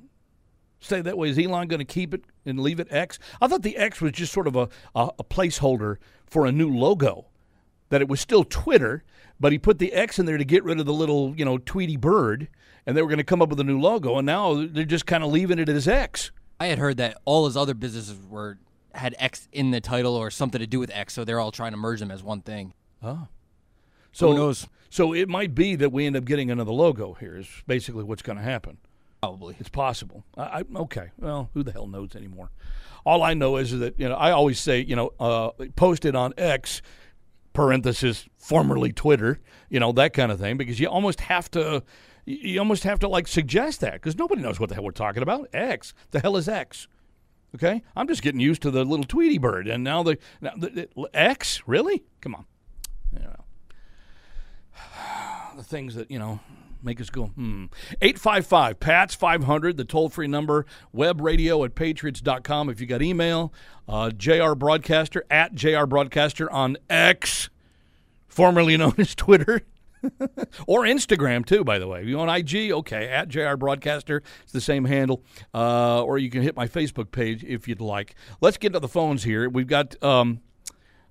stay 0.78 1.00
that 1.00 1.18
way? 1.18 1.30
Is 1.30 1.40
Elon 1.40 1.66
going 1.66 1.80
to 1.80 1.84
keep 1.84 2.14
it 2.14 2.22
and 2.44 2.60
leave 2.60 2.78
it 2.78 2.86
X? 2.88 3.18
I 3.40 3.48
thought 3.48 3.62
the 3.62 3.76
X 3.76 4.00
was 4.00 4.12
just 4.12 4.32
sort 4.32 4.46
of 4.46 4.54
a, 4.54 4.68
a, 4.94 5.10
a 5.18 5.24
placeholder 5.24 5.96
for 6.24 6.46
a 6.46 6.52
new 6.52 6.72
logo 6.72 7.26
that 7.88 8.00
it 8.00 8.06
was 8.06 8.20
still 8.20 8.44
Twitter, 8.44 9.02
but 9.40 9.50
he 9.50 9.58
put 9.58 9.80
the 9.80 9.92
X 9.92 10.20
in 10.20 10.26
there 10.26 10.38
to 10.38 10.44
get 10.44 10.62
rid 10.62 10.78
of 10.78 10.86
the 10.86 10.92
little, 10.92 11.34
you 11.36 11.44
know, 11.44 11.58
Tweety 11.58 11.96
bird, 11.96 12.46
and 12.86 12.96
they 12.96 13.02
were 13.02 13.08
going 13.08 13.18
to 13.18 13.24
come 13.24 13.42
up 13.42 13.48
with 13.48 13.58
a 13.58 13.64
new 13.64 13.80
logo, 13.80 14.18
and 14.18 14.26
now 14.26 14.64
they're 14.68 14.84
just 14.84 15.04
kind 15.04 15.24
of 15.24 15.32
leaving 15.32 15.58
it 15.58 15.68
as 15.68 15.88
X. 15.88 16.30
I 16.60 16.66
had 16.66 16.78
heard 16.78 16.96
that 16.98 17.18
all 17.24 17.46
his 17.46 17.56
other 17.56 17.74
businesses 17.74 18.16
were 18.28 18.58
had 18.96 19.14
X 19.18 19.48
in 19.52 19.70
the 19.70 19.80
title 19.80 20.14
or 20.14 20.30
something 20.30 20.60
to 20.60 20.66
do 20.66 20.78
with 20.78 20.90
X, 20.92 21.14
so 21.14 21.24
they're 21.24 21.40
all 21.40 21.52
trying 21.52 21.72
to 21.72 21.76
merge 21.76 22.00
them 22.00 22.10
as 22.10 22.22
one 22.22 22.40
thing. 22.40 22.72
Oh. 23.02 23.28
So 24.12 24.28
Who 24.28 24.36
knows? 24.36 24.66
So 24.88 25.12
it 25.12 25.28
might 25.28 25.54
be 25.54 25.76
that 25.76 25.92
we 25.92 26.06
end 26.06 26.16
up 26.16 26.24
getting 26.24 26.50
another 26.50 26.72
logo 26.72 27.14
here. 27.14 27.36
Is 27.36 27.48
basically 27.66 28.04
what's 28.04 28.22
going 28.22 28.38
to 28.38 28.44
happen. 28.44 28.78
Probably. 29.20 29.56
It's 29.58 29.68
possible. 29.68 30.24
I, 30.36 30.42
I, 30.42 30.62
okay. 30.76 31.10
Well, 31.18 31.50
who 31.54 31.62
the 31.62 31.72
hell 31.72 31.86
knows 31.86 32.14
anymore? 32.14 32.50
All 33.04 33.22
I 33.22 33.34
know 33.34 33.56
is 33.56 33.78
that 33.78 33.98
you 33.98 34.08
know 34.08 34.14
I 34.14 34.30
always 34.30 34.58
say 34.58 34.80
you 34.80 34.96
know 34.96 35.12
uh, 35.20 35.50
post 35.76 36.04
it 36.04 36.14
on 36.14 36.32
X, 36.38 36.82
parenthesis 37.52 38.26
formerly 38.38 38.92
Twitter, 38.92 39.40
you 39.68 39.80
know 39.80 39.92
that 39.92 40.12
kind 40.12 40.32
of 40.32 40.40
thing 40.40 40.56
because 40.56 40.80
you 40.80 40.88
almost 40.88 41.20
have 41.22 41.50
to. 41.52 41.82
You 42.28 42.58
almost 42.58 42.82
have 42.82 42.98
to 43.00 43.08
like 43.08 43.28
suggest 43.28 43.80
that 43.82 43.92
because 43.92 44.16
nobody 44.16 44.42
knows 44.42 44.58
what 44.58 44.68
the 44.68 44.74
hell 44.74 44.82
we're 44.82 44.90
talking 44.90 45.22
about. 45.22 45.48
X. 45.52 45.94
The 46.10 46.18
hell 46.18 46.36
is 46.36 46.48
X? 46.48 46.88
Okay, 47.56 47.82
I'm 47.96 48.06
just 48.06 48.20
getting 48.20 48.40
used 48.40 48.60
to 48.62 48.70
the 48.70 48.84
little 48.84 49.06
Tweety 49.06 49.38
bird, 49.38 49.66
and 49.66 49.82
now 49.82 50.02
the, 50.02 50.18
now 50.42 50.52
the, 50.58 50.90
the 50.94 51.08
X. 51.14 51.62
Really? 51.66 52.04
Come 52.20 52.34
on. 52.34 52.44
You 53.14 53.20
know, 53.20 53.44
the 55.56 55.62
things 55.62 55.94
that 55.94 56.10
you 56.10 56.18
know 56.18 56.40
make 56.82 57.00
us 57.00 57.08
go, 57.08 57.28
hmm. 57.28 57.64
855 58.02 58.78
PATS 58.78 59.14
500, 59.14 59.78
the 59.78 59.86
toll 59.86 60.10
free 60.10 60.26
number, 60.26 60.66
web 60.92 61.22
radio 61.22 61.64
at 61.64 61.74
patriots.com. 61.74 62.68
If 62.68 62.78
you 62.78 62.86
got 62.86 63.00
email, 63.00 63.54
uh, 63.88 64.10
JR 64.10 64.52
Broadcaster 64.52 65.24
at 65.30 65.54
JR 65.54 65.86
Broadcaster 65.86 66.52
on 66.52 66.76
X, 66.90 67.48
formerly 68.28 68.76
known 68.76 68.94
as 68.98 69.14
Twitter. 69.14 69.62
or 70.66 70.82
Instagram 70.82 71.44
too, 71.44 71.64
by 71.64 71.78
the 71.78 71.86
way. 71.86 72.02
If 72.02 72.08
you 72.08 72.18
on 72.20 72.28
IG, 72.28 72.72
okay, 72.72 73.08
at 73.08 73.28
JR 73.28 73.56
Broadcaster, 73.56 74.22
it's 74.42 74.52
the 74.52 74.60
same 74.60 74.84
handle. 74.84 75.22
Uh, 75.54 76.02
or 76.02 76.18
you 76.18 76.30
can 76.30 76.42
hit 76.42 76.56
my 76.56 76.66
Facebook 76.66 77.10
page 77.10 77.44
if 77.44 77.68
you'd 77.68 77.80
like. 77.80 78.14
Let's 78.40 78.56
get 78.56 78.72
to 78.72 78.80
the 78.80 78.88
phones 78.88 79.24
here. 79.24 79.48
We've 79.48 79.66
got 79.66 80.02
um, 80.02 80.40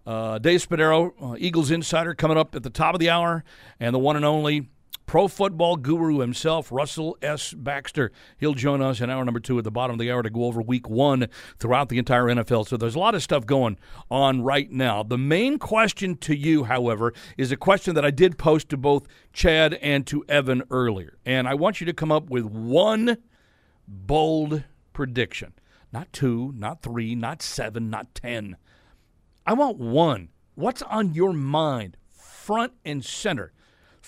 uh, 0.05 0.37
Dave 0.39 0.67
Spadaro, 0.67 1.13
uh, 1.21 1.35
Eagles 1.37 1.71
Insider, 1.71 2.13
coming 2.13 2.37
up 2.37 2.55
at 2.55 2.63
the 2.63 2.69
top 2.69 2.93
of 2.93 2.99
the 2.99 3.09
hour, 3.09 3.43
and 3.79 3.93
the 3.93 3.99
one 3.99 4.15
and 4.15 4.25
only 4.25 4.69
pro 5.05 5.27
football 5.27 5.75
guru 5.75 6.19
himself, 6.19 6.71
Russell 6.71 7.17
S. 7.21 7.53
Baxter. 7.53 8.11
He'll 8.37 8.53
join 8.53 8.81
us 8.81 9.01
in 9.01 9.09
hour 9.09 9.23
number 9.23 9.39
two 9.39 9.57
at 9.57 9.63
the 9.63 9.71
bottom 9.71 9.95
of 9.95 9.99
the 9.99 10.11
hour 10.11 10.23
to 10.23 10.29
go 10.29 10.45
over 10.45 10.61
week 10.61 10.89
one 10.89 11.27
throughout 11.59 11.89
the 11.89 11.97
entire 11.97 12.25
NFL. 12.25 12.67
So 12.67 12.77
there's 12.77 12.95
a 12.95 12.99
lot 12.99 13.15
of 13.15 13.23
stuff 13.23 13.45
going 13.45 13.77
on 14.09 14.41
right 14.41 14.71
now. 14.71 15.03
The 15.03 15.17
main 15.17 15.59
question 15.59 16.17
to 16.17 16.35
you, 16.35 16.65
however, 16.65 17.13
is 17.37 17.51
a 17.51 17.57
question 17.57 17.95
that 17.95 18.05
I 18.05 18.11
did 18.11 18.37
post 18.37 18.69
to 18.69 18.77
both 18.77 19.07
Chad 19.33 19.75
and 19.75 20.05
to 20.07 20.25
Evan 20.27 20.63
earlier. 20.69 21.17
And 21.25 21.47
I 21.47 21.53
want 21.53 21.79
you 21.79 21.85
to 21.85 21.93
come 21.93 22.11
up 22.11 22.29
with 22.29 22.45
one 22.45 23.17
bold 23.87 24.63
prediction. 24.93 25.53
Not 25.91 26.11
two, 26.11 26.53
not 26.55 26.81
three, 26.81 27.15
not 27.15 27.41
seven, 27.41 27.89
not 27.89 28.13
ten. 28.15 28.57
I 29.45 29.53
want 29.53 29.77
one. 29.77 30.29
What's 30.55 30.81
on 30.81 31.13
your 31.13 31.33
mind, 31.33 31.97
front 32.11 32.73
and 32.83 33.03
center? 33.03 33.53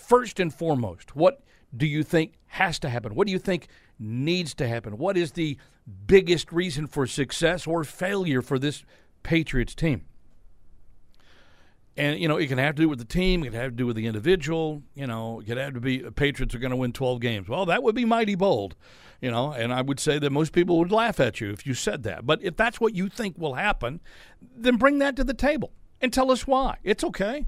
First 0.07 0.39
and 0.39 0.53
foremost, 0.53 1.15
what 1.15 1.43
do 1.75 1.85
you 1.85 2.01
think 2.01 2.33
has 2.47 2.79
to 2.79 2.89
happen? 2.89 3.13
What 3.13 3.27
do 3.27 3.33
you 3.33 3.39
think 3.39 3.67
needs 3.99 4.53
to 4.55 4.67
happen? 4.67 4.97
What 4.97 5.17
is 5.17 5.33
the 5.33 5.57
biggest 6.05 6.51
reason 6.51 6.87
for 6.87 7.05
success 7.05 7.67
or 7.67 7.83
failure 7.83 8.41
for 8.41 8.57
this 8.57 8.83
Patriots 9.23 9.75
team? 9.75 10.05
And, 11.97 12.19
you 12.19 12.27
know, 12.27 12.37
it 12.37 12.47
can 12.47 12.59
have 12.59 12.75
to 12.75 12.83
do 12.83 12.89
with 12.89 12.99
the 12.99 13.05
team, 13.05 13.43
it 13.43 13.51
can 13.51 13.59
have 13.59 13.71
to 13.71 13.75
do 13.75 13.87
with 13.87 13.95
the 13.95 14.05
individual, 14.05 14.83
you 14.93 15.07
know, 15.07 15.41
it 15.41 15.47
could 15.47 15.57
have 15.57 15.73
to 15.73 15.81
be 15.81 15.99
Patriots 15.99 16.53
are 16.53 16.59
going 16.59 16.71
to 16.71 16.77
win 16.77 16.93
12 16.93 17.19
games. 17.19 17.49
Well, 17.49 17.65
that 17.65 17.81
would 17.83 17.95
be 17.95 18.05
mighty 18.05 18.35
bold, 18.35 18.75
you 19.19 19.31
know, 19.31 19.51
and 19.51 19.73
I 19.73 19.81
would 19.81 19.99
say 19.99 20.19
that 20.19 20.31
most 20.31 20.53
people 20.53 20.77
would 20.77 20.91
laugh 20.91 21.19
at 21.19 21.41
you 21.41 21.51
if 21.51 21.65
you 21.65 21.73
said 21.73 22.03
that. 22.03 22.25
But 22.25 22.41
if 22.43 22.55
that's 22.55 22.79
what 22.79 22.93
you 22.93 23.09
think 23.09 23.37
will 23.37 23.55
happen, 23.55 23.99
then 24.55 24.77
bring 24.77 24.99
that 24.99 25.15
to 25.17 25.23
the 25.23 25.33
table 25.33 25.73
and 25.99 26.13
tell 26.13 26.31
us 26.31 26.45
why. 26.45 26.77
It's 26.83 27.03
okay. 27.03 27.47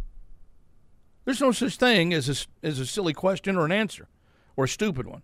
There's 1.25 1.41
no 1.41 1.51
such 1.51 1.77
thing 1.77 2.13
as 2.13 2.29
a, 2.29 2.67
as 2.67 2.79
a 2.79 2.85
silly 2.85 3.13
question 3.13 3.55
or 3.55 3.65
an 3.65 3.71
answer 3.71 4.07
or 4.55 4.65
a 4.65 4.67
stupid 4.67 5.07
one. 5.07 5.23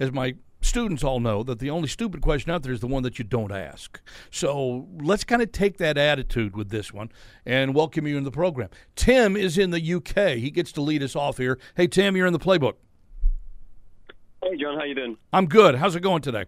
As 0.00 0.12
my 0.12 0.34
students 0.60 1.04
all 1.04 1.20
know, 1.20 1.42
that 1.42 1.58
the 1.58 1.70
only 1.70 1.88
stupid 1.88 2.20
question 2.20 2.50
out 2.50 2.62
there 2.62 2.72
is 2.72 2.80
the 2.80 2.86
one 2.86 3.02
that 3.02 3.18
you 3.18 3.24
don't 3.24 3.52
ask. 3.52 4.00
So 4.30 4.86
let's 5.00 5.24
kind 5.24 5.42
of 5.42 5.52
take 5.52 5.78
that 5.78 5.96
attitude 5.96 6.56
with 6.56 6.70
this 6.70 6.92
one 6.92 7.10
and 7.46 7.74
welcome 7.74 8.06
you 8.06 8.16
in 8.16 8.24
the 8.24 8.30
program. 8.30 8.68
Tim 8.96 9.36
is 9.36 9.58
in 9.58 9.70
the 9.70 9.94
UK. 9.94 10.38
He 10.38 10.50
gets 10.50 10.72
to 10.72 10.80
lead 10.80 11.02
us 11.02 11.14
off 11.14 11.38
here. 11.38 11.58
Hey, 11.76 11.86
Tim, 11.86 12.16
you're 12.16 12.26
in 12.26 12.32
the 12.32 12.38
playbook. 12.38 12.74
Hey, 14.42 14.56
John, 14.56 14.78
how 14.78 14.84
you 14.84 14.94
doing? 14.94 15.16
I'm 15.32 15.46
good. 15.46 15.74
How's 15.74 15.96
it 15.96 16.00
going 16.00 16.22
today? 16.22 16.44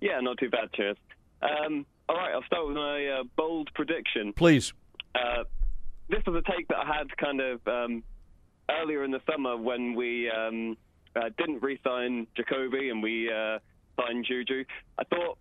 Yeah, 0.00 0.20
not 0.20 0.38
too 0.38 0.50
bad, 0.50 0.72
cheers. 0.72 0.96
Um, 1.42 1.86
all 2.08 2.16
right, 2.16 2.32
I'll 2.32 2.42
start 2.44 2.66
with 2.66 2.76
my 2.76 3.06
uh, 3.06 3.22
bold 3.36 3.70
prediction. 3.74 4.32
Please. 4.32 4.72
Uh, 5.14 5.44
this 6.12 6.22
was 6.26 6.42
a 6.46 6.52
take 6.52 6.68
that 6.68 6.76
I 6.76 6.98
had 6.98 7.16
kind 7.16 7.40
of 7.40 7.66
um, 7.66 8.02
earlier 8.70 9.02
in 9.02 9.10
the 9.10 9.20
summer 9.28 9.56
when 9.56 9.94
we 9.94 10.30
um, 10.30 10.76
uh, 11.16 11.30
didn't 11.38 11.62
re-sign 11.62 12.26
Jacoby 12.36 12.90
and 12.90 13.02
we 13.02 13.32
uh, 13.32 13.58
signed 13.98 14.26
Juju. 14.28 14.64
I 14.98 15.04
thought 15.04 15.38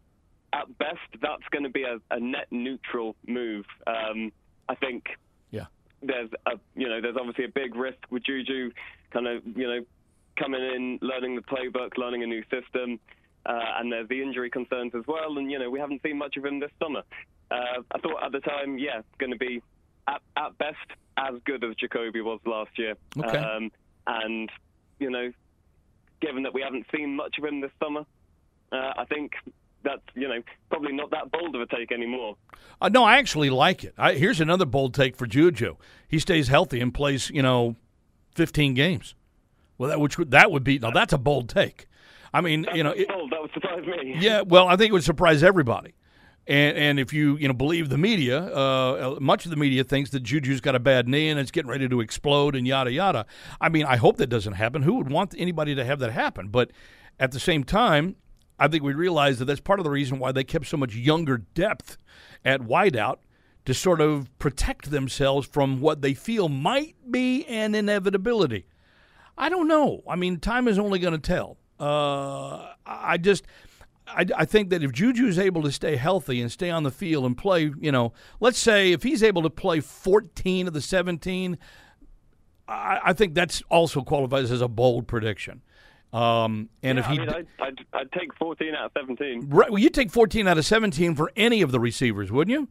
at 0.53 0.78
best 0.78 0.99
that's 1.22 1.43
going 1.51 1.63
to 1.63 1.69
be 1.69 1.84
a, 1.84 1.97
a, 2.09 2.19
net 2.19 2.47
neutral 2.51 3.15
move. 3.28 3.65
Um, 3.86 4.32
I 4.69 4.76
think. 4.76 5.03
Yeah. 5.51 5.65
There's 6.01 6.30
a 6.45 6.51
you 6.76 6.88
know 6.88 7.01
there's 7.01 7.17
obviously 7.19 7.45
a 7.45 7.49
big 7.53 7.76
risk 7.76 7.99
with 8.09 8.24
Juju, 8.24 8.72
kind 9.11 9.28
of 9.28 9.43
you 9.45 9.67
know 9.67 9.86
coming 10.38 10.61
in, 10.61 10.99
learning 11.01 11.36
the 11.36 11.41
playbook, 11.41 11.97
learning 11.97 12.24
a 12.24 12.28
new 12.28 12.43
system. 12.43 12.99
Uh, 13.43 13.59
and 13.80 13.91
there's 13.91 14.07
the 14.07 14.22
injury 14.22 14.49
concerns 14.49 14.93
as 14.95 15.03
well, 15.07 15.38
and 15.38 15.51
you 15.51 15.59
know 15.59 15.69
we 15.69 15.80
haven't 15.80 16.01
seen 16.03 16.17
much 16.17 16.38
of 16.38 16.45
him 16.45 16.59
this 16.59 16.72
summer. 16.82 17.03
Uh, 17.49 17.82
I 17.91 17.99
thought 17.99 18.24
at 18.24 18.32
the 18.32 18.39
time, 18.39 18.78
yeah, 18.78 19.01
going 19.19 19.32
to 19.32 19.38
be 19.38 19.61
at, 20.07 20.21
at 20.35 20.57
best 20.57 20.77
as 21.17 21.35
good 21.45 21.63
as 21.63 21.75
Jacoby 21.75 22.21
was 22.21 22.39
last 22.45 22.71
year. 22.77 22.95
Okay. 23.17 23.37
Um, 23.37 23.71
and, 24.07 24.49
you 24.99 25.09
know, 25.09 25.31
given 26.21 26.43
that 26.43 26.53
we 26.53 26.61
haven't 26.61 26.85
seen 26.95 27.15
much 27.15 27.37
of 27.37 27.45
him 27.45 27.61
this 27.61 27.71
summer, 27.81 28.05
uh, 28.71 28.93
I 28.97 29.05
think 29.05 29.33
that's, 29.83 30.01
you 30.15 30.27
know, 30.27 30.41
probably 30.69 30.93
not 30.93 31.11
that 31.11 31.31
bold 31.31 31.55
of 31.55 31.61
a 31.61 31.65
take 31.65 31.91
anymore. 31.91 32.35
Uh, 32.81 32.89
no, 32.89 33.03
I 33.03 33.17
actually 33.17 33.49
like 33.49 33.83
it. 33.83 33.93
I, 33.97 34.13
here's 34.13 34.39
another 34.39 34.65
bold 34.65 34.93
take 34.93 35.15
for 35.15 35.25
Juju. 35.25 35.75
He 36.07 36.19
stays 36.19 36.47
healthy 36.47 36.79
and 36.79 36.93
plays, 36.93 37.29
you 37.29 37.41
know, 37.41 37.75
15 38.35 38.73
games. 38.73 39.15
Well, 39.77 39.89
that 39.89 39.99
which 39.99 40.15
that 40.17 40.51
would 40.51 40.63
be 40.63 40.77
now 40.77 40.91
that's 40.91 41.11
a 41.11 41.17
bold 41.17 41.49
take. 41.49 41.87
I 42.33 42.41
mean, 42.41 42.61
that's 42.61 42.77
you 42.77 42.83
know, 42.83 42.91
it, 42.91 43.07
bold. 43.07 43.31
That 43.31 43.41
would 43.41 43.51
surprise 43.51 43.83
me. 43.83 44.15
Yeah, 44.19 44.41
well, 44.41 44.67
I 44.67 44.75
think 44.75 44.89
it 44.89 44.93
would 44.93 45.03
surprise 45.03 45.41
everybody. 45.41 45.95
And, 46.47 46.77
and 46.77 46.99
if 46.99 47.13
you 47.13 47.37
you 47.37 47.47
know 47.47 47.53
believe 47.53 47.89
the 47.89 47.97
media, 47.97 48.39
uh, 48.39 49.17
much 49.19 49.45
of 49.45 49.51
the 49.51 49.57
media 49.57 49.83
thinks 49.83 50.09
that 50.11 50.23
Juju's 50.23 50.59
got 50.59 50.75
a 50.75 50.79
bad 50.79 51.07
knee 51.07 51.29
and 51.29 51.39
it's 51.39 51.51
getting 51.51 51.69
ready 51.69 51.87
to 51.87 52.01
explode 52.01 52.55
and 52.55 52.67
yada 52.67 52.91
yada. 52.91 53.25
I 53.59 53.69
mean, 53.69 53.85
I 53.85 53.97
hope 53.97 54.17
that 54.17 54.27
doesn't 54.27 54.53
happen. 54.53 54.81
Who 54.81 54.95
would 54.95 55.09
want 55.09 55.35
anybody 55.37 55.75
to 55.75 55.85
have 55.85 55.99
that 55.99 56.11
happen? 56.11 56.47
But 56.47 56.71
at 57.19 57.31
the 57.31 57.39
same 57.39 57.63
time, 57.63 58.15
I 58.57 58.67
think 58.67 58.83
we 58.83 58.93
realize 58.93 59.39
that 59.39 59.45
that's 59.45 59.59
part 59.59 59.79
of 59.79 59.83
the 59.83 59.91
reason 59.91 60.19
why 60.19 60.31
they 60.31 60.43
kept 60.43 60.67
so 60.67 60.77
much 60.77 60.95
younger 60.95 61.37
depth 61.37 61.97
at 62.43 62.61
wideout 62.61 63.17
to 63.65 63.73
sort 63.73 64.01
of 64.01 64.29
protect 64.39 64.89
themselves 64.89 65.47
from 65.47 65.81
what 65.81 66.01
they 66.01 66.13
feel 66.13 66.49
might 66.49 66.95
be 67.09 67.45
an 67.45 67.75
inevitability. 67.75 68.65
I 69.37 69.49
don't 69.49 69.67
know. 69.67 70.03
I 70.07 70.15
mean, 70.15 70.39
time 70.39 70.67
is 70.67 70.79
only 70.79 70.99
going 70.99 71.13
to 71.13 71.19
tell. 71.19 71.57
Uh, 71.79 72.73
I 72.85 73.17
just 73.17 73.43
I, 74.07 74.25
I, 74.35 74.45
think 74.45 74.69
that 74.69 74.83
if 74.83 74.91
Juju 74.91 75.27
is 75.27 75.39
able 75.39 75.61
to 75.63 75.71
stay 75.71 75.95
healthy 75.95 76.41
and 76.41 76.51
stay 76.51 76.69
on 76.69 76.83
the 76.83 76.91
field 76.91 77.25
and 77.25 77.37
play, 77.37 77.71
you 77.79 77.91
know, 77.91 78.13
let's 78.39 78.59
say 78.59 78.91
if 78.91 79.03
he's 79.03 79.23
able 79.23 79.41
to 79.43 79.49
play 79.49 79.79
14 79.79 80.67
of 80.67 80.73
the 80.73 80.81
17, 80.81 81.57
I, 82.67 82.99
I 83.05 83.13
think 83.13 83.35
that's 83.35 83.61
also 83.69 84.01
qualifies 84.01 84.51
as 84.51 84.61
a 84.61 84.67
bold 84.67 85.07
prediction. 85.07 85.61
Um, 86.13 86.69
and 86.83 86.97
yeah, 86.97 87.03
if 87.03 87.09
he, 87.09 87.19
I 87.19 87.25
mean, 87.25 87.29
I'd, 87.29 87.47
I'd, 87.59 87.79
I'd, 87.93 88.11
take 88.11 88.33
14 88.35 88.75
out 88.75 88.85
of 88.85 88.91
17. 88.97 89.49
Right. 89.49 89.69
Well, 89.69 89.79
you 89.79 89.89
take 89.89 90.11
14 90.11 90.45
out 90.47 90.57
of 90.57 90.65
17 90.65 91.15
for 91.15 91.31
any 91.37 91.61
of 91.61 91.71
the 91.71 91.79
receivers, 91.79 92.31
wouldn't 92.31 92.57
you? 92.57 92.67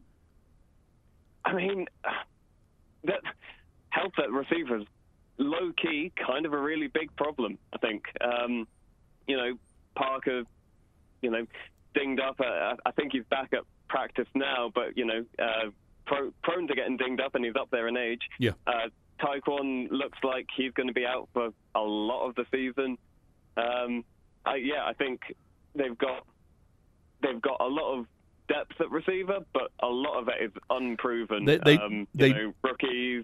I 1.43 1.53
mean, 1.53 1.87
that 3.05 3.21
health 3.89 4.13
at 4.19 4.31
receivers, 4.31 4.85
low 5.37 5.71
key, 5.81 6.11
kind 6.23 6.45
of 6.45 6.53
a 6.53 6.57
really 6.57 6.87
big 6.87 7.15
problem. 7.15 7.57
I 7.73 7.77
think. 7.77 8.03
Um, 8.21 8.67
you 9.27 9.37
know, 9.37 9.53
Parker 9.95 10.43
you 11.21 11.31
know, 11.31 11.45
dinged 11.93 12.21
up. 12.21 12.39
Uh, 12.39 12.75
I 12.85 12.91
think 12.91 13.11
he's 13.13 13.25
back 13.29 13.53
at 13.53 13.61
practice 13.87 14.27
now, 14.33 14.71
but 14.73 14.97
you 14.97 15.05
know, 15.05 15.25
uh, 15.39 15.69
pro- 16.05 16.33
prone 16.43 16.67
to 16.67 16.75
getting 16.75 16.97
dinged 16.97 17.21
up, 17.21 17.35
and 17.35 17.45
he's 17.45 17.55
up 17.55 17.69
there 17.71 17.87
in 17.87 17.97
age. 17.97 18.21
Yeah. 18.39 18.51
Uh, 18.67 18.89
Tyquan 19.19 19.87
looks 19.91 20.17
like 20.23 20.47
he's 20.55 20.71
going 20.73 20.87
to 20.87 20.93
be 20.93 21.05
out 21.05 21.29
for 21.33 21.49
a 21.75 21.81
lot 21.81 22.27
of 22.27 22.35
the 22.35 22.45
season. 22.51 22.97
Um, 23.55 24.03
I, 24.45 24.55
yeah, 24.55 24.83
I 24.85 24.93
think 24.93 25.21
they've 25.75 25.97
got 25.97 26.25
they've 27.21 27.41
got 27.41 27.57
a 27.59 27.67
lot 27.67 27.99
of 27.99 28.05
depth 28.47 28.79
at 28.79 28.89
receiver, 28.91 29.39
but 29.53 29.71
a 29.79 29.87
lot 29.87 30.19
of 30.19 30.27
it 30.27 30.43
is 30.43 30.51
unproven. 30.69 31.45
They, 31.45 31.57
they, 31.57 31.77
um, 31.77 32.07
they 32.15 32.33
know, 32.33 32.53
rookies, 32.63 33.23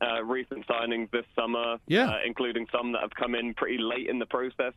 uh, 0.00 0.22
recent 0.24 0.66
signings 0.66 1.10
this 1.10 1.24
summer, 1.34 1.76
yeah. 1.86 2.10
uh, 2.10 2.18
including 2.26 2.66
some 2.72 2.92
that 2.92 3.02
have 3.02 3.14
come 3.14 3.34
in 3.34 3.54
pretty 3.54 3.78
late 3.78 4.08
in 4.08 4.18
the 4.18 4.26
process. 4.26 4.72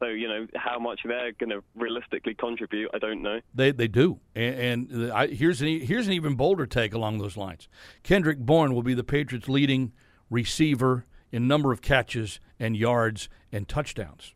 So 0.00 0.06
you 0.06 0.28
know 0.28 0.46
how 0.54 0.78
much 0.78 1.00
they're 1.04 1.32
going 1.32 1.50
to 1.50 1.62
realistically 1.74 2.34
contribute, 2.34 2.90
I 2.94 2.98
don't 2.98 3.22
know. 3.22 3.40
They 3.54 3.72
they 3.72 3.88
do, 3.88 4.20
and, 4.34 4.90
and 4.90 5.12
I, 5.12 5.26
here's 5.28 5.60
an 5.60 5.68
here's 5.80 6.06
an 6.06 6.12
even 6.12 6.34
bolder 6.34 6.66
take 6.66 6.94
along 6.94 7.18
those 7.18 7.36
lines. 7.36 7.68
Kendrick 8.02 8.38
Bourne 8.38 8.74
will 8.74 8.82
be 8.82 8.94
the 8.94 9.04
Patriots' 9.04 9.48
leading 9.48 9.92
receiver 10.30 11.04
in 11.32 11.46
number 11.48 11.72
of 11.72 11.82
catches 11.82 12.40
and 12.60 12.76
yards 12.76 13.28
and 13.52 13.68
touchdowns. 13.68 14.34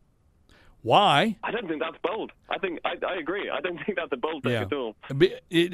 Why? 0.81 1.37
I 1.43 1.51
don't 1.51 1.67
think 1.67 1.81
that's 1.81 1.95
bold. 2.03 2.31
I 2.49 2.57
think 2.57 2.79
I, 2.83 2.95
I 3.07 3.15
agree. 3.15 3.49
I 3.49 3.61
don't 3.61 3.77
think 3.85 3.97
that's 3.97 4.11
a 4.11 4.17
bold 4.17 4.45
Yeah. 4.45 4.63
at 4.63 4.73
all. 4.73 4.95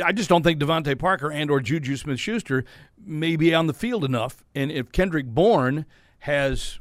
I 0.06 0.12
just 0.14 0.30
don't 0.30 0.44
think 0.44 0.60
DeVante 0.62 0.98
Parker 1.00 1.32
and 1.32 1.50
or 1.50 1.60
Juju 1.60 1.96
Smith-Schuster 1.96 2.64
may 3.04 3.36
be 3.36 3.54
on 3.56 3.66
the 3.66 3.74
field 3.74 4.06
enough. 4.06 4.44
And 4.54 4.72
if 4.72 4.92
Kendrick 4.92 5.26
Bourne 5.26 5.86
has, 6.20 6.80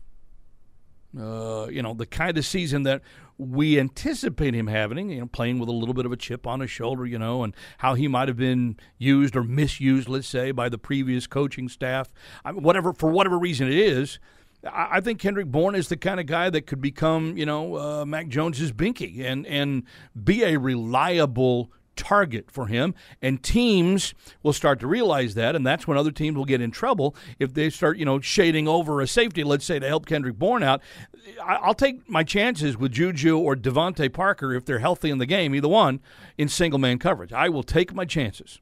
uh, 1.17 1.69
you 1.71 1.83
know, 1.83 1.95
the 1.95 2.07
kind 2.07 2.37
of 2.37 2.45
season 2.45 2.83
that 2.83 3.03
we 3.39 3.79
anticipate 3.79 4.55
him 4.55 4.67
having, 4.67 5.11
you 5.11 5.21
know, 5.21 5.27
playing 5.27 5.59
with 5.59 5.69
a 5.69 5.73
little 5.73 5.95
bit 5.95 6.05
of 6.05 6.13
a 6.13 6.17
chip 6.17 6.47
on 6.47 6.61
his 6.61 6.71
shoulder, 6.71 7.07
you 7.07 7.19
know, 7.19 7.45
and 7.45 7.55
how 7.79 7.95
he 7.95 8.09
might 8.09 8.29
have 8.29 8.37
been 8.37 8.77
used 8.99 9.37
or 9.37 9.45
misused, 9.45 10.09
let's 10.09 10.27
say, 10.27 10.51
by 10.51 10.69
the 10.69 10.79
previous 10.79 11.27
coaching 11.27 11.69
staff, 11.69 12.13
I 12.45 12.53
mean, 12.53 12.63
whatever 12.63 12.93
for 12.93 13.11
whatever 13.11 13.39
reason 13.39 13.69
it 13.69 13.79
is. 13.79 14.19
I 14.65 15.01
think 15.01 15.21
Kendrick 15.21 15.47
Bourne 15.47 15.77
is 15.77 15.89
the 15.89 15.97
kind 15.97 16.19
of 16.19 16.27
guy 16.27 16.51
that 16.51 16.67
could 16.67 16.81
become, 16.81 17.37
you 17.37 17.47
know, 17.47 17.77
uh, 17.77 18.05
Mac 18.05 18.27
Jones's 18.27 18.73
binky 18.73 19.25
and 19.25 19.47
and 19.47 19.85
be 20.25 20.43
a 20.43 20.59
reliable 20.59 21.71
target 21.99 22.51
for 22.51 22.67
him. 22.67 22.95
And 23.21 23.43
teams 23.43 24.15
will 24.43 24.55
start 24.55 24.81
to 24.81 24.87
realize 24.87 25.35
that, 25.35 25.55
and 25.55 25.67
that's 25.67 25.87
when 25.87 25.99
other 25.99 26.11
teams 26.11 26.37
will 26.37 26.47
get 26.47 26.63
in 26.63 26.71
trouble 26.71 27.15
if 27.39 27.53
they 27.53 27.69
start, 27.69 27.99
you 27.99 28.05
know, 28.07 28.21
shading 28.21 28.67
over 28.67 29.03
a 29.03 29.07
safety, 29.07 29.45
let's 29.45 29.65
say, 29.65 29.79
to 29.79 29.87
help 29.87 30.07
Kendrick 30.07 30.39
Bourne 30.39 30.63
out. 30.63 30.81
I'll 31.45 31.75
take 31.75 32.09
my 32.09 32.25
chances 32.25 32.79
with 32.79 32.93
Juju 32.93 33.37
or 33.37 33.55
DeVante 33.55 34.11
Parker 34.11 34.55
if 34.55 34.65
they're 34.65 34.79
healthy 34.79 35.11
in 35.11 35.19
the 35.19 35.27
game, 35.27 35.55
either 35.55 35.69
one, 35.69 36.01
in 36.39 36.49
single 36.49 36.79
man 36.79 36.99
coverage. 36.99 37.33
I 37.33 37.49
will 37.49 37.65
take 37.65 37.93
my 37.93 38.05
chances. 38.05 38.61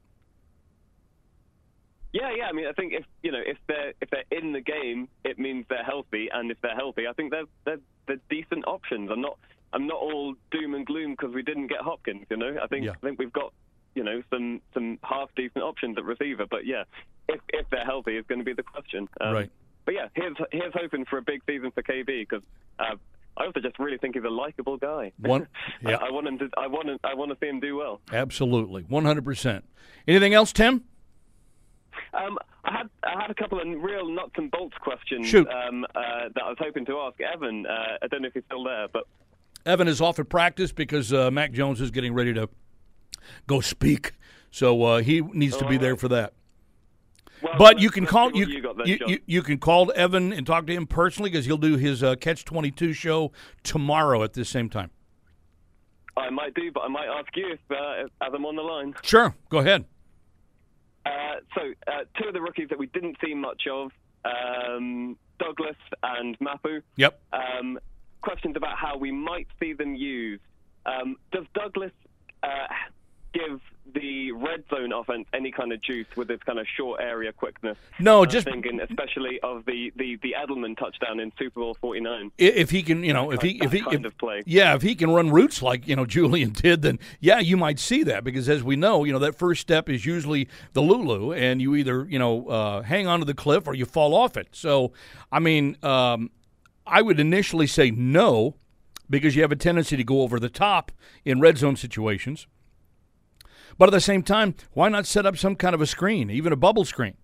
Yeah, 2.12 2.30
yeah. 2.34 2.46
I 2.46 2.52
mean, 2.52 2.66
I 2.66 2.72
think 2.72 2.94
if 2.94 3.04
you 3.22 3.30
know 3.30 3.42
if 3.44 3.58
they're 3.68 3.92
if 4.00 4.08
they're 4.08 4.24
in 4.30 4.52
the 4.52 4.62
game, 4.62 5.08
it 5.22 5.38
means 5.38 5.66
they're 5.68 5.84
healthy, 5.84 6.30
and 6.32 6.50
if 6.50 6.56
they're 6.62 6.74
healthy, 6.74 7.06
I 7.06 7.12
think 7.12 7.30
they're 7.30 7.44
they're, 7.66 7.80
they're 8.06 8.20
decent 8.30 8.66
options. 8.66 9.10
I'm 9.10 9.20
not 9.20 9.38
I'm 9.76 9.86
not 9.86 9.98
all 9.98 10.34
doom 10.50 10.74
and 10.74 10.86
gloom 10.86 11.12
because 11.12 11.34
we 11.34 11.42
didn't 11.42 11.66
get 11.66 11.80
Hopkins. 11.82 12.24
You 12.30 12.38
know, 12.38 12.56
I 12.62 12.66
think 12.66 12.86
Yeah. 12.86 12.92
I 12.92 13.06
think 13.06 13.18
we've 13.18 13.32
got 13.32 13.52
you 13.94 14.02
know 14.02 14.22
some 14.30 14.60
some 14.72 14.98
half 15.02 15.28
decent 15.36 15.62
options 15.62 15.98
at 15.98 16.04
receiver. 16.04 16.46
But 16.50 16.64
yeah, 16.64 16.84
if 17.28 17.40
if 17.50 17.68
they're 17.70 17.84
healthy, 17.84 18.16
is 18.16 18.24
going 18.26 18.38
to 18.38 18.44
be 18.44 18.54
the 18.54 18.62
question. 18.62 19.06
Um, 19.20 19.34
Right. 19.34 19.50
But 19.84 19.94
yeah, 19.94 20.08
here's 20.14 20.36
here's 20.50 20.72
hoping 20.74 21.04
for 21.04 21.18
a 21.18 21.22
big 21.22 21.42
season 21.46 21.70
for 21.72 21.82
KB 21.82 22.06
because. 22.06 22.42
Uh, 22.78 22.96
I 23.38 23.44
also 23.44 23.60
just 23.60 23.78
really 23.78 23.98
think 23.98 24.14
he's 24.14 24.24
a 24.24 24.30
likable 24.30 24.78
guy. 24.78 25.12
One- 25.18 25.46
yeah. 25.82 25.96
I, 25.96 26.10
want 26.10 26.26
him 26.26 26.38
to. 26.38 26.48
I 26.56 26.68
want. 26.68 26.88
him- 26.88 26.98
I 27.04 27.12
want 27.12 27.32
to 27.32 27.36
see 27.38 27.46
him 27.50 27.60
do 27.60 27.76
well. 27.76 28.00
Absolutely, 28.10 28.84
100%. 28.84 29.62
Anything 30.08 30.32
else, 30.32 30.54
Tim? 30.54 30.84
Um, 32.14 32.38
I 32.64 32.72
had 32.78 32.88
I 33.04 33.20
had 33.20 33.30
a 33.30 33.34
couple 33.34 33.60
of 33.60 33.66
real 33.82 34.08
nuts 34.08 34.32
and 34.36 34.50
bolts 34.50 34.76
questions 34.80 35.26
Shoot. 35.28 35.46
Um, 35.48 35.84
uh, 35.94 36.28
that 36.34 36.42
I 36.44 36.48
was 36.48 36.56
hoping 36.58 36.86
to 36.86 36.98
ask 37.00 37.20
Evan. 37.20 37.66
Uh, 37.66 37.98
I 38.02 38.06
don't 38.06 38.22
know 38.22 38.28
if 38.28 38.34
he's 38.34 38.42
still 38.46 38.64
there, 38.64 38.88
but 38.92 39.04
Evan 39.66 39.88
is 39.88 40.00
off 40.00 40.18
at 40.18 40.28
practice 40.28 40.72
because 40.72 41.12
uh, 41.12 41.30
Mac 41.30 41.52
Jones 41.52 41.80
is 41.80 41.90
getting 41.90 42.14
ready 42.14 42.32
to 42.34 42.48
go 43.46 43.60
speak. 43.60 44.12
So 44.50 44.82
uh, 44.84 45.02
he 45.02 45.20
needs 45.20 45.56
to 45.58 45.66
be 45.66 45.76
there 45.76 45.96
for 45.96 46.08
that. 46.08 46.32
well, 47.42 47.54
But 47.58 47.78
you 47.80 47.90
can 47.90 48.06
call 48.06 48.34
you 48.34 48.46
you, 48.46 48.74
you, 48.84 48.98
you, 49.06 49.18
you 49.26 49.42
can 49.42 49.58
call 49.58 49.92
Evan 49.94 50.32
and 50.32 50.46
talk 50.46 50.66
to 50.68 50.72
him 50.72 50.86
personally 50.86 51.30
because 51.30 51.44
he'll 51.44 51.58
do 51.58 51.76
his 51.76 52.02
uh, 52.02 52.14
Catch 52.14 52.44
Twenty 52.44 52.70
Two 52.70 52.92
show 52.92 53.32
tomorrow 53.64 54.22
at 54.22 54.32
this 54.32 54.48
same 54.48 54.70
time. 54.70 54.90
I 56.16 56.30
might 56.30 56.54
do, 56.54 56.72
but 56.72 56.80
I 56.80 56.88
might 56.88 57.08
ask 57.08 57.28
you 57.36 57.52
if, 57.52 57.60
uh, 57.70 58.04
as 58.24 58.32
I'm 58.32 58.46
on 58.46 58.56
the 58.56 58.62
line. 58.62 58.94
Sure, 59.02 59.34
go 59.50 59.58
ahead. 59.58 59.84
Uh, 61.04 61.10
so, 61.54 61.60
uh, 61.86 62.04
two 62.18 62.28
of 62.28 62.34
the 62.34 62.40
rookies 62.40 62.68
that 62.70 62.78
we 62.78 62.86
didn't 62.86 63.18
see 63.22 63.34
much 63.34 63.64
of, 63.70 63.90
um, 64.24 65.18
Douglas 65.38 65.76
and 66.02 66.34
Mapu. 66.40 66.80
Yep. 66.96 67.20
Um, 67.34 67.78
questions 68.26 68.56
about 68.56 68.76
how 68.76 68.98
we 68.98 69.12
might 69.12 69.46
see 69.60 69.72
them 69.72 69.94
used. 69.94 70.42
Um, 70.84 71.16
does 71.30 71.44
Douglas 71.54 71.92
uh, 72.42 72.66
give 73.32 73.60
the 73.94 74.32
red 74.32 74.64
zone 74.68 74.92
offense 74.92 75.28
any 75.32 75.52
kind 75.52 75.72
of 75.72 75.80
juice 75.80 76.08
with 76.16 76.28
its 76.28 76.42
kind 76.42 76.58
of 76.58 76.66
short 76.76 77.00
area 77.00 77.32
quickness? 77.32 77.78
No, 78.00 78.24
I'm 78.24 78.28
just 78.28 78.48
thinking 78.48 78.80
especially 78.80 79.38
of 79.44 79.64
the, 79.64 79.92
the, 79.94 80.16
the 80.22 80.34
Edelman 80.36 80.76
touchdown 80.76 81.20
in 81.20 81.30
Super 81.38 81.60
Bowl 81.60 81.76
49. 81.80 82.32
if 82.36 82.70
he 82.70 82.82
can, 82.82 83.04
you 83.04 83.12
know, 83.12 83.30
if 83.30 83.42
he 83.42 83.62
if 83.62 83.70
he 83.70 83.80
kind 83.80 84.04
if, 84.04 84.12
of 84.12 84.18
play. 84.18 84.42
yeah, 84.44 84.74
if 84.74 84.82
he 84.82 84.96
can 84.96 85.10
run 85.10 85.30
routes 85.30 85.62
like 85.62 85.86
you 85.86 85.94
know 85.94 86.04
Julian 86.16 86.50
did, 86.50 86.82
then 86.82 86.98
yeah, 87.20 87.38
you 87.38 87.56
might 87.56 87.78
see 87.78 88.02
that 88.02 88.24
because 88.24 88.48
as 88.48 88.64
we 88.64 88.74
know, 88.74 89.04
you 89.04 89.12
know 89.12 89.20
that 89.20 89.36
first 89.36 89.60
step 89.60 89.88
is 89.88 90.04
usually 90.04 90.48
the 90.72 90.82
Lulu, 90.82 91.32
and 91.32 91.62
you 91.62 91.76
either 91.76 92.06
you 92.10 92.18
know 92.18 92.48
uh, 92.48 92.82
hang 92.82 93.06
onto 93.06 93.24
the 93.24 93.34
cliff 93.34 93.68
or 93.68 93.74
you 93.74 93.84
fall 93.84 94.14
off 94.14 94.36
it. 94.36 94.48
So, 94.50 94.92
I 95.30 95.38
mean, 95.38 95.76
um, 95.84 96.30
I 96.86 97.02
would 97.02 97.20
initially 97.20 97.66
say 97.66 97.90
no 97.90 98.56
because 99.08 99.36
you 99.36 99.42
have 99.42 99.52
a 99.52 99.56
tendency 99.56 99.96
to 99.96 100.04
go 100.04 100.22
over 100.22 100.38
the 100.38 100.48
top 100.48 100.92
in 101.24 101.40
red 101.40 101.58
zone 101.58 101.76
situations. 101.76 102.46
But 103.78 103.88
at 103.88 103.92
the 103.92 104.00
same 104.00 104.22
time, 104.22 104.54
why 104.72 104.88
not 104.88 105.06
set 105.06 105.26
up 105.26 105.36
some 105.36 105.56
kind 105.56 105.74
of 105.74 105.80
a 105.80 105.86
screen, 105.86 106.30
even 106.30 106.52
a 106.52 106.56
bubble 106.56 106.84
screen, 106.84 107.16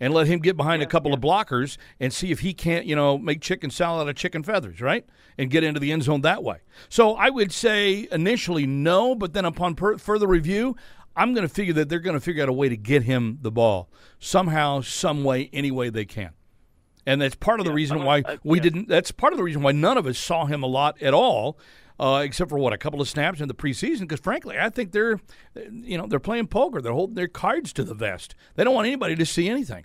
and 0.00 0.14
let 0.14 0.26
him 0.26 0.40
get 0.40 0.56
behind 0.56 0.82
a 0.82 0.86
couple 0.86 1.12
of 1.12 1.20
blockers 1.20 1.76
and 2.00 2.12
see 2.12 2.30
if 2.30 2.40
he 2.40 2.54
can't, 2.54 2.86
you 2.86 2.96
know, 2.96 3.18
make 3.18 3.40
chicken 3.40 3.70
salad 3.70 4.02
out 4.02 4.08
of 4.08 4.16
chicken 4.16 4.42
feathers, 4.42 4.80
right? 4.80 5.06
And 5.38 5.50
get 5.50 5.62
into 5.62 5.78
the 5.78 5.92
end 5.92 6.02
zone 6.04 6.22
that 6.22 6.42
way. 6.42 6.58
So 6.88 7.14
I 7.14 7.30
would 7.30 7.52
say 7.52 8.08
initially 8.10 8.66
no, 8.66 9.14
but 9.14 9.34
then 9.34 9.44
upon 9.44 9.74
per- 9.74 9.98
further 9.98 10.26
review, 10.26 10.74
I'm 11.14 11.34
going 11.34 11.46
to 11.46 11.52
figure 11.52 11.74
that 11.74 11.88
they're 11.88 12.00
going 12.00 12.14
to 12.14 12.20
figure 12.20 12.42
out 12.42 12.48
a 12.48 12.52
way 12.52 12.68
to 12.68 12.76
get 12.76 13.02
him 13.02 13.38
the 13.42 13.50
ball 13.50 13.90
somehow, 14.18 14.80
some 14.80 15.22
way, 15.22 15.50
any 15.52 15.70
way 15.70 15.90
they 15.90 16.06
can. 16.06 16.30
And 17.06 17.20
that's 17.20 17.34
part 17.34 17.60
of 17.60 17.66
the 17.66 17.72
reason 17.72 18.04
why 18.04 18.22
I- 18.26 18.38
we 18.44 18.58
yeah. 18.58 18.62
didn't. 18.62 18.88
That's 18.88 19.10
part 19.10 19.32
of 19.32 19.36
the 19.38 19.42
reason 19.42 19.62
why 19.62 19.72
none 19.72 19.96
of 19.96 20.06
us 20.06 20.18
saw 20.18 20.46
him 20.46 20.62
a 20.62 20.66
lot 20.66 21.00
at 21.02 21.14
all, 21.14 21.58
uh, 21.98 22.22
except 22.24 22.50
for 22.50 22.58
what 22.58 22.72
a 22.72 22.78
couple 22.78 23.00
of 23.00 23.08
snaps 23.08 23.40
in 23.40 23.48
the 23.48 23.54
preseason. 23.54 24.00
Because 24.00 24.20
frankly, 24.20 24.58
I 24.58 24.68
think 24.68 24.92
they're, 24.92 25.18
you 25.70 25.96
know, 25.96 26.06
they're 26.06 26.20
playing 26.20 26.48
poker. 26.48 26.80
They're 26.80 26.92
holding 26.92 27.14
their 27.14 27.28
cards 27.28 27.72
to 27.74 27.84
the 27.84 27.94
vest. 27.94 28.34
They 28.54 28.64
don't 28.64 28.74
want 28.74 28.86
anybody 28.86 29.16
to 29.16 29.26
see 29.26 29.48
anything. 29.48 29.84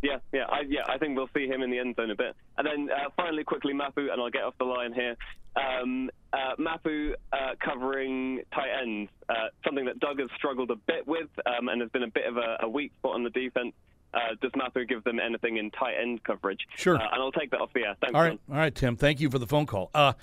Yeah, 0.00 0.18
yeah, 0.32 0.44
I, 0.48 0.60
yeah. 0.68 0.82
I 0.88 0.96
think 0.98 1.16
we'll 1.16 1.28
see 1.34 1.48
him 1.48 1.60
in 1.60 1.70
the 1.70 1.78
end 1.78 1.96
zone 1.96 2.10
a 2.12 2.14
bit. 2.14 2.36
And 2.56 2.66
then 2.66 2.88
uh, 2.88 3.10
finally, 3.16 3.42
quickly, 3.42 3.72
Mapu, 3.72 4.10
and 4.12 4.20
I'll 4.20 4.30
get 4.30 4.44
off 4.44 4.54
the 4.58 4.64
line 4.64 4.92
here. 4.92 5.16
Um, 5.56 6.08
uh, 6.32 6.52
Mapu 6.56 7.14
uh, 7.32 7.54
covering 7.58 8.42
tight 8.54 8.68
ends, 8.80 9.10
uh, 9.28 9.48
something 9.64 9.86
that 9.86 9.98
Doug 9.98 10.20
has 10.20 10.28
struggled 10.36 10.70
a 10.70 10.76
bit 10.76 11.08
with, 11.08 11.28
um, 11.46 11.68
and 11.68 11.80
has 11.80 11.90
been 11.90 12.04
a 12.04 12.10
bit 12.10 12.26
of 12.26 12.36
a, 12.36 12.58
a 12.60 12.68
weak 12.68 12.92
spot 12.98 13.14
on 13.14 13.24
the 13.24 13.30
defense. 13.30 13.74
Uh, 14.18 14.34
does 14.40 14.50
Mapu 14.56 14.84
give 14.84 15.04
them 15.04 15.20
anything 15.20 15.56
in 15.58 15.70
tight 15.70 15.94
end 16.00 16.24
coverage? 16.24 16.66
Sure. 16.76 16.96
Uh, 16.96 17.08
and 17.12 17.22
I'll 17.22 17.32
take 17.32 17.50
that 17.52 17.60
off 17.60 17.72
the 17.74 17.84
air. 17.84 17.96
Thanks, 18.00 18.14
All 18.14 18.22
right, 18.22 18.30
John. 18.30 18.38
all 18.50 18.56
right, 18.56 18.74
Tim. 18.74 18.96
Thank 18.96 19.20
you 19.20 19.30
for 19.30 19.38
the 19.38 19.46
phone 19.46 19.66
call. 19.66 19.90
Uh, 19.94 20.14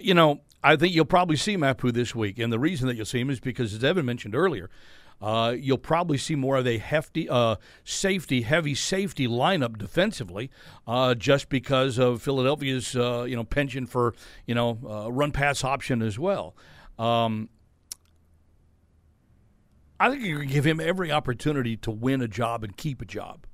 you 0.00 0.14
know, 0.14 0.40
I 0.62 0.76
think 0.76 0.94
you'll 0.94 1.04
probably 1.04 1.36
see 1.36 1.56
Mapu 1.56 1.90
this 1.92 2.14
week, 2.14 2.38
and 2.38 2.52
the 2.52 2.58
reason 2.58 2.86
that 2.88 2.96
you'll 2.96 3.06
see 3.06 3.20
him 3.20 3.30
is 3.30 3.40
because, 3.40 3.74
as 3.74 3.82
Evan 3.82 4.06
mentioned 4.06 4.34
earlier, 4.34 4.70
uh, 5.20 5.54
you'll 5.58 5.78
probably 5.78 6.16
see 6.16 6.34
more 6.34 6.56
of 6.56 6.66
a 6.66 6.78
hefty, 6.78 7.28
uh, 7.28 7.56
safety, 7.84 8.42
heavy 8.42 8.74
safety 8.74 9.26
lineup 9.26 9.76
defensively, 9.78 10.50
uh, 10.86 11.14
just 11.14 11.48
because 11.48 11.98
of 11.98 12.22
Philadelphia's, 12.22 12.96
uh, 12.96 13.24
you 13.24 13.36
know, 13.36 13.44
penchant 13.44 13.88
for 13.90 14.14
you 14.46 14.54
know 14.54 14.78
uh, 14.88 15.10
run 15.12 15.32
pass 15.32 15.62
option 15.64 16.00
as 16.02 16.18
well. 16.18 16.54
Um, 16.98 17.48
I 20.00 20.08
think 20.08 20.22
you 20.22 20.44
give 20.46 20.66
him 20.66 20.80
every 20.80 21.12
opportunity 21.12 21.76
to 21.76 21.90
win 21.90 22.22
a 22.22 22.28
job 22.28 22.64
and 22.64 22.74
keep 22.74 23.02
a 23.02 23.04
job. 23.04 23.46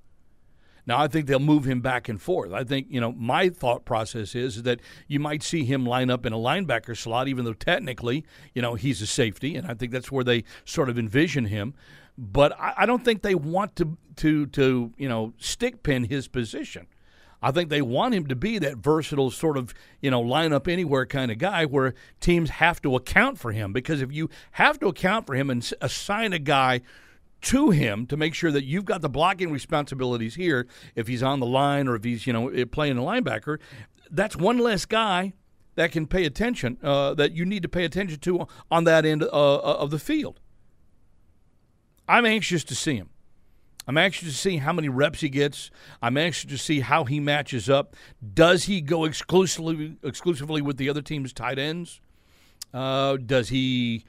Now 0.87 1.01
I 1.01 1.09
think 1.09 1.27
they'll 1.27 1.41
move 1.41 1.65
him 1.65 1.81
back 1.81 2.09
and 2.09 2.23
forth. 2.23 2.53
I 2.53 2.63
think 2.63 2.87
you 2.89 3.01
know 3.01 3.11
my 3.11 3.49
thought 3.49 3.85
process 3.85 4.37
is 4.37 4.63
that 4.63 4.81
you 5.09 5.19
might 5.19 5.43
see 5.43 5.65
him 5.65 5.85
line 5.85 6.09
up 6.09 6.25
in 6.25 6.33
a 6.33 6.39
linebacker 6.39 6.97
slot, 6.97 7.27
even 7.27 7.45
though 7.45 7.53
technically 7.53 8.25
you 8.55 8.63
know 8.63 8.77
he's 8.77 9.03
a 9.03 9.07
safety, 9.07 9.57
and 9.57 9.67
I 9.67 9.75
think 9.75 9.91
that's 9.91 10.13
where 10.13 10.23
they 10.23 10.45
sort 10.65 10.89
of 10.89 10.97
envision 10.97 11.47
him. 11.47 11.75
But 12.17 12.59
I, 12.59 12.75
I 12.79 12.87
don't 12.87 13.05
think 13.05 13.23
they 13.23 13.35
want 13.35 13.75
to 13.77 13.99
to 14.17 14.47
to 14.47 14.93
you 14.97 15.09
know 15.09 15.35
stick 15.39 15.83
pin 15.83 16.05
his 16.05 16.29
position. 16.29 16.87
I 17.43 17.51
think 17.51 17.71
they 17.71 17.83
want 17.83 18.15
him 18.15 18.27
to 18.27 18.37
be 18.37 18.59
that 18.59 18.79
versatile 18.79 19.31
sort 19.31 19.57
of, 19.57 19.75
you 20.01 20.11
know, 20.11 20.21
line 20.21 20.53
up 20.53 20.67
anywhere 20.69 21.07
kind 21.07 21.31
of 21.31 21.39
guy 21.39 21.65
where 21.65 21.95
teams 22.21 22.51
have 22.51 22.81
to 22.83 22.97
account 22.97 23.39
for 23.39 23.53
him. 23.53 23.73
Because 23.73 24.01
if 24.01 24.13
you 24.13 24.31
have 24.53 24.79
to 24.81 24.87
account 24.87 25.27
for 25.27 25.35
him 25.35 25.51
and 25.51 25.71
assign 25.81 26.33
a 26.33 26.39
guy 26.39 26.81
to 27.43 27.71
him 27.71 28.07
to 28.07 28.17
make 28.17 28.35
sure 28.35 28.51
that 28.51 28.65
you've 28.65 28.85
got 28.85 29.03
the 29.03 29.09
blocking 29.09 29.51
responsibilities 29.51 30.35
here, 30.35 30.67
if 30.95 31.07
he's 31.07 31.23
on 31.23 31.41
the 31.41 31.47
line 31.47 31.89
or 31.89 31.95
if 31.95 32.05
he's, 32.05 32.27
you 32.27 32.33
know, 32.33 32.49
eh, 32.49 32.65
playing 32.71 32.99
a 32.99 33.03
linebacker, 33.03 33.59
that's 34.11 34.37
one 34.37 34.59
less 34.59 34.87
guy 34.87 35.33
that 35.75 35.93
can 35.93 36.07
pay 36.07 36.25
attention, 36.25 36.79
uh, 36.83 37.13
that 37.15 37.33
you 37.33 37.45
need 37.45 37.63
to 37.63 37.69
pay 37.69 37.85
attention 37.85 38.19
to 38.19 38.47
on 38.71 38.85
that 38.85 39.05
end 39.05 39.23
uh, 39.23 39.27
of 39.59 39.91
the 39.91 39.99
field. 39.99 40.41
I'm 42.09 42.25
anxious 42.25 42.65
to 42.65 42.75
see 42.75 42.97
him. 42.97 43.11
I'm 43.87 43.97
anxious 43.97 44.29
to 44.29 44.35
see 44.35 44.57
how 44.57 44.73
many 44.73 44.89
reps 44.89 45.21
he 45.21 45.29
gets. 45.29 45.71
I'm 46.03 46.17
anxious 46.17 46.51
to 46.51 46.59
see 46.59 46.81
how 46.81 47.05
he 47.05 47.21
matches 47.21 47.71
up. 47.71 47.95
Does 48.35 48.65
he 48.65 48.81
go 48.81 49.05
exclusively 49.05 49.97
exclusively 50.03 50.61
with 50.61 50.77
the 50.77 50.89
other 50.89 51.03
team's 51.03 51.33
tight 51.33 51.59
ends? 51.59 52.01
Uh, 52.75 53.17
does 53.17 53.51
he 53.51 54.05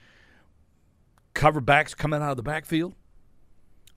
cover 1.34 1.62
backs 1.62 1.94
coming 1.94 2.22
out 2.22 2.32
of 2.32 2.38
the 2.38 2.44
backfield? 2.44 2.96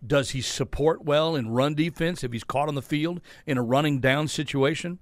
Does 0.06 0.30
he 0.30 0.40
support 0.40 1.04
well 1.04 1.34
in 1.34 1.50
run 1.50 1.74
defense 1.74 2.22
if 2.22 2.32
he's 2.32 2.44
caught 2.44 2.68
on 2.68 2.74
the 2.74 2.82
field 2.82 3.20
in 3.46 3.58
a 3.58 3.62
running 3.62 4.00
down 4.00 4.28
situation? 4.28 4.98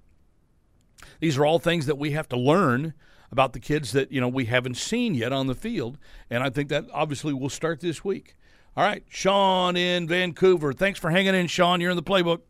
These 1.20 1.36
are 1.38 1.44
all 1.46 1.58
things 1.58 1.86
that 1.86 1.98
we 1.98 2.12
have 2.12 2.28
to 2.30 2.36
learn 2.36 2.94
about 3.30 3.52
the 3.52 3.60
kids 3.60 3.92
that 3.92 4.10
you 4.10 4.20
know 4.20 4.28
we 4.28 4.46
haven't 4.46 4.76
seen 4.76 5.14
yet 5.14 5.32
on 5.32 5.46
the 5.46 5.54
field, 5.54 5.98
and 6.30 6.42
I 6.42 6.50
think 6.50 6.68
that 6.70 6.86
obviously 6.92 7.32
will 7.32 7.50
start 7.50 7.80
this 7.80 8.04
week. 8.04 8.34
All 8.78 8.84
right, 8.84 9.02
Sean 9.08 9.76
in 9.76 10.06
Vancouver. 10.06 10.72
Thanks 10.72 11.00
for 11.00 11.10
hanging 11.10 11.34
in, 11.34 11.48
Sean. 11.48 11.80
You're 11.80 11.90
in 11.90 11.96
the 11.96 12.02
playbook. 12.04 12.42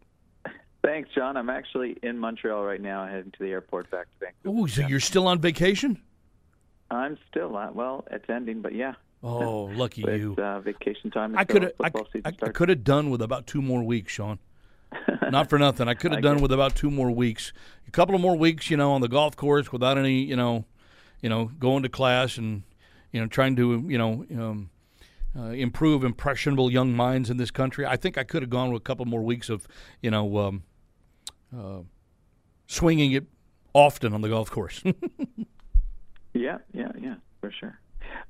Thanks, 0.84 1.08
John. 1.14 1.38
I'm 1.38 1.48
actually 1.48 1.96
in 2.02 2.18
Montreal 2.18 2.64
right 2.64 2.82
now, 2.82 3.06
heading 3.06 3.30
to 3.30 3.38
the 3.42 3.48
airport 3.48 3.90
back 3.90 4.08
to 4.20 4.26
Vancouver. 4.26 4.64
Oh, 4.64 4.66
so 4.66 4.86
you're 4.86 5.00
still 5.00 5.26
on 5.26 5.40
vacation? 5.40 5.98
I'm 6.90 7.16
still 7.30 7.48
well. 7.48 8.04
It's 8.10 8.28
ending, 8.28 8.60
but 8.60 8.74
yeah. 8.74 8.92
Oh, 9.22 9.62
lucky 9.74 10.02
But 10.02 10.20
you. 10.20 10.36
uh, 10.36 10.60
vacation 10.60 11.10
time. 11.10 11.34
I 11.34 11.44
could 11.44 11.62
have. 11.62 11.72
I, 11.82 11.90
I, 12.26 12.32
I 12.42 12.48
could 12.50 12.68
have 12.68 12.84
done 12.84 13.08
with 13.08 13.22
about 13.22 13.46
two 13.46 13.62
more 13.62 13.82
weeks, 13.82 14.12
Sean. 14.12 14.38
Not 15.30 15.48
for 15.48 15.58
nothing. 15.58 15.88
I 15.88 15.94
could 15.94 16.12
have 16.12 16.20
done 16.20 16.42
with 16.42 16.52
about 16.52 16.74
two 16.74 16.90
more 16.90 17.10
weeks. 17.10 17.54
A 17.86 17.90
couple 17.90 18.14
of 18.14 18.20
more 18.20 18.36
weeks, 18.36 18.70
you 18.70 18.76
know, 18.76 18.92
on 18.92 19.00
the 19.00 19.08
golf 19.08 19.34
course 19.34 19.72
without 19.72 19.96
any, 19.96 20.24
you 20.24 20.36
know, 20.36 20.66
you 21.22 21.30
know, 21.30 21.46
going 21.58 21.84
to 21.84 21.88
class 21.88 22.36
and 22.36 22.64
you 23.12 23.20
know 23.22 23.28
trying 23.28 23.56
to, 23.56 23.82
you 23.88 23.96
know, 23.96 24.26
um, 24.32 24.68
uh, 25.38 25.50
improve 25.50 26.02
impressionable 26.04 26.70
young 26.70 26.92
minds 26.94 27.30
in 27.30 27.36
this 27.36 27.50
country. 27.50 27.86
I 27.86 27.96
think 27.96 28.18
I 28.18 28.24
could 28.24 28.42
have 28.42 28.50
gone 28.50 28.72
with 28.72 28.80
a 28.80 28.84
couple 28.84 29.04
more 29.04 29.22
weeks 29.22 29.48
of, 29.48 29.66
you 30.02 30.10
know, 30.10 30.36
um, 30.38 30.62
uh, 31.56 31.80
swinging 32.66 33.12
it 33.12 33.26
often 33.72 34.12
on 34.12 34.20
the 34.22 34.28
golf 34.28 34.50
course. 34.50 34.82
Yeah, 36.34 36.58
yeah, 36.72 36.92
yeah, 37.00 37.14
for 37.40 37.50
sure. 37.50 37.78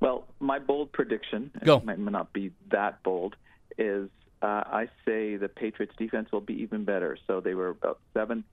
Well, 0.00 0.28
my 0.40 0.58
bold 0.58 0.92
prediction, 0.92 1.50
Go. 1.64 1.76
it 1.78 1.84
might 1.84 1.98
not 1.98 2.32
be 2.32 2.52
that 2.70 3.02
bold, 3.02 3.36
is 3.76 4.08
uh, 4.40 4.46
I 4.66 4.88
say 5.04 5.36
the 5.36 5.48
Patriots 5.48 5.94
defense 5.98 6.30
will 6.32 6.40
be 6.40 6.54
even 6.62 6.84
better. 6.84 7.18
So 7.26 7.40
they 7.40 7.54
were 7.54 7.68
about 7.68 7.98
seventh 8.14 8.46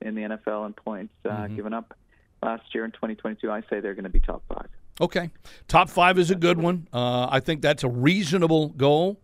in 0.00 0.14
the 0.14 0.22
NFL 0.22 0.66
in 0.66 0.72
points 0.72 1.12
uh, 1.24 1.28
Mm-hmm. 1.30 1.56
given 1.56 1.74
up 1.74 1.94
last 2.42 2.62
year 2.74 2.84
in 2.84 2.92
2022. 2.92 3.50
I 3.50 3.60
say 3.68 3.80
they're 3.80 3.94
going 3.94 4.04
to 4.04 4.08
be 4.10 4.20
top 4.20 4.44
five. 4.48 4.68
Okay. 5.00 5.30
Top 5.68 5.88
five 5.88 6.18
is 6.18 6.30
a 6.30 6.34
good 6.34 6.58
one. 6.58 6.88
Uh, 6.92 7.26
I 7.30 7.40
think 7.40 7.62
that's 7.62 7.82
a 7.84 7.88
reasonable 7.88 8.68
goal. 8.70 9.20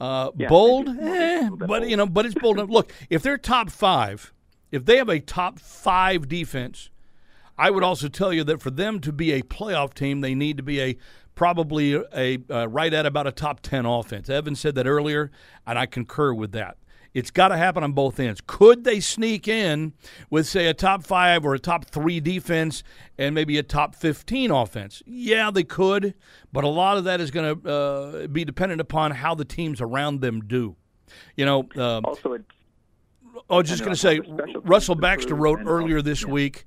Uh, 0.00 0.30
Yeah, 0.36 0.48
bold, 0.48 0.88
eh, 0.88 1.48
but 1.50 1.66
bold. 1.66 1.90
you 1.90 1.96
know, 1.96 2.06
but 2.06 2.24
it's 2.24 2.34
bold. 2.34 2.70
Look, 2.70 2.92
if 3.10 3.22
they're 3.22 3.36
top 3.38 3.68
five, 3.70 4.32
if 4.70 4.84
they 4.84 4.96
have 4.96 5.08
a 5.08 5.18
top 5.18 5.58
five 5.58 6.28
defense, 6.28 6.90
I 7.58 7.70
would 7.70 7.82
also 7.82 8.06
tell 8.08 8.32
you 8.32 8.44
that 8.44 8.62
for 8.62 8.70
them 8.70 9.00
to 9.00 9.12
be 9.12 9.32
a 9.32 9.42
playoff 9.42 9.94
team, 9.94 10.20
they 10.20 10.34
need 10.36 10.56
to 10.58 10.62
be 10.62 10.80
a 10.80 10.96
probably 11.34 11.94
a 11.94 12.38
uh, 12.48 12.68
right 12.68 12.94
at 12.94 13.06
about 13.06 13.26
a 13.26 13.32
top 13.32 13.60
ten 13.60 13.86
offense. 13.86 14.28
Evan 14.30 14.54
said 14.54 14.76
that 14.76 14.86
earlier, 14.86 15.32
and 15.66 15.78
I 15.78 15.86
concur 15.86 16.32
with 16.32 16.52
that. 16.52 16.76
It's 17.18 17.32
got 17.32 17.48
to 17.48 17.56
happen 17.56 17.82
on 17.82 17.92
both 17.92 18.20
ends. 18.20 18.40
Could 18.46 18.84
they 18.84 19.00
sneak 19.00 19.48
in 19.48 19.92
with, 20.30 20.46
say, 20.46 20.68
a 20.68 20.74
top 20.74 21.04
five 21.04 21.44
or 21.44 21.52
a 21.52 21.58
top 21.58 21.84
three 21.86 22.20
defense 22.20 22.84
and 23.18 23.34
maybe 23.34 23.58
a 23.58 23.64
top 23.64 23.96
15 23.96 24.52
offense? 24.52 25.02
Yeah, 25.04 25.50
they 25.50 25.64
could, 25.64 26.14
but 26.52 26.62
a 26.62 26.68
lot 26.68 26.96
of 26.96 27.04
that 27.04 27.20
is 27.20 27.32
going 27.32 27.60
to 27.60 27.68
uh, 27.68 28.26
be 28.28 28.44
dependent 28.44 28.80
upon 28.80 29.10
how 29.10 29.34
the 29.34 29.44
teams 29.44 29.80
around 29.80 30.20
them 30.20 30.42
do. 30.42 30.76
You 31.34 31.44
know, 31.44 31.68
um, 31.76 32.04
Also, 32.04 32.34
it's 32.34 32.44
I 33.50 33.56
was 33.56 33.68
just 33.68 33.82
going 33.82 33.94
to 33.94 34.00
say, 34.00 34.18
on 34.18 34.36
the 34.36 34.42
special 34.44 34.60
Russell 34.62 34.94
Baxter 34.94 35.34
wrote 35.34 35.60
earlier 35.64 36.02
this 36.02 36.22
yeah. 36.22 36.30
week 36.30 36.66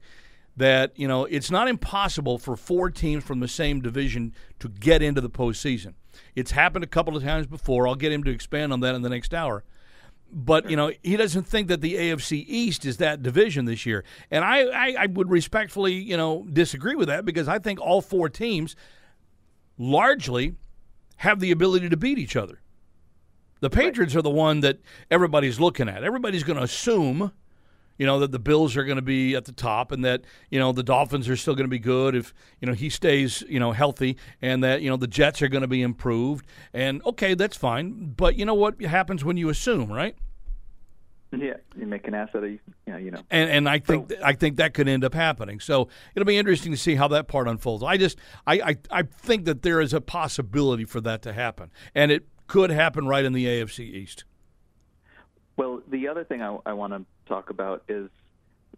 that 0.58 0.92
you 0.98 1.08
know 1.08 1.26
it's 1.26 1.50
not 1.50 1.68
impossible 1.68 2.38
for 2.38 2.56
four 2.58 2.90
teams 2.90 3.24
from 3.24 3.40
the 3.40 3.48
same 3.48 3.82
division 3.82 4.34
to 4.60 4.68
get 4.68 5.02
into 5.02 5.22
the 5.22 5.30
postseason. 5.30 5.94
It's 6.36 6.52
happened 6.52 6.84
a 6.84 6.88
couple 6.88 7.16
of 7.16 7.24
times 7.24 7.48
before. 7.48 7.88
I'll 7.88 7.96
get 7.96 8.12
him 8.12 8.24
to 8.26 8.32
expand 8.32 8.74
on 8.74 8.82
that 8.82 8.96
in 8.96 9.02
the 9.02 9.10
next 9.10 9.34
hour. 9.34 9.64
But 10.34 10.70
you 10.70 10.78
know 10.78 10.92
he 11.04 11.18
doesn't 11.18 11.46
think 11.46 11.68
that 11.68 11.82
the 11.82 11.96
AFC 11.96 12.46
East 12.48 12.86
is 12.86 12.98
that 12.98 13.22
division 13.22 13.66
this 13.66 13.86
year, 13.86 14.06
and 14.30 14.46
I, 14.46 14.62
I, 14.62 14.96
I 15.00 15.06
would 15.08 15.30
respectfully 15.30 15.94
you 15.94 16.16
know 16.16 16.48
disagree 16.52 16.96
with 16.96 17.10
that 17.10 17.26
because 17.26 17.50
I 17.50 17.60
think 17.60 17.82
all 17.82 18.02
four 18.02 18.30
teams 18.30 18.76
largely 19.78 20.56
have 21.18 21.40
the 21.40 21.52
ability 21.52 21.90
to 21.90 21.98
beat 21.98 22.18
each 22.18 22.36
other. 22.36 22.62
The 23.60 23.70
Patriots 23.70 24.16
are 24.16 24.22
the 24.22 24.30
one 24.30 24.62
that 24.62 24.80
everybody's 25.12 25.60
looking 25.60 25.88
at. 25.88 26.04
Everybody's 26.04 26.44
going 26.44 26.58
to 26.58 26.64
assume, 26.64 27.32
you 27.98 28.06
know, 28.06 28.20
that 28.20 28.32
the 28.32 28.40
Bills 28.40 28.76
are 28.76 28.84
going 28.84 28.98
to 28.98 29.02
be 29.02 29.36
at 29.36 29.46
the 29.46 29.52
top 29.52 29.92
and 29.92 30.04
that, 30.04 30.22
you 30.50 30.60
know, 30.60 30.72
the 30.72 30.84
Dolphins 30.84 31.30
are 31.30 31.36
still 31.36 31.56
going 31.56 31.66
to 31.66 31.70
be 31.70 31.80
good 31.80 32.16
if, 32.16 32.34
you 32.60 32.68
know, 32.68 32.74
he 32.74 32.90
stays, 32.90 33.44
you 33.48 33.60
know, 33.60 33.72
healthy 33.72 34.18
and 34.42 34.64
that, 34.64 34.82
you 34.82 34.90
know, 34.90 34.98
the 34.98 35.08
Jets 35.08 35.42
are 35.42 35.48
going 35.48 35.62
to 35.62 35.68
be 35.68 35.82
improved. 35.82 36.46
And 36.74 37.04
okay, 37.06 37.34
that's 37.34 37.58
fine. 37.58 38.14
But 38.16 38.36
you 38.36 38.46
know 38.46 38.54
what 38.54 38.82
happens 38.82 39.24
when 39.24 39.38
you 39.38 39.50
assume, 39.50 39.92
right? 39.92 40.16
yeah, 41.40 41.54
you 41.78 41.88
make 41.88 42.08
an 42.08 42.14
ass 42.14 42.30
out 42.36 42.44
of 42.44 42.50
you 42.50 42.60
know, 42.88 42.98
you 42.98 43.12
know. 43.12 43.22
And 43.30 43.50
and 43.50 43.70
I 43.70 43.80
think 43.80 44.12
I 44.24 44.34
think 44.34 44.58
that 44.58 44.74
could 44.74 44.88
end 44.88 45.06
up 45.06 45.14
happening. 45.14 45.60
So 45.60 45.88
it'll 46.14 46.26
be 46.26 46.38
interesting 46.38 46.72
to 46.72 46.78
see 46.78 46.96
how 46.96 47.08
that 47.10 47.28
part 47.28 47.48
unfolds. 47.48 47.84
I 47.84 47.98
just 47.98 48.18
I, 48.46 48.56
I, 48.56 48.78
I 48.90 49.04
think 49.04 49.46
that 49.46 49.62
there 49.62 49.80
is 49.80 49.94
a 49.94 50.02
possibility 50.02 50.84
for 50.84 51.00
that 51.02 51.22
to 51.24 51.34
happen. 51.34 51.72
And 51.96 52.12
it 52.12 52.28
could 52.48 52.70
happen 52.70 53.08
right 53.08 53.24
in 53.24 53.34
the 53.34 53.46
AFC 53.46 53.80
East. 53.80 54.26
Well, 55.62 55.84
the 55.88 56.08
other 56.08 56.24
thing 56.24 56.42
I, 56.42 56.58
I 56.66 56.74
want 56.74 56.92
to 56.94 57.06
talk 57.28 57.52
about 57.52 57.84
is 57.88 58.10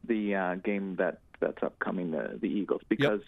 the 0.04 0.36
uh, 0.36 0.56
game 0.56 0.98
that 0.98 1.20
that's 1.40 1.64
upcoming, 1.64 2.12
the 2.12 2.38
the 2.42 2.50
Eagles, 2.50 2.82
because 2.90 3.22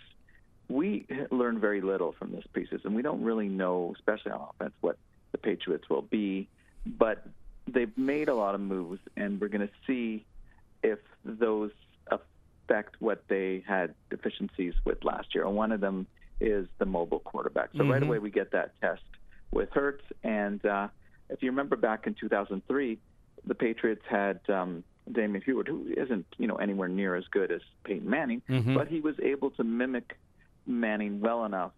we 0.67 1.07
learned 1.31 1.61
very 1.61 1.79
little 1.79 2.11
from 2.19 2.33
this 2.33 2.43
preseason. 2.53 2.91
We 2.91 3.01
don't 3.01 3.23
really 3.23 3.47
know, 3.47 3.93
especially 3.95 4.33
on 4.33 4.49
offense, 4.49 4.73
what 4.81 4.97
the 5.31 5.37
Patriots 5.37 5.89
will 5.89 6.01
be, 6.01 6.49
but 6.85 7.25
they've 7.65 7.97
made 7.97 8.27
a 8.27 8.35
lot 8.35 8.55
of 8.55 8.61
moves, 8.61 8.99
and 9.15 9.39
we're 9.39 9.47
going 9.47 9.65
to 9.65 9.73
see 9.87 10.25
if 10.83 10.99
those 11.23 11.71
affect 12.11 12.99
what 12.99 13.23
they 13.29 13.63
had 13.65 13.95
deficiencies 14.09 14.73
with 14.83 15.05
last 15.05 15.33
year. 15.33 15.45
And 15.45 15.55
one 15.55 15.71
of 15.71 15.79
them 15.79 16.07
is 16.41 16.67
the 16.77 16.85
mobile 16.85 17.19
quarterback. 17.19 17.69
So 17.77 17.85
right 17.85 18.03
away 18.03 18.19
we 18.19 18.31
get 18.31 18.51
that 18.51 18.73
test 18.81 19.03
with 19.51 19.69
Hurts, 19.69 20.03
and 20.25 20.65
uh, 20.65 20.89
if 21.29 21.41
you 21.41 21.51
remember 21.51 21.77
back 21.77 22.05
in 22.05 22.15
2003, 22.15 22.99
the 23.47 23.55
Patriots 23.55 24.03
had 24.09 24.39
um, 24.49 24.83
Damon 25.11 25.41
Huard, 25.41 25.67
who 25.67 25.87
isn't 25.95 26.25
you 26.37 26.47
know 26.47 26.55
anywhere 26.55 26.87
near 26.87 27.15
as 27.15 27.25
good 27.31 27.51
as 27.51 27.61
Peyton 27.83 28.09
Manning, 28.09 28.41
but 28.75 28.87
he 28.87 28.99
was 29.01 29.15
able 29.21 29.51
to 29.51 29.63
mimic 29.63 30.17
Manning 30.67 31.19
well 31.21 31.45
enough 31.45 31.71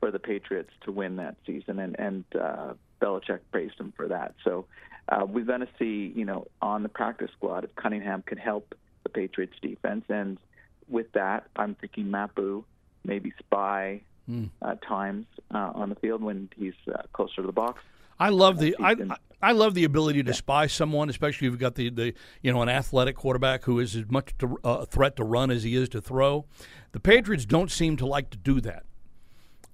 for 0.00 0.10
the 0.10 0.18
Patriots 0.18 0.70
to 0.84 0.92
win 0.92 1.16
that 1.16 1.36
season, 1.46 1.78
and 1.78 1.96
and 1.98 2.24
uh, 2.40 2.74
Belichick 3.00 3.40
praised 3.52 3.78
him 3.78 3.92
for 3.96 4.08
that. 4.08 4.34
So 4.44 4.66
uh, 5.08 5.24
we're 5.26 5.44
going 5.44 5.60
to 5.60 5.68
see, 5.78 6.12
you 6.16 6.24
know, 6.24 6.46
on 6.60 6.82
the 6.82 6.88
practice 6.88 7.30
squad 7.36 7.64
if 7.64 7.74
Cunningham 7.76 8.22
can 8.22 8.38
help 8.38 8.74
the 9.02 9.08
Patriots 9.08 9.54
defense, 9.62 10.04
and 10.08 10.38
with 10.88 11.12
that, 11.12 11.46
I'm 11.56 11.74
thinking 11.76 12.10
Mapu, 12.10 12.64
maybe 13.04 13.32
Spy 13.38 14.00
uh, 14.62 14.74
times 14.76 15.26
uh, 15.52 15.70
on 15.74 15.90
the 15.90 15.94
field 15.96 16.22
when 16.22 16.48
he's 16.56 16.74
uh, 16.92 17.02
closer 17.12 17.36
to 17.36 17.46
the 17.46 17.52
box. 17.52 17.82
I 18.18 18.28
love 18.30 18.58
the 18.58 18.76
I. 18.80 18.94
I 19.42 19.52
love 19.52 19.74
the 19.74 19.84
ability 19.84 20.22
to 20.22 20.32
spy 20.32 20.66
someone, 20.66 21.10
especially 21.10 21.46
if 21.46 21.52
you've 21.52 21.60
got 21.60 21.74
the, 21.74 21.90
the 21.90 22.14
you 22.40 22.50
know 22.50 22.62
an 22.62 22.70
athletic 22.70 23.14
quarterback 23.14 23.64
who 23.64 23.78
is 23.78 23.94
as 23.94 24.04
much 24.08 24.34
to, 24.38 24.58
uh, 24.64 24.78
a 24.80 24.86
threat 24.86 25.16
to 25.16 25.24
run 25.24 25.50
as 25.50 25.64
he 25.64 25.76
is 25.76 25.90
to 25.90 26.00
throw. 26.00 26.46
The 26.92 27.00
Patriots 27.00 27.44
don't 27.44 27.70
seem 27.70 27.98
to 27.98 28.06
like 28.06 28.30
to 28.30 28.38
do 28.38 28.62
that, 28.62 28.84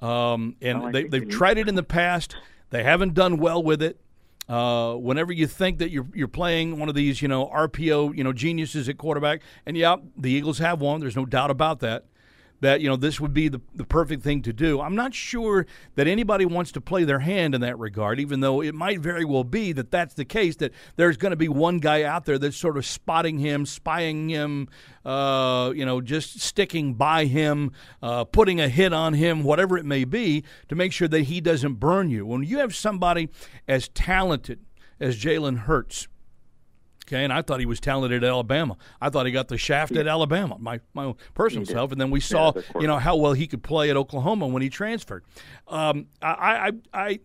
um, 0.04 0.56
and 0.60 0.80
No, 0.80 0.90
they, 0.90 1.04
they've 1.04 1.28
tried 1.28 1.56
it 1.56 1.68
in 1.68 1.76
the 1.76 1.84
past. 1.84 2.34
They 2.70 2.82
haven't 2.82 3.14
done 3.14 3.36
well 3.36 3.62
with 3.62 3.80
it. 3.80 4.00
Uh, 4.48 4.94
whenever 4.94 5.32
you 5.32 5.46
think 5.46 5.78
that 5.78 5.92
you're 5.92 6.08
you're 6.14 6.26
playing 6.26 6.80
one 6.80 6.88
of 6.88 6.96
these, 6.96 7.22
you 7.22 7.28
know, 7.28 7.46
RPO, 7.46 8.16
you 8.16 8.24
know, 8.24 8.32
geniuses 8.32 8.88
at 8.88 8.98
quarterback, 8.98 9.40
and 9.66 9.76
yeah, 9.76 9.94
the 10.16 10.32
Eagles 10.32 10.58
have 10.58 10.80
one. 10.80 11.00
There's 11.00 11.14
no 11.14 11.26
doubt 11.26 11.52
about 11.52 11.78
that. 11.80 12.06
That 12.60 12.80
you 12.80 12.88
know 12.88 12.96
this 12.96 13.20
would 13.20 13.32
be 13.32 13.48
the 13.48 13.60
the 13.74 13.84
perfect 13.84 14.22
thing 14.22 14.42
to 14.42 14.52
do. 14.52 14.80
I'm 14.80 14.94
not 14.94 15.14
sure 15.14 15.66
that 15.94 16.06
anybody 16.06 16.44
wants 16.44 16.72
to 16.72 16.80
play 16.80 17.04
their 17.04 17.20
hand 17.20 17.54
in 17.54 17.60
that 17.62 17.78
regard, 17.78 18.20
even 18.20 18.40
though 18.40 18.60
it 18.60 18.74
might 18.74 19.00
very 19.00 19.24
well 19.24 19.44
be 19.44 19.72
that 19.72 19.90
that's 19.90 20.14
the 20.14 20.24
case. 20.24 20.56
That 20.56 20.72
there's 20.96 21.16
going 21.16 21.30
to 21.30 21.36
be 21.36 21.48
one 21.48 21.78
guy 21.78 22.02
out 22.02 22.26
there 22.26 22.38
that's 22.38 22.56
sort 22.56 22.76
of 22.76 22.84
spotting 22.84 23.38
him, 23.38 23.64
spying 23.66 24.28
him, 24.28 24.68
uh, 25.04 25.72
you 25.74 25.86
know, 25.86 26.00
just 26.00 26.40
sticking 26.40 26.94
by 26.94 27.24
him, 27.24 27.72
uh, 28.02 28.24
putting 28.24 28.60
a 28.60 28.68
hit 28.68 28.92
on 28.92 29.14
him, 29.14 29.42
whatever 29.42 29.78
it 29.78 29.84
may 29.84 30.04
be, 30.04 30.44
to 30.68 30.74
make 30.74 30.92
sure 30.92 31.08
that 31.08 31.22
he 31.22 31.40
doesn't 31.40 31.74
burn 31.74 32.10
you. 32.10 32.26
When 32.26 32.42
you 32.42 32.58
have 32.58 32.74
somebody 32.74 33.30
as 33.66 33.88
talented 33.88 34.60
as 35.00 35.16
Jalen 35.16 35.60
Hurts. 35.60 36.08
Okay, 37.10 37.24
and 37.24 37.32
I 37.32 37.42
thought 37.42 37.58
he 37.58 37.66
was 37.66 37.80
talented 37.80 38.22
at 38.22 38.28
Alabama. 38.28 38.76
I 39.00 39.10
thought 39.10 39.26
he 39.26 39.32
got 39.32 39.48
the 39.48 39.58
shaft 39.58 39.96
at 39.96 40.06
Alabama, 40.06 40.56
my 40.60 40.80
my 40.94 41.06
own 41.06 41.16
personal 41.34 41.66
self. 41.66 41.90
And 41.90 42.00
then 42.00 42.10
we 42.10 42.20
saw, 42.20 42.52
the 42.52 42.64
you 42.78 42.86
know, 42.86 42.98
how 42.98 43.16
well 43.16 43.32
he 43.32 43.48
could 43.48 43.64
play 43.64 43.90
at 43.90 43.96
Oklahoma 43.96 44.46
when 44.46 44.62
he 44.62 44.68
transferred. 44.68 45.24
Um, 45.66 46.06
I, 46.22 46.70
I, 46.94 47.08
I, 47.08 47.20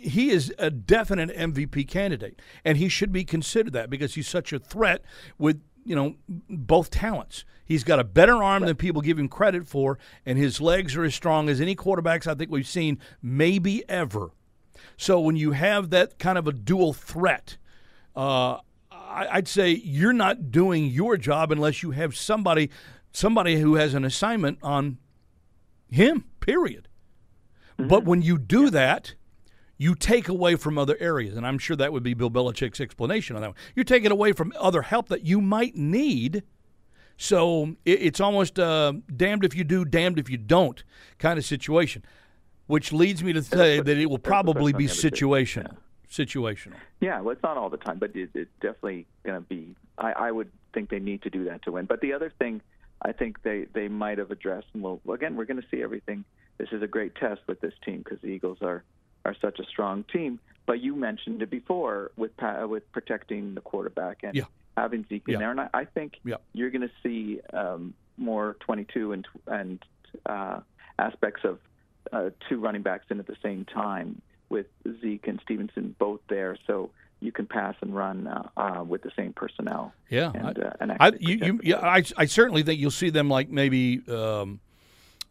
he 0.00 0.30
is 0.30 0.54
a 0.58 0.70
definite 0.70 1.36
MVP 1.36 1.86
candidate, 1.86 2.40
and 2.64 2.78
he 2.78 2.88
should 2.88 3.12
be 3.12 3.24
considered 3.24 3.74
that 3.74 3.90
because 3.90 4.14
he's 4.14 4.26
such 4.26 4.54
a 4.54 4.58
threat 4.58 5.02
with 5.36 5.60
you 5.84 5.94
know 5.94 6.16
both 6.48 6.88
talents. 6.88 7.44
He's 7.62 7.84
got 7.84 7.98
a 7.98 8.04
better 8.04 8.42
arm 8.42 8.64
than 8.64 8.76
people 8.76 9.02
give 9.02 9.18
him 9.18 9.28
credit 9.28 9.66
for, 9.66 9.98
and 10.24 10.38
his 10.38 10.62
legs 10.62 10.96
are 10.96 11.04
as 11.04 11.14
strong 11.14 11.50
as 11.50 11.60
any 11.60 11.76
quarterbacks 11.76 12.26
I 12.26 12.34
think 12.34 12.50
we've 12.50 12.66
seen, 12.66 12.98
maybe 13.20 13.86
ever. 13.86 14.30
So 14.96 15.20
when 15.20 15.36
you 15.36 15.50
have 15.52 15.90
that 15.90 16.18
kind 16.18 16.38
of 16.38 16.46
a 16.46 16.52
dual 16.52 16.94
threat, 16.94 17.58
uh, 18.14 18.58
I'd 19.16 19.48
say 19.48 19.70
you're 19.70 20.12
not 20.12 20.50
doing 20.50 20.86
your 20.86 21.16
job 21.16 21.50
unless 21.50 21.82
you 21.82 21.92
have 21.92 22.16
somebody 22.16 22.70
somebody 23.12 23.60
who 23.60 23.76
has 23.76 23.94
an 23.94 24.04
assignment 24.04 24.58
on 24.62 24.98
him. 25.90 26.24
Period. 26.40 26.88
But 27.78 28.04
when 28.04 28.22
you 28.22 28.38
do 28.38 28.70
that, 28.70 29.14
you 29.78 29.94
take 29.94 30.28
away 30.28 30.56
from 30.56 30.78
other 30.78 30.96
areas, 30.98 31.36
and 31.36 31.46
I'm 31.46 31.58
sure 31.58 31.76
that 31.76 31.92
would 31.92 32.02
be 32.02 32.14
Bill 32.14 32.30
Belichick's 32.30 32.80
explanation 32.80 33.36
on 33.36 33.42
that. 33.42 33.48
One. 33.48 33.56
You're 33.74 33.84
taking 33.84 34.10
away 34.10 34.32
from 34.32 34.52
other 34.58 34.82
help 34.82 35.08
that 35.08 35.24
you 35.24 35.40
might 35.40 35.76
need. 35.76 36.42
So 37.18 37.76
it's 37.84 38.20
almost 38.20 38.58
uh, 38.58 38.94
damned 39.14 39.44
if 39.44 39.54
you 39.54 39.64
do, 39.64 39.84
damned 39.84 40.18
if 40.18 40.28
you 40.30 40.36
don't 40.36 40.82
kind 41.18 41.38
of 41.38 41.44
situation, 41.44 42.04
which 42.66 42.92
leads 42.92 43.22
me 43.22 43.32
to 43.32 43.42
say 43.42 43.80
that 43.80 43.96
it 43.98 44.10
will 44.10 44.18
probably 44.18 44.72
be 44.72 44.86
situational. 44.86 45.76
Situational. 46.10 46.74
Yeah, 47.00 47.20
well, 47.20 47.32
it's 47.32 47.42
not 47.42 47.56
all 47.56 47.68
the 47.70 47.76
time, 47.76 47.98
but 47.98 48.14
it, 48.14 48.30
it's 48.34 48.50
definitely 48.60 49.06
going 49.24 49.40
to 49.42 49.46
be. 49.48 49.74
I, 49.98 50.12
I 50.12 50.30
would 50.30 50.50
think 50.72 50.90
they 50.90 50.98
need 51.00 51.22
to 51.22 51.30
do 51.30 51.44
that 51.44 51.62
to 51.64 51.72
win. 51.72 51.86
But 51.86 52.00
the 52.00 52.12
other 52.12 52.32
thing, 52.38 52.60
I 53.02 53.12
think 53.12 53.42
they 53.42 53.66
they 53.72 53.88
might 53.88 54.18
have 54.18 54.30
addressed, 54.30 54.68
and 54.72 54.82
we'll 54.82 55.00
again, 55.12 55.36
we're 55.36 55.44
going 55.44 55.60
to 55.60 55.66
see 55.70 55.82
everything. 55.82 56.24
This 56.58 56.68
is 56.72 56.82
a 56.82 56.86
great 56.86 57.14
test 57.16 57.40
with 57.46 57.60
this 57.60 57.74
team 57.84 57.98
because 57.98 58.20
the 58.20 58.28
Eagles 58.28 58.58
are 58.62 58.84
are 59.24 59.34
such 59.40 59.58
a 59.58 59.64
strong 59.64 60.04
team. 60.04 60.38
But 60.66 60.80
you 60.80 60.94
mentioned 60.96 61.42
it 61.42 61.50
before 61.50 62.12
with 62.16 62.36
pa- 62.36 62.66
with 62.66 62.90
protecting 62.92 63.54
the 63.54 63.60
quarterback 63.60 64.18
and 64.22 64.34
Yeah. 64.34 64.44
having 64.76 65.04
Zeke 65.08 65.24
in 65.28 65.32
Yeah. 65.34 65.38
there, 65.38 65.50
and 65.50 65.60
I, 65.60 65.68
I 65.74 65.84
think 65.84 66.14
Yeah. 66.24 66.36
you're 66.52 66.70
going 66.70 66.88
to 66.88 66.94
see 67.02 67.40
um, 67.52 67.94
more 68.16 68.56
22 68.60 69.12
and 69.12 69.26
and 69.48 69.84
uh, 70.24 70.60
aspects 70.98 71.42
of 71.44 71.58
uh, 72.12 72.30
two 72.48 72.58
running 72.60 72.82
backs 72.82 73.06
in 73.10 73.18
at 73.18 73.26
the 73.26 73.36
same 73.42 73.64
time 73.64 74.22
with 74.48 74.66
Zeke 75.00 75.26
and 75.26 75.40
Stevenson 75.42 75.94
both 75.98 76.20
there, 76.28 76.56
so 76.66 76.90
you 77.20 77.32
can 77.32 77.46
pass 77.46 77.74
and 77.80 77.94
run 77.94 78.26
uh, 78.26 78.48
uh, 78.56 78.84
with 78.84 79.02
the 79.02 79.10
same 79.16 79.32
personnel. 79.32 79.92
Yeah, 80.10 80.32
and, 80.34 80.58
uh, 80.58 80.70
and 80.80 80.92
I, 81.00 81.12
you, 81.18 81.36
you, 81.36 81.60
yeah, 81.62 81.78
I, 81.78 82.02
I 82.16 82.26
certainly 82.26 82.62
think 82.62 82.78
you'll 82.80 82.90
see 82.90 83.10
them 83.10 83.28
like 83.28 83.48
maybe 83.48 84.02
um, 84.08 84.60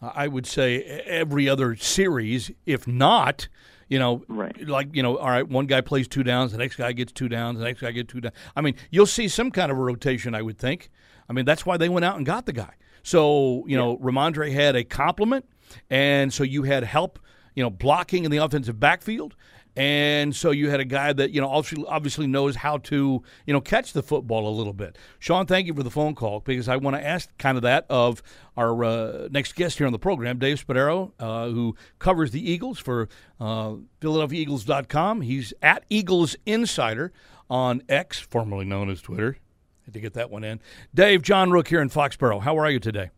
I 0.02 0.28
would 0.28 0.46
say 0.46 0.82
every 0.84 1.48
other 1.48 1.76
series, 1.76 2.52
if 2.66 2.88
not, 2.88 3.48
you 3.88 4.00
know, 4.00 4.24
Right. 4.28 4.68
like 4.68 4.96
you 4.96 5.04
know, 5.04 5.18
all 5.18 5.30
right, 5.30 5.48
one 5.48 5.68
guy 5.68 5.82
plays 5.82 6.08
two 6.08 6.24
downs, 6.24 6.52
the 6.52 6.58
next 6.58 6.76
guy 6.76 6.92
gets 6.92 7.12
two 7.12 7.30
downs, 7.30 7.60
the 7.60 7.66
next 7.66 7.82
guy 7.82 7.92
gets 7.92 8.12
two 8.12 8.22
downs. 8.22 8.36
I 8.56 8.62
mean, 8.62 8.76
you'll 8.90 9.06
see 9.06 9.28
some 9.28 9.52
kind 9.52 9.72
of 9.72 9.78
a 9.78 9.82
rotation, 9.82 10.34
I 10.36 10.42
would 10.42 10.58
think. 10.58 10.90
I 11.30 11.34
mean, 11.34 11.46
that's 11.46 11.66
why 11.66 11.78
they 11.78 11.88
went 11.90 12.04
out 12.06 12.18
and 12.18 12.26
got 12.26 12.46
the 12.46 12.54
guy. 12.54 12.74
So 13.04 13.64
you 13.68 13.78
know, 13.78 13.98
Rhamondre 13.98 14.52
had 14.52 14.76
a 14.76 14.84
compliment, 14.84 15.46
and 15.90 16.34
so 16.34 16.44
you 16.44 16.64
had 16.64 16.84
help, 16.84 17.20
you 17.56 17.64
know, 17.64 17.70
blocking 17.70 18.26
in 18.26 18.32
the 18.32 18.38
offensive 18.38 18.80
backfield. 18.80 19.36
And 19.78 20.34
so 20.34 20.52
you 20.52 20.70
had 20.70 20.80
a 20.80 20.86
guy 20.86 21.12
that 21.12 21.32
you 21.32 21.42
know 21.42 21.50
obviously, 21.50 22.28
knows 22.28 22.56
how 22.56 22.78
to 22.78 23.22
you 23.46 23.54
know 23.54 23.60
catch 23.60 23.92
the 23.92 24.02
football 24.02 24.48
a 24.48 24.56
little 24.56 24.72
bit. 24.72 24.98
Sean, 25.20 25.46
thank 25.46 25.68
you 25.68 25.74
for 25.74 25.84
the 25.84 25.92
phone 25.92 26.16
call 26.16 26.40
because 26.40 26.70
I 26.70 26.78
want 26.78 26.96
to 26.96 27.06
ask 27.06 27.30
kind 27.38 27.58
of 27.58 27.64
that 27.64 27.86
of 27.90 28.24
our 28.56 28.84
uh, 28.84 29.28
next 29.32 29.56
guest 29.56 29.78
here 29.78 29.86
on 29.86 29.92
the 29.92 30.00
program, 30.00 30.40
Dave 30.40 30.66
Spadaro, 30.66 31.12
uh, 31.20 31.50
who 31.50 31.76
covers 32.00 32.32
the 32.32 32.50
Eagles 32.50 32.80
for 32.80 33.10
uh, 33.40 33.76
PhiladelphiaEagles.com. 34.00 35.22
He's 35.22 35.54
at 35.62 35.84
Eagles 35.90 36.38
Insider 36.46 37.12
on 37.50 37.84
X, 37.90 38.20
formerly 38.20 38.66
known 38.66 38.90
as 38.90 39.02
Twitter. 39.02 39.38
Had 39.84 39.94
to 39.94 40.00
get 40.00 40.14
that 40.14 40.32
one 40.32 40.46
in. 40.46 40.62
Dave, 40.94 41.22
John 41.22 41.52
Rooke 41.52 41.68
here 41.68 41.82
in 41.82 41.90
Foxborough. 41.90 42.42
How 42.42 42.58
are 42.58 42.72
you 42.72 42.80
today? 42.80 43.12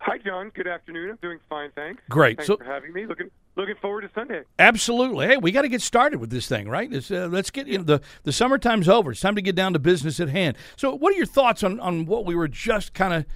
Hi, 0.00 0.16
John. 0.18 0.50
Good 0.54 0.66
afternoon. 0.66 1.10
I'm 1.10 1.18
doing 1.20 1.38
fine, 1.48 1.70
thanks. 1.74 2.02
Great. 2.08 2.38
Thanks 2.38 2.46
So- 2.46 2.56
for 2.56 2.64
having 2.64 2.92
me. 2.92 3.06
Looking 3.06 3.30
looking 3.56 3.74
forward 3.82 4.02
to 4.02 4.10
Sunday. 4.14 4.42
Absolutely. 4.58 5.26
Hey, 5.26 5.36
we 5.36 5.52
got 5.52 5.62
to 5.62 5.68
get 5.68 5.82
started 5.82 6.18
with 6.20 6.30
this 6.30 6.48
thing, 6.48 6.68
right? 6.68 6.90
It's, 6.90 7.10
uh, 7.10 7.28
let's 7.30 7.50
get 7.50 7.66
you 7.66 7.78
know, 7.78 7.84
the 7.84 8.00
the 8.22 8.32
summertime's 8.32 8.88
over. 8.88 9.10
It's 9.10 9.20
time 9.20 9.34
to 9.34 9.42
get 9.42 9.54
down 9.54 9.74
to 9.74 9.78
business 9.78 10.18
at 10.18 10.30
hand. 10.30 10.56
So, 10.76 10.94
what 10.94 11.12
are 11.12 11.16
your 11.16 11.26
thoughts 11.26 11.62
on 11.62 11.78
on 11.80 12.06
what 12.06 12.24
we 12.24 12.34
were 12.34 12.48
just 12.48 12.94
kind 12.94 13.12
of 13.12 13.26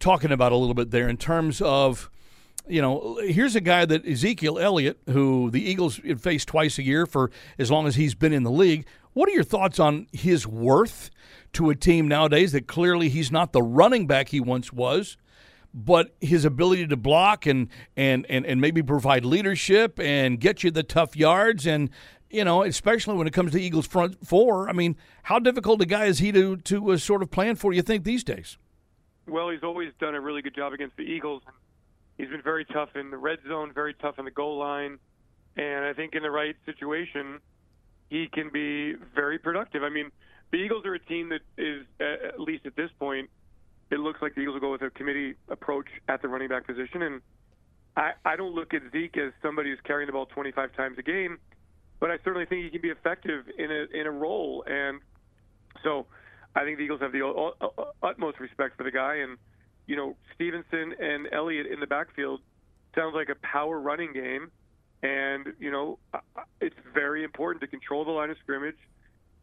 talking 0.00 0.32
about 0.32 0.52
a 0.52 0.56
little 0.56 0.74
bit 0.74 0.90
there 0.90 1.08
in 1.08 1.16
terms 1.18 1.60
of 1.60 2.10
you 2.68 2.82
know, 2.82 3.20
here's 3.22 3.54
a 3.54 3.60
guy 3.60 3.84
that 3.84 4.04
Ezekiel 4.04 4.58
Elliott, 4.58 4.98
who 5.10 5.50
the 5.52 5.62
Eagles 5.62 6.00
face 6.18 6.44
twice 6.44 6.78
a 6.78 6.82
year 6.82 7.06
for 7.06 7.30
as 7.60 7.70
long 7.70 7.86
as 7.86 7.94
he's 7.94 8.14
been 8.16 8.32
in 8.32 8.42
the 8.42 8.50
league. 8.50 8.84
What 9.12 9.28
are 9.28 9.32
your 9.32 9.44
thoughts 9.44 9.78
on 9.78 10.08
his 10.12 10.48
worth 10.48 11.10
to 11.52 11.70
a 11.70 11.76
team 11.76 12.08
nowadays 12.08 12.50
that 12.52 12.66
clearly 12.66 13.08
he's 13.08 13.30
not 13.30 13.52
the 13.52 13.62
running 13.62 14.08
back 14.08 14.30
he 14.30 14.40
once 14.40 14.72
was? 14.72 15.16
But 15.76 16.16
his 16.22 16.46
ability 16.46 16.86
to 16.86 16.96
block 16.96 17.44
and, 17.44 17.68
and, 17.96 18.24
and, 18.30 18.46
and 18.46 18.60
maybe 18.62 18.82
provide 18.82 19.26
leadership 19.26 20.00
and 20.00 20.40
get 20.40 20.64
you 20.64 20.70
the 20.70 20.82
tough 20.82 21.14
yards 21.14 21.66
and 21.66 21.90
you 22.30 22.42
know 22.42 22.62
especially 22.62 23.14
when 23.14 23.26
it 23.26 23.32
comes 23.32 23.52
to 23.52 23.60
Eagles 23.60 23.86
front 23.86 24.26
four 24.26 24.68
I 24.68 24.72
mean 24.72 24.96
how 25.24 25.38
difficult 25.38 25.80
a 25.82 25.86
guy 25.86 26.06
is 26.06 26.18
he 26.18 26.32
to 26.32 26.56
to 26.56 26.92
uh, 26.92 26.96
sort 26.96 27.22
of 27.22 27.30
plan 27.30 27.56
for 27.56 27.72
you 27.74 27.82
think 27.82 28.04
these 28.04 28.24
days 28.24 28.56
Well, 29.28 29.50
he's 29.50 29.62
always 29.62 29.92
done 30.00 30.14
a 30.14 30.20
really 30.20 30.40
good 30.42 30.54
job 30.54 30.72
against 30.72 30.96
the 30.96 31.02
Eagles. 31.02 31.42
He's 32.16 32.28
been 32.28 32.42
very 32.42 32.64
tough 32.64 32.96
in 32.96 33.10
the 33.10 33.18
red 33.18 33.40
zone, 33.46 33.72
very 33.74 33.92
tough 33.92 34.18
in 34.18 34.24
the 34.24 34.30
goal 34.30 34.56
line, 34.58 34.98
and 35.56 35.84
I 35.84 35.92
think 35.92 36.14
in 36.14 36.22
the 36.22 36.30
right 36.30 36.56
situation, 36.64 37.40
he 38.08 38.28
can 38.32 38.48
be 38.50 38.94
very 39.14 39.38
productive. 39.38 39.82
I 39.82 39.90
mean, 39.90 40.10
the 40.50 40.56
Eagles 40.58 40.86
are 40.86 40.94
a 40.94 40.98
team 40.98 41.28
that 41.28 41.40
is, 41.58 41.84
at 42.00 42.40
least 42.40 42.64
at 42.66 42.74
this 42.76 42.90
point, 42.98 43.28
it 43.90 44.00
looks 44.00 44.20
like 44.20 44.34
the 44.34 44.40
Eagles 44.40 44.54
will 44.54 44.60
go 44.60 44.72
with 44.72 44.82
a 44.82 44.90
committee 44.90 45.34
approach 45.48 45.86
at 46.08 46.22
the 46.22 46.28
running 46.28 46.48
back 46.48 46.66
position, 46.66 47.02
and 47.02 47.20
I, 47.96 48.12
I 48.24 48.36
don't 48.36 48.54
look 48.54 48.74
at 48.74 48.82
Zeke 48.92 49.16
as 49.16 49.32
somebody 49.42 49.70
who's 49.70 49.78
carrying 49.84 50.06
the 50.06 50.12
ball 50.12 50.26
25 50.26 50.74
times 50.76 50.98
a 50.98 51.02
game, 51.02 51.38
but 52.00 52.10
I 52.10 52.18
certainly 52.24 52.46
think 52.46 52.64
he 52.64 52.70
can 52.70 52.82
be 52.82 52.90
effective 52.90 53.44
in 53.58 53.70
a 53.70 53.98
in 53.98 54.06
a 54.06 54.10
role, 54.10 54.64
and 54.66 55.00
so 55.82 56.06
I 56.54 56.64
think 56.64 56.78
the 56.78 56.84
Eagles 56.84 57.00
have 57.00 57.12
the 57.12 57.52
utmost 58.02 58.40
respect 58.40 58.76
for 58.76 58.82
the 58.82 58.90
guy, 58.90 59.16
and 59.16 59.38
you 59.86 59.96
know 59.96 60.16
Stevenson 60.34 60.94
and 60.98 61.28
Elliott 61.32 61.66
in 61.66 61.80
the 61.80 61.86
backfield 61.86 62.40
sounds 62.94 63.14
like 63.14 63.28
a 63.28 63.36
power 63.46 63.78
running 63.78 64.12
game, 64.12 64.50
and 65.02 65.52
you 65.58 65.70
know 65.70 65.98
it's 66.60 66.76
very 66.92 67.24
important 67.24 67.60
to 67.62 67.66
control 67.66 68.04
the 68.04 68.10
line 68.10 68.30
of 68.30 68.36
scrimmage 68.42 68.76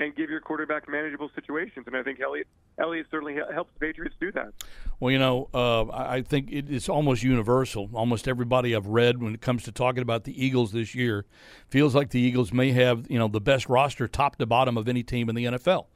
and 0.03 0.15
give 0.15 0.29
your 0.29 0.39
quarterback 0.39 0.87
manageable 0.89 1.29
situations, 1.35 1.85
and 1.87 1.95
I 1.95 2.03
think 2.03 2.19
Elliott 2.19 2.47
Elliott 2.77 3.07
certainly 3.11 3.35
helps 3.53 3.73
the 3.73 3.79
Patriots 3.79 4.15
do 4.19 4.31
that. 4.31 4.53
well 4.99 5.11
you 5.11 5.19
know 5.19 5.49
uh, 5.53 5.85
I 5.91 6.21
think 6.21 6.51
it, 6.51 6.69
it's 6.69 6.89
almost 6.89 7.23
universal. 7.23 7.89
Almost 7.93 8.27
everybody 8.27 8.75
I've 8.75 8.87
read 8.87 9.21
when 9.21 9.33
it 9.33 9.41
comes 9.41 9.63
to 9.63 9.71
talking 9.71 10.01
about 10.01 10.23
the 10.23 10.45
Eagles 10.45 10.71
this 10.71 10.93
year 10.95 11.25
feels 11.69 11.95
like 11.95 12.09
the 12.09 12.19
Eagles 12.19 12.51
may 12.53 12.71
have 12.71 13.09
you 13.09 13.19
know 13.19 13.27
the 13.27 13.41
best 13.41 13.69
roster 13.69 14.07
top 14.07 14.37
to 14.37 14.45
bottom 14.45 14.77
of 14.77 14.87
any 14.87 15.03
team 15.03 15.29
in 15.29 15.35
the 15.35 15.45
NFL 15.45 15.87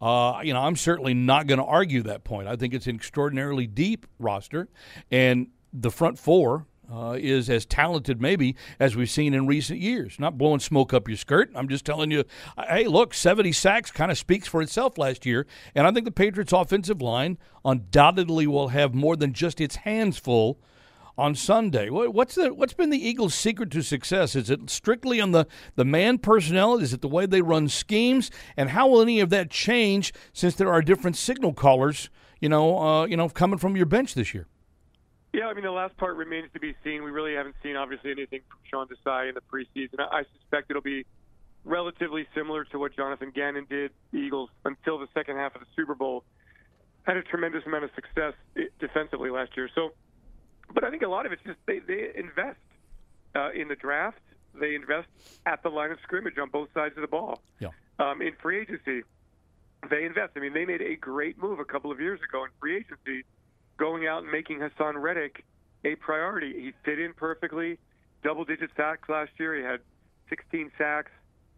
uh, 0.00 0.40
you 0.42 0.52
know 0.52 0.60
I'm 0.60 0.76
certainly 0.76 1.14
not 1.14 1.46
going 1.46 1.58
to 1.58 1.64
argue 1.64 2.02
that 2.02 2.24
point. 2.24 2.48
I 2.48 2.56
think 2.56 2.74
it's 2.74 2.86
an 2.86 2.96
extraordinarily 2.96 3.66
deep 3.66 4.06
roster 4.18 4.68
and 5.10 5.48
the 5.72 5.90
front 5.90 6.18
four 6.18 6.66
uh, 6.92 7.16
is 7.18 7.50
as 7.50 7.66
talented, 7.66 8.20
maybe, 8.20 8.54
as 8.78 8.94
we've 8.96 9.10
seen 9.10 9.34
in 9.34 9.46
recent 9.46 9.80
years. 9.80 10.18
Not 10.18 10.38
blowing 10.38 10.60
smoke 10.60 10.94
up 10.94 11.08
your 11.08 11.16
skirt. 11.16 11.50
I'm 11.54 11.68
just 11.68 11.84
telling 11.84 12.10
you, 12.10 12.24
hey, 12.68 12.84
look, 12.86 13.14
70 13.14 13.52
sacks 13.52 13.90
kind 13.90 14.10
of 14.10 14.18
speaks 14.18 14.46
for 14.46 14.62
itself 14.62 14.96
last 14.98 15.26
year. 15.26 15.46
And 15.74 15.86
I 15.86 15.90
think 15.92 16.04
the 16.04 16.10
Patriots' 16.12 16.52
offensive 16.52 17.02
line 17.02 17.38
undoubtedly 17.64 18.46
will 18.46 18.68
have 18.68 18.94
more 18.94 19.16
than 19.16 19.32
just 19.32 19.60
its 19.60 19.76
hands 19.76 20.18
full 20.18 20.58
on 21.18 21.34
Sunday. 21.34 21.88
What- 21.90 22.12
What's 22.14 22.34
the 22.34 22.52
what's 22.52 22.74
been 22.74 22.90
the 22.90 23.04
Eagles' 23.08 23.34
secret 23.34 23.70
to 23.72 23.82
success? 23.82 24.36
Is 24.36 24.50
it 24.50 24.68
strictly 24.70 25.20
on 25.20 25.32
the 25.32 25.46
the 25.74 25.84
man 25.84 26.18
personnel? 26.18 26.76
Is 26.76 26.92
it 26.92 27.00
the 27.00 27.08
way 27.08 27.26
they 27.26 27.40
run 27.40 27.68
schemes? 27.68 28.30
And 28.56 28.70
how 28.70 28.86
will 28.88 29.00
any 29.02 29.20
of 29.20 29.30
that 29.30 29.50
change 29.50 30.12
since 30.32 30.54
there 30.54 30.70
are 30.72 30.82
different 30.82 31.16
signal 31.16 31.54
callers? 31.54 32.10
You 32.38 32.50
know, 32.50 32.78
uh, 32.78 33.06
you 33.06 33.16
know, 33.16 33.28
coming 33.30 33.58
from 33.58 33.76
your 33.76 33.86
bench 33.86 34.12
this 34.14 34.34
year. 34.34 34.46
Yeah, 35.36 35.48
I 35.48 35.52
mean 35.52 35.64
the 35.64 35.70
last 35.70 35.94
part 35.98 36.16
remains 36.16 36.48
to 36.54 36.60
be 36.60 36.74
seen. 36.82 37.04
We 37.04 37.10
really 37.10 37.34
haven't 37.34 37.56
seen 37.62 37.76
obviously 37.76 38.10
anything 38.10 38.40
from 38.48 38.58
Sean 38.70 38.88
Desai 38.88 39.28
in 39.28 39.34
the 39.34 39.42
preseason. 39.42 40.00
I 40.00 40.22
suspect 40.40 40.70
it'll 40.70 40.80
be 40.80 41.04
relatively 41.62 42.26
similar 42.34 42.64
to 42.64 42.78
what 42.78 42.96
Jonathan 42.96 43.32
Gannon 43.34 43.66
did. 43.68 43.90
The 44.12 44.18
Eagles 44.18 44.48
until 44.64 44.98
the 44.98 45.08
second 45.12 45.36
half 45.36 45.54
of 45.54 45.60
the 45.60 45.66
Super 45.76 45.94
Bowl 45.94 46.24
had 47.02 47.18
a 47.18 47.22
tremendous 47.22 47.66
amount 47.66 47.84
of 47.84 47.90
success 47.94 48.32
eh, 48.56 48.62
defensively 48.80 49.28
last 49.28 49.54
year. 49.58 49.68
So, 49.74 49.90
but 50.72 50.84
I 50.84 50.90
think 50.90 51.02
a 51.02 51.08
lot 51.08 51.26
of 51.26 51.32
it's 51.32 51.42
just 51.42 51.58
they 51.66 51.80
they 51.80 52.12
invest 52.16 52.58
uh, 53.34 53.50
in 53.50 53.68
the 53.68 53.76
draft. 53.76 54.22
They 54.58 54.74
invest 54.74 55.08
at 55.44 55.62
the 55.62 55.68
line 55.68 55.90
of 55.90 55.98
scrimmage 56.02 56.38
on 56.40 56.48
both 56.48 56.70
sides 56.72 56.96
of 56.96 57.02
the 57.02 57.08
ball. 57.08 57.42
Yeah. 57.60 57.68
Um, 57.98 58.22
in 58.22 58.32
free 58.40 58.62
agency, 58.62 59.02
they 59.90 60.06
invest. 60.06 60.32
I 60.34 60.40
mean, 60.40 60.54
they 60.54 60.64
made 60.64 60.80
a 60.80 60.96
great 60.96 61.36
move 61.36 61.60
a 61.60 61.66
couple 61.66 61.92
of 61.92 62.00
years 62.00 62.20
ago 62.26 62.44
in 62.44 62.50
free 62.58 62.78
agency, 62.78 63.26
going 63.78 64.06
out 64.06 64.22
and 64.22 64.32
making 64.32 64.60
Haason 64.60 64.94
Reddick 65.00 65.44
a 65.84 65.94
priority. 65.96 66.52
He 66.52 66.72
fit 66.84 66.98
in 66.98 67.12
perfectly, 67.14 67.78
double-digit 68.22 68.70
sacks 68.76 69.08
last 69.08 69.30
year. 69.38 69.56
He 69.56 69.62
had 69.62 69.80
16 70.28 70.70
sacks, 70.78 71.10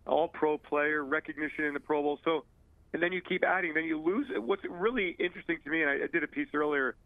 All-Pro 0.06 0.58
player, 0.58 1.04
recognition 1.04 1.64
in 1.64 1.74
the 1.74 1.80
Pro 1.80 2.02
Bowl. 2.02 2.18
So, 2.24 2.44
and 2.92 3.02
then 3.02 3.12
you 3.12 3.20
keep 3.20 3.44
adding. 3.44 3.74
Then 3.74 3.84
you 3.84 4.00
lose. 4.00 4.26
What's 4.36 4.64
really 4.68 5.16
interesting 5.18 5.58
to 5.64 5.70
me, 5.70 5.82
and 5.82 5.90
I, 5.90 5.94
I 6.04 6.06
did 6.12 6.22
a 6.22 6.28
piece 6.28 6.48
earlier 6.54 6.96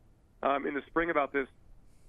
um, 0.42 0.66
in 0.66 0.74
the 0.74 0.82
spring 0.88 1.10
about 1.10 1.32
this. 1.32 1.46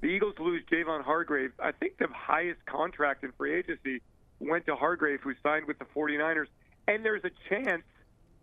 The 0.02 0.08
Eagles 0.08 0.36
lose 0.40 0.64
Javon 0.72 1.04
Hargrave. 1.04 1.52
I 1.60 1.72
think 1.72 1.98
the 1.98 2.08
highest 2.12 2.66
contract 2.66 3.24
in 3.24 3.32
free 3.38 3.56
agency 3.58 4.02
went 4.40 4.66
to 4.66 4.76
Hargrave, 4.76 5.22
who 5.22 5.34
signed 5.42 5.66
with 5.66 5.80
the 5.80 5.86
49ers. 5.96 6.48
And 6.88 7.06
there's 7.06 7.24
a 7.24 7.32
chance 7.50 7.84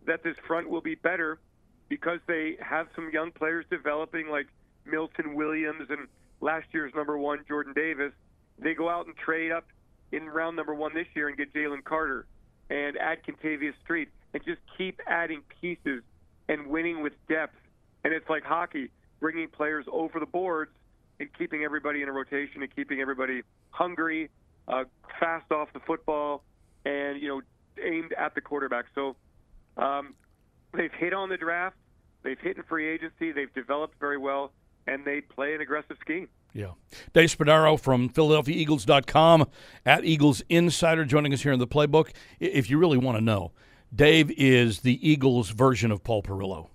that 0.07 0.23
this 0.23 0.35
front 0.47 0.69
will 0.69 0.81
be 0.81 0.95
better 0.95 1.39
because 1.91 2.19
they 2.25 2.55
have 2.61 2.87
some 2.95 3.09
young 3.11 3.33
players 3.33 3.65
developing, 3.69 4.29
like 4.29 4.47
Milton 4.85 5.35
Williams 5.35 5.89
and 5.89 6.07
last 6.39 6.67
year's 6.71 6.93
number 6.95 7.17
one, 7.17 7.43
Jordan 7.49 7.73
Davis. 7.73 8.13
They 8.57 8.73
go 8.73 8.87
out 8.87 9.07
and 9.07 9.15
trade 9.17 9.51
up 9.51 9.65
in 10.13 10.29
round 10.29 10.55
number 10.55 10.73
one 10.73 10.93
this 10.93 11.07
year 11.13 11.27
and 11.27 11.35
get 11.35 11.53
Jalen 11.53 11.83
Carter 11.83 12.25
and 12.69 12.95
add 12.95 13.17
Kentavius 13.25 13.73
Street 13.83 14.07
and 14.33 14.41
just 14.45 14.61
keep 14.77 15.01
adding 15.05 15.41
pieces 15.59 16.01
and 16.47 16.67
winning 16.67 17.03
with 17.03 17.11
depth. 17.27 17.57
And 18.05 18.13
it's 18.13 18.29
like 18.29 18.43
hockey, 18.43 18.89
bringing 19.19 19.49
players 19.49 19.85
over 19.91 20.17
the 20.17 20.25
boards 20.25 20.71
and 21.19 21.27
keeping 21.37 21.65
everybody 21.65 22.01
in 22.01 22.07
a 22.07 22.13
rotation 22.13 22.61
and 22.61 22.73
keeping 22.73 23.01
everybody 23.01 23.41
hungry, 23.71 24.29
uh, 24.69 24.85
fast 25.19 25.51
off 25.51 25.67
the 25.73 25.81
football, 25.81 26.41
and 26.85 27.21
you 27.21 27.27
know 27.27 27.41
aimed 27.83 28.13
at 28.13 28.33
the 28.33 28.39
quarterback. 28.39 28.85
So 28.95 29.17
um, 29.75 30.13
they've 30.73 30.93
hit 30.93 31.13
on 31.13 31.29
the 31.29 31.37
draft, 31.37 31.75
they've 32.23 32.39
hit 32.39 32.57
in 32.57 32.63
free 32.63 32.87
agency, 32.87 33.31
they've 33.31 33.53
developed 33.53 33.99
very 33.99 34.17
well, 34.17 34.51
and 34.87 35.05
they 35.05 35.21
play 35.21 35.53
an 35.53 35.61
aggressive 35.61 35.97
scheme. 36.01 36.27
Yeah. 36.53 36.71
Dave 37.13 37.35
Spadaro 37.35 37.79
from 37.79 38.09
PhiladelphiaEagles.com 38.09 39.47
at 39.85 40.03
Eagles 40.03 40.41
Insider 40.49 41.05
joining 41.05 41.33
us 41.33 41.43
here 41.43 41.53
in 41.53 41.59
the 41.59 41.67
playbook. 41.67 42.11
If 42.39 42.69
you 42.69 42.77
really 42.77 42.97
want 42.97 43.17
to 43.17 43.23
know, 43.23 43.51
Dave 43.93 44.31
is 44.31 44.81
the 44.81 45.07
Eagles 45.07 45.49
version 45.49 45.91
of 45.91 46.03
Paul 46.03 46.23
Perillo. 46.23 46.67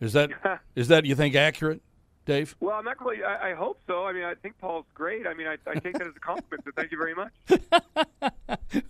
Is 0.00 0.12
that 0.12 0.30
is 0.74 0.88
that 0.88 1.04
you 1.04 1.14
think 1.14 1.34
accurate? 1.34 1.82
Dave? 2.26 2.54
Well, 2.60 2.76
I'm 2.76 2.84
not 2.84 2.98
quite. 2.98 3.22
I, 3.22 3.52
I 3.52 3.54
hope 3.54 3.78
so. 3.86 4.04
I 4.04 4.12
mean, 4.12 4.24
I 4.24 4.34
think 4.34 4.58
Paul's 4.58 4.84
great. 4.94 5.26
I 5.26 5.32
mean, 5.34 5.46
I, 5.46 5.56
I 5.66 5.74
take 5.74 5.92
that 5.94 6.08
as 6.08 6.16
a 6.16 6.20
compliment. 6.20 6.64
So 6.64 6.72
thank 6.76 6.90
you 6.90 6.98
very 6.98 7.14
much. 7.14 7.32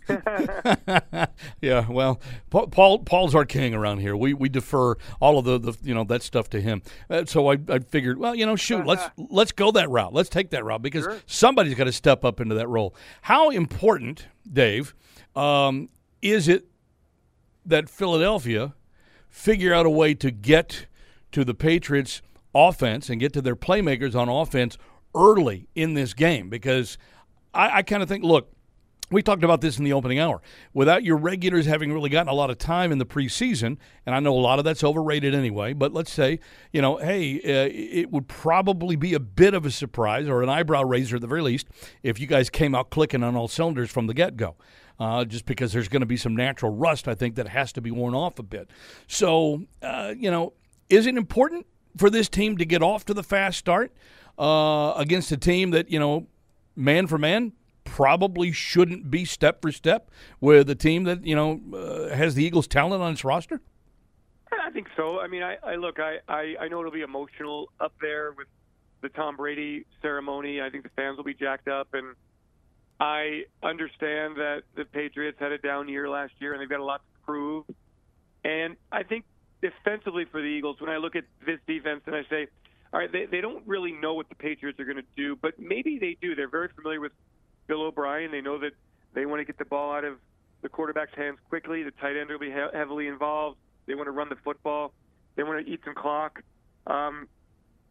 yeah. 1.60 1.86
Well, 1.88 2.20
Paul 2.50 2.98
Paul's 3.00 3.34
our 3.34 3.44
king 3.44 3.74
around 3.74 3.98
here. 3.98 4.16
We 4.16 4.32
we 4.34 4.48
defer 4.48 4.94
all 5.20 5.38
of 5.38 5.44
the, 5.44 5.58
the 5.58 5.76
you 5.82 5.92
know 5.94 6.04
that 6.04 6.22
stuff 6.22 6.48
to 6.50 6.60
him. 6.60 6.82
Uh, 7.10 7.24
so 7.26 7.50
I, 7.50 7.58
I 7.68 7.80
figured, 7.80 8.18
well, 8.18 8.34
you 8.34 8.46
know, 8.46 8.56
shoot, 8.56 8.86
let's 8.86 9.02
let's 9.30 9.52
go 9.52 9.70
that 9.72 9.90
route. 9.90 10.14
Let's 10.14 10.28
take 10.30 10.50
that 10.50 10.64
route 10.64 10.82
because 10.82 11.04
Sure. 11.04 11.18
somebody's 11.26 11.74
got 11.74 11.84
to 11.84 11.92
step 11.92 12.24
up 12.24 12.40
into 12.40 12.54
that 12.54 12.68
role. 12.68 12.94
How 13.22 13.50
important, 13.50 14.26
Dave, 14.50 14.94
um, 15.34 15.90
is 16.22 16.48
it 16.48 16.66
that 17.66 17.90
Philadelphia 17.90 18.74
figure 19.28 19.74
out 19.74 19.84
a 19.84 19.90
way 19.90 20.14
to 20.14 20.30
get 20.30 20.86
to 21.32 21.44
the 21.44 21.52
Patriots 21.54 22.22
offense 22.56 23.10
and 23.10 23.20
get 23.20 23.32
to 23.34 23.42
their 23.42 23.56
playmakers 23.56 24.14
on 24.14 24.28
offense 24.28 24.78
early 25.14 25.68
in 25.74 25.94
this 25.94 26.14
game 26.14 26.48
because 26.48 26.98
I, 27.54 27.78
I 27.78 27.82
kind 27.82 28.02
of 28.02 28.08
think, 28.08 28.24
look, 28.24 28.52
we 29.10 29.22
talked 29.22 29.44
about 29.44 29.60
this 29.60 29.78
in 29.78 29.84
the 29.84 29.92
opening 29.92 30.18
hour. 30.18 30.42
Without 30.74 31.04
your 31.04 31.16
regulars 31.16 31.66
having 31.66 31.92
really 31.92 32.10
gotten 32.10 32.28
a 32.28 32.34
lot 32.34 32.50
of 32.50 32.58
time 32.58 32.90
in 32.90 32.98
the 32.98 33.06
preseason, 33.06 33.76
and 34.04 34.14
I 34.14 34.20
know 34.20 34.32
a 34.36 34.40
lot 34.40 34.58
of 34.58 34.64
that's 34.64 34.82
overrated 34.82 35.32
anyway, 35.32 35.74
but 35.74 35.92
let's 35.92 36.10
say, 36.10 36.40
you 36.72 36.82
know, 36.82 36.96
hey, 36.96 37.36
uh, 37.38 37.70
it 37.72 38.10
would 38.10 38.26
probably 38.26 38.96
be 38.96 39.14
a 39.14 39.20
bit 39.20 39.54
of 39.54 39.64
a 39.64 39.70
surprise 39.70 40.28
or 40.28 40.42
an 40.42 40.48
eyebrow 40.48 40.82
raiser 40.82 41.16
at 41.16 41.22
the 41.22 41.28
very 41.28 41.42
least 41.42 41.68
if 42.02 42.18
you 42.18 42.26
guys 42.26 42.50
came 42.50 42.74
out 42.74 42.90
clicking 42.90 43.22
on 43.22 43.36
all 43.36 43.48
cylinders 43.48 43.90
from 43.90 44.08
the 44.08 44.14
get 44.14 44.36
go. 44.36 44.56
Uh, 44.98 45.26
just 45.26 45.44
because 45.44 45.74
there's 45.74 45.88
going 45.88 46.00
to 46.00 46.06
be 46.06 46.16
some 46.16 46.34
natural 46.34 46.72
rust, 46.72 47.06
I 47.06 47.14
think, 47.14 47.34
that 47.34 47.48
has 47.48 47.70
to 47.72 47.82
be 47.82 47.90
worn 47.90 48.14
off 48.14 48.38
a 48.38 48.42
bit. 48.42 48.70
So, 49.06 49.66
uh, 49.82 50.14
you 50.16 50.30
know, 50.30 50.54
is 50.88 51.06
it 51.06 51.16
important 51.16 51.66
for 51.96 52.10
this 52.10 52.28
team 52.28 52.56
to 52.58 52.64
get 52.64 52.82
off 52.82 53.04
to 53.06 53.14
the 53.14 53.22
fast 53.22 53.58
start 53.58 53.92
uh, 54.38 54.92
against 54.96 55.32
a 55.32 55.36
team 55.36 55.70
that, 55.70 55.90
you 55.90 55.98
know, 55.98 56.26
man 56.74 57.06
for 57.06 57.18
man, 57.18 57.52
probably 57.84 58.52
shouldn't 58.52 59.10
be 59.10 59.24
step 59.24 59.62
for 59.62 59.72
step 59.72 60.10
with 60.40 60.68
a 60.68 60.74
team 60.74 61.04
that, 61.04 61.24
you 61.24 61.34
know, 61.34 61.60
uh, 61.74 62.14
has 62.14 62.34
the 62.34 62.44
Eagles' 62.44 62.66
talent 62.66 63.02
on 63.02 63.12
its 63.12 63.24
roster? 63.24 63.60
I 64.52 64.70
think 64.70 64.88
so. 64.96 65.20
I 65.20 65.28
mean, 65.28 65.42
I, 65.42 65.56
I 65.62 65.76
look, 65.76 65.98
I, 66.00 66.18
I, 66.28 66.56
I 66.60 66.68
know 66.68 66.80
it'll 66.80 66.92
be 66.92 67.02
emotional 67.02 67.70
up 67.80 67.94
there 68.00 68.32
with 68.32 68.48
the 69.00 69.08
Tom 69.08 69.36
Brady 69.36 69.86
ceremony. 70.02 70.60
I 70.60 70.70
think 70.70 70.82
the 70.82 70.90
fans 70.90 71.16
will 71.16 71.24
be 71.24 71.34
jacked 71.34 71.68
up, 71.68 71.94
and 71.94 72.14
I 72.98 73.44
understand 73.62 74.36
that 74.36 74.62
the 74.74 74.84
Patriots 74.84 75.38
had 75.38 75.52
a 75.52 75.58
down 75.58 75.88
year 75.88 76.08
last 76.08 76.32
year, 76.38 76.52
and 76.52 76.60
they've 76.60 76.68
got 76.68 76.80
a 76.80 76.84
lot 76.84 77.00
to 77.00 77.24
prove. 77.24 77.64
And 78.44 78.76
I 78.90 79.02
think 79.02 79.24
defensively 79.62 80.24
for 80.30 80.40
the 80.40 80.48
Eagles, 80.48 80.80
when 80.80 80.90
I 80.90 80.96
look 80.96 81.16
at 81.16 81.24
this 81.44 81.58
defense 81.66 82.02
and 82.06 82.14
I 82.14 82.22
say, 82.28 82.46
all 82.92 83.00
right, 83.00 83.10
they, 83.10 83.26
they 83.26 83.40
don't 83.40 83.66
really 83.66 83.92
know 83.92 84.14
what 84.14 84.28
the 84.28 84.34
Patriots 84.34 84.78
are 84.80 84.84
going 84.84 84.96
to 84.96 85.02
do, 85.16 85.36
but 85.36 85.58
maybe 85.58 85.98
they 85.98 86.16
do. 86.20 86.34
They're 86.34 86.48
very 86.48 86.68
familiar 86.68 87.00
with 87.00 87.12
Bill 87.66 87.82
O'Brien. 87.82 88.30
They 88.30 88.40
know 88.40 88.58
that 88.58 88.72
they 89.14 89.26
want 89.26 89.40
to 89.40 89.44
get 89.44 89.58
the 89.58 89.64
ball 89.64 89.92
out 89.92 90.04
of 90.04 90.18
the 90.62 90.68
quarterback's 90.68 91.14
hands 91.16 91.38
quickly. 91.48 91.82
The 91.82 91.90
tight 91.92 92.16
end 92.16 92.30
will 92.30 92.38
be 92.38 92.50
he- 92.50 92.76
heavily 92.76 93.08
involved. 93.08 93.58
They 93.86 93.94
want 93.94 94.06
to 94.06 94.12
run 94.12 94.28
the 94.28 94.36
football. 94.36 94.92
They 95.34 95.42
want 95.42 95.64
to 95.64 95.72
eat 95.72 95.80
some 95.84 95.94
clock. 95.94 96.42
Um, 96.86 97.28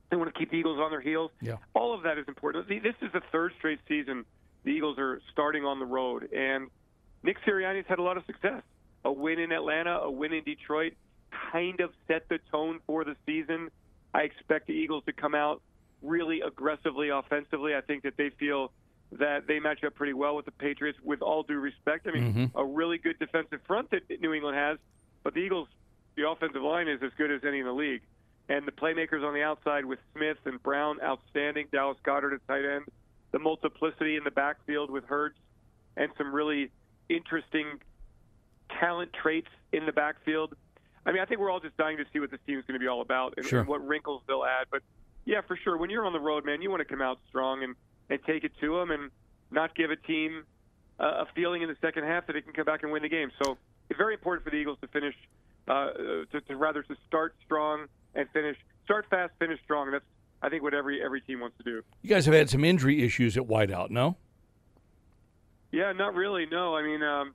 they 0.10 0.16
want 0.16 0.34
to 0.34 0.40
keep 0.40 0.52
the 0.52 0.58
Eagles 0.58 0.80
on 0.80 0.92
their 0.92 1.02
heels. 1.02 1.32
Yeah. 1.42 1.58
All 1.74 1.94
of 1.94 2.04
that 2.04 2.18
is 2.18 2.26
important. 2.28 2.68
This 2.68 2.96
is 3.02 3.12
the 3.12 3.22
third 3.32 3.54
straight 3.58 3.80
season 3.88 4.26
the 4.66 4.72
Eagles 4.72 4.98
are 4.98 5.22
starting 5.32 5.64
on 5.64 5.80
the 5.80 5.86
road, 5.86 6.32
and 6.34 6.70
Nick 7.24 7.38
Sirianni's 7.46 7.86
had 7.88 8.00
a 8.00 8.02
lot 8.02 8.18
of 8.18 8.26
success. 8.26 8.64
A 9.06 9.12
win 9.12 9.40
in 9.40 9.52
Atlanta, 9.52 10.00
a 10.00 10.12
win 10.12 10.34
in 10.34 10.44
Detroit, 10.44 10.94
kind 11.52 11.80
of 11.80 11.92
set 12.08 12.28
the 12.30 12.40
tone 12.52 12.80
for 12.86 13.04
the 13.04 13.16
season. 13.26 13.70
I 14.14 14.22
expect 14.22 14.68
the 14.68 14.74
Eagles 14.74 15.04
to 15.06 15.14
come 15.14 15.36
out 15.36 15.62
really 16.02 16.42
aggressively 16.42 17.10
offensively. 17.10 17.76
I 17.76 17.82
think 17.82 18.04
that 18.04 18.18
they 18.18 18.30
feel 18.30 18.72
that 19.14 19.48
they 19.48 19.60
match 19.60 19.84
up 19.84 19.96
pretty 19.96 20.14
well 20.14 20.36
with 20.36 20.46
the 20.46 20.52
Patriots. 20.52 21.00
With 21.04 21.22
all 21.22 21.44
due 21.44 21.60
respect, 21.60 22.08
I 22.08 22.12
mean, 22.12 22.34
Mhm. 22.34 22.52
a 22.56 22.66
really 22.66 22.98
good 22.98 23.20
defensive 23.20 23.62
front 23.64 23.90
that 23.92 24.10
New 24.22 24.34
England 24.34 24.58
has, 24.58 24.78
but 25.24 25.34
the 25.34 25.42
Eagles, 25.42 25.70
the 26.16 26.30
offensive 26.30 26.62
line 26.62 26.88
is 26.88 27.02
as 27.04 27.14
good 27.14 27.32
as 27.32 27.44
any 27.44 27.60
in 27.60 27.66
the 27.66 27.74
league. 27.74 28.02
And 28.50 28.68
the 28.68 28.72
playmakers 28.72 29.24
on 29.24 29.34
the 29.34 29.42
outside 29.42 29.86
with 29.86 30.00
Smith 30.14 30.38
and 30.46 30.62
Brown, 30.62 31.02
outstanding. 31.02 31.68
Dallas 31.72 31.98
Goedert 32.04 32.34
at 32.34 32.48
tight 32.48 32.66
end. 32.66 32.86
The 33.32 33.40
multiplicity 33.40 34.16
in 34.16 34.24
the 34.24 34.32
backfield 34.32 34.90
with 34.92 35.06
Hurts, 35.06 35.40
and 35.98 36.12
some 36.18 36.34
really 36.34 36.72
interesting 37.10 37.82
talent 38.70 39.14
traits 39.14 39.50
in 39.72 39.86
the 39.86 39.92
backfield. 39.92 40.56
I 41.06 41.12
mean, 41.12 41.22
I 41.22 41.26
think 41.26 41.40
we're 41.40 41.52
all 41.52 41.60
just 41.60 41.78
dying 41.78 41.98
to 41.98 42.06
see 42.12 42.20
what 42.20 42.32
this 42.32 42.40
team 42.48 42.58
is 42.58 42.66
going 42.66 42.74
to 42.80 42.84
be 42.84 42.88
all 42.88 43.02
about 43.02 43.36
and, 43.38 43.46
Sure. 43.46 43.60
and 43.60 43.68
what 43.68 43.86
wrinkles 43.86 44.24
they'll 44.28 44.44
add. 44.44 44.68
But 44.72 44.82
yeah, 45.26 45.42
for 45.42 45.56
sure, 45.58 45.78
when 45.78 45.90
you're 45.90 46.06
on 46.06 46.14
the 46.14 46.20
road, 46.20 46.46
man, 46.46 46.62
you 46.62 46.70
want 46.70 46.82
to 46.82 46.86
come 46.86 47.02
out 47.02 47.20
strong 47.30 47.64
and, 47.64 47.76
and 48.10 48.20
take 48.26 48.44
it 48.44 48.52
to 48.62 48.76
them 48.78 48.92
and 48.92 49.12
not 49.52 49.76
give 49.76 49.92
a 49.92 49.96
team 49.96 50.44
uh, 51.00 51.24
a 51.24 51.28
feeling 51.36 51.62
in 51.62 51.70
the 51.70 51.78
second 51.82 52.06
half 52.06 52.26
that 52.28 52.34
they 52.34 52.42
can 52.42 52.54
come 52.54 52.66
back 52.66 52.84
and 52.84 52.92
win 52.92 53.04
the 53.04 53.10
game. 53.10 53.30
So 53.44 53.58
it's 53.90 53.98
very 53.98 54.14
important 54.14 54.44
for 54.46 54.50
the 54.50 54.58
Eagles 54.58 54.78
to 54.82 54.88
finish, 54.88 55.16
uh, 55.68 55.92
to, 56.32 56.42
to 56.48 56.56
rather 56.56 56.82
to 56.84 56.96
start 57.08 57.36
strong 57.46 57.86
and 58.16 58.28
finish, 58.32 58.58
start 58.86 59.06
fast, 59.10 59.34
finish 59.40 59.60
strong. 59.64 59.92
That's 59.92 60.06
I 60.42 60.50
think 60.50 60.64
what 60.64 60.74
every 60.74 61.04
every 61.04 61.22
team 61.22 61.40
wants 61.40 61.58
to 61.58 61.64
do. 61.64 61.82
You 62.02 62.10
guys 62.10 62.26
have 62.26 62.36
had 62.36 62.50
some 62.50 62.64
injury 62.64 63.04
issues 63.04 63.36
at 63.38 63.44
wideout, 63.44 63.90
no? 63.90 64.16
Yeah, 65.72 65.92
not 65.92 66.14
really. 66.16 66.46
No, 66.46 66.76
I 66.76 66.84
mean, 66.84 67.04
um, 67.04 67.34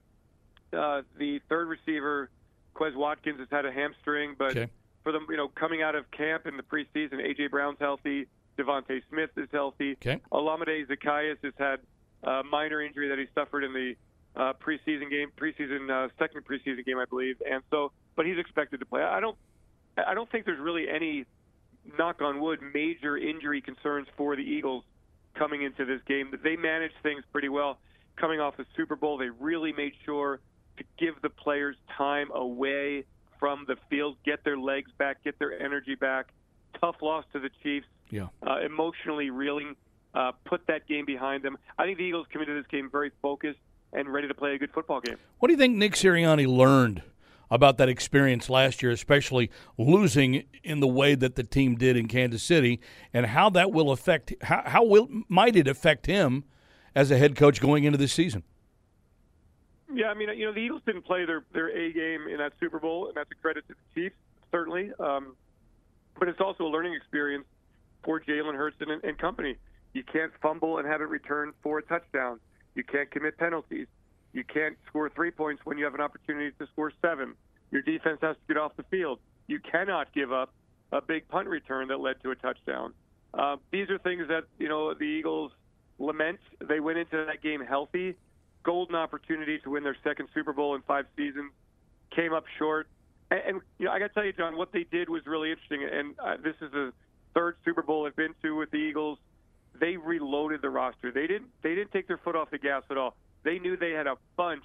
uh, 0.72 1.02
the 1.18 1.40
third 1.48 1.68
receiver, 1.68 2.30
Quez 2.74 2.94
Watkins, 2.94 3.38
has 3.38 3.48
had 3.50 3.66
a 3.66 3.72
hamstring, 3.72 4.34
but 4.38 4.56
Okay. 4.56 4.68
for 5.02 5.12
them, 5.12 5.26
you 5.30 5.36
know, 5.36 5.48
coming 5.48 5.82
out 5.82 5.94
of 5.94 6.10
camp 6.10 6.46
in 6.46 6.56
the 6.56 6.62
preseason, 6.62 7.14
AJ 7.14 7.50
Brown's 7.50 7.78
healthy, 7.78 8.26
DeVonta 8.58 9.00
Smith 9.08 9.30
is 9.36 9.48
healthy. 9.52 9.92
Okay. 9.92 10.20
Olamide 10.32 10.86
Zaccheaus 10.88 11.36
has 11.42 11.54
had 11.58 11.80
a 12.22 12.42
minor 12.44 12.80
injury 12.82 13.08
that 13.08 13.18
he 13.18 13.26
suffered 13.34 13.64
in 13.64 13.72
the 13.72 13.94
uh, 14.36 14.52
preseason 14.54 15.10
game, 15.10 15.30
preseason 15.36 15.90
uh, 15.90 16.08
second 16.18 16.44
preseason 16.44 16.84
game, 16.84 16.98
I 16.98 17.04
believe, 17.06 17.40
and 17.50 17.62
so, 17.70 17.92
but 18.16 18.26
he's 18.26 18.38
expected 18.38 18.80
to 18.80 18.86
play. 18.86 19.02
I 19.02 19.20
don't, 19.20 19.36
I 19.96 20.14
don't 20.14 20.30
think 20.30 20.44
there's 20.46 20.60
really 20.60 20.88
any, 20.88 21.24
knock 21.98 22.20
on 22.22 22.40
wood, 22.40 22.60
major 22.74 23.16
injury 23.16 23.60
concerns 23.60 24.06
for 24.16 24.36
the 24.36 24.42
Eagles 24.42 24.84
coming 25.34 25.62
into 25.62 25.84
this 25.84 26.00
game. 26.06 26.32
They 26.44 26.56
managed 26.56 26.94
things 27.02 27.24
pretty 27.32 27.48
well. 27.48 27.78
Coming 28.16 28.38
off 28.40 28.56
the 28.56 28.66
Super 28.76 28.96
Bowl, 28.96 29.16
they 29.16 29.30
really 29.30 29.72
made 29.72 29.94
sure 30.04 30.40
to 30.78 30.84
give 30.98 31.14
the 31.22 31.30
players 31.30 31.76
time 31.96 32.30
away 32.34 33.04
from 33.38 33.64
the 33.66 33.76
field, 33.88 34.16
get 34.24 34.44
their 34.44 34.58
legs 34.58 34.90
back, 34.98 35.22
get 35.24 35.38
their 35.38 35.60
energy 35.60 35.94
back. 35.94 36.26
Tough 36.80 36.96
loss 37.02 37.24
to 37.32 37.40
the 37.40 37.50
Chiefs 37.62 37.86
Yeah. 38.10 38.28
uh, 38.46 38.58
emotionally 38.64 39.30
reeling, 39.30 39.76
uh, 40.14 40.32
put 40.44 40.66
that 40.66 40.86
game 40.86 41.04
behind 41.04 41.42
them. 41.42 41.56
I 41.78 41.84
think 41.84 41.98
the 41.98 42.04
Eagles 42.04 42.26
come 42.32 42.42
into 42.42 42.54
this 42.54 42.66
game 42.66 42.88
very 42.90 43.10
focused 43.22 43.58
and 43.92 44.08
ready 44.12 44.28
to 44.28 44.34
play 44.34 44.54
a 44.54 44.58
good 44.58 44.70
football 44.72 45.00
game. 45.00 45.16
What 45.38 45.48
do 45.48 45.52
you 45.54 45.58
think 45.58 45.76
Nick 45.76 45.92
Sirianni 45.94 46.46
learned 46.46 47.02
about 47.50 47.78
that 47.78 47.88
experience 47.88 48.48
last 48.48 48.82
year, 48.82 48.92
especially 48.92 49.50
losing 49.76 50.44
in 50.62 50.78
the 50.80 50.86
way 50.86 51.14
that 51.16 51.34
the 51.34 51.42
team 51.42 51.74
did 51.76 51.96
in 51.96 52.06
Kansas 52.06 52.42
City, 52.42 52.80
and 53.12 53.26
how 53.26 53.50
that 53.50 53.72
will 53.72 53.90
affect 53.90 54.32
how, 54.42 54.62
how 54.66 54.84
will 54.84 55.08
might 55.28 55.56
it 55.56 55.66
affect 55.66 56.06
him 56.06 56.44
as 56.94 57.10
a 57.10 57.16
head 57.18 57.34
coach 57.34 57.60
going 57.60 57.82
into 57.84 57.98
this 57.98 58.12
season? 58.12 58.44
Yeah, 59.92 60.06
I 60.06 60.14
mean, 60.14 60.28
you 60.36 60.46
know, 60.46 60.52
the 60.52 60.60
Eagles 60.60 60.82
didn't 60.86 61.02
play 61.02 61.24
their 61.24 61.44
their 61.52 61.68
A 61.68 61.92
game 61.92 62.28
in 62.28 62.38
that 62.38 62.52
Super 62.60 62.78
Bowl, 62.78 63.08
and 63.08 63.16
that's 63.16 63.30
a 63.30 63.34
credit 63.34 63.66
to 63.68 63.74
the 63.74 64.00
Chiefs, 64.00 64.16
certainly. 64.50 64.90
Um, 64.98 65.36
but 66.18 66.28
it's 66.28 66.40
also 66.40 66.64
a 66.64 66.68
learning 66.68 66.94
experience 66.94 67.46
for 68.04 68.20
Jalen 68.20 68.54
Hurts 68.54 68.76
and, 68.80 69.02
and 69.02 69.18
company. 69.18 69.56
You 69.92 70.04
can't 70.04 70.32
fumble 70.40 70.78
and 70.78 70.86
have 70.86 71.00
it 71.00 71.08
returned 71.08 71.54
for 71.62 71.78
a 71.78 71.82
touchdown. 71.82 72.38
You 72.74 72.84
can't 72.84 73.10
commit 73.10 73.36
penalties. 73.38 73.88
You 74.32 74.44
can't 74.44 74.76
score 74.86 75.10
three 75.10 75.30
points 75.32 75.62
when 75.64 75.76
you 75.76 75.84
have 75.84 75.94
an 75.94 76.00
opportunity 76.00 76.52
to 76.58 76.66
score 76.68 76.92
seven. 77.02 77.34
Your 77.72 77.82
defense 77.82 78.18
has 78.22 78.36
to 78.36 78.54
get 78.54 78.56
off 78.56 78.76
the 78.76 78.84
field. 78.84 79.18
You 79.48 79.58
cannot 79.58 80.12
give 80.12 80.32
up 80.32 80.52
a 80.92 81.00
big 81.00 81.26
punt 81.28 81.48
return 81.48 81.88
that 81.88 81.98
led 82.00 82.22
to 82.22 82.30
a 82.30 82.36
touchdown. 82.36 82.92
Uh, 83.34 83.56
these 83.72 83.90
are 83.90 83.98
things 83.98 84.28
that 84.28 84.44
you 84.58 84.68
know 84.68 84.94
the 84.94 85.04
Eagles 85.04 85.52
lament. 85.98 86.40
They 86.60 86.80
went 86.80 86.98
into 86.98 87.24
that 87.26 87.42
game 87.42 87.60
healthy, 87.60 88.14
golden 88.62 88.96
opportunity 88.96 89.58
to 89.60 89.70
win 89.70 89.84
their 89.84 89.96
second 90.04 90.28
Super 90.34 90.52
Bowl 90.52 90.74
in 90.74 90.82
five 90.82 91.06
seasons, 91.16 91.52
came 92.14 92.32
up 92.32 92.44
short. 92.58 92.88
And, 93.30 93.40
and 93.46 93.60
you 93.78 93.86
know, 93.86 93.92
I 93.92 93.98
got 93.98 94.08
to 94.08 94.14
tell 94.14 94.24
you, 94.24 94.32
John, 94.32 94.56
what 94.56 94.72
they 94.72 94.84
did 94.84 95.08
was 95.08 95.26
really 95.26 95.50
interesting. 95.50 95.84
And 95.90 96.14
uh, 96.18 96.36
this 96.42 96.54
is 96.60 96.70
the 96.72 96.92
third 97.34 97.56
Super 97.64 97.82
Bowl 97.82 98.06
I've 98.06 98.16
been 98.16 98.34
to 98.42 98.56
with 98.56 98.70
the 98.70 98.78
Eagles. 98.78 99.18
They 99.78 99.96
reloaded 99.96 100.62
the 100.62 100.70
roster. 100.70 101.12
They 101.12 101.26
didn't. 101.26 101.50
They 101.62 101.74
didn't 101.74 101.92
take 101.92 102.08
their 102.08 102.18
foot 102.18 102.36
off 102.36 102.50
the 102.50 102.58
gas 102.58 102.82
at 102.90 102.96
all. 102.96 103.16
They 103.44 103.58
knew 103.58 103.76
they 103.76 103.92
had 103.92 104.06
a 104.06 104.16
bunch 104.36 104.64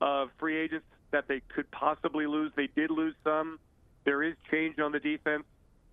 of 0.00 0.28
free 0.38 0.56
agents 0.56 0.86
that 1.10 1.26
they 1.26 1.40
could 1.54 1.70
possibly 1.70 2.26
lose. 2.26 2.52
They 2.54 2.68
did 2.76 2.90
lose 2.90 3.14
some. 3.24 3.58
There 4.04 4.22
is 4.22 4.34
change 4.50 4.78
on 4.78 4.92
the 4.92 5.00
defense, 5.00 5.44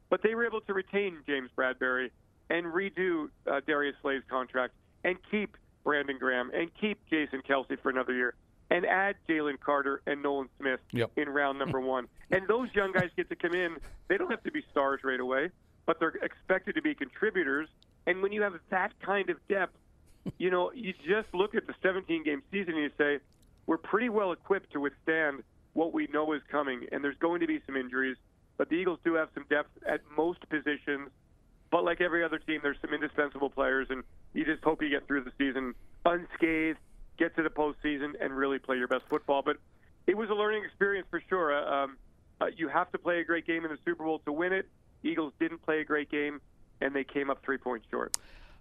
but 0.09 0.21
they 0.21 0.35
were 0.35 0.45
able 0.45 0.61
to 0.61 0.73
retain 0.73 1.17
James 1.25 1.49
Bradberry 1.57 2.11
and 2.49 2.67
redo 2.67 3.29
uh, 3.49 3.61
Darius 3.65 3.95
Slay's 4.01 4.21
contract 4.29 4.73
and 5.03 5.17
keep 5.31 5.57
Brandon 5.83 6.17
Graham 6.19 6.51
and 6.53 6.69
keep 6.79 6.99
Jason 7.09 7.41
Kelce 7.47 7.79
for 7.81 7.89
another 7.89 8.13
year 8.13 8.35
and 8.71 8.85
add 8.85 9.15
Jalen 9.29 9.59
Carter 9.59 10.01
and 10.07 10.23
Nolan 10.23 10.49
Smith 10.59 10.79
Yep. 10.91 11.11
in 11.17 11.29
round 11.29 11.59
number 11.59 11.79
one. 11.95 12.07
And 12.31 12.47
those 12.47 12.69
young 12.73 12.91
guys 12.91 13.09
get 13.15 13.29
to 13.29 13.35
come 13.35 13.53
in. 13.53 13.77
They 14.07 14.17
don't 14.17 14.31
have 14.31 14.43
to 14.43 14.51
be 14.51 14.63
stars 14.71 15.01
right 15.03 15.19
away, 15.19 15.49
but 15.85 15.99
they're 15.99 16.09
expected 16.21 16.75
to 16.75 16.81
be 16.81 16.95
contributors. 16.95 17.67
And 18.07 18.21
when 18.21 18.31
you 18.31 18.41
have 18.41 18.53
that 18.69 18.93
kind 19.01 19.29
of 19.29 19.37
depth, 19.47 19.75
you 20.37 20.49
know, 20.49 20.71
you 20.73 20.93
just 21.07 21.27
look 21.33 21.53
at 21.55 21.67
the 21.67 21.73
17 21.83 22.23
game 22.23 22.41
season 22.51 22.73
and 22.75 22.83
you 22.83 22.91
say, 22.97 23.19
we're 23.65 23.77
pretty 23.77 24.09
well 24.09 24.31
equipped 24.31 24.71
to 24.73 24.79
withstand 24.79 25.43
what 25.73 25.93
we 25.93 26.07
know 26.13 26.33
is 26.33 26.41
coming. 26.51 26.85
And 26.91 27.03
there's 27.03 27.17
going 27.17 27.41
to 27.41 27.47
be 27.47 27.61
some 27.65 27.75
injuries, 27.75 28.17
but 28.57 28.69
the 28.69 28.75
Eagles 28.75 28.99
do 29.03 29.15
have 29.15 29.29
some 29.33 29.45
depth 29.49 29.69
at 29.87 30.01
most 30.17 30.39
positions. 30.49 31.09
But 31.71 31.83
like 31.83 32.01
every 32.01 32.23
other 32.23 32.39
team, 32.39 32.59
there's 32.63 32.77
some 32.81 32.93
indispensable 32.93 33.49
players, 33.49 33.87
and 33.89 34.03
you 34.33 34.45
just 34.45 34.63
hope 34.63 34.81
you 34.81 34.89
get 34.89 35.07
through 35.07 35.23
the 35.23 35.31
season 35.37 35.73
unscathed, 36.05 36.79
get 37.17 37.35
to 37.35 37.43
the 37.43 37.49
postseason, 37.49 38.13
and 38.19 38.35
really 38.35 38.59
play 38.59 38.77
your 38.77 38.87
best 38.87 39.03
football. 39.09 39.41
But 39.41 39.57
it 40.07 40.17
was 40.17 40.29
a 40.29 40.33
learning 40.33 40.63
experience 40.65 41.07
for 41.09 41.21
sure. 41.29 41.55
Uh, 41.55 41.83
um, 41.83 41.97
uh, 42.41 42.47
you 42.55 42.67
have 42.67 42.91
to 42.91 42.97
play 42.97 43.19
a 43.19 43.23
great 43.23 43.47
game 43.47 43.63
in 43.63 43.71
the 43.71 43.77
Super 43.85 44.03
Bowl 44.03 44.19
to 44.25 44.31
win 44.31 44.53
it. 44.53 44.67
Eagles 45.03 45.33
didn't 45.39 45.61
play 45.63 45.79
a 45.79 45.85
great 45.85 46.09
game, 46.09 46.41
and 46.81 46.95
they 46.95 47.03
came 47.03 47.29
up 47.29 47.43
three 47.43 47.57
points 47.57 47.85
short. 47.89 48.17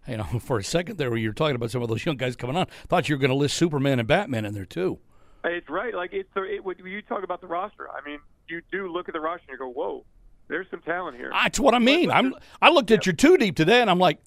You 0.07 0.19
know, 0.19 0.25
for 0.41 0.59
a 0.59 0.65
second 0.65 0.99
there, 0.99 1.15
you 1.17 1.29
were 1.29 1.35
talking 1.35 1.57
about 1.57 1.71
some 1.71 1.83
of 1.83 1.89
those 1.89 2.05
young 2.05 2.17
guys 2.17 2.37
coming 2.37 2.57
on, 2.57 2.67
thought 2.89 3.09
you 3.09 3.17
were 3.17 3.21
going 3.21 3.31
to 3.31 3.37
list 3.37 3.57
Superman 3.57 3.99
and 3.99 4.09
Batman 4.09 4.45
in 4.45 4.55
there 4.55 4.65
too. 4.65 4.99
It's 5.45 5.69
right. 5.69 5.95
Like 5.95 6.13
it's 6.13 6.29
it, 6.37 6.65
when 6.65 6.77
you 6.85 7.03
talk 7.03 7.25
about 7.25 7.41
the 7.41 7.49
roster. 7.49 7.89
I 7.91 8.09
mean, 8.09 8.21
you 8.49 8.63
do 8.71 8.87
look 8.87 9.09
at 9.09 9.13
the 9.13 9.21
roster 9.21 9.45
and 9.49 9.55
you 9.55 9.59
go, 9.59 9.69
"Whoa, 9.69 10.05
there's 10.47 10.69
some 10.71 10.81
talent 10.83 11.17
here." 11.17 11.31
That's 11.33 11.59
what 11.59 11.75
I 11.75 11.81
mean. 11.81 12.13
I'm. 12.13 12.35
I 12.61 12.71
looked 12.71 12.93
at 12.93 13.07
your 13.07 13.15
two 13.15 13.37
deep 13.37 13.57
today, 13.57 13.81
and 13.81 13.91
I'm 13.91 13.99
like, 13.99 14.21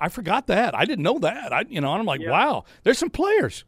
I, 0.00 0.08
forgot 0.08 0.46
that. 0.48 0.74
I 0.76 0.84
didn't 0.84 1.02
know 1.04 1.18
that. 1.20 1.52
I, 1.52 1.64
you 1.68 1.80
know, 1.80 1.92
and 1.92 2.00
I'm 2.00 2.06
like, 2.06 2.20
Yeah. 2.20 2.30
wow, 2.30 2.64
there's 2.82 2.98
some 2.98 3.10
players. 3.10 3.64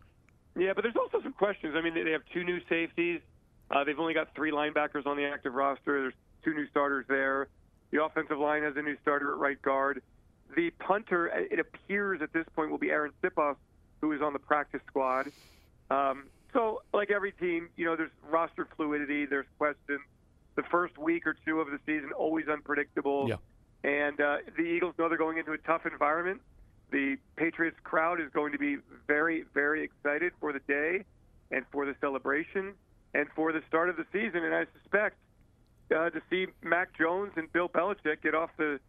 Yeah, 0.56 0.72
but 0.74 0.82
there's 0.82 0.96
also 0.96 1.20
some 1.22 1.32
questions. 1.32 1.74
I 1.76 1.80
mean, 1.80 1.94
they 1.94 2.12
have 2.12 2.22
two 2.32 2.44
new 2.44 2.60
safeties. 2.68 3.20
Uh, 3.70 3.82
they've 3.84 3.98
only 3.98 4.14
got 4.14 4.34
three 4.34 4.52
linebackers 4.52 5.06
on 5.06 5.16
the 5.16 5.24
active 5.24 5.54
roster. 5.54 6.02
There's 6.02 6.14
two 6.44 6.54
new 6.54 6.68
starters 6.68 7.06
there. 7.08 7.48
The 7.90 8.04
offensive 8.04 8.38
line 8.38 8.62
has 8.62 8.76
a 8.76 8.82
new 8.82 8.96
starter 9.02 9.32
at 9.32 9.38
right 9.38 9.60
guard. 9.60 10.02
The 10.54 10.70
punter, 10.70 11.26
it 11.28 11.58
appears 11.58 12.22
at 12.22 12.32
this 12.32 12.44
point, 12.54 12.70
will 12.70 12.78
be 12.78 12.88
Arryn 12.88 13.10
Siposs, 13.22 13.56
who 14.00 14.12
is 14.12 14.22
on 14.22 14.32
the 14.32 14.38
practice 14.38 14.80
squad. 14.86 15.32
Um, 15.90 16.24
so, 16.52 16.82
like 16.92 17.10
every 17.10 17.32
team, 17.32 17.68
you 17.76 17.84
know, 17.84 17.96
there's 17.96 18.10
roster 18.30 18.68
fluidity. 18.76 19.26
There's 19.26 19.46
questions. 19.58 20.00
The 20.54 20.62
first 20.70 20.96
week 20.98 21.26
or 21.26 21.34
two 21.44 21.60
of 21.60 21.66
the 21.68 21.80
season 21.84 22.12
always 22.12 22.46
unpredictable. 22.48 23.26
Yeah. 23.28 23.36
And 23.84 24.18
uh, 24.20 24.38
the 24.56 24.62
Eagles 24.62 24.94
know 24.98 25.08
they're 25.08 25.18
going 25.18 25.38
into 25.38 25.52
a 25.52 25.58
tough 25.58 25.84
environment. 25.84 26.40
The 26.90 27.16
Patriots 27.36 27.76
crowd 27.84 28.20
is 28.20 28.30
going 28.32 28.52
to 28.52 28.58
be 28.58 28.78
very, 29.06 29.44
very 29.52 29.84
excited 29.84 30.32
for 30.40 30.52
the 30.52 30.60
day 30.60 31.04
and 31.50 31.64
for 31.70 31.84
the 31.84 31.94
celebration 32.00 32.72
and 33.12 33.28
for 33.36 33.52
the 33.52 33.62
start 33.68 33.90
of 33.90 33.96
the 33.96 34.06
season. 34.10 34.42
And 34.42 34.54
I 34.54 34.66
suspect 34.80 35.16
uh, 35.94 36.08
to 36.10 36.22
see 36.30 36.46
Mac 36.62 36.96
Jones 36.96 37.32
and 37.36 37.52
Bill 37.52 37.68
Belichick 37.68 38.22
get 38.22 38.34
off 38.34 38.50
the 38.56 38.80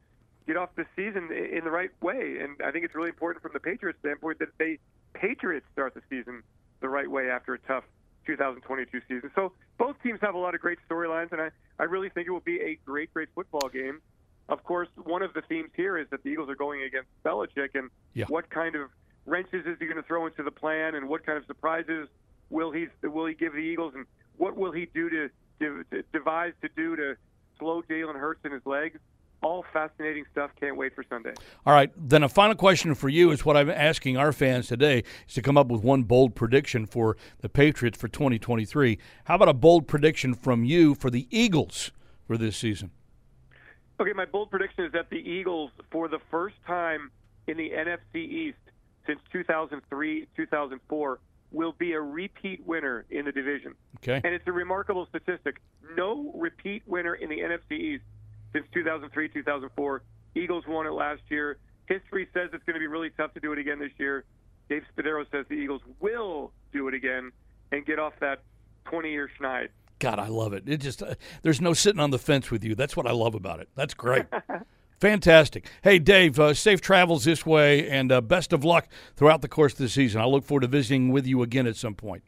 get 0.47 0.57
off 0.57 0.69
the 0.75 0.85
season 0.95 1.31
in 1.31 1.63
the 1.63 1.71
right 1.71 1.89
way. 2.01 2.37
And 2.39 2.55
I 2.63 2.71
think 2.71 2.85
it's 2.85 2.93
really 2.93 3.09
important 3.09 3.41
from 3.41 3.51
the 3.53 3.59
Patriots 3.59 3.99
standpoint 3.99 4.39
that 4.39 4.49
they 4.59 4.77
Patriots 5.13 5.65
start 5.73 5.93
the 5.93 6.01
season 6.09 6.43
the 6.81 6.89
right 6.89 7.09
way 7.09 7.29
after 7.29 7.53
a 7.53 7.59
tough 7.59 7.83
2022 8.27 9.01
season. 9.07 9.31
So 9.33 9.51
both 9.77 9.95
teams 10.03 10.19
have 10.21 10.35
a 10.35 10.37
lot 10.37 10.55
of 10.55 10.61
great 10.61 10.77
storylines, 10.89 11.31
and 11.31 11.41
I, 11.41 11.49
I 11.79 11.83
really 11.83 12.09
think 12.09 12.27
it 12.27 12.31
will 12.31 12.39
be 12.39 12.61
a 12.61 12.77
great, 12.85 13.13
great 13.13 13.29
football 13.33 13.69
game. 13.69 14.01
Of 14.47 14.63
course, 14.63 14.89
one 15.03 15.21
of 15.23 15.33
the 15.33 15.41
themes 15.41 15.69
here 15.75 15.97
is 15.97 16.07
that 16.11 16.23
the 16.23 16.29
Eagles 16.29 16.49
are 16.49 16.55
going 16.55 16.83
against 16.83 17.09
Belichick, 17.23 17.69
and 17.73 17.89
Yeah. 18.13 18.25
what 18.27 18.49
kind 18.49 18.75
of 18.75 18.89
wrenches 19.25 19.65
is 19.65 19.77
he 19.79 19.85
going 19.85 19.97
to 19.97 20.03
throw 20.03 20.27
into 20.27 20.43
the 20.43 20.51
plan, 20.51 20.95
and 20.95 21.09
what 21.09 21.25
kind 21.25 21.37
of 21.37 21.45
surprises 21.45 22.07
will 22.51 22.71
he 22.71 22.87
will 23.01 23.25
he 23.25 23.33
give 23.33 23.53
the 23.53 23.59
Eagles, 23.59 23.93
and 23.95 24.05
what 24.37 24.55
will 24.55 24.71
he 24.71 24.87
do 24.93 25.09
to, 25.09 25.29
to, 25.59 25.83
to 25.91 26.03
devise 26.13 26.53
to 26.61 26.69
do 26.75 26.95
to 26.95 27.15
slow 27.57 27.81
Jalen 27.83 28.15
Hurts 28.19 28.41
in 28.45 28.51
his 28.51 28.65
legs? 28.65 28.99
All 29.41 29.65
fascinating 29.73 30.25
stuff. 30.31 30.51
Can't 30.59 30.75
wait 30.77 30.95
for 30.95 31.03
Sunday. 31.09 31.33
All 31.65 31.73
right, 31.73 31.91
then 31.95 32.23
a 32.23 32.29
final 32.29 32.55
question 32.55 32.95
for 32.95 33.09
you 33.09 33.31
is 33.31 33.45
what 33.45 33.57
I'm 33.57 33.69
asking 33.69 34.15
our 34.17 34.31
fans 34.31 34.67
today 34.67 35.03
is 35.27 35.33
to 35.35 35.41
come 35.41 35.57
up 35.57 35.67
with 35.67 35.83
one 35.83 36.03
bold 36.03 36.35
prediction 36.35 36.85
for 36.85 37.17
the 37.41 37.49
Patriots 37.49 37.97
for 37.97 38.07
2023. 38.07 38.97
How 39.25 39.35
about 39.35 39.49
a 39.49 39.53
bold 39.53 39.87
prediction 39.87 40.33
from 40.35 40.63
you 40.63 40.93
for 40.95 41.09
the 41.09 41.27
Eagles 41.31 41.91
for 42.25 42.37
this 42.37 42.57
season? 42.57 42.91
Okay, 43.99 44.13
my 44.13 44.25
bold 44.25 44.51
prediction 44.51 44.83
is 44.83 44.91
that 44.91 45.09
the 45.09 45.17
Eagles, 45.17 45.71
for 45.89 46.07
the 46.07 46.19
first 46.29 46.55
time 46.67 47.11
in 47.47 47.57
the 47.57 47.69
NFC 47.69 48.15
East 48.15 48.57
since 49.07 49.19
2003, 49.31 50.27
2004, 50.35 51.19
will 51.51 51.71
be 51.71 51.93
a 51.93 52.01
repeat 52.01 52.65
winner 52.65 53.05
in 53.09 53.25
the 53.25 53.31
division. 53.31 53.73
Okay. 53.97 54.19
And 54.23 54.33
it's 54.33 54.45
a 54.47 54.51
remarkable 54.51 55.07
statistic. 55.07 55.61
No 55.95 56.33
repeat 56.35 56.83
winner 56.85 57.15
in 57.15 57.29
the 57.29 57.39
NFC 57.39 57.79
East 57.79 58.03
since 58.51 58.65
2003, 58.73 59.29
2004. 59.29 60.03
Eagles 60.35 60.65
won 60.67 60.85
it 60.85 60.91
last 60.91 61.21
year. 61.29 61.57
History 61.87 62.27
says 62.33 62.49
it's 62.51 62.63
going 62.65 62.73
to 62.73 62.79
be 62.79 62.87
really 62.87 63.11
tough 63.11 63.33
to 63.35 63.39
do 63.39 63.53
it 63.53 63.59
again 63.59 63.79
this 63.79 63.91
year. 63.97 64.25
Dave 64.67 64.83
Spadaro 64.97 65.25
says 65.31 65.45
the 65.47 65.55
Eagles 65.55 65.81
will 65.99 66.51
do 66.73 66.87
it 66.87 66.93
again 66.93 67.31
and 67.71 67.85
get 67.85 67.99
off 67.99 68.13
that 68.19 68.41
20 68.85 69.11
year 69.11 69.29
schneid. 69.39 69.69
God, 70.05 70.19
I 70.19 70.27
love 70.27 70.53
it. 70.53 70.69
It 70.69 70.81
just 70.81 71.01
uh, 71.01 71.15
there's 71.41 71.59
no 71.59 71.73
sitting 71.73 71.99
on 71.99 72.11
the 72.11 72.19
fence 72.19 72.51
with 72.51 72.63
you. 72.63 72.75
That's 72.75 72.95
what 72.95 73.07
I 73.07 73.11
love 73.11 73.33
about 73.33 73.59
it. 73.59 73.69
That's 73.73 73.95
great. 73.95 74.27
Fantastic. 74.99 75.67
Hey, 75.81 75.97
Dave, 75.97 76.39
uh, 76.39 76.53
safe 76.53 76.79
travels 76.79 77.23
this 77.23 77.43
way, 77.43 77.89
and 77.89 78.11
uh, 78.11 78.21
best 78.21 78.53
of 78.53 78.63
luck 78.63 78.87
throughout 79.15 79.41
the 79.41 79.47
course 79.47 79.73
of 79.73 79.79
the 79.79 79.89
season. 79.89 80.21
I 80.21 80.25
look 80.25 80.43
forward 80.43 80.61
to 80.61 80.67
visiting 80.67 81.09
with 81.09 81.25
you 81.25 81.41
again 81.41 81.65
at 81.65 81.75
some 81.75 81.95
point. 81.95 82.21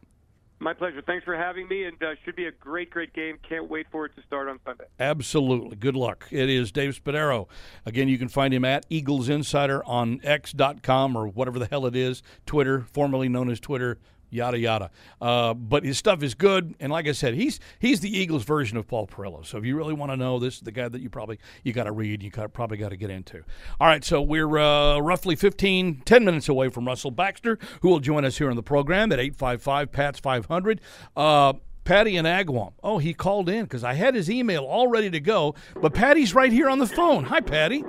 My 0.58 0.74
pleasure. 0.74 1.04
Thanks 1.06 1.24
for 1.24 1.38
having 1.38 1.68
me, 1.68 1.84
and 1.84 2.02
uh, 2.02 2.16
should 2.26 2.36
be 2.36 2.48
a 2.48 2.52
great, 2.52 2.90
great 2.90 3.14
game. 3.14 3.38
Can't 3.48 3.70
wait 3.70 3.86
for 3.92 4.08
it 4.08 4.16
to 4.16 4.24
start 4.24 4.48
on 4.48 4.60
Sunday. 4.66 4.86
Absolutely. 5.00 5.76
Good 5.76 5.96
luck. 5.96 6.28
It 6.32 6.50
is 6.50 6.72
Dave 6.72 7.00
Spadaro. 7.00 7.48
Again, 7.86 8.08
you 8.08 8.18
can 8.18 8.28
find 8.28 8.56
him 8.56 8.66
at 8.66 8.88
Eagles 8.90 9.30
Insider 9.30 9.86
on 9.86 10.20
X.com 10.24 11.16
or 11.16 11.28
whatever 11.28 11.60
the 11.60 11.68
hell 11.68 11.86
it 11.86 11.96
is, 11.96 12.24
Twitter, 12.48 12.88
formerly 12.92 13.30
known 13.30 13.52
as 13.52 13.60
Twitter, 13.60 14.00
yada 14.30 14.58
yada. 14.58 14.92
Uh, 15.22 15.54
but 15.54 15.84
his 15.84 15.98
stuff 15.98 16.24
is 16.24 16.34
good, 16.34 16.76
and 16.80 16.92
like 16.92 17.08
I 17.08 17.12
said, 17.12 17.34
he's 17.34 17.60
he's 17.80 18.00
the 18.00 18.16
Eagles 18.16 18.44
version 18.44 18.78
of 18.78 18.88
Paul 18.88 19.08
Perillo. 19.08 19.46
So 19.46 19.58
if 19.58 19.66
you 19.66 19.76
really 19.76 19.94
want 19.94 20.12
to 20.12 20.18
know, 20.18 20.40
this 20.40 20.56
is 20.56 20.62
the 20.62 20.72
guy 20.72 20.88
that 20.88 21.02
you 21.02 21.10
probably 21.10 21.40
you 21.64 21.74
got 21.74 21.86
to 21.86 21.92
read, 21.92 22.24
you 22.24 22.30
got, 22.30 22.54
probably 22.54 22.78
got 22.78 22.90
to 22.90 22.98
get 22.98 23.10
into. 23.10 23.44
All 23.80 23.88
right, 23.88 24.04
so 24.04 24.22
we're 24.22 24.58
uh, 24.58 25.00
roughly 25.00 25.36
15, 25.36 26.02
10 26.06 26.26
minutes 26.26 26.50
away 26.50 26.70
from 26.70 26.86
Russell 26.88 27.12
Baxter, 27.12 27.58
who 27.82 27.90
will 27.90 28.00
join 28.00 28.26
us 28.26 28.38
here 28.38 28.50
on 28.50 28.56
the 28.56 28.64
program 28.64 29.12
at 29.12 29.20
855 29.20 29.92
PATS 29.92 30.20
500. 30.20 30.82
Uh, 31.16 31.54
Patty 31.84 32.18
and 32.18 32.28
Agawam. 32.28 32.74
Oh, 32.84 32.98
he 32.98 33.14
called 33.14 33.48
in 33.48 33.64
because 33.64 33.86
I 33.86 33.94
had 33.94 34.14
his 34.14 34.30
email 34.30 34.66
all 34.66 34.90
ready 34.90 35.10
to 35.10 35.22
go, 35.22 35.56
but 35.82 35.94
Patty's 35.94 36.36
right 36.36 36.52
here 36.52 36.70
on 36.70 36.80
the 36.80 36.86
phone. 36.86 37.24
Hi, 37.24 37.40
Patty. 37.40 37.80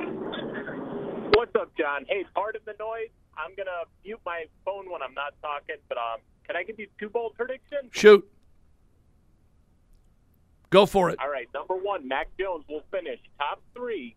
What's 1.35 1.55
up, 1.57 1.73
John? 1.77 2.05
Hey, 2.09 2.25
part 2.33 2.55
of 2.55 2.65
the 2.65 2.75
noise. 2.79 3.09
I'm 3.39 3.55
gonna 3.57 3.85
mute 4.05 4.21
my 4.27 4.45
phone 4.65 4.91
when 4.91 5.03
I'm 5.03 5.15
not 5.15 5.35
talking, 5.43 5.77
but 5.89 5.99
um, 5.99 6.21
can 6.47 6.57
I 6.57 6.63
give 6.63 6.79
you 6.79 6.89
two 6.99 7.09
bold 7.09 7.35
predictions? 7.35 7.91
Shoot. 7.93 8.29
Go 10.71 10.85
for 10.85 11.09
it. 11.11 11.19
All 11.21 11.31
right, 11.31 11.49
number 11.55 11.75
one, 11.75 12.07
Mac 12.07 12.29
Jones 12.39 12.65
will 12.69 12.83
finish 12.91 13.19
top 13.39 13.63
three. 13.75 14.17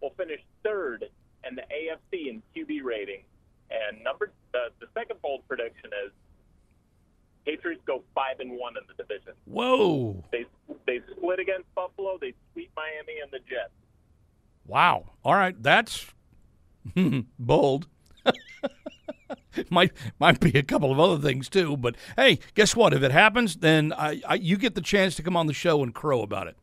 Will 0.00 0.14
finish 0.16 0.40
third 0.62 1.04
in 1.48 1.56
the 1.56 1.62
AFC 1.62 2.28
in 2.28 2.42
QB 2.56 2.82
rating, 2.82 3.22
and 3.70 4.02
number 4.02 4.32
the 4.52 4.68
the 4.80 4.86
second 4.94 5.20
bold 5.22 5.46
prediction 5.48 5.90
is 6.06 6.12
Patriots 7.44 7.82
go 7.86 8.02
five 8.14 8.40
and 8.40 8.52
one 8.52 8.74
in 8.76 8.82
the 8.88 9.02
division. 9.02 9.32
Whoa. 9.44 10.24
They 10.32 10.46
they 10.86 11.00
split 11.16 11.38
against 11.38 11.72
Buffalo. 11.74 12.18
They 12.20 12.34
sweep 12.52 12.70
Miami 12.76 13.20
and 13.22 13.30
the 13.30 13.38
Jets. 13.40 13.72
Wow. 14.66 15.04
All 15.24 15.34
right, 15.34 15.60
that's 15.62 16.06
bold. 17.38 17.86
Might 19.74 19.92
might 20.18 20.40
be 20.40 20.56
a 20.58 20.62
couple 20.62 20.90
of 20.90 20.98
other 20.98 21.20
things 21.20 21.48
too, 21.48 21.76
but 21.76 21.96
hey, 22.16 22.38
guess 22.54 22.74
what? 22.74 22.94
If 22.94 23.02
it 23.02 23.12
happens, 23.12 23.56
then 23.56 23.92
I, 23.92 24.22
I, 24.26 24.34
you 24.36 24.56
get 24.56 24.74
the 24.74 24.80
chance 24.80 25.14
to 25.16 25.22
come 25.22 25.36
on 25.36 25.46
the 25.46 25.52
show 25.52 25.82
and 25.82 25.94
crow 25.94 26.22
about 26.22 26.46
it. 26.46 26.56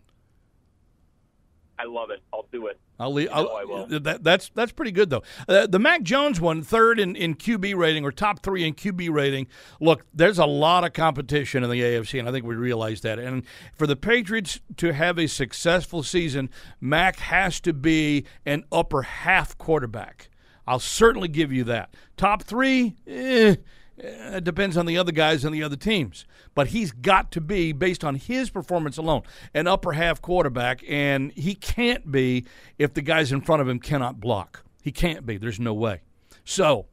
I 1.77 1.85
love 1.85 2.11
it. 2.11 2.21
I'll 2.31 2.47
do 2.51 2.67
it. 2.67 2.79
I'll 2.99 3.11
leave. 3.11 3.29
You 3.29 3.35
know 3.35 3.55
I 3.55 3.63
will. 3.63 3.99
That, 3.99 4.23
that's 4.23 4.51
that's 4.53 4.71
pretty 4.71 4.91
good 4.91 5.09
though. 5.09 5.23
Uh, 5.47 5.65
the 5.65 5.79
Mac 5.79 6.03
Jones 6.03 6.39
one, 6.39 6.61
third 6.61 6.99
in, 6.99 7.15
in 7.15 7.33
QB 7.33 7.75
rating 7.75 8.05
or 8.05 8.11
top 8.11 8.43
three 8.43 8.63
in 8.63 8.75
QB 8.75 9.09
rating. 9.11 9.47
Look, 9.79 10.05
there's 10.13 10.37
a 10.37 10.45
lot 10.45 10.83
of 10.83 10.93
competition 10.93 11.63
in 11.63 11.71
the 11.71 11.81
AFC, 11.81 12.19
and 12.19 12.29
I 12.29 12.31
think 12.31 12.45
we 12.45 12.53
realize 12.53 13.01
that. 13.01 13.17
And 13.17 13.43
for 13.73 13.87
the 13.87 13.95
Patriots 13.95 14.59
to 14.77 14.93
have 14.93 15.17
a 15.17 15.25
successful 15.25 16.03
season, 16.03 16.51
Mac 16.79 17.17
has 17.17 17.59
to 17.61 17.73
be 17.73 18.25
an 18.45 18.65
upper 18.71 19.01
half 19.01 19.57
quarterback. 19.57 20.29
I'll 20.67 20.79
certainly 20.79 21.27
give 21.27 21.51
you 21.51 21.63
that. 21.65 21.95
Top 22.17 22.43
three, 22.43 22.95
eh, 23.07 23.55
it 23.97 24.43
depends 24.43 24.77
on 24.77 24.85
the 24.85 24.97
other 24.97 25.11
guys 25.11 25.45
and 25.45 25.53
the 25.53 25.63
other 25.63 25.75
teams. 25.75 26.25
But 26.53 26.67
he's 26.67 26.91
got 26.91 27.31
to 27.31 27.41
be, 27.41 27.71
based 27.71 28.03
on 28.03 28.15
his 28.15 28.49
performance 28.49 28.97
alone, 28.97 29.23
an 29.53 29.67
upper 29.67 29.93
half 29.93 30.21
quarterback, 30.21 30.83
and 30.87 31.31
he 31.33 31.55
can't 31.55 32.11
be 32.11 32.45
if 32.77 32.93
the 32.93 33.01
guys 33.01 33.31
in 33.31 33.41
front 33.41 33.61
of 33.61 33.69
him 33.69 33.79
cannot 33.79 34.19
block. 34.19 34.63
He 34.81 34.91
can't 34.91 35.25
be. 35.25 35.37
There's 35.37 35.59
no 35.59 35.73
way. 35.73 36.01
So 36.43 36.87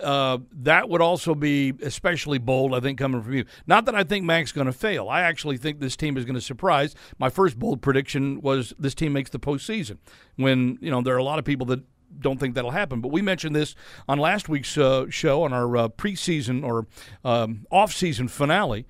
uh, 0.00 0.38
that 0.52 0.88
would 0.88 1.02
also 1.02 1.34
be 1.34 1.74
especially 1.82 2.38
bold, 2.38 2.74
I 2.74 2.80
think, 2.80 2.98
coming 2.98 3.22
from 3.22 3.34
you. 3.34 3.44
Not 3.66 3.84
that 3.86 3.94
I 3.94 4.04
think 4.04 4.24
Mac's 4.24 4.52
going 4.52 4.66
to 4.66 4.72
fail. 4.72 5.08
I 5.08 5.22
actually 5.22 5.58
think 5.58 5.80
this 5.80 5.96
team 5.96 6.16
is 6.16 6.24
going 6.24 6.34
to 6.34 6.40
surprise. 6.40 6.94
My 7.18 7.28
first 7.28 7.58
bold 7.58 7.82
prediction 7.82 8.40
was 8.40 8.72
this 8.78 8.94
team 8.94 9.12
makes 9.12 9.30
the 9.30 9.38
postseason. 9.38 9.98
When 10.36 10.78
you 10.80 10.90
know 10.90 11.02
there 11.02 11.14
are 11.14 11.18
a 11.18 11.24
lot 11.24 11.38
of 11.38 11.44
people 11.44 11.66
that 11.66 11.82
don't 12.18 12.38
think 12.38 12.54
that'll 12.54 12.70
happen. 12.70 13.00
But 13.00 13.12
we 13.12 13.22
mentioned 13.22 13.54
this 13.54 13.74
on 14.08 14.18
last 14.18 14.48
week's 14.48 14.76
uh, 14.78 15.08
show 15.10 15.42
on 15.42 15.52
our 15.52 15.76
uh, 15.76 15.88
preseason 15.88 16.64
or 16.64 16.86
um, 17.24 17.66
off-season 17.70 18.28
finale 18.28 18.86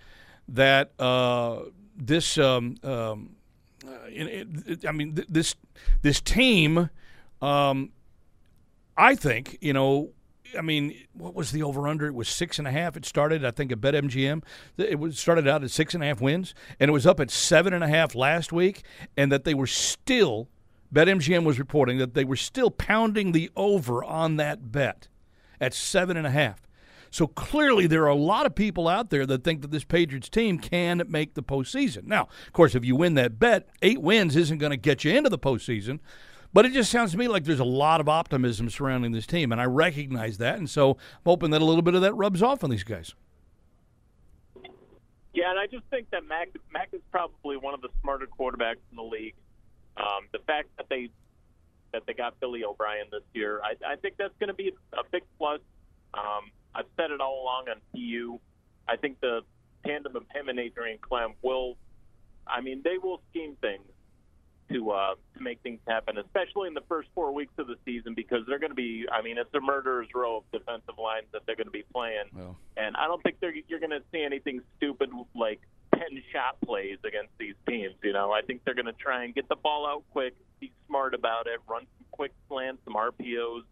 that 0.49 0.93
uh, 0.99 1.61
this. 1.97 2.39
Um, 2.39 2.77
um, 2.83 3.37
it, 4.07 4.49
it, 4.67 4.87
I 4.87 4.93
mean, 4.93 5.15
th- 5.15 5.29
this 5.29 5.55
this 6.03 6.21
team. 6.21 6.91
Um, 7.41 7.93
I 8.97 9.15
think 9.15 9.59
you 9.61 9.73
know. 9.73 10.11
I 10.57 10.61
mean, 10.61 10.95
what 11.15 11.35
was 11.35 11.51
the 11.51 11.63
over 11.63 11.89
under? 11.89 12.07
It 12.07 12.15
was 12.15 12.29
six 12.29 12.59
and 12.59 12.69
a 12.69 12.71
half. 12.71 12.95
It 12.95 13.07
started, 13.07 13.43
I 13.43 13.53
think, 13.53 13.73
at 13.73 13.81
BetMGM. 13.81 14.43
It 14.77 14.99
was 14.99 15.19
started 15.19 15.49
out 15.49 15.65
at 15.65 15.71
six 15.71 15.95
and 15.95 16.05
a 16.05 16.07
half 16.07 16.21
wins, 16.21 16.55
and 16.79 16.91
it 16.91 16.93
was 16.93 17.07
up 17.07 17.21
at 17.21 17.31
seven 17.31 17.73
and 17.73 17.83
a 17.83 17.89
half 17.89 18.15
last 18.15 18.53
week, 18.53 18.83
and 19.17 19.33
that 19.33 19.45
they 19.45 19.55
were 19.55 19.67
still 19.67 20.49
BetMGM 20.93 21.45
was 21.45 21.59
reporting 21.59 21.99
that 21.99 22.15
they 22.15 22.25
were 22.25 22.37
still 22.37 22.71
pounding 22.71 23.33
the 23.33 23.51
over 23.57 24.05
on 24.05 24.37
that 24.37 24.71
bet 24.71 25.09
at 25.61 25.73
seven 25.73 26.17
and 26.17 26.27
a 26.27 26.31
half. 26.31 26.69
So 27.11 27.27
clearly, 27.27 27.87
there 27.87 28.05
are 28.05 28.09
a 28.09 28.15
lot 28.15 28.47
of 28.47 28.55
people 28.55 28.89
out 28.89 29.11
there 29.11 29.27
that 29.27 29.45
think 29.45 29.61
that 29.61 29.71
this 29.71 29.85
Patriots 29.85 30.31
team 30.31 30.59
can 30.59 31.03
make 31.09 31.35
the 31.35 31.43
postseason. 31.43 32.05
Now, 32.05 32.29
of 32.47 32.53
course, 32.55 32.75
if 32.75 32.87
you 32.87 32.97
win 32.97 33.15
that 33.15 33.39
bet, 33.39 33.69
eight 33.83 34.01
wins 34.01 34.35
isn't 34.35 34.59
going 34.59 34.71
to 34.71 34.79
get 34.79 35.05
you 35.05 35.13
into 35.13 35.29
the 35.29 35.39
postseason. 35.39 36.01
But 36.55 36.67
it 36.67 36.73
just 36.73 36.91
sounds 36.91 37.13
to 37.13 37.19
me 37.19 37.29
like 37.29 37.45
there's 37.45 37.61
a 37.61 37.65
lot 37.65 38.01
of 38.01 38.09
optimism 38.09 38.69
surrounding 38.69 39.13
this 39.13 39.27
team, 39.27 39.53
and 39.53 39.61
I 39.61 39.65
recognize 39.65 40.39
that. 40.39 40.59
And 40.59 40.69
so 40.69 40.93
I'm 40.93 41.25
hoping 41.27 41.51
that 41.51 41.63
a 41.63 41.65
little 41.65 41.83
bit 41.83 41.95
of 41.95 42.03
that 42.03 42.15
rubs 42.15 42.43
off 42.43 42.63
on 42.65 42.71
these 42.71 42.85
guys. 42.85 43.15
Yeah, 45.35 45.51
and 45.51 45.59
I 45.59 45.67
just 45.67 45.85
think 45.91 46.11
that 46.11 46.27
Mac 46.27 46.49
Mac 46.71 46.91
is 46.93 47.01
probably 47.11 47.57
one 47.57 47.73
of 47.73 47.81
the 47.81 47.89
smarter 48.03 48.27
quarterbacks 48.27 48.85
in 48.91 48.97
the 48.97 49.03
league. 49.03 49.35
Um, 49.97 50.29
the 50.33 50.39
fact 50.47 50.69
that 50.77 50.87
they 50.89 51.11
that 51.93 52.05
they 52.07 52.15
got 52.15 52.41
Billy 52.41 52.65
O'Brien 52.65 53.07
this 53.11 53.23
year, 53.35 53.61
I, 53.63 53.93
I 53.93 53.97
think 53.97 54.15
that's 54.19 54.35
going 54.41 54.49
to 54.49 54.55
be 54.55 54.73
a 54.95 55.03
big 55.11 55.23
plus. 55.39 55.61
Um, 56.15 56.51
I've 56.75 56.87
said 56.97 57.11
it 57.11 57.21
all 57.21 57.43
along 57.43 57.67
on 57.69 57.77
PU. 57.95 58.41
I 58.89 58.97
think 58.97 59.21
the 59.21 59.41
tandem 59.85 60.17
of 60.17 60.25
him 60.35 60.49
and 60.49 60.59
Adrian 60.59 60.99
Klemm 60.99 61.35
will, 61.43 61.77
I 62.47 62.63
mean, 62.63 62.81
they 62.83 62.97
will 63.03 63.21
scheme 63.31 63.57
things 63.61 63.83
to 64.71 64.91
uh, 64.91 65.15
to 65.37 65.43
make 65.43 65.61
things 65.61 65.81
happen, 65.87 66.17
especially 66.17 66.69
in 66.69 66.75
the 66.75 66.83
first 66.89 67.09
four 67.15 67.33
weeks 67.35 67.53
of 67.59 67.67
the 67.67 67.77
season, 67.85 68.15
because 68.15 68.41
they're 68.49 68.59
going 68.59 68.71
to 68.71 68.77
be. 68.77 69.05
I 69.13 69.21
mean, 69.21 69.37
it's 69.37 69.53
a 69.55 69.61
murderer's 69.61 70.09
row 70.15 70.39
of 70.39 70.45
defensive 70.51 70.99
lines 71.03 71.27
that 71.33 71.43
they're 71.47 71.57
going 71.57 71.67
to 71.67 71.71
be 71.73 71.85
playing, 71.93 72.25
Well. 72.35 72.57
and 72.77 72.97
I 72.97 73.07
don't 73.07 73.23
think 73.23 73.37
they're, 73.41 73.53
you're 73.69 73.81
going 73.81 73.91
to 73.91 74.03
see 74.13 74.23
anything 74.23 74.63
stupid 74.79 75.11
like 75.35 75.61
ten 76.03 76.23
shot 76.33 76.61
plays 76.65 76.99
against 77.05 77.33
these 77.39 77.55
teams. 77.69 77.95
You 78.03 78.13
know, 78.13 78.33
I 78.33 78.43
think 78.43 78.63
they're 78.65 78.75
going 78.75 78.87
to 78.87 78.93
try 78.93 79.25
and 79.25 79.35
get 79.35 79.49
the 79.49 79.57
ball 79.57 79.87
out 79.87 80.05
quick, 80.13 80.35
be 80.61 80.73
smart 80.87 81.15
about 81.15 81.47
it, 81.47 81.61
run 81.69 81.87
some 81.99 82.07
quick 82.11 82.33
slants, 82.49 82.83
some 82.85 82.95
RPOs. 82.95 83.63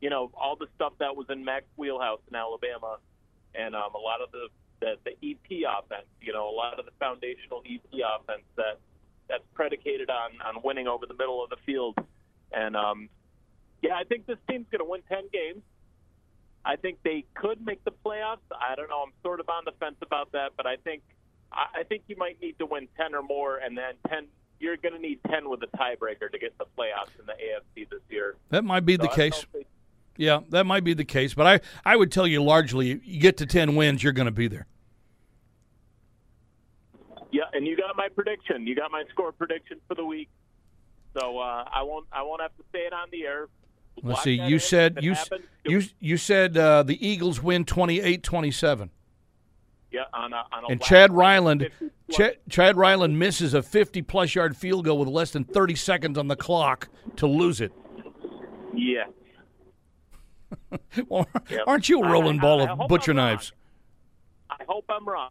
You 0.00 0.10
know, 0.10 0.30
all 0.34 0.56
the 0.56 0.68
stuff 0.76 0.92
that 1.00 1.16
was 1.16 1.26
in 1.28 1.44
Mac's 1.44 1.66
wheelhouse 1.76 2.20
in 2.30 2.36
Alabama, 2.36 2.98
and 3.54 3.74
um, 3.74 3.94
a 3.94 3.98
lot 3.98 4.20
of 4.20 4.30
the, 4.30 4.48
the 4.80 4.94
the 5.04 5.30
EP 5.30 5.64
offense. 5.66 6.06
You 6.20 6.32
know, 6.32 6.48
a 6.48 6.54
lot 6.54 6.78
of 6.78 6.84
the 6.84 6.92
foundational 7.00 7.62
EP 7.66 7.82
offense 7.92 8.44
that 8.56 8.78
that's 9.28 9.44
predicated 9.54 10.08
on 10.08 10.40
on 10.44 10.62
winning 10.62 10.86
over 10.86 11.06
the 11.06 11.14
middle 11.14 11.42
of 11.42 11.50
the 11.50 11.56
field. 11.66 11.98
And 12.52 12.76
um, 12.76 13.08
yeah, 13.82 13.94
I 13.96 14.04
think 14.04 14.26
this 14.26 14.38
team's 14.48 14.66
going 14.70 14.78
to 14.78 14.88
win 14.88 15.02
ten 15.08 15.24
games. 15.32 15.62
I 16.64 16.76
think 16.76 16.98
they 17.02 17.24
could 17.34 17.64
make 17.64 17.82
the 17.84 17.92
playoffs. 18.04 18.44
I 18.52 18.76
don't 18.76 18.90
know. 18.90 19.02
I'm 19.02 19.12
sort 19.22 19.40
of 19.40 19.48
on 19.48 19.64
the 19.64 19.72
fence 19.80 19.96
about 20.02 20.32
that, 20.32 20.50
but 20.56 20.66
I 20.66 20.76
think 20.76 21.02
I 21.52 21.82
think 21.84 22.02
you 22.08 22.16
might 22.16 22.40
need 22.40 22.58
to 22.58 22.66
win 22.66 22.88
ten 22.96 23.14
or 23.14 23.22
more, 23.22 23.56
and 23.56 23.76
then 23.76 23.94
ten. 24.08 24.26
You're 24.60 24.76
going 24.76 24.94
to 24.94 25.00
need 25.00 25.20
ten 25.30 25.48
with 25.48 25.62
a 25.62 25.76
tiebreaker 25.76 26.30
to 26.30 26.38
get 26.38 26.56
the 26.58 26.64
playoffs 26.76 27.18
in 27.18 27.26
the 27.26 27.32
AFC 27.32 27.88
this 27.88 28.00
year. 28.10 28.36
That 28.50 28.64
might 28.64 28.84
be 28.84 28.96
So 28.96 29.02
the 29.02 29.10
I 29.10 29.14
case. 29.14 29.46
think- 29.52 29.66
Yeah, 30.16 30.40
that 30.50 30.64
might 30.66 30.82
be 30.84 30.94
the 30.94 31.04
case. 31.04 31.32
But 31.34 31.46
I, 31.46 31.60
I 31.92 31.96
would 31.96 32.10
tell 32.10 32.26
you 32.26 32.42
largely, 32.42 33.00
you 33.04 33.20
get 33.20 33.36
to 33.36 33.46
10 33.46 33.76
wins, 33.76 34.02
you're 34.02 34.12
going 34.12 34.26
to 34.26 34.32
be 34.32 34.48
there. 34.48 34.66
Yeah, 37.30 37.42
and 37.52 37.66
you 37.66 37.76
got 37.76 37.96
my 37.96 38.08
prediction. 38.08 38.66
You 38.66 38.74
got 38.74 38.90
my 38.90 39.04
score 39.10 39.32
prediction 39.32 39.78
for 39.86 39.94
the 39.94 40.04
week. 40.04 40.28
So 41.18 41.38
uh, 41.38 41.64
I 41.72 41.82
won't. 41.82 42.06
I 42.12 42.22
won't 42.22 42.40
have 42.42 42.56
to 42.56 42.64
say 42.72 42.80
it 42.80 42.92
on 42.92 43.08
the 43.10 43.24
air. 43.24 43.48
Let's 44.02 44.16
Lock 44.16 44.24
see. 44.24 44.34
You 44.34 44.58
said 44.58 44.98
you 45.02 45.14
you 45.64 45.82
you 46.00 46.16
said 46.16 46.56
uh, 46.56 46.82
the 46.84 47.06
Eagles 47.06 47.42
win 47.42 47.64
28-27. 47.64 48.90
Yeah, 49.90 50.02
on 50.12 50.32
a, 50.34 50.44
on 50.52 50.64
a 50.64 50.66
And 50.68 50.82
Chad 50.82 51.12
Ryland 51.12 51.62
50 51.62 51.90
Chad, 52.10 52.36
Chad 52.50 52.76
Ryland 52.76 53.18
misses 53.18 53.54
a 53.54 53.62
50 53.62 54.02
plus 54.02 54.34
yard 54.34 54.56
field 54.56 54.84
goal 54.84 54.98
with 54.98 55.08
less 55.08 55.30
than 55.30 55.44
30 55.44 55.74
seconds 55.76 56.18
on 56.18 56.28
the 56.28 56.36
clock 56.36 56.88
to 57.16 57.26
lose 57.26 57.60
it. 57.60 57.72
Yeah. 58.74 59.04
Well, 61.08 61.28
Yep. 61.50 61.60
Aren't 61.66 61.88
you 61.88 62.02
a 62.02 62.10
rolling 62.10 62.38
I- 62.38 62.42
ball 62.42 62.60
I- 62.62 62.66
I 62.66 62.70
of 62.72 62.88
butcher 62.88 63.12
I'm 63.12 63.16
wrong. 63.18 63.26
knives? 63.28 63.52
I 64.50 64.64
hope 64.66 64.84
I'm 64.88 65.06
wrong, 65.06 65.30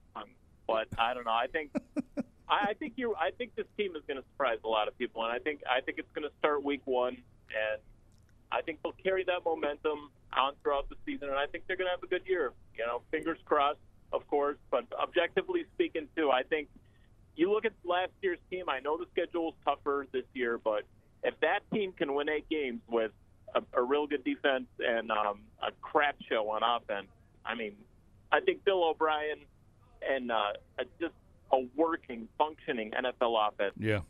but 0.67 0.87
I 0.97 1.13
don't 1.13 1.25
know. 1.25 1.31
I 1.31 1.47
think 1.51 1.71
I 2.47 2.69
I 2.69 2.73
think 2.79 2.93
you 2.97 3.15
I 3.15 3.31
think 3.37 3.55
this 3.55 3.65
team 3.77 3.95
is 3.95 4.03
going 4.07 4.17
to 4.17 4.23
surprise 4.33 4.59
a 4.63 4.67
lot 4.67 4.87
of 4.87 4.97
people, 4.97 5.23
and 5.23 5.31
I 5.31 5.39
think 5.39 5.61
I 5.69 5.81
think 5.81 5.97
it's 5.97 6.11
going 6.13 6.27
to 6.27 6.33
start 6.39 6.63
week 6.63 6.81
one, 6.85 7.17
and 7.49 7.81
I 8.51 8.61
think 8.61 8.79
they'll 8.83 8.93
carry 9.03 9.23
that 9.25 9.43
momentum 9.43 10.11
on 10.33 10.53
throughout 10.63 10.87
the 10.89 10.95
season, 11.05 11.29
and 11.29 11.37
I 11.37 11.47
think 11.47 11.63
they're 11.67 11.77
going 11.77 11.87
to 11.87 11.91
have 11.91 12.03
a 12.03 12.07
good 12.07 12.21
year. 12.27 12.53
You 12.77 12.85
know, 12.85 13.01
fingers 13.11 13.39
crossed, 13.45 13.79
of 14.13 14.27
course, 14.27 14.57
but 14.71 14.85
objectively 15.01 15.65
speaking, 15.75 16.07
too, 16.15 16.31
I 16.31 16.43
think 16.43 16.69
you 17.35 17.51
look 17.51 17.65
at 17.65 17.73
last 17.83 18.11
year's 18.21 18.39
team. 18.49 18.65
I 18.69 18.79
know 18.79 18.97
the 18.97 19.05
schedule 19.11 19.49
is 19.49 19.53
tougher 19.65 20.07
this 20.11 20.23
year, 20.33 20.57
but 20.57 20.83
if 21.23 21.39
that 21.41 21.59
team 21.73 21.91
can 21.93 22.13
win 22.15 22.29
eight 22.29 22.49
games 22.49 22.81
with 22.89 23.11
a, 23.55 23.61
a 23.73 23.81
real 23.83 24.07
good 24.07 24.23
defense 24.23 24.65
and 24.79 25.11
um, 25.11 25.41
a 25.61 25.71
crap 25.81 26.15
show 26.29 26.49
on 26.49 26.61
offense, 26.63 27.07
I 27.45 27.55
mean, 27.55 27.73
I 28.31 28.39
think 28.39 28.63
Bill 28.65 28.83
O'Brien 28.83 29.39
and 30.07 30.31
uh, 30.31 30.53
a, 30.79 30.83
just 30.99 31.13
a 31.51 31.59
working, 31.75 32.27
functioning 32.37 32.91
NFL 32.91 33.49
offense 33.49 33.73
Yeah. 33.79 34.01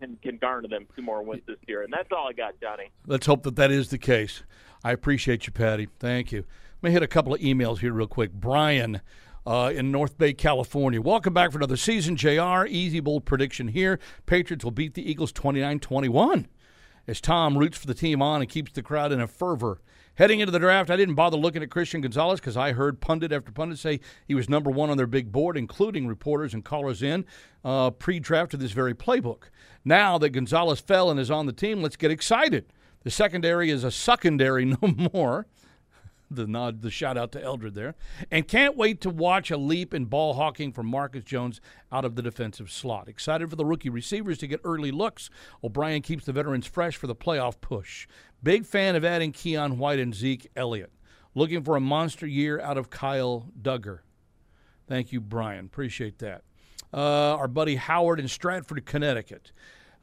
can, 0.00 0.16
can 0.22 0.36
garner 0.36 0.68
them 0.68 0.86
two 0.94 1.02
more 1.02 1.22
wins 1.22 1.42
this 1.46 1.56
year. 1.66 1.82
And 1.82 1.92
that's 1.92 2.08
all 2.12 2.28
I 2.28 2.32
got, 2.32 2.60
Johnny. 2.60 2.90
Let's 3.06 3.26
hope 3.26 3.42
that 3.44 3.56
that 3.56 3.70
is 3.70 3.88
the 3.90 3.98
case. 3.98 4.42
I 4.84 4.92
appreciate 4.92 5.46
you, 5.46 5.52
Patty. 5.52 5.88
Thank 5.98 6.32
you. 6.32 6.44
Let 6.82 6.88
me 6.88 6.92
hit 6.92 7.02
a 7.02 7.08
couple 7.08 7.34
of 7.34 7.40
emails 7.40 7.78
here 7.80 7.92
real 7.92 8.06
quick. 8.06 8.32
Brian 8.32 9.00
uh, 9.48 9.70
in 9.70 9.90
North 9.90 10.18
Bay, 10.18 10.34
California. 10.34 11.00
Welcome 11.00 11.32
back 11.32 11.52
for 11.52 11.56
another 11.56 11.78
season, 11.78 12.16
JR. 12.16 12.66
Easy 12.66 13.00
bold 13.00 13.24
prediction 13.24 13.68
here. 13.68 13.98
Patriots 14.26 14.62
will 14.62 14.72
beat 14.72 14.92
the 14.92 15.10
Eagles 15.10 15.32
29 15.32 15.80
21 15.80 16.46
as 17.06 17.22
Tom 17.22 17.56
roots 17.56 17.78
for 17.78 17.86
the 17.86 17.94
team 17.94 18.20
on 18.20 18.42
and 18.42 18.50
keeps 18.50 18.72
the 18.72 18.82
crowd 18.82 19.10
in 19.10 19.22
a 19.22 19.26
fervor. 19.26 19.80
Heading 20.16 20.40
into 20.40 20.52
the 20.52 20.58
draft, 20.58 20.90
I 20.90 20.96
didn't 20.96 21.14
bother 21.14 21.38
looking 21.38 21.62
at 21.62 21.70
Christian 21.70 22.02
Gonzalez 22.02 22.40
because 22.40 22.58
I 22.58 22.72
heard 22.72 23.00
pundit 23.00 23.32
after 23.32 23.50
pundit 23.50 23.78
say 23.78 24.00
he 24.26 24.34
was 24.34 24.50
number 24.50 24.70
one 24.70 24.90
on 24.90 24.98
their 24.98 25.06
big 25.06 25.32
board, 25.32 25.56
including 25.56 26.06
reporters 26.06 26.52
and 26.52 26.62
callers 26.62 27.02
in 27.02 27.24
uh, 27.64 27.88
pre 27.88 28.20
draft 28.20 28.50
to 28.50 28.58
this 28.58 28.72
very 28.72 28.94
playbook. 28.94 29.44
Now 29.82 30.18
that 30.18 30.30
Gonzalez 30.30 30.80
fell 30.80 31.10
and 31.10 31.18
is 31.18 31.30
on 31.30 31.46
the 31.46 31.54
team, 31.54 31.80
let's 31.80 31.96
get 31.96 32.10
excited. 32.10 32.70
The 33.02 33.10
secondary 33.10 33.70
is 33.70 33.82
a 33.82 33.90
secondary 33.90 34.64
no 34.82 35.10
more. 35.14 35.46
The 36.30 36.46
nod, 36.46 36.82
the 36.82 36.90
shout 36.90 37.16
out 37.16 37.32
to 37.32 37.42
Eldred 37.42 37.74
there. 37.74 37.94
And 38.30 38.46
can't 38.46 38.76
wait 38.76 39.00
to 39.00 39.10
watch 39.10 39.50
a 39.50 39.56
leap 39.56 39.94
in 39.94 40.04
ball 40.04 40.34
hawking 40.34 40.72
from 40.72 40.86
Marcus 40.86 41.24
Jones 41.24 41.60
out 41.90 42.04
of 42.04 42.16
the 42.16 42.22
defensive 42.22 42.70
slot. 42.70 43.08
Excited 43.08 43.48
for 43.48 43.56
the 43.56 43.64
rookie 43.64 43.88
receivers 43.88 44.38
to 44.38 44.46
get 44.46 44.60
early 44.64 44.90
looks. 44.90 45.30
O'Brien 45.64 46.02
keeps 46.02 46.24
the 46.24 46.32
veterans 46.32 46.66
fresh 46.66 46.96
for 46.96 47.06
the 47.06 47.14
playoff 47.14 47.60
push. 47.60 48.06
Big 48.42 48.66
fan 48.66 48.94
of 48.94 49.04
adding 49.04 49.32
Keion 49.32 49.78
White 49.78 49.98
and 49.98 50.14
Zeke 50.14 50.50
Elliott. 50.54 50.92
Looking 51.34 51.62
for 51.62 51.76
a 51.76 51.80
monster 51.80 52.26
year 52.26 52.60
out 52.60 52.76
of 52.76 52.90
Kyle 52.90 53.50
Dugger. 53.60 54.00
Thank 54.86 55.12
you, 55.12 55.20
Brian. 55.20 55.66
Appreciate 55.66 56.18
that. 56.18 56.42
Uh, 56.92 57.36
our 57.36 57.48
buddy 57.48 57.76
Howard 57.76 58.18
in 58.18 58.28
Stratford, 58.28 58.84
Connecticut. 58.86 59.52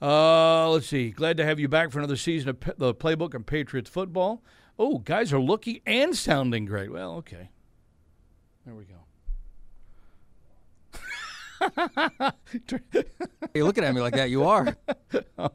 Uh, 0.02 0.70
let's 0.70 0.88
see. 0.88 1.10
Glad 1.10 1.38
to 1.38 1.46
have 1.46 1.60
you 1.60 1.68
back 1.68 1.92
for 1.92 2.00
another 2.00 2.18
season 2.18 2.50
of 2.50 2.60
P- 2.60 2.72
the 2.78 2.94
playbook 2.94 3.34
and 3.34 3.46
Patriots 3.46 3.90
football. 3.90 4.44
Oh, 4.78 5.00
guys 5.00 5.32
are 5.32 5.40
looking 5.40 5.80
and 5.86 6.16
sounding 6.16 6.66
great. 6.66 6.92
Well, 6.92 7.16
okay. 7.16 7.50
There 8.66 8.76
we 8.76 8.86
go. 8.86 8.96
You're 13.54 13.64
looking 13.66 13.84
at 13.84 13.94
me 13.96 14.02
like 14.02 14.14
that. 14.16 14.30
You 14.30 14.44
are. 14.46 14.76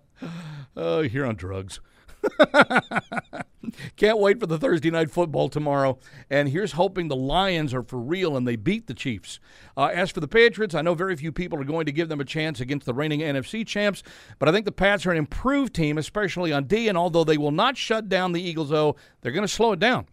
Oh, 0.76 1.00
you're 1.00 1.26
on 1.26 1.34
drugs. 1.34 1.80
Can't 3.96 4.18
wait 4.18 4.40
for 4.40 4.46
the 4.46 4.58
Thursday 4.58 4.90
night 4.90 5.10
football 5.10 5.48
tomorrow. 5.48 5.98
And 6.28 6.48
here's 6.48 6.72
hoping 6.72 7.08
the 7.08 7.16
Lions 7.16 7.72
are 7.74 7.82
for 7.82 7.98
real 7.98 8.36
and 8.36 8.46
they 8.46 8.56
beat 8.56 8.86
the 8.86 8.94
Chiefs. 8.94 9.38
Uh, 9.76 9.86
as 9.86 10.10
for 10.10 10.20
the 10.20 10.28
Patriots, 10.28 10.74
I 10.74 10.82
know 10.82 10.94
very 10.94 11.16
few 11.16 11.32
people 11.32 11.60
are 11.60 11.64
going 11.64 11.86
to 11.86 11.92
give 11.92 12.08
them 12.08 12.20
a 12.20 12.24
chance 12.24 12.60
against 12.60 12.86
the 12.86 12.94
reigning 12.94 13.20
NFC 13.20 13.66
champs, 13.66 14.02
but 14.38 14.48
I 14.48 14.52
think 14.52 14.64
the 14.64 14.72
Pats 14.72 15.06
are 15.06 15.12
an 15.12 15.18
improved 15.18 15.74
team, 15.74 15.98
especially 15.98 16.52
on 16.52 16.64
D. 16.64 16.88
And 16.88 16.98
although 16.98 17.24
they 17.24 17.38
will 17.38 17.52
not 17.52 17.76
shut 17.76 18.08
down 18.08 18.32
the 18.32 18.42
Eagles, 18.42 18.70
though, 18.70 18.96
they're 19.20 19.32
going 19.32 19.46
to 19.46 19.48
slow 19.48 19.72
it 19.72 19.78
down. 19.78 20.06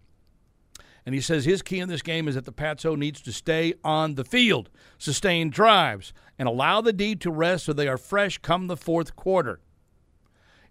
And 1.06 1.16
he 1.16 1.22
says 1.22 1.46
his 1.46 1.62
key 1.62 1.80
in 1.80 1.88
this 1.88 2.02
game 2.02 2.28
is 2.28 2.36
that 2.36 2.44
the 2.44 2.52
Patso 2.52 2.98
needs 2.98 3.22
to 3.22 3.32
stay 3.32 3.74
on 3.82 4.16
the 4.16 4.26
field, 4.26 4.70
sustain 4.98 5.50
drives, 5.50 6.12
and 6.38 6.50
allow 6.50 6.82
the 6.82 6.92
D 6.92 7.16
to 7.16 7.32
rest 7.32 7.64
so 7.64 7.72
they 7.72 7.88
are 7.88 7.98
fresh 7.98 8.40
come 8.40 8.68
the 8.68 8.76
fourth 8.76 9.16
quarter. 9.16 9.62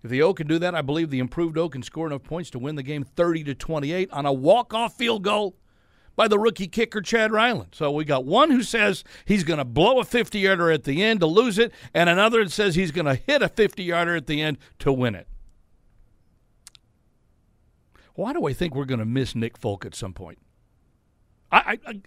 If 0.03 0.11
the 0.11 0.23
O 0.23 0.35
can 0.35 0.47
do 0.47 0.59
that, 0.59 0.75
I 0.75 0.83
believe 0.83 1.11
the 1.11 1.19
improved 1.19 1.59
O 1.59 1.69
can 1.69 1.83
score 1.83 2.07
enough 2.07 2.23
points 2.23 2.51
to 2.51 2.59
win 2.59 2.77
the 2.77 2.83
game 2.83 3.05
30 3.05 3.45
to 3.45 3.55
28 3.55 4.11
on 4.13 4.27
a 4.27 4.33
walk-off 4.33 4.97
field 4.97 5.23
goal 5.23 5.57
by 6.17 6.29
the 6.29 6.39
rookie 6.39 6.67
kicker 6.67 7.01
Chad 7.01 7.31
Ryland. 7.31 7.75
So 7.75 7.91
we 7.91 8.05
got 8.05 8.25
one 8.25 8.51
who 8.51 8.63
says 8.63 9.05
he's 9.25 9.45
going 9.45 9.59
to 9.59 9.65
blow 9.65 10.01
a 10.01 10.05
50-yarder 10.05 10.71
at 10.71 10.85
the 10.85 11.03
end 11.03 11.21
to 11.21 11.27
lose 11.27 11.59
it, 11.59 11.73
and 11.93 12.09
another 12.09 12.43
that 12.43 12.51
says 12.51 12.75
he's 12.75 12.91
going 12.91 13.07
to 13.07 13.15
hit 13.15 13.43
a 13.43 13.49
50-yarder 13.49 14.17
at 14.17 14.27
the 14.27 14.41
end 14.41 14.59
to 14.81 14.93
win 14.93 15.15
it. 15.15 15.29
Why 18.15 18.33
do 18.33 18.47
I 18.47 18.55
think 18.55 18.75
we're 18.75 18.87
going 18.87 18.99
to 18.99 19.05
miss 19.05 19.35
Nick 19.35 19.59
Folk 19.59 19.85
at 19.85 19.95
some 19.95 20.15
point? 20.15 20.39
I, 21.53 21.59
I, 21.59 21.91
I 21.91 22.01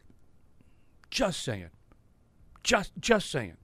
just 1.11 1.41
saying, 1.41 1.69
just 2.63 2.91
just 2.99 3.29
saying. 3.29 3.57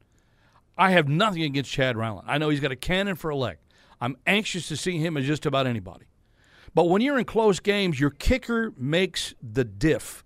I 0.78 0.92
have 0.92 1.08
nothing 1.08 1.42
against 1.42 1.72
Chad 1.72 1.96
Ryland. 1.98 2.28
I 2.30 2.38
know 2.38 2.50
he's 2.50 2.60
got 2.60 2.72
a 2.72 2.76
cannon 2.76 3.16
for 3.16 3.30
a 3.30 3.36
leg. 3.36 3.58
I'm 4.02 4.18
anxious 4.26 4.68
to 4.68 4.78
see 4.78 4.98
him 4.98 5.18
as 5.18 5.26
just 5.26 5.46
about 5.46 5.68
anybody. 5.68 6.06
But 6.74 6.90
when 6.90 7.02
you're 7.02 7.18
in 7.18 7.26
close 7.26 7.60
games, 7.60 8.00
your 8.00 8.10
kicker 8.10 8.74
makes 8.78 9.34
the 9.42 9.64
diff. 9.64 10.24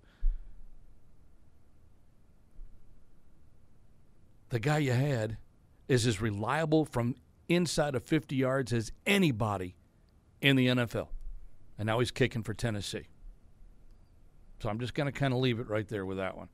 The 4.48 4.58
guy 4.58 4.78
you 4.78 4.92
had 4.92 5.36
is 5.86 6.06
as 6.06 6.20
reliable 6.20 6.84
from 6.84 7.14
inside 7.48 7.94
of 7.94 8.02
50 8.02 8.34
yards 8.34 8.72
as 8.72 8.90
anybody 9.06 9.76
in 10.40 10.56
the 10.56 10.66
NFL. 10.66 11.08
And 11.78 11.86
now 11.86 12.00
he's 12.00 12.10
kicking 12.10 12.42
for 12.42 12.52
Tennessee. 12.52 13.06
So 14.60 14.68
I'm 14.68 14.78
just 14.78 14.94
going 14.94 15.06
to 15.06 15.12
kind 15.12 15.32
of 15.32 15.40
leave 15.40 15.60
it 15.60 15.68
right 15.68 15.88
there 15.88 16.04
with 16.04 16.18
that 16.18 16.36
one. 16.36 16.48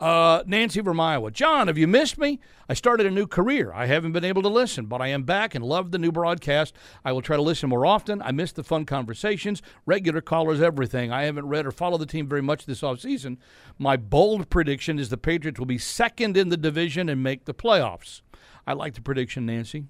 Uh, 0.00 0.42
Nancy 0.46 0.82
from 0.82 1.00
Iowa. 1.00 1.30
John, 1.30 1.66
have 1.68 1.78
you 1.78 1.86
missed 1.86 2.18
me? 2.18 2.40
I 2.68 2.74
started 2.74 3.06
a 3.06 3.10
new 3.10 3.26
career. 3.26 3.72
I 3.72 3.86
haven't 3.86 4.12
been 4.12 4.24
able 4.24 4.42
to 4.42 4.48
listen, 4.48 4.86
but 4.86 5.00
I 5.00 5.08
am 5.08 5.22
back 5.22 5.54
and 5.54 5.64
love 5.64 5.90
the 5.90 5.98
new 5.98 6.12
broadcast. 6.12 6.74
I 7.04 7.12
will 7.12 7.22
try 7.22 7.36
to 7.36 7.42
listen 7.42 7.68
more 7.68 7.86
often. 7.86 8.22
I 8.22 8.32
miss 8.32 8.52
the 8.52 8.64
fun 8.64 8.84
conversations, 8.84 9.62
regular 9.86 10.20
callers, 10.20 10.60
everything. 10.60 11.12
I 11.12 11.24
haven't 11.24 11.48
read 11.48 11.66
or 11.66 11.70
followed 11.70 11.98
the 11.98 12.06
team 12.06 12.28
very 12.28 12.42
much 12.42 12.66
this 12.66 12.80
offseason. 12.80 13.38
My 13.78 13.96
bold 13.96 14.50
prediction 14.50 14.98
is 14.98 15.08
the 15.08 15.16
Patriots 15.16 15.58
will 15.58 15.66
be 15.66 15.78
second 15.78 16.36
in 16.36 16.48
the 16.48 16.56
division 16.56 17.08
and 17.08 17.22
make 17.22 17.44
the 17.44 17.54
playoffs. 17.54 18.22
I 18.66 18.72
like 18.74 18.94
the 18.94 19.02
prediction, 19.02 19.46
Nancy. 19.46 19.86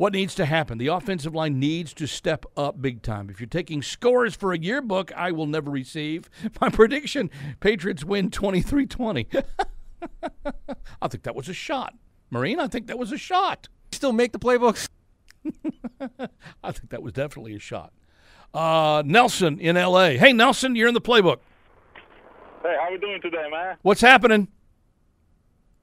What 0.00 0.14
needs 0.14 0.34
to 0.36 0.46
happen? 0.46 0.78
The 0.78 0.86
offensive 0.86 1.34
line 1.34 1.60
needs 1.60 1.92
to 1.92 2.06
step 2.06 2.46
up 2.56 2.80
big 2.80 3.02
time. 3.02 3.28
If 3.28 3.38
you're 3.38 3.46
taking 3.46 3.82
scores 3.82 4.34
for 4.34 4.54
a 4.54 4.58
yearbook, 4.58 5.12
I 5.14 5.30
will 5.30 5.44
never 5.44 5.70
receive. 5.70 6.30
My 6.60 6.70
prediction 6.70 7.30
Patriots 7.60 8.02
win 8.02 8.30
23 8.30 8.86
20. 8.86 9.28
I 11.02 11.08
think 11.08 11.24
that 11.24 11.34
was 11.34 11.50
a 11.50 11.52
shot. 11.52 11.92
Marine, 12.30 12.60
I 12.60 12.66
think 12.66 12.86
that 12.86 12.98
was 12.98 13.12
a 13.12 13.18
shot. 13.18 13.68
Still 13.92 14.14
make 14.14 14.32
the 14.32 14.38
playbooks. 14.38 14.88
I 16.64 16.72
think 16.72 16.88
that 16.88 17.02
was 17.02 17.12
definitely 17.12 17.54
a 17.54 17.58
shot. 17.58 17.92
Uh, 18.54 19.02
Nelson 19.04 19.60
in 19.60 19.76
LA. 19.76 20.12
Hey, 20.12 20.32
Nelson, 20.32 20.76
you're 20.76 20.88
in 20.88 20.94
the 20.94 21.02
playbook. 21.02 21.40
Hey, 22.62 22.74
how 22.80 22.88
are 22.88 22.92
we 22.92 22.96
doing 22.96 23.20
today, 23.20 23.48
man? 23.50 23.76
What's 23.82 24.00
happening? 24.00 24.48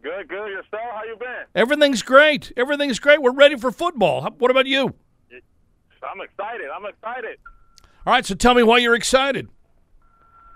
Good, 0.03 0.27
good. 0.29 0.47
Yourself? 0.49 0.83
How 0.93 1.03
you 1.05 1.15
been? 1.17 1.45
Everything's 1.55 2.01
great. 2.03 2.51
Everything's 2.55 2.99
great. 2.99 3.21
We're 3.21 3.31
ready 3.33 3.55
for 3.57 3.71
football. 3.71 4.21
What 4.37 4.51
about 4.51 4.65
you? 4.67 4.93
I'm 6.03 6.21
excited. 6.21 6.67
I'm 6.75 6.85
excited. 6.85 7.37
All 8.05 8.13
right, 8.13 8.25
so 8.25 8.35
tell 8.35 8.53
me 8.53 8.63
why 8.63 8.77
you're 8.77 8.95
excited. 8.95 9.47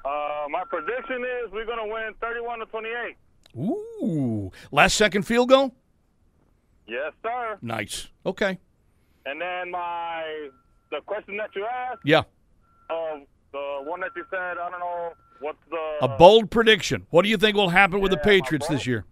Uh, 0.05 0.45
my 0.49 0.63
prediction 0.69 1.23
is 1.45 1.51
we're 1.51 1.65
gonna 1.65 1.85
win 1.87 2.13
31 2.21 2.59
to 2.59 2.65
28. 2.67 3.15
Ooh, 3.57 4.51
last 4.71 4.95
second 4.95 5.23
field 5.23 5.49
goal? 5.49 5.75
Yes, 6.87 7.11
sir. 7.23 7.57
Nice. 7.61 8.07
Okay. 8.25 8.59
And 9.25 9.41
then 9.41 9.71
my 9.71 10.49
the 10.91 11.01
question 11.05 11.37
that 11.37 11.49
you 11.55 11.65
asked, 11.65 12.01
Yeah. 12.05 12.23
um, 12.89 13.25
the 13.51 13.81
one 13.83 13.99
that 14.01 14.11
you 14.15 14.23
said, 14.29 14.57
I 14.57 14.69
don't 14.69 14.79
know 14.79 15.13
what's 15.39 15.59
the 15.69 15.97
A 16.01 16.07
bold 16.17 16.49
prediction. 16.51 17.05
What 17.09 17.23
do 17.23 17.29
you 17.29 17.37
think 17.37 17.55
will 17.55 17.69
happen 17.69 17.99
with 17.99 18.11
the 18.11 18.17
Patriots 18.17 18.67
this 18.67 18.85
year? 18.87 19.05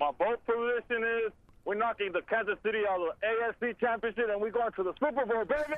My 0.00 0.10
bold 0.18 0.38
prediction 0.46 1.04
is 1.04 1.32
we're 1.64 1.74
knocking 1.74 2.12
the 2.12 2.22
Kansas 2.22 2.56
City 2.62 2.82
out 2.88 3.00
of 3.00 3.08
the 3.20 3.66
AFC 3.66 3.78
Championship 3.78 4.26
and 4.30 4.40
we're 4.40 4.50
going 4.50 4.72
to 4.72 4.82
the 4.82 4.94
Super 5.00 5.26
Bowl, 5.26 5.44
baby. 5.44 5.74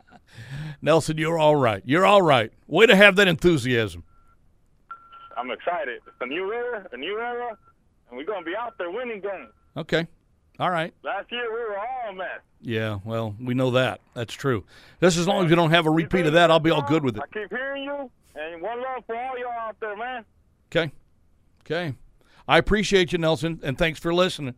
Nelson, 0.82 1.18
you're 1.18 1.38
all 1.38 1.56
right. 1.56 1.82
You're 1.84 2.06
all 2.06 2.22
right. 2.22 2.52
Way 2.66 2.86
to 2.86 2.94
have 2.94 3.16
that 3.16 3.26
enthusiasm. 3.26 4.04
I'm 5.36 5.50
excited. 5.50 6.00
It's 6.06 6.16
a 6.20 6.26
new 6.26 6.52
era, 6.52 6.86
a 6.92 6.96
new 6.96 7.18
era, 7.18 7.56
and 8.08 8.16
we're 8.16 8.24
gonna 8.24 8.44
be 8.44 8.54
out 8.56 8.76
there 8.78 8.90
winning 8.90 9.20
games. 9.20 9.50
Okay. 9.76 10.06
All 10.60 10.70
right. 10.70 10.92
Last 11.04 11.30
year 11.30 11.44
we 11.52 11.60
were 11.60 11.78
all 11.78 12.10
a 12.10 12.12
mess. 12.12 12.40
Yeah, 12.60 12.98
well, 13.04 13.36
we 13.40 13.54
know 13.54 13.70
that. 13.72 14.00
That's 14.14 14.34
true. 14.34 14.64
Just 15.00 15.16
as 15.16 15.28
long 15.28 15.44
as 15.44 15.50
we 15.50 15.54
don't 15.56 15.70
have 15.70 15.86
a 15.86 15.90
repeat 15.90 16.26
of 16.26 16.32
that, 16.32 16.50
I'll 16.50 16.58
be 16.58 16.70
all 16.70 16.82
good 16.82 17.04
with 17.04 17.16
it. 17.16 17.22
I 17.22 17.26
keep 17.32 17.50
hearing 17.50 17.84
you, 17.84 18.10
and 18.34 18.60
one 18.60 18.82
love 18.82 19.04
for 19.06 19.14
all 19.14 19.38
y'all 19.38 19.50
out 19.52 19.76
there, 19.80 19.96
man. 19.96 20.24
Okay. 20.70 20.92
Okay. 21.62 21.94
I 22.46 22.58
appreciate 22.58 23.12
you, 23.12 23.18
Nelson, 23.18 23.60
and 23.62 23.76
thanks 23.76 23.98
for 23.98 24.12
listening. 24.14 24.54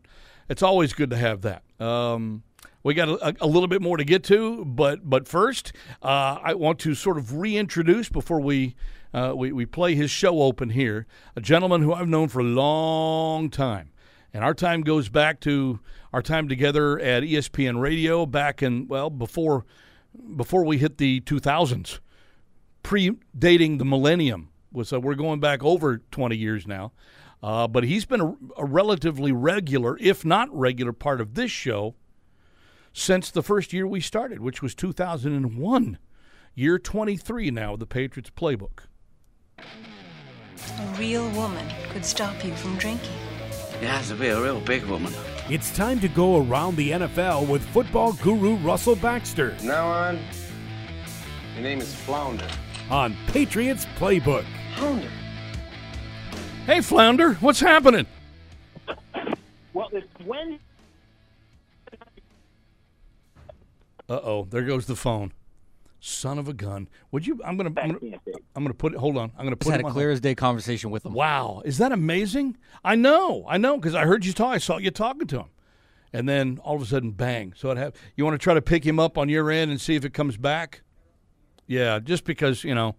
It's 0.49 0.63
always 0.63 0.93
good 0.93 1.11
to 1.11 1.17
have 1.17 1.43
that. 1.43 1.63
Um, 1.81 2.43
we 2.83 2.95
got 2.95 3.09
a, 3.09 3.37
a 3.41 3.47
little 3.47 3.69
bit 3.69 3.83
more 3.83 3.97
to 3.97 4.05
get 4.05 4.25
to, 4.25 4.65
but 4.65 5.09
but 5.09 5.29
first, 5.29 5.73
uh, 6.03 6.39
I 6.43 6.55
want 6.55 6.79
to 6.81 6.95
sort 6.95 7.19
of 7.19 7.37
reintroduce 7.37 8.09
before 8.09 8.41
we, 8.41 8.75
uh, 9.13 9.35
we 9.37 9.53
we 9.53 9.67
play 9.67 9.95
his 9.95 10.11
show 10.11 10.43
open 10.43 10.71
here. 10.71 11.07
A 11.37 11.41
gentleman 11.41 11.83
who 11.83 11.93
I've 11.93 12.09
known 12.09 12.29
for 12.29 12.41
a 12.41 12.45
long 12.45 13.51
time, 13.51 13.91
and 14.33 14.45
our 14.45 14.55
time 14.55 14.83
goes 14.83 15.09
back 15.09 15.41
to 15.41 15.81
our 16.13 16.23
time 16.23 16.49
together 16.49 16.99
at 16.99 17.23
ESPN 17.23 17.81
Radio 17.81 18.25
back 18.25 18.63
in 18.63 18.89
well 18.89 19.11
before 19.11 19.65
before 20.37 20.65
we 20.65 20.79
hit 20.79 20.99
the 20.99 21.21
2000s 21.21 22.01
predating 22.83 23.79
the 23.79 23.85
millennium. 23.85 24.50
So 24.85 24.99
we're 24.99 25.15
going 25.15 25.41
back 25.41 25.63
over 25.65 25.99
20 26.11 26.37
years 26.37 26.67
now. 26.67 26.93
Uh, 27.43 27.67
but 27.67 27.85
he's 27.85 28.05
been 28.05 28.21
a, 28.21 28.35
a 28.59 28.65
relatively 28.65 29.33
regular, 29.33 29.97
if 29.99 30.25
not 30.25 30.49
regular, 30.55 30.93
part 30.93 31.21
of 31.21 31.35
this 31.35 31.51
show 31.51 31.95
since 32.93 33.31
the 33.31 33.43
first 33.43 33.73
year 33.73 33.87
we 33.87 34.01
started, 34.01 34.41
which 34.41 34.61
was 34.63 34.75
2001. 34.75 35.99
Year 36.55 36.79
23 36.79 37.51
now 37.51 37.75
of 37.75 37.81
the 37.81 37.87
Patriots 37.87 38.31
playbook. 38.37 38.81
A 39.59 40.95
real 40.99 41.29
woman 41.31 41.67
could 41.91 42.05
stop 42.05 42.45
you 42.45 42.55
from 42.57 42.77
drinking. 42.77 43.13
It 43.81 43.87
has 43.87 44.09
to 44.09 44.15
be 44.15 44.27
a 44.29 44.41
real 44.41 44.61
big 44.61 44.85
woman. 44.85 45.13
It's 45.49 45.75
time 45.75 45.99
to 46.01 46.09
go 46.09 46.43
around 46.45 46.77
the 46.77 46.91
NFL 46.91 47.49
with 47.49 47.63
football 47.69 48.13
guru 48.15 48.57
Russell 48.57 48.97
Baxter 48.97 49.57
Now 49.63 49.87
on, 49.87 50.19
your 51.55 51.63
name 51.63 51.81
is 51.81 51.95
Flounder. 51.95 52.47
on 52.91 53.17
Patriots 53.29 53.87
Playbook. 53.97 54.45
Flounder? 54.77 55.09
Hey, 56.67 56.81
Flounder, 56.81 57.35
what's 57.35 57.61
happening? 57.61 58.07
Well, 59.73 59.89
it's 59.93 60.07
when 60.25 60.59
Uh 64.09 64.21
oh, 64.25 64.47
there 64.51 64.63
goes 64.63 64.87
the 64.87 64.97
phone. 64.97 65.33
Son 66.01 66.39
of 66.39 66.49
a 66.49 66.53
gun! 66.53 66.89
Would 67.13 67.27
you? 67.27 67.41
I'm 67.45 67.57
gonna. 67.57 67.71
I'm 67.77 67.93
gonna, 67.93 68.19
I'm 68.57 68.65
gonna 68.65 68.75
put 68.75 68.95
it. 68.95 68.99
Hold 68.99 69.17
on. 69.19 69.31
I'm 69.37 69.45
gonna 69.45 69.55
Just 69.55 69.67
put 69.67 69.71
had 69.73 69.81
it 69.81 69.85
a 69.85 69.87
on 69.87 69.93
clear 69.93 70.11
as 70.11 70.21
day 70.21 70.35
conversation 70.35 70.91
with 70.91 71.05
him. 71.05 71.13
Wow, 71.13 71.63
is 71.65 71.79
that 71.79 71.93
amazing? 71.93 72.57
I 72.83 72.95
know, 72.95 73.45
I 73.47 73.59
know, 73.59 73.77
because 73.77 73.95
I 73.95 74.07
heard 74.07 74.25
you 74.25 74.33
talk. 74.33 74.55
I 74.55 74.59
saw 74.59 74.79
you 74.79 74.91
talking 74.91 75.27
to 75.29 75.41
him, 75.41 75.51
and 76.13 76.29
then 76.29 76.59
all 76.65 76.75
of 76.75 76.83
a 76.83 76.87
sudden, 76.87 77.11
bang! 77.11 77.53
So 77.55 77.71
it 77.71 77.77
have. 77.77 77.93
You 78.17 78.25
want 78.25 78.35
to 78.35 78.43
try 78.43 78.55
to 78.55 78.63
pick 78.63 78.85
him 78.85 78.99
up 78.99 79.19
on 79.19 79.29
your 79.29 79.51
end 79.51 79.71
and 79.71 79.81
see 79.81 79.95
if 79.95 80.05
it 80.05 80.15
comes 80.15 80.39
back? 80.39 80.81
Yeah, 81.67 82.01
just 82.01 82.25
because 82.25 82.65
you 82.65 82.75
know, 82.75 82.97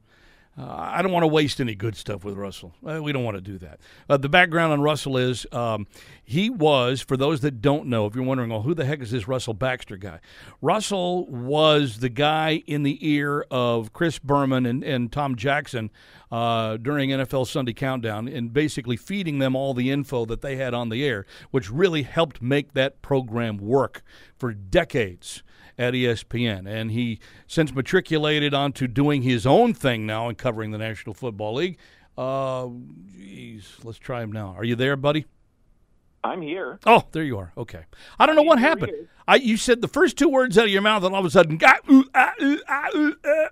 uh, 0.57 0.65
I 0.67 1.01
don't 1.01 1.11
want 1.11 1.23
to 1.23 1.27
waste 1.27 1.61
any 1.61 1.75
good 1.75 1.95
stuff 1.95 2.23
with 2.25 2.37
Russell. 2.37 2.73
Uh, 2.85 3.01
we 3.01 3.11
don't 3.13 3.23
want 3.23 3.37
to 3.37 3.41
do 3.41 3.57
that. 3.59 3.79
Uh, 4.09 4.17
the 4.17 4.29
background 4.29 4.73
on 4.73 4.81
Russell 4.81 5.17
is 5.17 5.45
um, 5.53 5.87
he 6.31 6.49
was, 6.49 7.01
for 7.01 7.17
those 7.17 7.41
that 7.41 7.61
don't 7.61 7.87
know, 7.87 8.05
if 8.05 8.15
you're 8.15 8.23
wondering, 8.23 8.51
well, 8.51 8.61
who 8.61 8.73
the 8.73 8.85
heck 8.85 9.01
is 9.01 9.11
this 9.11 9.27
Russell 9.27 9.53
Baxter 9.53 9.97
guy? 9.97 10.21
Russell 10.61 11.27
was 11.27 11.99
the 11.99 12.07
guy 12.07 12.63
in 12.67 12.83
the 12.83 12.97
ear 13.05 13.45
of 13.51 13.91
Chris 13.91 14.17
Berman 14.17 14.65
and, 14.65 14.81
and 14.81 15.11
Tom 15.11 15.35
Jackson 15.35 15.91
uh, 16.31 16.77
during 16.77 17.09
NFL 17.09 17.47
Sunday 17.47 17.73
Countdown 17.73 18.29
and 18.29 18.53
basically 18.53 18.95
feeding 18.95 19.39
them 19.39 19.57
all 19.57 19.73
the 19.73 19.91
info 19.91 20.23
that 20.23 20.39
they 20.39 20.55
had 20.55 20.73
on 20.73 20.87
the 20.87 21.03
air, 21.03 21.25
which 21.51 21.69
really 21.69 22.03
helped 22.03 22.41
make 22.41 22.75
that 22.75 23.01
program 23.01 23.57
work 23.57 24.01
for 24.37 24.53
decades 24.53 25.43
at 25.77 25.93
ESPN. 25.93 26.65
And 26.65 26.91
he 26.91 27.19
since 27.45 27.73
matriculated 27.73 28.53
onto 28.53 28.87
doing 28.87 29.23
his 29.23 29.45
own 29.45 29.73
thing 29.73 30.05
now 30.05 30.29
and 30.29 30.37
covering 30.37 30.71
the 30.71 30.77
National 30.77 31.13
Football 31.13 31.55
League. 31.55 31.77
Uh, 32.17 32.69
geez, 33.17 33.75
let's 33.83 33.97
try 33.97 34.23
him 34.23 34.31
now. 34.31 34.55
Are 34.57 34.63
you 34.63 34.77
there, 34.77 34.95
buddy? 34.95 35.25
I'm 36.23 36.41
here. 36.41 36.79
Oh, 36.85 37.03
there 37.11 37.23
you 37.23 37.37
are. 37.39 37.51
Okay. 37.57 37.83
I 38.19 38.25
don't 38.25 38.35
know 38.35 38.43
what 38.43 38.59
happened. 38.59 38.91
I 39.27 39.35
you 39.35 39.57
said 39.57 39.81
the 39.81 39.87
first 39.87 40.17
two 40.17 40.29
words 40.29 40.57
out 40.57 40.65
of 40.65 40.71
your 40.71 40.81
mouth, 40.81 41.03
and 41.03 41.13
all 41.15 41.21
of 41.21 41.25
a 41.25 41.31
sudden, 41.31 41.59
ah, 41.63 41.77
ooh, 41.91 42.05
ah, 42.13 42.33
ooh, 42.41 42.59
ah, 42.67 42.87
ooh, 42.95 43.15
ah. 43.25 43.47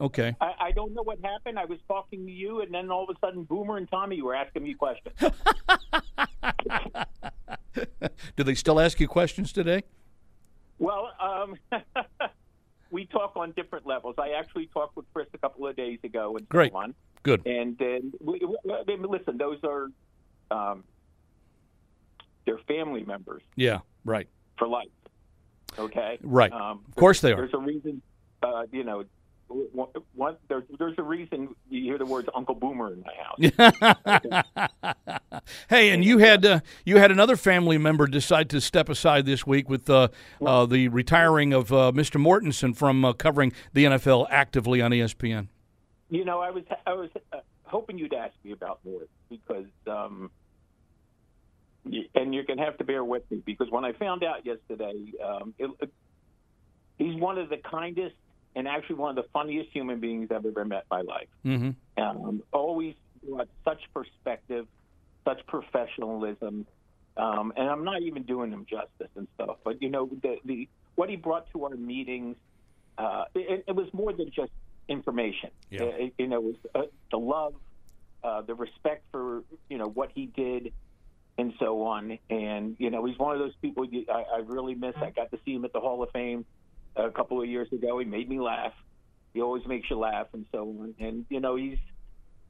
okay. 0.00 0.34
I, 0.40 0.52
I 0.60 0.72
don't 0.72 0.94
know 0.94 1.02
what 1.02 1.18
happened. 1.22 1.58
I 1.58 1.66
was 1.66 1.78
talking 1.86 2.24
to 2.24 2.32
you, 2.32 2.62
and 2.62 2.72
then 2.72 2.90
all 2.90 3.04
of 3.04 3.10
a 3.14 3.18
sudden, 3.26 3.44
Boomer 3.44 3.76
and 3.76 3.90
Tommy 3.90 4.22
were 4.22 4.34
asking 4.34 4.62
me 4.62 4.74
questions. 4.74 5.14
Do 8.36 8.44
they 8.44 8.54
still 8.54 8.80
ask 8.80 8.98
you 9.00 9.08
questions 9.08 9.52
today? 9.52 9.82
well, 10.78 11.10
um, 11.20 11.56
we 12.90 13.06
talk 13.06 13.32
on 13.36 13.52
different 13.52 13.86
levels. 13.86 14.14
I 14.18 14.30
actually 14.38 14.66
talked 14.66 14.96
with 14.96 15.06
Chris 15.12 15.26
a 15.34 15.38
couple 15.38 15.66
of 15.66 15.76
days 15.76 15.98
ago 16.04 16.36
and 16.36 16.48
Great. 16.48 16.72
so. 16.72 16.94
Good. 17.22 17.46
And 17.46 17.78
we, 18.20 18.40
we, 18.40 18.72
I 18.72 18.84
mean, 18.86 19.02
listen, 19.02 19.36
those 19.36 19.58
are 19.64 19.88
um, 20.50 20.84
they're 22.46 22.58
family 22.68 23.04
members 23.04 23.42
Yeah. 23.56 23.80
Right. 24.04 24.28
for 24.58 24.66
life. 24.68 24.88
Okay. 25.78 26.18
Right. 26.22 26.52
Um, 26.52 26.80
Of 26.88 26.94
course 26.94 27.20
they 27.20 27.32
are. 27.32 27.36
There's 27.36 27.52
a 27.54 27.58
reason. 27.58 28.00
Uh, 28.42 28.64
you 28.72 28.84
know, 28.84 29.04
one, 29.48 29.88
one, 30.14 30.36
there's 30.48 30.94
a 30.98 31.02
reason 31.02 31.54
you 31.68 31.82
hear 31.82 31.98
the 31.98 32.06
words 32.06 32.28
Uncle 32.34 32.54
Boomer 32.54 32.92
in 32.92 33.04
my 33.04 33.14
house. 33.22 34.44
hey, 35.68 35.90
and 35.90 36.04
you 36.04 36.18
had 36.18 36.44
uh, 36.44 36.60
you 36.84 36.96
had 36.98 37.10
another 37.10 37.36
family 37.36 37.78
member 37.78 38.06
decide 38.06 38.50
to 38.50 38.60
step 38.60 38.88
aside 38.88 39.24
this 39.26 39.46
week 39.46 39.68
with 39.68 39.88
uh, 39.90 40.08
uh, 40.44 40.66
the 40.66 40.88
retiring 40.88 41.52
of 41.52 41.72
uh, 41.72 41.92
Mr. 41.94 42.20
Mortensen 42.20 42.74
from 42.76 43.04
uh, 43.04 43.12
covering 43.12 43.52
the 43.72 43.84
NFL 43.84 44.26
actively 44.30 44.80
on 44.82 44.90
ESPN. 44.90 45.48
You 46.10 46.24
know, 46.24 46.40
I 46.40 46.50
was 46.50 46.64
I 46.86 46.92
was 46.94 47.10
uh, 47.32 47.38
hoping 47.64 47.98
you'd 47.98 48.14
ask 48.14 48.34
me 48.44 48.52
about 48.52 48.80
Mort 48.84 49.08
because, 49.28 49.66
um, 49.86 50.30
and 52.14 52.34
you're 52.34 52.44
going 52.44 52.58
to 52.58 52.64
have 52.64 52.78
to 52.78 52.84
bear 52.84 53.04
with 53.04 53.28
me 53.30 53.42
because 53.44 53.70
when 53.70 53.84
I 53.84 53.92
found 53.92 54.24
out 54.24 54.44
yesterday, 54.44 55.12
um, 55.24 55.54
it, 55.58 55.70
it, 55.80 55.92
he's 56.98 57.14
one 57.20 57.38
of 57.38 57.48
the 57.48 57.58
kindest 57.58 58.16
and 58.54 58.66
actually 58.66 58.96
one 58.96 59.16
of 59.16 59.22
the 59.22 59.30
funniest 59.32 59.70
human 59.70 60.00
beings 60.00 60.28
I've 60.30 60.46
ever 60.46 60.64
met 60.64 60.84
in 60.90 60.96
my 60.96 61.00
life. 61.02 61.28
Mm-hmm. 61.44 62.02
Um, 62.02 62.42
always 62.52 62.94
brought 63.28 63.48
such 63.64 63.82
perspective, 63.92 64.66
such 65.24 65.46
professionalism, 65.46 66.66
um, 67.16 67.52
and 67.56 67.68
I'm 67.68 67.84
not 67.84 68.02
even 68.02 68.22
doing 68.24 68.50
him 68.50 68.66
justice 68.68 69.10
and 69.14 69.28
stuff. 69.34 69.58
But 69.64 69.82
you 69.82 69.90
know, 69.90 70.08
the, 70.22 70.36
the 70.44 70.68
what 70.94 71.10
he 71.10 71.16
brought 71.16 71.50
to 71.52 71.64
our 71.64 71.76
meetings, 71.76 72.36
uh, 72.98 73.24
it, 73.34 73.64
it 73.68 73.76
was 73.76 73.92
more 73.92 74.12
than 74.12 74.30
just 74.30 74.52
information. 74.88 75.50
Yeah. 75.70 75.82
It- 75.84 76.14
you 76.18 76.26
know, 76.28 76.38
it 76.38 76.42
was 76.44 76.56
uh, 76.74 76.82
the 77.10 77.18
love, 77.18 77.54
uh, 78.24 78.42
the 78.42 78.54
respect 78.54 79.04
for 79.12 79.42
you 79.68 79.78
know 79.78 79.88
what 79.88 80.10
he 80.14 80.26
did, 80.26 80.72
and 81.38 81.52
so 81.58 81.82
on. 81.82 82.18
And 82.30 82.76
you 82.78 82.90
know, 82.90 83.04
he's 83.04 83.18
one 83.18 83.34
of 83.34 83.38
those 83.38 83.54
people 83.60 83.86
I, 84.08 84.24
I 84.36 84.38
really 84.44 84.74
miss. 84.74 84.94
I 84.96 85.10
got 85.10 85.30
to 85.30 85.38
see 85.44 85.54
him 85.54 85.64
at 85.64 85.72
the 85.72 85.80
Hall 85.80 86.02
of 86.02 86.10
Fame 86.10 86.44
a 86.96 87.10
couple 87.10 87.40
of 87.40 87.48
years 87.48 87.68
ago. 87.72 87.98
He 87.98 88.04
made 88.04 88.28
me 88.28 88.40
laugh. 88.40 88.72
He 89.34 89.42
always 89.42 89.66
makes 89.66 89.90
you 89.90 89.98
laugh, 89.98 90.28
and 90.32 90.46
so 90.52 90.62
on. 90.62 90.94
And 90.98 91.26
you 91.28 91.40
know, 91.40 91.56
he's, 91.56 91.78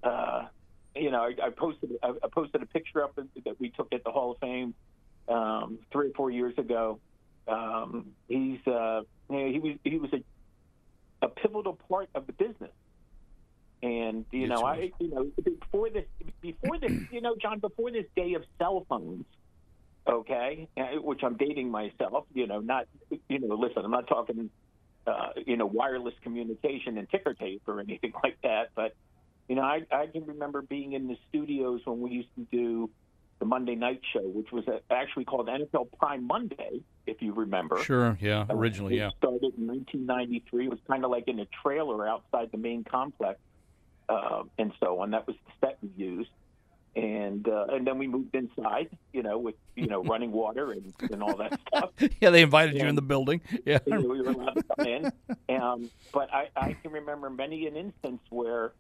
uh, 0.03 0.47
you 0.95 1.11
know, 1.11 1.23
I, 1.23 1.47
I 1.47 1.51
posted 1.51 1.93
I, 2.03 2.13
I 2.23 2.29
posted 2.33 2.63
a 2.63 2.67
picture 2.67 3.03
up 3.03 3.17
that 3.17 3.61
we 3.61 3.71
took 3.71 3.93
at 3.93 4.05
the 4.05 4.11
Hall 4.11 4.33
of 4.33 4.39
Fame 4.39 4.75
um, 5.29 5.79
three 5.93 6.09
or 6.11 6.13
four 6.15 6.31
years 6.31 6.55
ago. 6.59 7.01
Um, 7.49 8.07
he's, 8.29 8.59
uh, 8.67 9.03
he 9.29 9.59
was 9.59 9.77
he 9.85 9.99
was 9.99 10.13
a 10.13 10.23
a 11.23 11.29
pivotal 11.29 11.79
part 11.89 12.09
of 12.15 12.27
the 12.27 12.33
business. 12.33 12.71
And 13.83 14.25
you 14.31 14.49
know, 14.49 14.65
I 14.65 14.91
you 14.99 15.11
know 15.11 15.31
before 15.43 15.91
this 15.91 16.05
before 16.41 16.79
this 16.79 16.93
you 17.11 17.21
know 17.21 17.37
John 17.41 17.59
before 17.59 17.91
this 17.91 18.07
day 18.17 18.35
of 18.35 18.43
cell 18.59 18.87
phones, 18.89 19.25
okay, 20.09 20.69
uh, 20.77 21.01
which 21.03 21.21
I'm 21.23 21.37
dating 21.37 21.71
myself. 21.71 22.25
You 22.33 22.47
know, 22.47 22.61
not 22.61 22.87
you 23.29 23.39
know, 23.39 23.55
listen, 23.55 23.85
I'm 23.85 23.91
not 23.91 24.07
talking 24.09 24.51
uh, 25.07 25.29
you 25.47 25.57
know 25.57 25.67
wireless 25.67 26.15
communication 26.23 26.97
and 26.99 27.09
ticker 27.11 27.35
tape 27.35 27.63
or 27.67 27.81
anything 27.81 28.13
like 28.23 28.39
that, 28.43 28.71
but 28.75 28.95
you 29.49 29.57
know, 29.57 29.63
I 29.63 29.83
I 29.93 30.07
can 30.07 30.27
remember 30.27 30.63
being 30.63 30.95
in 30.95 31.07
the 31.07 31.17
studios 31.29 31.83
when 31.85 32.01
we 32.01 32.11
used 32.11 32.35
to 32.37 32.47
do 32.51 32.91
the 33.39 33.45
Monday 33.45 33.75
night 33.75 34.01
show, 34.13 34.23
which 34.23 34.51
was 34.51 34.67
uh 34.67 34.79
actually 34.91 35.27
called 35.27 35.49
NFL 35.49 35.89
Prime 35.99 36.27
Monday, 36.27 36.81
if 37.07 37.21
you 37.21 37.35
remember. 37.35 37.83
Sure. 37.83 38.17
Yeah. 38.21 38.47
Originally, 38.49 38.95
It 38.95 39.01
yeah. 39.01 39.11
started 39.19 39.53
in 39.59 39.67
1993. 39.67 40.65
It 40.65 40.71
was 40.71 40.79
kind 40.89 41.05
of 41.05 41.11
like 41.11 41.29
in 41.29 41.39
a 41.41 41.47
trailer 41.63 42.09
outside 42.09 42.51
the 42.51 42.59
main 42.59 42.83
complex, 42.85 43.39
uh, 44.09 44.43
and 44.59 44.73
so 44.81 45.01
on. 45.01 45.11
That 45.11 45.27
was 45.27 45.37
the 45.47 45.67
set 45.67 45.79
we 45.83 45.91
used, 45.97 46.31
and 46.95 47.47
uh, 47.49 47.67
and 47.71 47.87
then 47.87 47.99
we 47.99 48.07
moved 48.07 48.35
inside, 48.35 48.89
you 49.13 49.23
know, 49.23 49.39
with 49.39 49.55
you 49.75 49.87
know 49.87 50.03
running 50.03 50.33
water 50.33 50.73
and, 50.73 50.93
and 51.11 51.23
all 51.23 51.37
that 51.37 51.59
stuff. 51.69 51.91
Yeah, 52.21 52.31
they 52.31 52.43
invited 52.43 52.77
you 52.77 52.87
in 52.87 52.95
the 52.95 53.03
building. 53.03 53.41
Yeah. 53.65 53.79
we 53.87 53.99
were 53.99 54.31
allowed 54.31 54.55
to 54.55 54.65
come 54.77 54.87
in. 54.87 55.13
Um, 55.49 55.91
but 56.13 56.33
I, 56.33 56.49
I 56.57 56.73
can 56.75 56.93
remember 56.93 57.31
many 57.31 57.67
an 57.67 57.77
instance 57.77 58.21
where, 58.31 58.73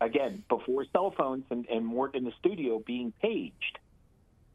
again, 0.00 0.44
before 0.48 0.84
cell 0.92 1.10
phones 1.10 1.44
and, 1.50 1.66
and 1.68 1.92
weren't 1.92 2.14
in 2.14 2.24
the 2.24 2.32
studio 2.38 2.82
being 2.84 3.12
paged, 3.20 3.78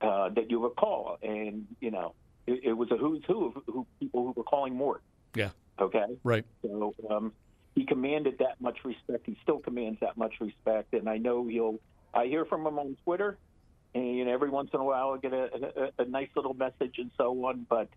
uh, 0.02 0.30
that 0.30 0.50
you 0.50 0.60
would 0.60 0.76
call, 0.76 1.18
and 1.22 1.68
you 1.80 1.92
know, 1.92 2.14
it, 2.48 2.62
it 2.64 2.74
was 2.74 2.92
a 2.92 2.98
who's 2.98 3.24
who 3.28 3.48
of 3.48 3.64
who 3.66 3.86
people 4.00 4.26
who 4.26 4.34
were 4.36 4.44
calling 4.44 4.76
Mort. 4.76 5.02
Yeah. 5.36 5.50
Okay. 5.80 6.06
Right. 6.24 6.46
So 6.62 6.94
um, 7.10 7.34
he 7.76 7.86
commanded 7.86 8.38
that 8.40 8.60
much 8.60 8.80
respect. 8.84 9.26
He 9.26 9.38
still 9.44 9.60
commands 9.60 10.00
that 10.02 10.18
much 10.18 10.34
respect, 10.40 10.94
and 10.94 11.10
I 11.10 11.18
know 11.18 11.48
he'll. 11.48 11.80
I 12.14 12.26
hear 12.26 12.44
from 12.46 12.66
him 12.68 12.78
on 12.78 12.98
Twitter, 13.06 13.38
and 13.96 14.18
you 14.18 14.26
know, 14.26 14.34
every 14.34 14.50
once 14.50 14.70
in 14.74 14.80
a 14.80 14.84
while 14.84 15.12
I 15.12 15.18
get 15.18 15.34
a, 15.34 15.92
a, 16.00 16.04
a 16.04 16.06
nice 16.06 16.28
little 16.36 16.54
message 16.54 16.96
and 16.98 17.10
so 17.18 17.32
on. 17.46 17.66
But 17.70 17.88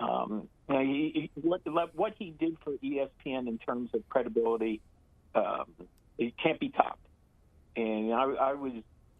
um, 0.00 0.48
you 0.68 0.74
know, 0.74 0.80
he, 0.82 1.30
he, 1.34 1.40
what 1.40 1.62
what 1.94 2.14
he 2.18 2.34
did 2.38 2.56
for 2.62 2.72
ESPN 2.72 3.48
in 3.48 3.58
terms 3.58 3.90
of 3.94 4.06
credibility, 4.10 4.80
um, 5.34 5.64
it 6.18 6.34
can't 6.42 6.60
be 6.60 6.68
topped. 6.68 6.98
And 7.76 8.12
I, 8.12 8.22
I 8.22 8.52
was 8.52 8.72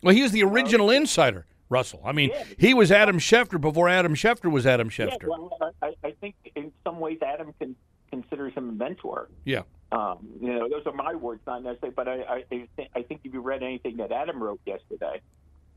Well, 0.02 0.14
he 0.14 0.22
was 0.22 0.32
the 0.32 0.42
original 0.44 0.90
insider, 0.90 1.46
Russell. 1.70 2.02
I 2.04 2.12
mean, 2.12 2.30
Yeah. 2.30 2.44
he 2.58 2.74
was 2.74 2.92
Adam 2.92 3.18
Schefter 3.18 3.60
before 3.60 3.88
Adam 3.88 4.14
Schefter 4.14 4.50
was 4.52 4.66
Adam 4.66 4.88
yeah, 4.96 5.06
Schefter. 5.06 5.28
well, 5.28 5.72
I, 5.82 5.94
I 6.04 6.10
think 6.20 6.34
in 6.54 6.70
some 6.84 7.00
ways 7.00 7.18
Adam 7.22 7.54
can 7.58 7.74
considers 8.10 8.52
him 8.54 8.68
a 8.68 8.72
mentor. 8.72 9.28
Yeah. 9.44 9.62
Um, 9.94 10.18
you 10.40 10.52
know, 10.52 10.68
those 10.68 10.82
are 10.86 10.92
my 10.92 11.14
words, 11.14 11.40
not 11.46 11.62
necessarily. 11.62 11.94
But 11.94 12.08
I, 12.08 12.22
I, 12.22 12.34
I, 12.34 12.42
think, 12.48 12.68
I 12.96 13.02
think 13.02 13.20
if 13.24 13.32
you 13.32 13.40
read 13.40 13.62
anything 13.62 13.96
that 13.98 14.10
Adam 14.10 14.42
wrote 14.42 14.60
yesterday 14.66 15.20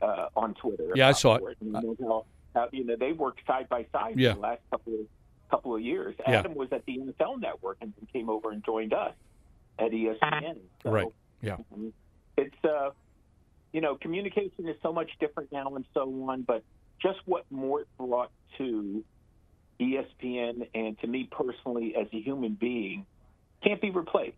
uh, 0.02 0.26
on 0.36 0.54
Twitter, 0.54 0.90
Yeah, 0.94 1.08
I 1.08 1.12
saw 1.12 1.36
it. 1.36 1.40
Ford, 1.40 1.56
You 1.60 1.70
know, 1.72 1.96
how, 2.00 2.24
how, 2.54 2.68
you 2.72 2.84
know, 2.84 2.96
they 2.96 3.12
worked 3.12 3.40
side 3.46 3.68
by 3.68 3.86
side 3.92 4.18
Yeah. 4.18 4.30
for 4.30 4.34
the 4.36 4.40
last 4.42 4.60
couple 4.70 4.94
of 4.94 5.00
couple 5.50 5.74
of 5.74 5.80
years. 5.80 6.14
Yeah. 6.26 6.40
Adam 6.40 6.54
was 6.54 6.68
at 6.72 6.84
the 6.84 6.98
NFL 6.98 7.40
Network 7.40 7.78
and 7.80 7.94
then 7.96 8.06
came 8.12 8.28
over 8.28 8.50
and 8.50 8.62
joined 8.62 8.92
us 8.92 9.14
at 9.78 9.92
ESPN. 9.92 10.58
So, 10.82 10.90
Right. 10.90 11.06
Yeah. 11.40 11.56
um, 11.72 11.92
it's 12.36 12.64
uh, 12.64 12.90
you 13.72 13.80
know, 13.80 13.94
communication 13.96 14.68
is 14.68 14.76
so 14.82 14.92
much 14.92 15.10
different 15.20 15.52
now 15.52 15.74
and 15.76 15.84
so 15.94 16.02
on. 16.28 16.42
But 16.42 16.64
just 17.00 17.20
what 17.24 17.44
Mort 17.50 17.86
brought 17.96 18.30
to 18.58 19.02
ESPN 19.80 20.68
and 20.74 20.98
to 21.00 21.06
me 21.06 21.28
personally 21.30 21.94
as 21.96 22.08
a 22.12 22.20
human 22.20 22.54
being 22.54 23.06
can't 23.62 23.80
be 23.80 23.90
replaced, 23.90 24.36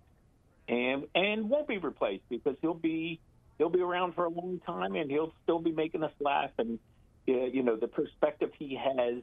and 0.69 1.05
and 1.15 1.49
won't 1.51 1.69
be 1.69 1.79
replaced 1.79 2.25
because 2.29 2.57
he'll 2.61 2.75
be 2.75 3.21
he'll 3.59 3.69
be 3.69 3.81
around 3.81 4.15
for 4.15 4.25
a 4.25 4.31
long 4.31 4.61
time 4.65 4.95
and 4.95 5.11
he'll 5.11 5.35
still 5.43 5.59
be 5.59 5.71
making 5.71 6.03
us 6.03 6.13
laugh 6.19 6.51
and 6.59 6.79
you 7.27 7.63
know 7.63 7.77
the 7.77 7.87
perspective 7.87 8.51
he 8.59 8.75
has 8.75 9.23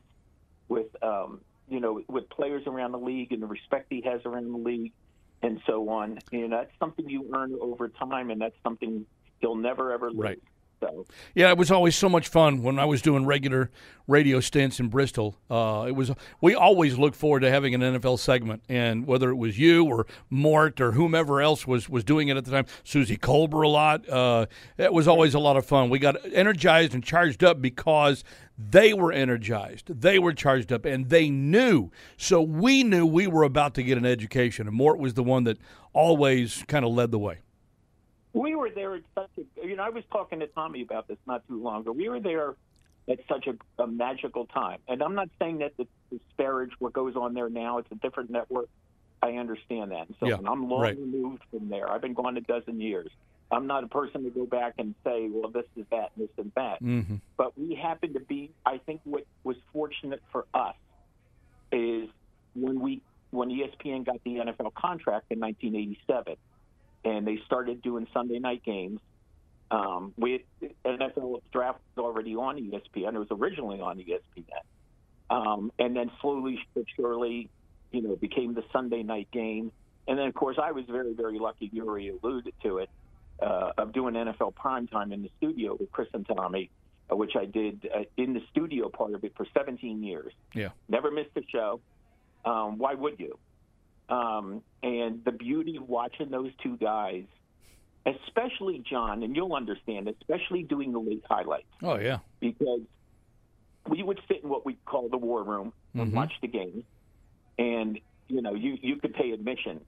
with 0.68 0.88
um, 1.04 1.42
you 1.68 1.80
know 1.80 2.02
with 2.08 2.30
players 2.30 2.64
around 2.68 2.92
the 2.92 3.00
league 3.00 3.32
and 3.32 3.42
the 3.42 3.48
respect 3.48 3.88
he 3.90 4.02
has 4.02 4.22
around 4.26 4.52
the 4.52 4.58
league 4.58 4.94
and 5.42 5.60
so 5.66 5.90
on. 5.90 6.20
You 6.32 6.48
know 6.48 6.58
that's 6.58 6.72
something 6.80 7.10
you 7.10 7.32
earn 7.36 7.56
over 7.60 7.90
time 7.90 8.30
and 8.30 8.40
that's 8.40 8.56
something 8.64 9.06
he'll 9.40 9.56
never 9.56 9.92
ever 9.92 10.12
lose. 10.12 10.20
Right. 10.20 10.44
So 10.80 11.06
Yeah, 11.34 11.50
it 11.50 11.58
was 11.58 11.72
always 11.72 11.96
so 11.96 12.08
much 12.08 12.28
fun 12.28 12.62
when 12.62 12.78
I 12.78 12.86
was 12.86 13.02
doing 13.02 13.26
regular 13.26 13.72
radio 14.08 14.40
stints 14.40 14.80
in 14.80 14.90
Bristol. 14.90 15.36
Uh, 15.50 15.86
it 15.88 15.94
was 15.94 16.12
we 16.40 16.54
always 16.54 16.98
looked 16.98 17.16
forward 17.16 17.42
to 17.42 17.50
having 17.50 17.74
an 17.74 17.82
NFL 17.82 18.20
segment, 18.20 18.64
and 18.70 19.08
whether 19.08 19.30
it 19.30 19.36
was 19.36 19.58
you 19.58 19.86
or 19.86 20.06
Mort 20.30 20.80
or 20.80 20.92
whomever 20.92 21.42
else 21.42 21.66
was 21.66 21.90
was 21.90 22.04
doing 22.04 22.28
it 22.28 22.38
at 22.38 22.46
the 22.46 22.52
time, 22.52 22.66
Suzy 22.84 23.18
Kolber 23.18 23.64
a 23.64 23.68
lot. 23.68 24.08
Uh, 24.08 24.46
it 24.78 24.94
was 24.94 25.08
always 25.08 25.34
a 25.34 25.40
lot 25.40 25.58
of 25.58 25.66
fun. 25.66 25.90
We 25.90 26.00
got 26.00 26.16
energized 26.32 26.94
and 26.94 27.04
charged 27.04 27.44
up 27.44 27.62
because 27.62 28.24
they 28.58 28.94
were 28.94 29.12
energized, 29.12 30.02
they 30.02 30.20
were 30.20 30.34
charged 30.34 30.72
up, 30.72 30.86
and 30.86 31.10
they 31.10 31.30
knew. 31.30 31.92
So 32.18 32.42
we 32.42 32.84
knew 32.84 33.06
we 33.06 33.28
were 33.28 33.44
about 33.44 33.74
to 33.76 33.84
get 33.84 33.98
an 33.98 34.06
education, 34.06 34.68
and 34.68 34.76
Mort 34.76 35.00
was 35.00 35.16
the 35.16 35.24
one 35.24 35.44
that 35.46 35.58
always 35.94 36.64
kind 36.68 36.86
of 36.86 36.92
led 36.92 37.12
the 37.12 37.20
way. 37.20 37.40
We 38.42 38.56
were 38.56 38.70
there 38.70 38.96
at 38.96 39.04
such 39.16 39.30
a 39.38 39.68
you 39.68 39.76
know 39.76 39.84
I 39.84 39.90
was 39.90 40.04
talking 40.12 40.40
to 40.40 40.48
Tommy 40.48 40.82
about 40.82 41.08
this 41.08 41.18
not 41.26 41.48
too 41.48 41.62
long 41.62 41.82
ago. 41.82 41.92
We 41.92 42.10
were 42.10 42.20
there 42.20 42.56
at 43.10 43.20
such 43.30 43.48
a, 43.48 43.82
a 43.82 43.88
magical 43.88 44.46
time, 44.48 44.80
and 44.88 45.02
I'm 45.02 45.16
not 45.16 45.30
saying 45.40 45.60
that 45.60 45.78
to 45.78 45.88
disparage 46.12 46.72
what 46.80 46.94
goes 46.94 47.16
on 47.16 47.34
there 47.34 47.50
now. 47.50 47.78
It's 47.78 47.92
a 47.92 47.96
different 47.96 48.30
network. 48.30 48.70
I 49.22 49.32
understand 49.32 49.92
that. 49.92 50.08
And 50.08 50.16
so 50.20 50.28
Yeah, 50.28 50.38
I'm 50.46 50.70
long 50.70 50.82
right. 50.82 50.98
removed 50.98 51.42
from 51.52 51.70
there. 51.70 51.90
I've 51.90 52.02
been 52.02 52.14
gone 52.14 52.38
a 52.38 52.42
dozen 52.42 52.80
years. 52.80 53.10
I'm 53.50 53.66
not 53.66 53.84
a 53.84 53.88
person 53.88 54.24
to 54.26 54.30
go 54.30 54.46
back 54.46 54.74
and 54.78 54.94
say, 55.04 55.30
well, 55.32 55.50
this 55.50 55.66
is 55.78 55.86
that 55.90 56.12
and 56.16 56.28
this 56.28 56.30
and 56.38 56.52
that. 56.56 56.84
Mm-hmm. 56.84 57.16
But 57.38 57.58
we 57.58 57.76
happened 57.76 58.14
to 58.16 58.20
be. 58.20 58.52
I 58.66 58.78
think 58.78 59.02
what 59.06 59.26
was 59.44 59.56
fortunate 59.72 60.22
for 60.32 60.46
us 60.54 60.76
is 61.72 62.10
when 62.56 62.80
we 62.80 63.02
when 63.32 63.50
ESPN 63.50 64.06
got 64.06 64.24
the 64.24 64.36
NFL 64.36 64.74
contract 64.74 65.32
in 65.32 65.40
1987, 65.40 66.36
and 67.04 67.26
they 67.26 67.40
started 67.46 67.82
doing 67.82 68.08
Sunday 68.14 68.40
night 68.40 68.64
games. 68.64 69.00
Um, 69.70 70.14
we 70.18 70.46
NFL 70.86 71.42
draft 71.52 71.80
was 71.96 72.06
already 72.06 72.36
on 72.36 72.58
ESPN. 72.58 73.16
It 73.16 73.20
was 73.20 73.28
originally 73.32 73.82
on 73.82 73.98
ESPN, 73.98 74.64
um, 75.30 75.72
and 75.78 75.96
then 75.96 76.10
slowly 76.22 76.60
but 76.74 76.86
surely, 76.96 77.50
you 77.92 78.02
know, 78.02 78.16
became 78.16 78.54
the 78.54 78.64
Sunday 78.72 79.04
night 79.04 79.30
game. 79.32 79.72
And 80.08 80.18
then, 80.18 80.28
of 80.28 80.34
course, 80.34 80.58
I 80.62 80.72
was 80.72 80.86
very, 80.86 81.14
very 81.14 81.38
lucky. 81.38 81.70
Yuri 81.74 82.10
alluded 82.10 82.54
to 82.64 82.78
it 82.78 82.90
uh, 83.42 83.72
of 83.78 83.92
doing 83.92 84.14
NFL 84.14 84.54
primetime 84.54 85.14
in 85.14 85.22
the 85.22 85.30
studio 85.38 85.76
with 85.78 85.92
Chris 85.92 86.08
and 86.14 86.26
Tommy, 86.26 86.70
uh, 87.12 87.16
which 87.16 87.36
I 87.36 87.46
did 87.46 87.90
uh, 87.94 88.04
in 88.16 88.34
the 88.34 88.42
studio 88.52 88.90
part 88.90 89.14
of 89.14 89.24
it 89.24 89.34
for 89.36 89.46
17 89.54 90.02
years. 90.04 90.32
Yeah. 90.54 90.70
Never 90.88 91.12
missed 91.12 91.32
a 91.36 91.42
show. 91.52 91.82
Um, 92.46 92.78
why 92.78 92.94
would 92.94 93.20
you? 93.20 93.38
Um, 94.10 94.62
and 94.84 95.24
the 95.26 95.32
beauty 95.32 95.76
of 95.78 95.88
watching 95.90 96.30
those 96.30 96.52
two 96.64 96.78
guys, 96.78 97.26
especially 98.06 98.84
John, 98.90 99.24
and 99.24 99.36
you'll 99.36 99.54
understand, 99.54 100.08
especially 100.08 100.64
doing 100.64 100.94
the 100.94 101.00
late 101.00 101.24
highlights, 101.30 101.68
Oh 101.84 101.98
yeah. 102.00 102.20
because 102.40 102.82
we 103.90 104.04
would 104.04 104.20
sit 104.28 104.44
in 104.44 104.50
what 104.50 104.66
we 104.66 104.78
call 104.86 105.10
the 105.10 105.18
war 105.18 105.44
room 105.44 105.74
and 105.94 106.12
Mhm. 106.12 106.16
watch 106.16 106.34
the 106.42 106.48
game. 106.48 106.84
and 107.60 108.00
you 108.30 108.42
know, 108.42 108.54
you 108.54 108.78
you 108.82 108.98
could 108.98 109.14
pay 109.14 109.32
admission 109.32 109.82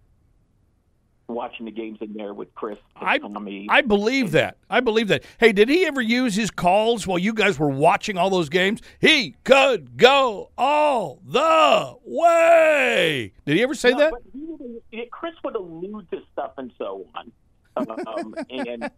watching 1.29 1.65
the 1.65 1.71
games 1.71 1.99
in 2.01 2.13
there 2.13 2.33
with 2.33 2.53
Chris, 2.55 2.77
I 2.95 3.17
Tommy. 3.19 3.67
I 3.69 3.81
believe 3.81 4.31
that. 4.31 4.57
I 4.69 4.79
believe 4.79 5.07
that. 5.09 5.23
Hey, 5.39 5.51
did 5.51 5.69
he 5.69 5.85
ever 5.85 6.01
use 6.01 6.35
his 6.35 6.51
calls 6.51 7.05
while 7.07 7.19
you 7.19 7.33
guys 7.33 7.57
were 7.59 7.69
watching 7.69 8.17
all 8.17 8.29
those 8.29 8.49
games? 8.49 8.81
He 8.99 9.35
could 9.43 9.97
go 9.97 10.49
all 10.57 11.19
the 11.25 11.95
way. 12.05 13.31
Did 13.45 13.57
he 13.57 13.63
ever 13.63 13.75
say 13.75 13.91
No, 13.91 13.97
that? 13.97 14.11
but 14.11 14.21
he 14.33 14.45
would, 14.45 15.11
Chris 15.11 15.33
would 15.43 15.55
allude 15.55 16.09
to 16.11 16.21
stuff 16.33 16.53
and 16.57 16.71
so 16.77 17.05
on. 17.15 17.31
um, 17.77 18.35
and 18.49 18.83
uh, 18.83 18.89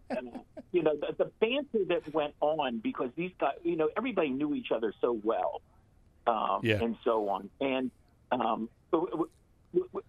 you 0.72 0.82
know 0.82 0.96
the, 0.96 1.14
the 1.24 1.30
banter 1.40 1.84
that 1.88 2.12
went 2.14 2.34
on 2.40 2.78
because 2.78 3.10
these 3.16 3.30
guys, 3.38 3.54
you 3.62 3.76
know, 3.76 3.88
everybody 3.96 4.30
knew 4.30 4.54
each 4.54 4.72
other 4.74 4.92
so 5.00 5.18
well, 5.22 5.60
um, 6.26 6.60
Yeah. 6.62 6.82
and 6.82 6.96
so 7.04 7.28
on. 7.28 7.48
And 7.60 7.90
um, 8.32 8.68
w- 8.90 9.10
w- 9.10 9.30
w- 9.74 10.04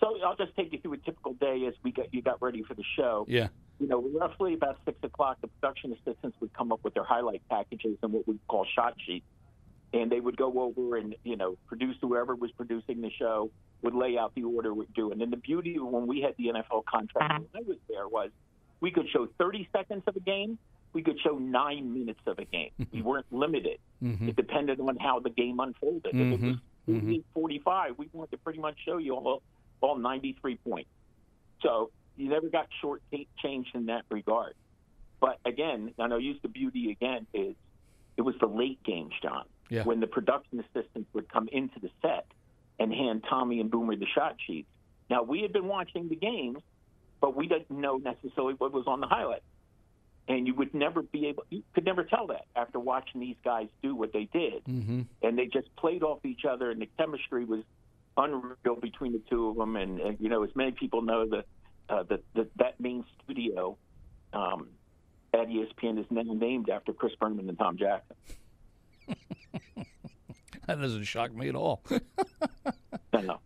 so 0.00 0.16
I'll 0.24 0.36
just 0.36 0.54
take 0.56 0.72
you 0.72 0.78
through 0.80 0.94
a 0.94 0.98
typical 0.98 1.34
day 1.34 1.64
as 1.66 1.74
we 1.82 1.92
got 1.92 2.12
you 2.12 2.22
got 2.22 2.40
ready 2.42 2.62
for 2.62 2.74
the 2.74 2.84
show. 2.96 3.24
Yeah. 3.28 3.48
You 3.80 3.88
know, 3.88 4.00
roughly 4.18 4.54
about 4.54 4.78
six 4.84 4.98
o'clock, 5.02 5.38
the 5.40 5.48
production 5.48 5.92
assistants 5.92 6.36
would 6.40 6.52
come 6.54 6.70
up 6.72 6.80
with 6.84 6.94
their 6.94 7.04
highlight 7.04 7.42
packages 7.50 7.96
and 8.02 8.12
what 8.12 8.26
we 8.26 8.38
call 8.48 8.64
shot 8.74 8.94
sheets 9.04 9.26
and 9.92 10.10
they 10.10 10.18
would 10.20 10.36
go 10.36 10.52
over 10.60 10.96
and 10.96 11.14
you 11.24 11.36
know 11.36 11.56
produce 11.66 11.96
whoever 12.00 12.34
was 12.34 12.50
producing 12.52 13.00
the 13.00 13.10
show 13.10 13.50
would 13.82 13.94
lay 13.94 14.16
out 14.18 14.34
the 14.34 14.42
order 14.44 14.72
we're 14.74 14.86
doing. 14.94 15.20
And 15.22 15.32
the 15.32 15.36
beauty 15.36 15.76
of 15.76 15.84
when 15.86 16.06
we 16.06 16.20
had 16.20 16.34
the 16.38 16.46
NFL 16.46 16.84
contract 16.86 17.32
when 17.52 17.62
I 17.62 17.66
was 17.66 17.76
there 17.88 18.08
was 18.08 18.30
we 18.80 18.90
could 18.90 19.08
show 19.10 19.28
30 19.38 19.68
seconds 19.72 20.02
of 20.06 20.16
a 20.16 20.20
game, 20.20 20.58
we 20.92 21.02
could 21.02 21.18
show 21.20 21.38
nine 21.38 21.92
minutes 21.94 22.20
of 22.26 22.38
a 22.38 22.44
game. 22.44 22.70
we 22.92 23.02
weren't 23.02 23.26
limited. 23.32 23.78
Mhm. 24.02 24.28
It 24.28 24.36
depended 24.36 24.80
on 24.80 24.96
how 24.96 25.20
the 25.20 25.30
game 25.30 25.58
unfolded. 25.60 26.14
If 26.14 26.14
it 26.14 26.30
was 26.40 26.40
Mhm. 26.40 26.60
Mhm. 26.88 27.24
45, 27.34 27.98
we 27.98 28.08
wanted 28.12 28.32
to 28.32 28.38
pretty 28.38 28.58
much 28.60 28.78
show 28.84 28.98
you 28.98 29.14
all 29.14 29.42
all 29.80 29.96
93 29.96 30.56
points. 30.56 30.90
So 31.62 31.90
you 32.16 32.28
never 32.28 32.48
got 32.48 32.68
short 32.80 33.02
changed 33.42 33.74
in 33.74 33.86
that 33.86 34.04
regard. 34.10 34.54
But 35.20 35.38
again, 35.44 35.92
I 35.98 36.06
know 36.06 36.18
use 36.18 36.38
the 36.42 36.48
beauty 36.48 36.90
again 36.90 37.26
is 37.32 37.54
it 38.16 38.22
was 38.22 38.34
the 38.40 38.46
late 38.46 38.82
games, 38.84 39.12
John 39.22 39.44
Yeah. 39.70 39.84
when 39.84 40.00
the 40.00 40.06
production 40.06 40.60
assistants 40.60 41.08
would 41.14 41.28
come 41.28 41.48
into 41.50 41.80
the 41.80 41.90
set 42.02 42.26
and 42.78 42.92
hand 42.92 43.24
Tommy 43.28 43.60
and 43.60 43.70
Boomer 43.70 43.96
the 43.96 44.06
shot 44.14 44.36
sheets. 44.46 44.68
Now 45.10 45.22
we 45.22 45.42
had 45.42 45.52
been 45.52 45.66
watching 45.66 46.08
the 46.08 46.16
games, 46.16 46.58
but 47.20 47.34
we 47.34 47.46
didn't 47.46 47.70
know 47.70 47.96
necessarily 47.96 48.54
what 48.54 48.72
was 48.72 48.86
on 48.86 49.00
the 49.00 49.06
highlight. 49.06 49.42
And 50.26 50.46
you 50.46 50.54
would 50.54 50.72
never 50.74 51.02
be 51.02 51.26
able, 51.26 51.44
you 51.50 51.62
could 51.74 51.84
never 51.84 52.02
tell 52.04 52.28
that 52.28 52.46
after 52.56 52.80
watching 52.80 53.20
these 53.20 53.36
guys 53.44 53.68
do 53.82 53.94
what 53.94 54.12
they 54.12 54.24
did. 54.24 54.64
Mm-hmm. 54.64 55.02
And 55.22 55.38
they 55.38 55.46
just 55.46 55.74
played 55.76 56.02
off 56.02 56.24
each 56.24 56.44
other, 56.46 56.70
and 56.70 56.80
the 56.80 56.88
chemistry 56.98 57.44
was 57.44 57.60
unreal 58.16 58.76
between 58.80 59.12
the 59.12 59.22
two 59.30 59.48
of 59.48 59.56
them. 59.56 59.76
And, 59.76 60.00
and 60.00 60.16
you 60.20 60.28
know, 60.28 60.42
as 60.44 60.50
many 60.54 60.72
people 60.72 61.02
know, 61.02 61.28
that 61.28 61.44
uh, 61.88 62.02
the, 62.04 62.20
the, 62.34 62.48
that 62.56 62.80
main 62.80 63.04
studio 63.22 63.76
um, 64.32 64.68
at 65.32 65.48
ESPN 65.48 65.98
is 65.98 66.06
now 66.10 66.22
named 66.22 66.70
after 66.70 66.92
Chris 66.92 67.12
Berman 67.20 67.48
and 67.48 67.58
Tom 67.58 67.76
Jackson. 67.76 68.16
That 70.66 70.80
doesn't 70.80 71.04
shock 71.04 71.34
me 71.34 71.48
at 71.48 71.54
all. 71.54 71.82
No, 73.22 73.38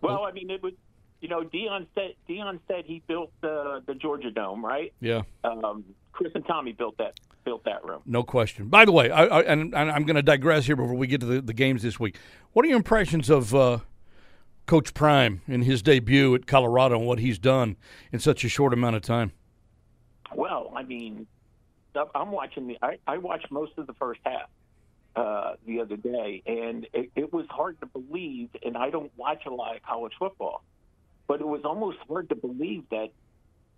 well, 0.00 0.24
I 0.24 0.32
mean, 0.32 0.48
it 0.48 0.62
was, 0.62 0.72
you 1.20 1.28
know, 1.28 1.42
Deion 1.42 1.86
said 1.94 2.14
Deion 2.28 2.60
said 2.68 2.84
he 2.86 3.02
built 3.06 3.32
uh, 3.42 3.80
the 3.84 3.94
Georgia 4.00 4.30
Dome, 4.30 4.64
right? 4.64 4.94
yeah. 5.00 5.22
Um, 5.44 5.84
Chris 6.12 6.32
and 6.34 6.46
Tommy 6.46 6.72
built 6.72 6.96
that 6.98 7.18
built 7.44 7.64
that 7.64 7.84
room. 7.84 8.00
No 8.06 8.22
question. 8.22 8.68
By 8.68 8.84
the 8.84 8.92
way, 8.92 9.10
I, 9.10 9.24
I, 9.24 9.42
and, 9.42 9.74
and 9.74 9.90
I'm 9.90 10.04
going 10.04 10.16
to 10.16 10.22
digress 10.22 10.66
here 10.66 10.76
before 10.76 10.94
we 10.94 11.08
get 11.08 11.20
to 11.20 11.26
the, 11.26 11.40
the 11.40 11.52
games 11.52 11.82
this 11.82 11.98
week. 11.98 12.16
What 12.52 12.64
are 12.64 12.68
your 12.68 12.76
impressions 12.76 13.28
of 13.28 13.54
uh, 13.54 13.78
Coach 14.68 14.92
Prime 14.92 15.40
in 15.48 15.62
his 15.62 15.82
debut 15.82 16.34
at 16.34 16.46
Colorado 16.46 16.98
and 16.98 17.06
what 17.06 17.18
he's 17.18 17.38
done 17.38 17.76
in 18.12 18.20
such 18.20 18.44
a 18.44 18.48
short 18.50 18.74
amount 18.74 18.96
of 18.96 19.02
time? 19.02 19.32
Well, 20.34 20.72
I 20.76 20.82
mean, 20.82 21.26
I'm 22.14 22.30
watching 22.30 22.68
the. 22.68 22.78
I, 22.82 22.98
I 23.06 23.16
watched 23.16 23.50
most 23.50 23.72
of 23.78 23.86
the 23.86 23.94
first 23.94 24.20
half 24.24 24.50
uh, 25.16 25.54
the 25.66 25.80
other 25.80 25.96
day, 25.96 26.42
and 26.46 26.86
it, 26.92 27.10
it 27.16 27.32
was 27.32 27.46
hard 27.48 27.80
to 27.80 27.86
believe. 27.86 28.50
And 28.62 28.76
I 28.76 28.90
don't 28.90 29.10
watch 29.16 29.46
a 29.46 29.50
lot 29.50 29.74
of 29.74 29.82
college 29.82 30.12
football, 30.18 30.62
but 31.26 31.40
it 31.40 31.46
was 31.46 31.62
almost 31.64 31.96
hard 32.06 32.28
to 32.28 32.34
believe 32.34 32.84
that 32.90 33.08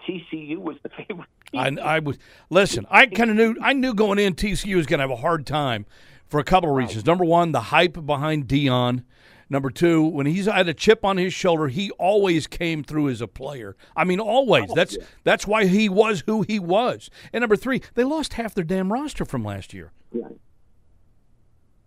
TCU 0.09 0.59
was 0.59 0.77
the 0.83 0.89
favorite. 1.07 1.29
I, 1.55 1.69
I 1.81 1.99
was 2.01 2.19
listen. 2.51 2.85
I 2.91 3.07
kind 3.07 3.31
of 3.31 3.37
knew. 3.37 3.57
I 3.63 3.75
knew 3.75 3.95
going 3.95 4.19
in 4.19 4.35
TCU 4.35 4.75
was 4.75 4.87
going 4.87 4.99
to 4.99 5.05
have 5.05 5.11
a 5.11 5.23
hard 5.23 5.47
time 5.47 5.87
for 6.27 6.41
a 6.41 6.45
couple 6.45 6.69
of 6.69 6.75
reasons. 6.75 7.07
Number 7.07 7.25
one, 7.25 7.53
the 7.53 7.61
hype 7.61 8.05
behind 8.05 8.49
Deion. 8.49 9.05
Number 9.53 9.69
two, 9.69 10.03
when 10.05 10.27
he's 10.27 10.47
had 10.47 10.69
a 10.69 10.75
chip 10.75 11.05
on 11.05 11.17
his 11.17 11.35
shoulder, 11.35 11.67
he 11.67 11.91
always 11.93 12.47
came 12.47 12.85
through 12.85 13.09
as 13.09 13.21
a 13.21 13.27
player. 13.27 13.77
I 13.97 14.05
mean, 14.05 14.21
always. 14.21 14.71
Oh, 14.71 14.75
that's 14.77 14.97
that's 15.25 15.45
why 15.45 15.67
he 15.67 15.89
was 15.89 16.23
who 16.25 16.43
he 16.43 16.61
was. 16.61 17.11
And 17.33 17.43
number 17.43 17.57
three, 17.57 17.83
they 17.95 18.05
lost 18.05 18.35
half 18.35 18.55
their 18.55 18.63
damn 18.63 18.93
roster 18.93 19.25
from 19.25 19.45
last 19.45 19.75
year. 19.75 19.91
Yeah. 20.13 20.29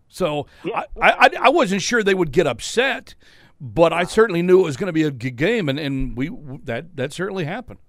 So 0.09 0.45
I, 0.65 0.85
I 1.01 1.29
I 1.43 1.49
wasn't 1.49 1.81
sure 1.81 2.03
they 2.03 2.13
would 2.13 2.33
get 2.33 2.45
upset, 2.45 3.15
but 3.61 3.93
I 3.93 4.03
certainly 4.03 4.41
knew 4.41 4.59
it 4.59 4.65
was 4.65 4.77
going 4.77 4.87
to 4.87 4.93
be 4.93 5.03
a 5.03 5.11
good 5.11 5.37
game, 5.37 5.69
and, 5.69 5.79
and 5.79 6.17
we 6.17 6.29
that 6.65 6.97
that 6.97 7.13
certainly 7.13 7.45
happened. 7.45 7.79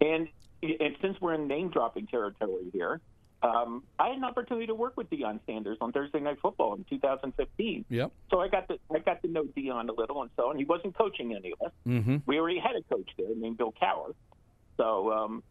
And, 0.00 0.28
and 0.62 0.96
since 1.00 1.20
we're 1.20 1.34
in 1.34 1.46
name 1.46 1.70
dropping 1.70 2.08
territory 2.08 2.68
here, 2.72 3.00
um, 3.42 3.82
I 3.98 4.08
had 4.08 4.18
an 4.18 4.24
opportunity 4.24 4.66
to 4.66 4.74
work 4.74 4.96
with 4.96 5.10
Deion 5.10 5.40
Sanders 5.46 5.78
on 5.80 5.92
Thursday 5.92 6.20
Night 6.20 6.38
Football 6.40 6.74
in 6.74 6.84
2015. 6.84 7.84
Yep. 7.88 8.12
So 8.30 8.40
I 8.40 8.48
got 8.48 8.68
to 8.68 8.78
I 8.94 9.00
got 9.00 9.20
to 9.22 9.28
know 9.28 9.44
Deion 9.44 9.88
a 9.88 9.92
little 9.92 10.22
and 10.22 10.30
so 10.36 10.50
on. 10.50 10.58
He 10.58 10.64
wasn't 10.64 10.96
coaching 10.96 11.34
any 11.34 11.52
of 11.52 11.66
us. 11.66 11.72
Mm-hmm. 11.86 12.18
We 12.26 12.38
already 12.38 12.58
had 12.58 12.76
a 12.76 12.82
coach 12.94 13.08
there 13.18 13.34
named 13.34 13.58
Bill 13.58 13.74
Cowher. 13.80 14.14
So 14.76 15.12
um, 15.12 15.42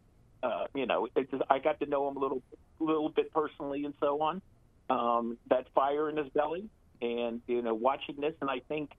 uh, 0.42 0.64
you 0.74 0.86
know, 0.86 1.08
it's 1.14 1.30
just, 1.30 1.42
I 1.48 1.58
got 1.58 1.80
to 1.80 1.86
know 1.86 2.08
him 2.08 2.16
a 2.16 2.20
little 2.20 2.42
little 2.80 3.08
bit 3.10 3.32
personally 3.32 3.84
and 3.84 3.94
so 4.00 4.20
on. 4.22 4.42
Um, 4.90 5.38
that 5.48 5.66
fire 5.74 6.10
in 6.10 6.16
his 6.16 6.28
belly, 6.30 6.68
and 7.00 7.40
you 7.46 7.62
know, 7.62 7.74
watching 7.74 8.20
this, 8.20 8.34
and 8.40 8.50
I 8.50 8.60
think, 8.68 8.90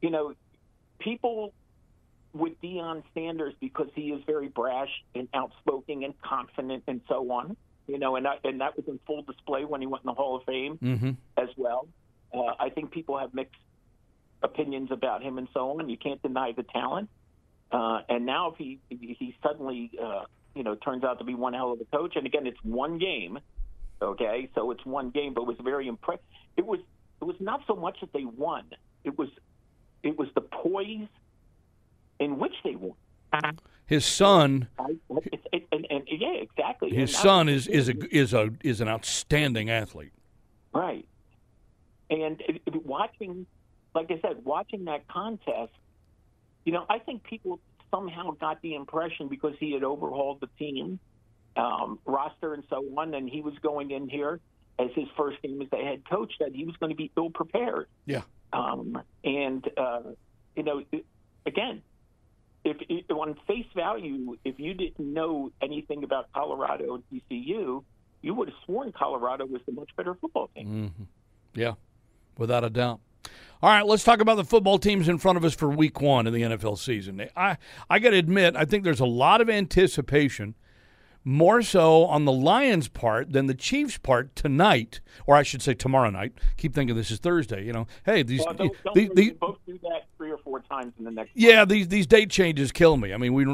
you 0.00 0.10
know, 0.10 0.34
people 0.98 1.52
with 2.32 2.60
Deion 2.62 3.02
Sanders 3.14 3.54
because 3.60 3.88
he 3.94 4.10
is 4.10 4.22
very 4.26 4.48
brash 4.48 4.90
and 5.14 5.28
outspoken 5.34 6.04
and 6.04 6.14
confident 6.22 6.84
and 6.86 7.00
so 7.08 7.30
on. 7.32 7.56
You 7.86 7.98
know, 7.98 8.16
and 8.16 8.26
that, 8.26 8.40
and 8.44 8.60
that 8.60 8.76
was 8.76 8.86
in 8.88 8.98
full 9.06 9.22
display 9.22 9.64
when 9.64 9.80
he 9.80 9.86
went 9.86 10.04
in 10.04 10.08
the 10.08 10.14
Hall 10.14 10.36
of 10.36 10.44
Fame 10.44 10.78
Mm-hmm. 10.82 11.10
as 11.36 11.48
well. 11.56 11.88
Uh, 12.34 12.52
I 12.58 12.70
think 12.70 12.90
people 12.90 13.18
have 13.18 13.32
mixed 13.32 13.54
opinions 14.42 14.90
about 14.90 15.22
him 15.22 15.38
and 15.38 15.48
so 15.54 15.78
on. 15.78 15.88
You 15.88 15.96
can't 15.96 16.20
deny 16.22 16.52
the 16.52 16.64
talent. 16.64 17.08
Uh, 17.70 18.00
and 18.08 18.26
now 18.26 18.50
if 18.52 18.58
he 18.58 18.78
he 18.88 19.34
suddenly 19.42 19.90
uh, 20.00 20.24
you 20.54 20.62
know 20.62 20.74
turns 20.76 21.04
out 21.04 21.18
to 21.18 21.24
be 21.24 21.34
one 21.34 21.52
hell 21.52 21.72
of 21.72 21.80
a 21.80 21.96
coach, 21.96 22.14
and 22.16 22.26
again 22.26 22.46
it's 22.46 22.62
one 22.62 22.98
game, 22.98 23.38
okay, 24.00 24.48
so 24.54 24.70
it's 24.70 24.84
one 24.84 25.10
game, 25.10 25.34
but 25.34 25.42
it 25.42 25.46
was 25.48 25.56
very 25.62 25.88
impressive. 25.88 26.24
It 26.56 26.64
was 26.64 26.80
it 27.20 27.24
was 27.24 27.36
not 27.40 27.62
so 27.66 27.74
much 27.74 28.00
that 28.00 28.12
they 28.12 28.24
won; 28.24 28.64
it 29.04 29.18
was 29.18 29.28
it 30.02 30.16
was 30.16 30.28
the 30.34 30.42
poise 30.42 31.08
in 32.20 32.38
which 32.38 32.54
they 32.62 32.76
won. 32.76 32.96
His 33.86 34.04
son, 34.04 34.68
I, 34.78 34.96
it, 35.10 35.40
it, 35.52 35.66
and, 35.70 35.86
and 35.90 36.02
yeah, 36.08 36.32
exactly. 36.34 36.90
his 36.90 37.14
And 37.14 37.22
son 37.22 37.48
is 37.48 37.68
is 37.68 37.88
a 37.88 37.94
is 38.14 38.34
a 38.34 38.50
is 38.64 38.80
an 38.80 38.88
outstanding 38.88 39.70
athlete. 39.70 40.12
Right. 40.72 41.06
And 42.10 42.42
watching, 42.84 43.46
like 43.94 44.10
I 44.10 44.20
said, 44.20 44.44
watching 44.44 44.84
that 44.84 45.06
contest, 45.08 45.72
you 46.64 46.72
know, 46.72 46.84
I 46.88 46.98
think 46.98 47.24
people 47.24 47.60
somehow 47.90 48.32
got 48.32 48.60
the 48.62 48.74
impression 48.74 49.28
because 49.28 49.54
he 49.58 49.72
had 49.72 49.84
overhauled 49.84 50.40
the 50.40 50.48
team 50.58 50.98
um, 51.56 51.98
roster 52.04 52.54
and 52.54 52.64
so 52.68 52.84
on, 52.96 53.14
and 53.14 53.28
he 53.28 53.40
was 53.40 53.54
going 53.62 53.90
in 53.90 54.08
here 54.08 54.40
as 54.78 54.90
his 54.94 55.06
first 55.16 55.40
game 55.42 55.62
as 55.62 55.70
the 55.70 55.78
head 55.78 56.02
coach, 56.08 56.32
that 56.40 56.52
he 56.52 56.64
was 56.64 56.76
going 56.76 56.90
to 56.90 56.96
be 56.96 57.10
ill 57.16 57.30
prepared. 57.30 57.86
Yeah. 58.04 58.22
Um, 58.52 59.00
and 59.24 59.66
uh, 59.76 60.02
you 60.54 60.62
know, 60.62 60.82
again, 61.46 61.82
if, 62.66 62.76
if 62.88 63.10
on 63.10 63.34
face 63.46 63.66
value, 63.74 64.36
if 64.44 64.58
you 64.58 64.74
didn't 64.74 65.12
know 65.14 65.50
anything 65.62 66.04
about 66.04 66.30
Colorado 66.34 66.94
and 66.96 67.04
TCU, 67.10 67.82
you 68.22 68.34
would 68.34 68.48
have 68.48 68.56
sworn 68.64 68.92
Colorado 68.92 69.46
was 69.46 69.62
the 69.66 69.72
much 69.72 69.90
better 69.96 70.14
football 70.14 70.50
team. 70.54 70.92
hmm 70.96 71.04
Yeah, 71.54 71.74
without 72.36 72.64
a 72.64 72.70
doubt. 72.70 73.00
All 73.62 73.70
right, 73.70 73.86
let's 73.86 74.04
talk 74.04 74.20
about 74.20 74.36
the 74.36 74.44
football 74.44 74.78
teams 74.78 75.08
in 75.08 75.18
front 75.18 75.38
of 75.38 75.44
us 75.44 75.54
for 75.54 75.68
Week 75.68 76.00
One 76.00 76.26
in 76.26 76.32
the 76.34 76.42
NFL 76.42 76.78
season. 76.78 77.26
I 77.36 77.56
I 77.88 77.98
got 77.98 78.10
to 78.10 78.16
admit, 78.18 78.54
I 78.56 78.64
think 78.66 78.84
there's 78.84 79.00
a 79.00 79.06
lot 79.06 79.40
of 79.40 79.48
anticipation, 79.48 80.54
more 81.24 81.62
so 81.62 82.04
on 82.04 82.24
the 82.26 82.32
Lions' 82.32 82.88
part 82.88 83.32
than 83.32 83.46
the 83.46 83.54
Chiefs' 83.54 83.96
part 83.98 84.36
tonight, 84.36 85.00
or 85.26 85.34
I 85.34 85.42
should 85.42 85.62
say 85.62 85.74
tomorrow 85.74 86.10
night. 86.10 86.34
Keep 86.58 86.74
thinking 86.74 86.94
this 86.94 87.10
is 87.10 87.18
Thursday. 87.18 87.64
You 87.64 87.72
know, 87.72 87.86
hey, 88.04 88.22
these 88.22 88.40
Well, 88.44 88.54
don't, 88.54 88.72
don't 88.84 88.94
the- 88.94 89.06
worry, 89.06 89.14
the- 89.14 89.24
you 89.24 89.34
both 89.40 89.58
do 89.66 89.78
that 89.82 90.04
three 90.16 90.30
or 90.30 90.38
four 90.38 90.60
times 90.60 90.92
in 90.98 91.04
the 91.04 91.10
next. 91.10 91.30
yeah, 91.34 91.64
these 91.64 91.88
these 91.88 92.06
date 92.06 92.30
changes 92.30 92.72
kill 92.72 92.96
me. 92.96 93.12
I 93.12 93.16
mean, 93.16 93.34
we 93.34 93.46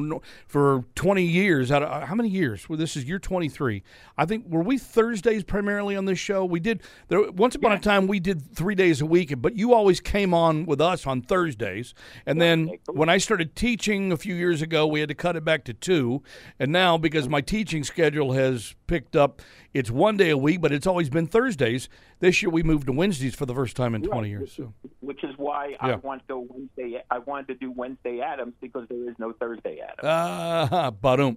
for 0.47 0.85
20 0.95 1.25
years. 1.25 1.73
Out 1.73 1.83
of, 1.83 1.91
uh, 1.91 2.07
how 2.07 2.15
many 2.15 2.29
years? 2.29 2.69
Well, 2.69 2.79
this 2.79 2.97
is 2.97 3.05
year 3.05 3.19
23. 3.19 3.83
I 4.17 4.25
think 4.25 4.47
were 4.49 4.63
we 4.63 4.79
Thursdays 4.79 5.45
primarily 5.45 5.97
on 5.97 6.05
this 6.05 6.19
show. 6.19 6.45
We 6.45 6.61
did 6.61 6.83
there 7.09 7.31
once 7.31 7.55
upon 7.55 7.73
a 7.73 7.79
time 7.79 8.07
we 8.07 8.21
did 8.21 8.55
three 8.55 8.75
days 8.75 9.01
a 9.01 9.07
week, 9.07 9.35
but 9.41 9.57
you 9.57 9.75
always 9.75 10.01
came 10.01 10.33
on 10.35 10.67
with 10.67 10.81
us 10.81 11.07
on 11.07 11.23
Thursdays. 11.23 11.95
And 12.27 12.41
then 12.41 12.71
when 12.91 13.09
I 13.09 13.19
started 13.19 13.57
teaching 13.57 14.13
a 14.13 14.17
few 14.17 14.35
years 14.35 14.63
ago, 14.63 14.87
we 14.87 15.01
had 15.01 15.09
to 15.09 15.15
cut 15.15 15.37
it 15.37 15.45
back 15.45 15.65
to 15.65 15.75
two. 15.75 16.23
And 16.59 16.73
now 16.73 16.99
because 16.99 17.29
my 17.29 17.41
teaching 17.41 17.85
schedule 17.85 18.33
has 18.33 18.75
picked 18.87 19.17
up, 19.17 19.43
it's 19.75 19.91
one 19.91 20.17
day 20.17 20.31
a 20.31 20.37
week, 20.37 20.61
but 20.61 20.73
it's 20.73 20.87
always 20.87 21.09
been 21.09 21.27
Thursdays. 21.27 21.89
This 22.21 22.43
year 22.43 22.51
we 22.51 22.63
moved 22.63 22.87
to 22.87 22.93
Wednesdays 22.93 23.35
for 23.35 23.47
the 23.47 23.55
first 23.55 23.77
time 23.77 23.95
in 23.95 24.03
20 24.03 24.29
years. 24.29 24.53
So. 24.53 24.75
Which 25.01 25.25
is 25.25 25.37
why 25.37 25.77
I 25.81 25.95
want 25.97 26.23
to 26.23 26.29
go 26.29 26.47
Wednesday. 26.49 27.03
I 27.11 27.19
wanted 27.19 27.49
to 27.49 27.55
do 27.55 27.71
Wednesday 27.71 28.21
Adams 28.21 28.55
because 28.61 28.87
there 28.89 29.09
is 29.09 29.15
no 29.19 29.33
Thursday 29.33 29.81
Adams. 29.81 30.01
Ah, 30.03 30.91
ba 30.91 31.37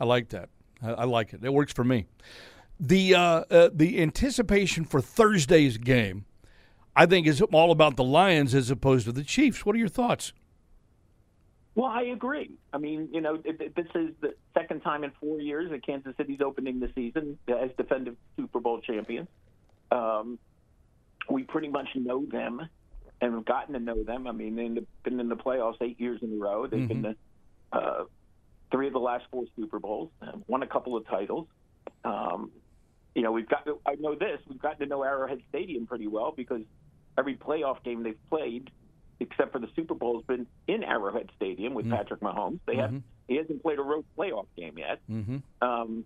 I 0.00 0.04
like 0.04 0.30
that. 0.30 0.48
I, 0.82 0.90
I 0.92 1.04
like 1.04 1.32
it. 1.32 1.44
It 1.44 1.52
works 1.52 1.72
for 1.72 1.84
me. 1.84 2.06
The 2.78 3.14
uh, 3.14 3.20
uh, 3.50 3.70
the 3.72 4.00
anticipation 4.00 4.84
for 4.84 5.02
Thursday's 5.02 5.76
game, 5.76 6.24
I 6.96 7.04
think, 7.06 7.26
is 7.26 7.42
all 7.42 7.70
about 7.70 7.96
the 7.96 8.04
Lions 8.04 8.54
as 8.54 8.70
opposed 8.70 9.04
to 9.04 9.12
the 9.12 9.22
Chiefs. 9.22 9.66
What 9.66 9.76
are 9.76 9.78
your 9.78 9.88
thoughts? 9.88 10.32
Well, 11.74 11.86
I 11.90 12.02
agree. 12.02 12.50
I 12.72 12.78
mean, 12.78 13.08
you 13.12 13.20
know, 13.20 13.36
this 13.36 13.86
is 13.94 14.10
the 14.20 14.34
second 14.54 14.80
time 14.80 15.04
in 15.04 15.12
four 15.20 15.40
years 15.40 15.70
that 15.70 15.86
Kansas 15.86 16.14
City's 16.16 16.40
opening 16.40 16.80
the 16.80 16.90
season 16.94 17.38
as 17.48 17.70
defending 17.76 18.16
Super 18.36 18.60
Bowl 18.60 18.80
champions. 18.80 19.28
Um, 19.92 20.38
we 21.28 21.44
pretty 21.44 21.68
much 21.68 21.88
know 21.94 22.26
them 22.26 22.60
and 23.20 23.34
have 23.34 23.44
gotten 23.44 23.74
to 23.74 23.80
know 23.80 24.02
them. 24.02 24.26
I 24.26 24.32
mean, 24.32 24.56
they've 24.56 24.86
been 25.04 25.20
in 25.20 25.28
the 25.28 25.36
playoffs 25.36 25.80
eight 25.80 26.00
years 26.00 26.20
in 26.22 26.32
a 26.32 26.36
row. 26.36 26.66
They've 26.66 26.88
been 26.88 27.02
Mhm. 27.02 27.14
to 27.72 27.78
uh, 27.78 28.04
three 28.72 28.88
of 28.88 28.92
the 28.92 28.98
last 28.98 29.26
four 29.30 29.44
Super 29.54 29.78
Bowls, 29.78 30.10
uh, 30.22 30.32
won 30.48 30.64
a 30.64 30.66
couple 30.66 30.96
of 30.96 31.06
titles. 31.06 31.46
Um, 32.04 32.50
you 33.14 33.22
know, 33.22 33.30
we've 33.30 33.48
got. 33.48 33.64
To, 33.66 33.78
I 33.86 33.94
know 33.96 34.14
this. 34.16 34.40
We've 34.48 34.58
gotten 34.60 34.80
to 34.80 34.86
know 34.86 35.02
Arrowhead 35.04 35.40
Stadium 35.50 35.86
pretty 35.86 36.08
well 36.08 36.32
because 36.32 36.62
every 37.16 37.36
playoff 37.36 37.82
game 37.84 38.02
they've 38.02 38.18
played, 38.28 38.70
except 39.20 39.52
for 39.52 39.58
the 39.58 39.68
Super 39.76 39.94
Bowl, 39.94 40.16
has 40.18 40.24
been 40.26 40.46
in 40.66 40.82
Arrowhead 40.82 41.30
Stadium 41.36 41.74
with 41.74 41.86
Mm. 41.86 41.96
Patrick 41.96 42.20
Mahomes. 42.20 42.58
They 42.66 42.76
have. 42.76 42.90
Mhm. 42.90 43.02
He 43.28 43.36
hasn't 43.36 43.62
played 43.62 43.78
a 43.78 43.82
road 43.82 44.04
playoff 44.18 44.46
game 44.56 44.76
yet. 44.78 45.00
Mm-hmm. 45.08 45.36
Um, 45.62 46.04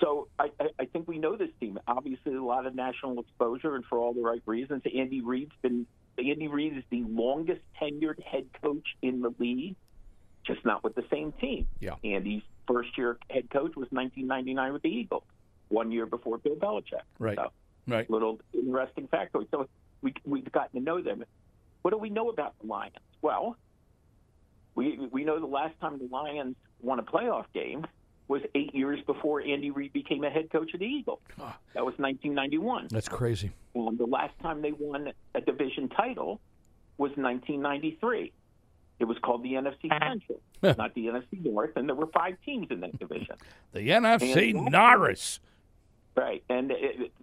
so 0.00 0.28
I, 0.38 0.50
I, 0.60 0.68
I 0.80 0.84
think 0.86 1.06
we 1.08 1.18
know 1.18 1.36
this 1.36 1.50
team. 1.60 1.78
Obviously, 1.86 2.34
a 2.34 2.42
lot 2.42 2.66
of 2.66 2.74
national 2.74 3.20
exposure, 3.20 3.76
and 3.76 3.84
for 3.86 3.98
all 3.98 4.12
the 4.14 4.20
right 4.20 4.42
reasons. 4.46 4.82
Andy 4.96 5.20
Reid's 5.20 5.52
been. 5.62 5.86
Andy 6.18 6.46
Reid 6.48 6.76
is 6.76 6.84
the 6.90 7.02
longest 7.04 7.62
tenured 7.80 8.22
head 8.22 8.46
coach 8.62 8.86
in 9.00 9.22
the 9.22 9.32
league, 9.38 9.76
just 10.44 10.62
not 10.64 10.84
with 10.84 10.94
the 10.94 11.04
same 11.10 11.32
team. 11.32 11.66
Yeah. 11.80 11.94
Andy's 12.04 12.42
first 12.68 12.96
year 12.98 13.16
head 13.30 13.48
coach 13.50 13.74
was 13.76 13.88
1999 13.90 14.72
with 14.74 14.82
the 14.82 14.88
Eagles, 14.90 15.24
one 15.68 15.90
year 15.90 16.04
before 16.04 16.36
Bill 16.38 16.56
Belichick. 16.56 17.00
Right. 17.18 17.36
So, 17.36 17.50
Right. 17.88 18.08
little 18.10 18.40
interesting 18.52 19.08
factoid. 19.08 19.50
So 19.50 19.68
we 20.02 20.12
we've 20.24 20.50
gotten 20.52 20.80
to 20.80 20.84
know 20.84 21.00
them. 21.00 21.24
What 21.82 21.90
do 21.90 21.98
we 21.98 22.10
know 22.10 22.30
about 22.30 22.54
the 22.60 22.66
Lions? 22.66 22.94
Well, 23.20 23.56
we 24.74 24.98
we 25.10 25.24
know 25.24 25.38
the 25.38 25.46
last 25.46 25.78
time 25.80 25.98
the 25.98 26.08
Lions 26.10 26.56
won 26.80 26.98
a 26.98 27.02
playoff 27.02 27.44
game 27.54 27.86
was 28.28 28.40
eight 28.54 28.74
years 28.74 29.00
before 29.06 29.42
Andy 29.42 29.70
Reid 29.70 29.92
became 29.92 30.24
a 30.24 30.30
head 30.30 30.50
coach 30.50 30.72
of 30.74 30.80
the 30.80 30.86
Eagles. 30.86 31.20
That 31.38 31.84
was 31.84 31.94
1991. 31.98 32.88
That's 32.90 33.08
crazy. 33.08 33.50
Um, 33.76 33.96
the 33.96 34.06
last 34.06 34.32
time 34.40 34.62
they 34.62 34.72
won 34.72 35.12
a 35.34 35.40
division 35.40 35.88
title 35.88 36.40
was 36.98 37.10
1993. 37.16 38.32
It 39.00 39.04
was 39.04 39.18
called 39.18 39.42
the 39.42 39.54
NFC 39.54 39.88
Central, 39.88 40.40
not 40.62 40.94
the 40.94 41.06
NFC 41.06 41.44
North, 41.44 41.70
and 41.76 41.88
there 41.88 41.96
were 41.96 42.06
five 42.06 42.36
teams 42.44 42.68
in 42.70 42.80
that 42.80 42.98
division. 42.98 43.36
The 43.72 43.88
NFC 43.88 44.54
And- 44.56 44.66
Norris. 44.70 45.40
Right, 46.14 46.44
and 46.50 46.70
uh, 46.70 46.74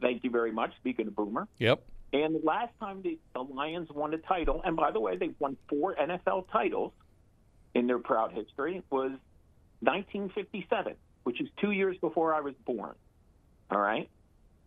thank 0.01 0.23
you 0.23 0.31
very 0.31 0.51
much. 0.51 0.75
Speaking 0.77 1.07
of 1.07 1.15
Boomer, 1.15 1.47
Yep. 1.59 1.81
And 2.13 2.35
the 2.35 2.41
last 2.43 2.71
time 2.79 3.01
the, 3.01 3.19
the 3.33 3.41
Lions 3.41 3.89
won 3.91 4.13
a 4.13 4.17
title, 4.17 4.61
and 4.63 4.75
by 4.75 4.91
the 4.91 4.99
way, 4.99 5.17
they've 5.17 5.35
won 5.39 5.57
four 5.69 5.95
NFL 5.95 6.45
titles 6.51 6.91
in 7.75 7.87
their 7.87 7.99
proud 7.99 8.31
history, 8.31 8.81
was 8.89 9.11
1957, 9.81 10.95
which 11.23 11.39
is 11.41 11.47
two 11.61 11.71
years 11.71 11.97
before 12.01 12.33
I 12.33 12.41
was 12.41 12.53
born. 12.65 12.95
All 13.71 13.79
right, 13.79 14.09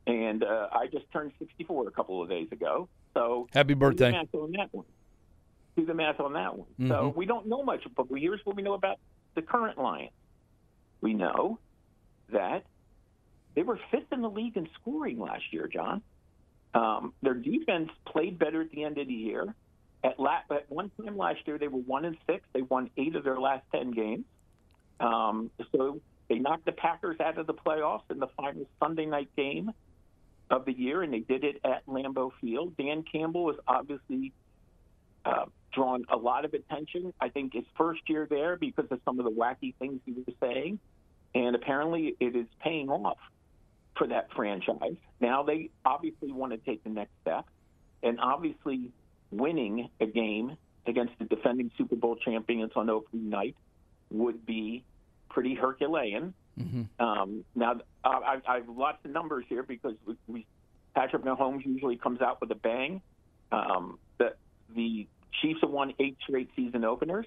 and 0.07 0.45
uh, 0.45 0.69
I 0.73 0.87
just 0.87 1.11
turned 1.13 1.33
64 1.41 1.89
a 1.89 1.91
couple 1.91 2.23
of 2.23 2.29
days 2.29 2.49
ago. 2.53 2.89
So 3.15 3.49
Happy 3.53 3.75
birthday. 3.75 4.13
Do 4.13 4.13
the 4.13 4.19
math 4.19 4.35
on 4.35 4.53
that 4.53 4.69
one. 4.73 4.85
Do 5.77 5.87
the 5.87 5.95
math 5.95 6.21
on 6.21 6.33
that 6.35 6.57
one. 6.57 6.69
So 6.89 7.11
Mhm. 7.11 7.17
we 7.17 7.27
don't 7.27 7.47
know 7.47 7.63
much, 7.65 7.83
but 7.97 8.07
here's 8.15 8.41
what 8.45 8.55
we 8.57 8.63
know 8.63 8.75
about 8.75 8.99
the 9.35 9.43
current 9.43 9.79
Lions. 9.79 10.13
We 11.01 11.15
know 11.15 11.59
that 12.31 12.65
they 13.55 13.63
were 13.65 13.79
fifth 13.91 14.13
in 14.13 14.23
the 14.23 14.31
league 14.31 14.57
in 14.57 14.69
scoring 14.81 15.19
last 15.19 15.53
year, 15.53 15.67
John. 15.67 16.03
Um, 16.75 17.13
their 17.23 17.35
defense 17.35 17.91
played 18.07 18.39
better 18.39 18.63
at 18.63 18.71
the 18.71 18.85
end 18.85 18.99
of 18.99 19.07
the 19.07 19.15
year. 19.15 19.55
At, 20.05 20.19
la- 20.19 20.41
at 20.51 20.71
one 20.71 20.91
time 21.01 21.17
last 21.17 21.41
year, 21.47 21.59
they 21.59 21.69
were 21.69 21.81
one 21.81 22.05
and 22.05 22.17
six. 22.27 22.45
They 22.53 22.63
won 22.63 22.91
eight 22.97 23.15
of 23.15 23.25
their 23.25 23.39
last 23.39 23.65
ten 23.73 23.91
games. 23.91 24.25
Um, 25.01 25.51
so 25.73 26.01
they 26.29 26.39
knocked 26.39 26.65
the 26.65 26.73
Packers 26.73 27.21
out 27.21 27.39
of 27.39 27.47
the 27.47 27.55
playoffs 27.55 28.11
in 28.11 28.19
the 28.19 28.29
final 28.37 28.67
Sunday 28.81 29.07
night 29.07 29.29
game 29.37 29.73
of 30.51 30.65
the 30.65 30.73
year, 30.73 31.03
and 31.03 31.13
they 31.13 31.21
did 31.21 31.45
it 31.45 31.61
at 31.65 31.87
Lambeau 31.87 32.31
Field. 32.41 32.77
Dan 32.77 33.05
Campbell 33.11 33.51
is 33.51 33.57
obviously 33.67 34.33
uh, 35.25 35.47
drawn 35.73 36.05
a 36.09 36.17
lot 36.17 36.45
of 36.45 36.55
attention. 36.55 37.13
I 37.21 37.29
think 37.29 37.55
his 37.55 37.65
first 37.77 38.03
year 38.09 38.27
there 38.29 38.57
because 38.57 38.87
of 38.91 39.01
some 39.05 39.19
of 39.19 39.25
the 39.25 39.31
wacky 39.31 39.75
things 39.79 40.01
he 40.05 40.13
was 40.13 40.35
saying, 40.41 40.79
and 41.35 41.55
apparently 41.55 42.17
it 42.21 42.37
is 42.37 42.47
paying 42.61 42.89
off 42.89 43.19
for 43.97 44.07
that 44.07 44.33
franchise. 44.35 44.97
Now 45.21 45.43
they 45.43 45.71
obviously 45.85 46.33
want 46.33 46.53
to 46.53 46.59
take 46.59 46.83
the 46.85 46.91
next 46.91 47.13
step, 47.23 47.47
and 48.03 48.19
obviously 48.21 48.91
winning 49.31 49.89
a 50.01 50.07
game 50.07 50.57
against 50.87 51.13
the 51.19 51.25
defending 51.25 51.71
Super 51.79 51.97
Bowl 51.97 52.17
champions 52.17 52.73
on 52.77 52.91
opening 52.91 53.31
night 53.31 53.57
would 54.11 54.45
be 54.45 54.85
pretty 55.29 55.55
Herculean. 55.55 56.35
Mm-hmm. 56.61 57.05
Um, 57.05 57.45
now, 57.55 57.81
I, 58.05 58.09
I, 58.09 58.41
I 58.47 58.55
have 58.57 58.69
lots 58.69 58.99
of 59.05 59.11
numbers 59.11 59.45
here 59.49 59.63
because 59.63 59.95
we, 60.07 60.17
we, 60.27 60.47
Patrick 60.95 61.25
Mahomes 61.25 61.65
usually 61.65 61.97
comes 61.97 62.21
out 62.21 62.41
with 62.41 62.51
a 62.51 62.57
bang. 62.57 63.01
Um, 63.51 63.99
the 64.19 64.35
the 64.75 65.07
Chiefs 65.41 65.61
have 65.63 65.71
won 65.71 65.95
eight 65.99 66.17
straight 66.23 66.51
season 66.55 66.85
openers. 66.85 67.27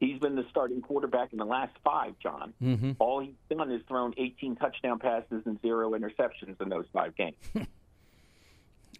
He's 0.00 0.18
been 0.20 0.36
the 0.36 0.44
starting 0.50 0.80
quarterback 0.80 1.32
in 1.32 1.38
the 1.38 1.44
last 1.44 1.72
five, 1.82 2.14
John. 2.22 2.54
Mhm. 2.62 2.96
All 3.00 3.20
he's 3.20 3.34
done 3.50 3.70
is 3.72 3.82
thrown 3.88 4.14
18 4.16 4.54
touchdown 4.56 4.98
passes 4.98 5.42
and 5.44 5.60
zero 5.60 5.90
interceptions 5.90 6.60
in 6.60 6.68
those 6.68 6.86
five 6.92 7.16
games. 7.16 7.36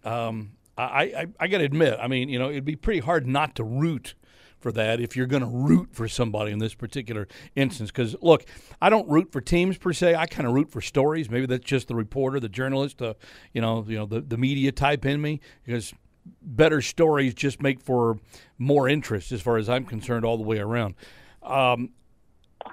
Um, 0.03 0.51
I, 0.77 0.83
I, 0.83 1.25
I 1.41 1.47
got 1.47 1.57
to 1.57 1.65
admit, 1.65 1.97
I 2.01 2.07
mean, 2.07 2.29
you 2.29 2.39
know, 2.39 2.49
it'd 2.49 2.63
be 2.63 2.77
pretty 2.77 3.01
hard 3.01 3.27
not 3.27 3.55
to 3.55 3.63
root 3.65 4.15
for 4.59 4.71
that 4.71 4.99
if 5.01 5.15
you're 5.15 5.25
going 5.27 5.41
to 5.43 5.49
root 5.49 5.89
for 5.91 6.07
somebody 6.07 6.51
in 6.51 6.59
this 6.59 6.73
particular 6.73 7.27
instance. 7.55 7.91
Because 7.91 8.15
look, 8.21 8.45
I 8.81 8.89
don't 8.89 9.07
root 9.09 9.31
for 9.31 9.41
teams 9.41 9.77
per 9.77 9.91
se. 9.91 10.15
I 10.15 10.25
kind 10.25 10.47
of 10.47 10.53
root 10.53 10.71
for 10.71 10.79
stories. 10.79 11.29
Maybe 11.29 11.45
that's 11.47 11.65
just 11.65 11.89
the 11.89 11.95
reporter, 11.95 12.39
the 12.39 12.47
journalist, 12.49 12.99
the, 12.99 13.15
you 13.53 13.59
know, 13.61 13.85
you 13.87 13.97
know, 13.97 14.05
the 14.05 14.21
the 14.21 14.37
media 14.37 14.71
type 14.71 15.05
in 15.05 15.21
me 15.21 15.41
because 15.65 15.93
better 16.41 16.81
stories 16.81 17.33
just 17.33 17.61
make 17.61 17.81
for 17.81 18.17
more 18.57 18.87
interest 18.87 19.31
as 19.31 19.41
far 19.41 19.57
as 19.57 19.69
I'm 19.69 19.85
concerned 19.85 20.25
all 20.25 20.37
the 20.37 20.43
way 20.43 20.59
around. 20.59 20.95
Um, 21.43 21.91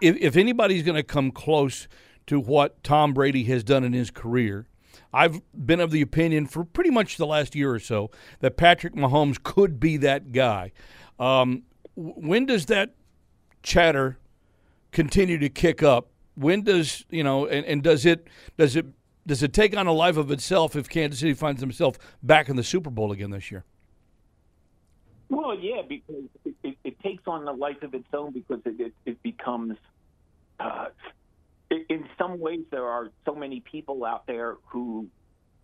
if, 0.00 0.16
if 0.16 0.36
anybody's 0.36 0.82
going 0.82 0.96
to 0.96 1.02
come 1.02 1.30
close 1.30 1.88
to 2.26 2.40
what 2.40 2.82
Tom 2.82 3.14
Brady 3.14 3.44
has 3.44 3.62
done 3.62 3.84
in 3.84 3.92
his 3.92 4.10
career, 4.10 4.66
I've 5.12 5.40
been 5.54 5.80
of 5.80 5.90
the 5.90 6.02
opinion 6.02 6.46
for 6.46 6.64
pretty 6.64 6.90
much 6.90 7.16
the 7.16 7.26
last 7.26 7.54
year 7.54 7.72
or 7.72 7.78
so 7.78 8.10
that 8.40 8.56
Patrick 8.56 8.94
Mahomes 8.94 9.42
could 9.42 9.78
be 9.80 9.96
that 9.98 10.32
guy. 10.32 10.72
Um, 11.18 11.62
when 11.94 12.46
does 12.46 12.66
that 12.66 12.94
chatter 13.62 14.18
continue 14.92 15.38
to 15.38 15.48
kick 15.48 15.82
up? 15.82 16.08
When 16.34 16.62
does 16.62 17.04
you 17.08 17.24
know, 17.24 17.46
and, 17.46 17.64
and 17.64 17.82
does 17.82 18.04
it 18.04 18.28
does 18.58 18.76
it 18.76 18.86
does 19.26 19.42
it 19.42 19.52
take 19.52 19.76
on 19.76 19.86
a 19.86 19.92
life 19.92 20.16
of 20.16 20.30
itself 20.30 20.76
if 20.76 20.88
Kansas 20.88 21.20
City 21.20 21.34
finds 21.34 21.60
himself 21.60 21.98
back 22.22 22.48
in 22.48 22.56
the 22.56 22.62
Super 22.64 22.90
Bowl 22.90 23.12
again 23.12 23.30
this 23.30 23.50
year? 23.50 23.64
Well, 25.28 25.58
yeah, 25.58 25.82
because 25.86 26.24
it, 26.44 26.54
it, 26.62 26.78
it 26.84 27.00
takes 27.00 27.24
on 27.26 27.46
a 27.48 27.52
life 27.52 27.82
of 27.82 27.94
its 27.94 28.06
own 28.12 28.32
because 28.32 28.60
it, 28.64 28.80
it, 28.80 28.92
it 29.04 29.22
becomes. 29.22 29.76
Uh, 30.60 30.86
in 31.70 32.06
some 32.16 32.38
ways, 32.38 32.60
there 32.70 32.86
are 32.86 33.10
so 33.24 33.34
many 33.34 33.60
people 33.60 34.04
out 34.04 34.26
there 34.26 34.56
who 34.66 35.08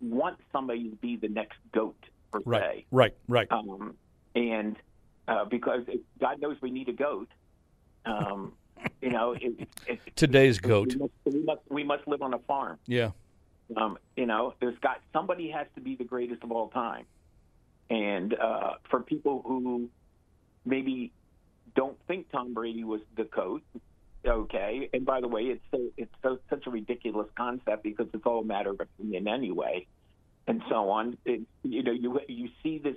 want 0.01 0.37
somebody 0.51 0.91
to 0.91 0.97
be 0.97 1.17
the 1.17 1.29
next 1.29 1.59
goat 1.73 1.97
per 2.33 2.41
Right, 2.45 2.61
se. 2.63 2.87
right, 2.91 3.15
right. 3.29 3.47
Um, 3.53 3.95
and 4.35 4.77
uh, 5.29 5.45
because 5.45 5.83
it, 5.87 6.01
God 6.21 6.41
knows 6.41 6.57
we 6.61 6.73
need 6.73 6.89
a 6.89 6.93
goat. 6.93 7.29
Um, 8.05 8.53
you 9.01 9.11
know, 9.11 9.33
it, 9.41 9.69
it, 9.87 10.01
Today's 10.17 10.59
goat. 10.59 10.97
We 10.97 10.99
must, 10.99 11.13
we 11.25 11.41
must 11.45 11.61
we 11.71 11.85
must 11.85 12.09
live 12.09 12.21
on 12.23 12.35
a 12.35 12.39
farm. 12.41 12.79
Yeah. 12.89 13.13
Um, 13.77 13.99
you 14.17 14.27
know, 14.27 14.55
there's 14.61 14.79
got 14.79 15.01
somebody 15.13 15.51
has 15.51 15.67
to 15.75 15.81
be 15.81 15.97
the 15.97 16.05
greatest 16.05 16.43
of 16.43 16.53
all 16.53 16.69
time, 16.69 17.05
and 17.91 18.35
uh, 18.35 18.75
for 18.91 19.01
people 19.01 19.43
who 19.47 19.89
maybe 20.65 21.13
don't 21.75 21.97
think 22.07 22.31
Tom 22.31 22.55
Brady 22.55 22.85
was 22.85 23.01
the 23.17 23.25
coach, 23.25 23.63
okay. 24.27 24.91
And 24.93 25.05
by 25.05 25.21
the 25.21 25.29
way, 25.29 25.43
it's 25.43 25.65
so 25.71 25.81
it's 25.97 26.15
so 26.23 26.39
such 26.51 26.67
a 26.67 26.71
ridiculous 26.71 27.29
concept 27.37 27.83
because 27.83 28.07
it's 28.13 28.27
all 28.27 28.41
a 28.41 28.45
matter 28.45 28.71
of 28.71 28.81
opinion 28.81 29.29
anyway, 29.29 29.87
and 30.47 30.63
so 30.69 30.91
on. 30.91 31.17
It, 31.25 31.43
you 31.63 31.83
know, 31.83 31.93
you 31.93 32.21
you 32.29 32.49
see 32.63 32.79
this 32.79 32.97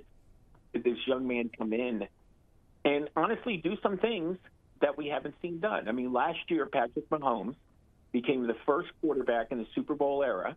this 0.72 0.98
young 1.06 1.26
man 1.26 1.50
come 1.56 1.72
in 1.72 2.06
and 2.84 3.08
honestly 3.16 3.56
do 3.56 3.76
some 3.82 3.98
things 3.98 4.38
that 4.80 4.96
we 4.96 5.08
haven't 5.08 5.34
seen 5.42 5.58
done. 5.58 5.88
I 5.88 5.92
mean, 5.92 6.12
last 6.12 6.38
year 6.48 6.66
Patrick 6.66 7.08
Mahomes 7.08 7.56
became 8.12 8.46
the 8.46 8.56
first 8.64 8.88
quarterback 9.00 9.48
in 9.50 9.58
the 9.58 9.66
Super 9.74 9.94
Bowl 9.94 10.22
era 10.22 10.56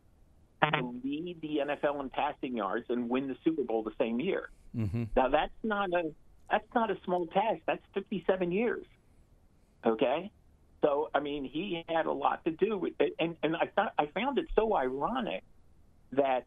to 0.63 0.99
lead 1.03 1.37
the 1.41 1.59
NFL 1.65 1.99
in 2.01 2.09
passing 2.09 2.57
yards 2.57 2.85
and 2.89 3.09
win 3.09 3.27
the 3.27 3.35
Super 3.43 3.63
Bowl 3.63 3.83
the 3.83 3.93
same 3.99 4.19
year. 4.19 4.49
Mm-hmm. 4.75 5.03
Now 5.15 5.29
that's 5.29 5.53
not 5.63 5.89
a 5.93 6.11
that's 6.49 6.67
not 6.73 6.91
a 6.91 6.97
small 7.05 7.27
task. 7.27 7.61
That's 7.65 7.83
57 7.93 8.51
years. 8.51 8.85
Okay, 9.85 10.31
so 10.81 11.09
I 11.13 11.19
mean 11.19 11.45
he 11.45 11.83
had 11.87 12.05
a 12.05 12.11
lot 12.11 12.43
to 12.45 12.51
do 12.51 12.77
with 12.77 12.93
it, 12.99 13.15
and 13.19 13.35
and 13.43 13.55
I 13.55 13.69
thought 13.75 13.93
I 13.97 14.07
found 14.07 14.37
it 14.37 14.47
so 14.55 14.75
ironic 14.75 15.43
that 16.11 16.45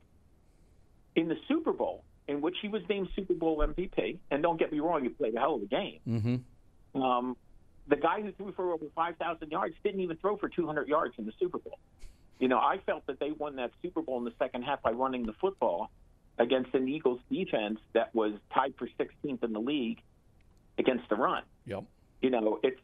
in 1.15 1.29
the 1.29 1.37
Super 1.49 1.73
Bowl 1.73 2.05
in 2.29 2.41
which 2.41 2.57
he 2.63 2.69
was 2.69 2.83
named 2.89 3.09
Super 3.17 3.35
Bowl 3.35 3.59
MVP, 3.59 4.19
and 4.31 4.43
don't 4.43 4.59
get 4.59 4.73
me 4.73 4.81
wrong, 4.81 5.03
he 5.03 5.09
played 5.09 5.35
a 5.35 5.41
hell 5.41 5.57
of 5.57 5.63
a 5.63 5.67
game. 5.67 6.01
Mm-hmm. 6.09 7.03
Um, 7.03 7.37
the 7.89 7.97
guy 7.97 8.23
who 8.23 8.33
threw 8.33 8.53
for 8.53 8.73
over 8.73 8.87
5,000 8.95 9.51
yards 9.51 9.75
didn't 9.83 10.01
even 10.01 10.17
throw 10.17 10.37
for 10.37 10.49
200 10.49 10.89
yards 10.89 11.15
in 11.19 11.27
the 11.27 11.33
Super 11.39 11.59
Bowl. 11.59 11.79
You 12.39 12.49
know, 12.49 12.59
I 12.59 12.79
felt 12.87 13.07
that 13.07 13.21
they 13.21 13.31
won 13.31 13.57
that 13.57 13.71
Super 13.83 14.03
Bowl 14.03 14.19
in 14.19 14.25
the 14.25 14.33
second 14.39 14.63
half 14.63 14.83
by 14.83 14.91
running 14.91 15.27
the 15.27 15.33
football 15.35 15.91
against 16.39 16.75
an 16.75 16.89
Eagles 16.89 17.21
defense 17.31 17.79
that 17.93 18.15
was 18.15 18.33
tied 18.53 18.75
for 18.79 18.89
16th 18.99 19.45
in 19.45 19.53
the 19.53 19.61
league 19.61 20.01
against 20.79 21.09
the 21.09 21.15
run. 21.17 21.43
Yep. 21.67 21.85
You 22.21 22.31
know, 22.31 22.59
it's 22.63 22.81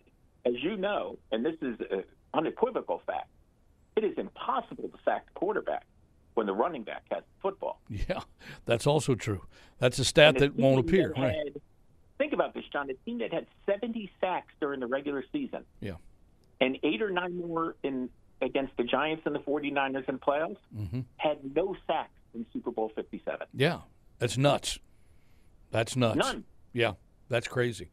as 0.46 0.54
you 0.62 0.76
know, 0.76 1.18
and 1.32 1.44
this 1.44 1.56
is 1.60 1.76
an 1.90 2.04
unequivocal 2.34 3.02
fact. 3.06 3.28
It 3.96 4.04
is 4.04 4.16
impossible 4.16 4.88
to 4.88 4.98
sack 5.04 5.26
the 5.26 5.32
quarterback 5.40 5.84
when 6.34 6.46
the 6.46 6.52
running 6.52 6.84
back 6.84 7.02
has 7.10 7.22
the 7.24 7.40
football. 7.42 7.80
Yeah, 7.88 8.20
that's 8.64 8.86
also 8.86 9.14
true. 9.16 9.44
That's 9.78 9.98
a 9.98 10.04
stat 10.04 10.38
that 10.38 10.54
won't 10.56 10.78
appear. 10.78 11.12
that 11.16 11.20
Right. 11.20 11.34
had- 11.36 11.60
think 12.18 12.32
about 12.32 12.54
this, 12.54 12.64
John. 12.72 12.88
A 12.90 12.94
team 12.94 13.18
that 13.18 13.32
had 13.32 13.46
70 13.66 14.10
sacks 14.20 14.52
during 14.60 14.78
the 14.80 14.86
regular 14.86 15.24
season 15.32 15.64
Yeah. 15.80 15.94
and 16.60 16.78
eight 16.84 17.02
or 17.02 17.10
nine 17.10 17.36
more 17.38 17.74
in 17.82 18.08
against 18.40 18.76
the 18.76 18.84
Giants 18.84 19.22
and 19.26 19.34
the 19.34 19.40
49ers 19.40 20.08
in 20.08 20.18
playoffs 20.18 20.56
Mm-hmm. 20.76 21.00
had 21.16 21.38
no 21.56 21.76
sacks 21.86 22.10
in 22.34 22.44
Super 22.52 22.70
Bowl 22.70 22.90
57. 22.94 23.46
Yeah, 23.54 23.78
that's 24.18 24.38
nuts. 24.38 24.78
That's 25.70 25.96
nuts. 25.96 26.16
None. 26.18 26.44
Yeah, 26.72 26.92
that's 27.28 27.48
crazy. 27.48 27.90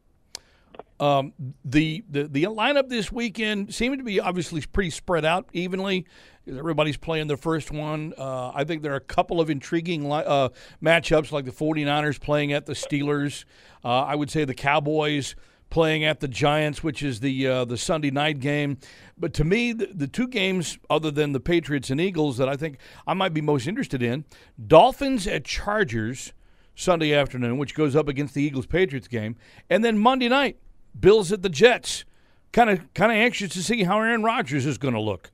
Um, 0.98 1.32
the, 1.64 2.04
the 2.08 2.24
the 2.24 2.42
lineup 2.44 2.88
this 2.88 3.12
weekend 3.12 3.74
seemed 3.74 3.98
to 3.98 4.04
be 4.04 4.18
obviously 4.20 4.62
pretty 4.72 4.90
spread 4.90 5.24
out 5.26 5.46
evenly. 5.52 6.06
Everybody's 6.48 6.96
playing 6.96 7.26
the 7.26 7.36
first 7.36 7.70
one. 7.70 8.14
Uh, 8.16 8.50
I 8.54 8.64
think 8.64 8.82
there 8.82 8.92
are 8.92 8.96
a 8.96 9.00
couple 9.00 9.40
of 9.40 9.50
intriguing 9.50 10.08
li- 10.08 10.22
uh, 10.24 10.50
matchups, 10.82 11.32
like 11.32 11.44
the 11.44 11.50
49ers 11.50 12.20
playing 12.20 12.52
at 12.52 12.64
the 12.66 12.72
Steelers. 12.72 13.44
Uh, 13.84 13.88
I 14.04 14.14
would 14.14 14.30
say 14.30 14.44
the 14.44 14.54
Cowboys 14.54 15.34
playing 15.70 16.04
at 16.04 16.20
the 16.20 16.28
Giants, 16.28 16.82
which 16.82 17.02
is 17.02 17.20
the 17.20 17.46
uh, 17.46 17.64
the 17.64 17.76
Sunday 17.76 18.10
night 18.10 18.40
game. 18.40 18.78
But 19.18 19.34
to 19.34 19.44
me, 19.44 19.72
the, 19.72 19.86
the 19.86 20.06
two 20.06 20.28
games 20.28 20.78
other 20.88 21.10
than 21.10 21.32
the 21.32 21.40
Patriots 21.40 21.90
and 21.90 22.00
Eagles 22.00 22.36
that 22.38 22.48
I 22.48 22.56
think 22.56 22.78
I 23.06 23.14
might 23.14 23.34
be 23.34 23.40
most 23.40 23.66
interested 23.66 24.02
in: 24.02 24.24
Dolphins 24.66 25.26
at 25.26 25.44
Chargers 25.44 26.32
Sunday 26.74 27.14
afternoon, 27.14 27.58
which 27.58 27.74
goes 27.74 27.96
up 27.96 28.08
against 28.08 28.34
the 28.34 28.42
Eagles 28.42 28.66
Patriots 28.66 29.08
game, 29.08 29.36
and 29.70 29.84
then 29.84 29.98
Monday 29.98 30.28
night, 30.28 30.58
Bills 30.98 31.32
at 31.32 31.42
the 31.42 31.48
Jets. 31.48 32.04
Kind 32.52 32.70
of 32.70 32.94
kind 32.94 33.12
of 33.12 33.18
anxious 33.18 33.52
to 33.52 33.62
see 33.62 33.82
how 33.82 33.98
Aaron 34.00 34.22
Rodgers 34.22 34.64
is 34.64 34.78
going 34.78 34.94
to 34.94 35.00
look. 35.00 35.30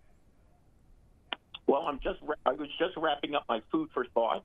Well, 1.67 1.83
I'm 1.83 2.01
just 2.01 2.19
I 2.45 2.53
was 2.53 2.69
just 2.79 2.97
wrapping 2.97 3.35
up 3.35 3.45
my 3.49 3.63
food 3.71 3.91
for 3.95 4.05
thought 4.13 4.43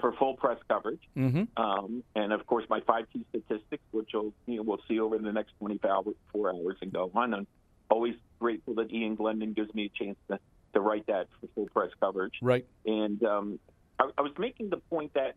for 0.00 0.12
full 0.12 0.34
press 0.34 0.58
coverage, 0.68 1.00
Mm-hmm. 1.16 1.44
um, 1.62 2.02
and 2.14 2.32
of 2.32 2.46
course 2.46 2.64
my 2.68 2.80
five 2.86 3.06
key 3.12 3.24
statistics, 3.30 3.82
which 3.92 4.10
you'll, 4.12 4.32
you 4.46 4.56
know, 4.56 4.62
we'll 4.62 4.80
see 4.88 5.00
over 5.00 5.16
the 5.18 5.32
next 5.32 5.52
24 5.58 6.50
hours, 6.50 6.76
and 6.82 6.92
go 6.92 7.10
on. 7.14 7.32
I'm 7.34 7.46
always 7.90 8.14
grateful 8.38 8.74
that 8.74 8.92
Ian 8.92 9.14
Glendon 9.14 9.52
gives 9.54 9.72
me 9.74 9.86
a 9.94 10.04
chance 10.04 10.18
to, 10.28 10.38
to 10.74 10.80
write 10.80 11.06
that 11.06 11.28
for 11.40 11.46
full 11.54 11.68
press 11.68 11.90
coverage. 12.00 12.34
Right. 12.42 12.66
And 12.84 13.22
um, 13.24 13.58
I, 13.98 14.10
I 14.18 14.20
was 14.20 14.32
making 14.38 14.70
the 14.70 14.76
point 14.76 15.14
that 15.14 15.34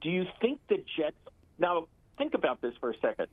do 0.00 0.08
you 0.10 0.24
think 0.40 0.60
the 0.68 0.82
Jets 0.96 1.16
now 1.58 1.88
think 2.16 2.34
about 2.34 2.60
this 2.62 2.74
for 2.80 2.90
a 2.90 2.98
second? 3.00 3.26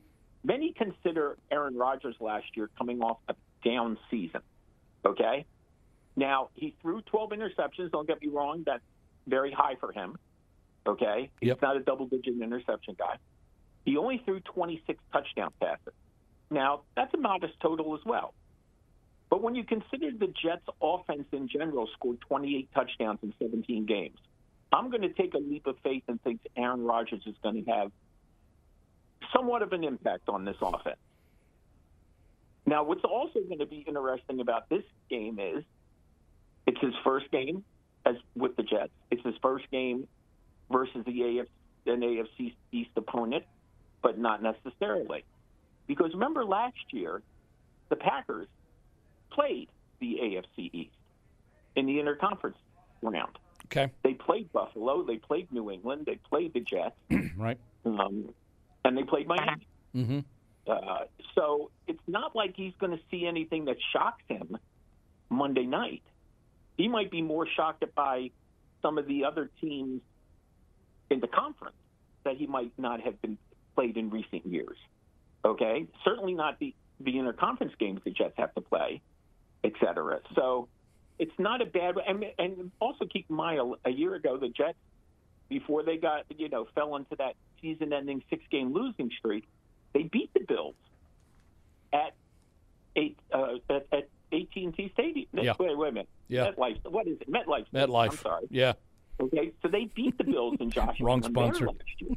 Many 0.44 0.72
consider 0.72 1.38
Aaron 1.50 1.76
Rodgers 1.76 2.16
last 2.20 2.46
year 2.56 2.68
coming 2.76 3.00
off 3.00 3.18
a 3.28 3.34
down 3.64 3.96
season. 4.10 4.40
Okay, 5.04 5.46
now 6.16 6.50
he 6.54 6.74
threw 6.82 7.00
12 7.02 7.30
interceptions. 7.30 7.90
Don't 7.90 8.06
get 8.06 8.20
me 8.20 8.28
wrong; 8.28 8.64
that's 8.66 8.82
very 9.26 9.52
high 9.52 9.76
for 9.80 9.92
him. 9.92 10.16
Okay, 10.86 11.30
he's 11.40 11.48
Yep. 11.48 11.62
not 11.62 11.76
a 11.76 11.80
double-digit 11.80 12.40
interception 12.40 12.94
guy. 12.98 13.16
He 13.84 13.96
only 13.96 14.18
threw 14.18 14.40
26 14.40 15.02
touchdown 15.12 15.52
passes. 15.60 15.92
Now 16.50 16.82
that's 16.96 17.12
a 17.14 17.18
modest 17.18 17.54
total 17.60 17.94
as 17.94 18.04
well. 18.04 18.34
But 19.30 19.40
when 19.42 19.54
you 19.54 19.64
consider 19.64 20.10
the 20.10 20.26
Jets' 20.26 20.66
offense 20.82 21.26
in 21.32 21.48
general 21.48 21.86
scored 21.94 22.20
28 22.20 22.68
touchdowns 22.74 23.20
in 23.22 23.32
17 23.40 23.86
games, 23.86 24.18
I'm 24.72 24.90
going 24.90 25.02
to 25.02 25.08
take 25.12 25.34
a 25.34 25.38
leap 25.38 25.66
of 25.66 25.78
faith 25.82 26.02
and 26.08 26.20
think 26.22 26.40
Aaron 26.56 26.82
Rodgers 26.84 27.22
is 27.26 27.34
going 27.42 27.64
to 27.64 27.70
have 27.70 27.92
somewhat 29.34 29.62
of 29.62 29.72
an 29.72 29.84
impact 29.84 30.28
on 30.28 30.44
this 30.44 30.56
offense. 30.60 30.98
Now, 32.66 32.84
what's 32.84 33.04
also 33.04 33.40
going 33.40 33.58
to 33.58 33.66
be 33.66 33.84
interesting 33.86 34.40
about 34.40 34.68
this 34.68 34.84
game 35.10 35.38
is 35.38 35.64
it's 36.66 36.80
his 36.80 36.94
first 37.02 37.30
game 37.30 37.64
as 38.04 38.16
with 38.36 38.56
the 38.56 38.62
Jets. 38.62 38.92
It's 39.10 39.22
his 39.24 39.34
first 39.42 39.64
game 39.70 40.06
versus 40.72 41.04
the 41.04 41.12
AFC, 41.12 41.46
an 41.86 42.00
AFC 42.00 42.54
East 42.72 42.90
opponent, 42.96 43.44
but 44.02 44.18
not 44.18 44.42
necessarily. 44.42 45.24
Because 45.86 46.12
remember 46.14 46.44
last 46.44 46.92
year, 46.92 47.22
the 47.88 47.96
Packers 47.96 48.48
played 49.30 49.68
the 50.00 50.18
AFC 50.22 50.70
East 50.72 50.90
in 51.76 51.86
the 51.86 51.98
interconference 51.98 52.54
round. 53.02 53.38
Okay. 53.66 53.90
They 54.02 54.14
played 54.14 54.52
Buffalo, 54.52 55.02
they 55.02 55.16
played 55.16 55.50
New 55.52 55.70
England, 55.70 56.06
they 56.06 56.16
played 56.16 56.52
the 56.52 56.60
Jets. 56.60 56.96
right. 57.36 57.58
Um, 57.84 58.30
and 58.84 58.96
they 58.96 59.02
played 59.02 59.26
Miami. 59.26 59.66
Mm-hmm. 59.94 60.20
Uh, 60.66 61.04
so 61.34 61.70
it's 61.86 62.02
not 62.06 62.36
like 62.36 62.54
he's 62.56 62.74
going 62.78 62.92
to 62.92 63.02
see 63.10 63.26
anything 63.26 63.64
that 63.66 63.76
shocks 63.92 64.22
him 64.28 64.56
Monday 65.28 65.64
night. 65.66 66.02
He 66.76 66.88
might 66.88 67.10
be 67.10 67.22
more 67.22 67.46
shocked 67.46 67.84
by 67.94 68.30
some 68.80 68.98
of 68.98 69.06
the 69.06 69.24
other 69.24 69.50
teams 69.60 70.02
in 71.12 71.20
the 71.20 71.28
conference 71.28 71.76
that 72.24 72.36
he 72.36 72.46
might 72.46 72.72
not 72.78 73.00
have 73.00 73.20
been 73.22 73.38
played 73.74 73.96
in 73.96 74.10
recent 74.10 74.44
years. 74.46 74.76
Okay, 75.44 75.86
certainly 76.04 76.34
not 76.34 76.58
the 76.58 76.74
the 77.00 77.14
interconference 77.14 77.76
games 77.78 78.00
the 78.04 78.10
Jets 78.10 78.34
have 78.36 78.54
to 78.54 78.60
play, 78.60 79.00
et 79.64 79.72
cetera. 79.80 80.20
So 80.34 80.68
it's 81.18 81.36
not 81.38 81.60
a 81.60 81.66
bad. 81.66 81.96
And, 82.06 82.24
and 82.38 82.70
also 82.80 83.06
keep 83.06 83.26
in 83.28 83.36
mind, 83.36 83.60
a, 83.60 83.88
a 83.88 83.92
year 83.92 84.14
ago 84.14 84.36
the 84.36 84.48
Jets, 84.48 84.78
before 85.48 85.82
they 85.82 85.96
got 85.96 86.24
you 86.36 86.48
know 86.48 86.66
fell 86.74 86.96
into 86.96 87.16
that 87.16 87.34
season-ending 87.60 88.22
six-game 88.30 88.72
losing 88.72 89.10
streak, 89.18 89.44
they 89.92 90.04
beat 90.04 90.32
the 90.32 90.40
Bills 90.40 90.74
at 91.92 92.14
eight 92.96 93.18
uh, 93.32 93.54
at, 93.68 93.86
at 93.92 94.08
AT&T 94.32 94.90
Stadium. 94.94 95.26
Yeah. 95.32 95.52
Wait, 95.58 95.76
wait 95.76 95.88
a 95.88 95.92
minute. 95.92 96.08
Yeah. 96.28 96.50
MetLife. 96.50 96.78
What 96.88 97.06
is 97.06 97.20
it? 97.20 97.30
MetLife. 97.30 97.68
Stadium. 97.68 97.90
MetLife. 97.90 98.10
I'm 98.10 98.16
sorry. 98.16 98.46
Yeah. 98.50 98.72
Okay, 99.22 99.52
so 99.62 99.68
they 99.68 99.84
beat 99.84 100.18
the 100.18 100.24
Bills 100.24 100.56
and 100.60 100.72
Josh. 100.72 100.96
Wrong 101.00 101.22
sponsor. 101.22 101.66
last 101.66 101.78
year. 101.98 102.16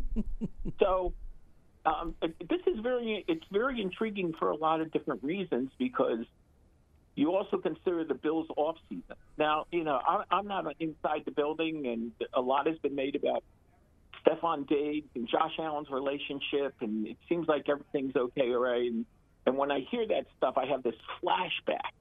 So 0.80 1.14
um, 1.86 2.16
this 2.22 2.62
is 2.66 2.80
very 2.82 3.24
it's 3.28 3.46
very 3.52 3.82
intriguing 3.82 4.34
for 4.40 4.50
a 4.50 4.56
lot 4.56 4.82
of 4.82 4.92
different 4.92 5.24
reasons 5.24 5.70
because 5.78 6.26
you 7.16 7.34
also 7.34 7.58
consider 7.58 8.04
the 8.04 8.14
Bills 8.14 8.48
off 8.58 8.76
season. 8.90 9.16
Now, 9.38 9.66
you 9.72 9.84
know, 9.84 10.00
I, 10.06 10.24
I'm 10.32 10.48
not 10.48 10.66
inside 10.80 11.24
the 11.26 11.32
building, 11.32 11.88
and 11.88 12.12
a 12.34 12.42
lot 12.42 12.68
has 12.68 12.78
been 12.80 12.96
made 12.96 13.16
about 13.16 13.44
Stefon 14.26 14.68
Diggs 14.68 15.08
and 15.16 15.28
Josh 15.28 15.54
Allen's 15.60 15.90
relationship, 15.90 16.74
and 16.82 17.08
it 17.08 17.18
seems 17.30 17.48
like 17.48 17.70
everything's 17.70 18.16
okay, 18.16 18.54
all 18.54 18.60
right. 18.60 18.92
And, 18.92 19.06
and 19.46 19.58
when 19.58 19.72
I 19.72 19.82
hear 19.92 20.06
that 20.08 20.26
stuff, 20.38 20.56
I 20.58 20.66
have 20.66 20.84
this 20.84 20.96
flashback. 21.24 21.94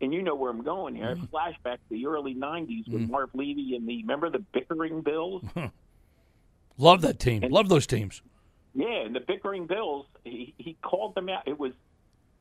And 0.00 0.12
you 0.12 0.22
know 0.22 0.34
where 0.34 0.50
I'm 0.50 0.62
going 0.62 0.94
here. 0.94 1.16
Flashback 1.32 1.76
to 1.76 1.88
the 1.90 2.06
early 2.06 2.34
'90s 2.34 2.86
with 2.88 3.02
Mm. 3.02 3.10
Marv 3.10 3.30
Levy 3.34 3.74
and 3.76 3.88
the 3.88 4.02
remember 4.02 4.28
the 4.30 4.40
bickering 4.52 5.00
Bills. 5.02 5.42
Love 6.78 7.00
that 7.02 7.18
team. 7.18 7.42
Love 7.50 7.68
those 7.68 7.86
teams. 7.86 8.20
Yeah, 8.74 9.04
and 9.06 9.16
the 9.16 9.20
bickering 9.20 9.66
Bills, 9.66 10.04
he, 10.24 10.52
he 10.58 10.76
called 10.82 11.14
them 11.14 11.28
out. 11.30 11.48
It 11.48 11.58
was 11.58 11.72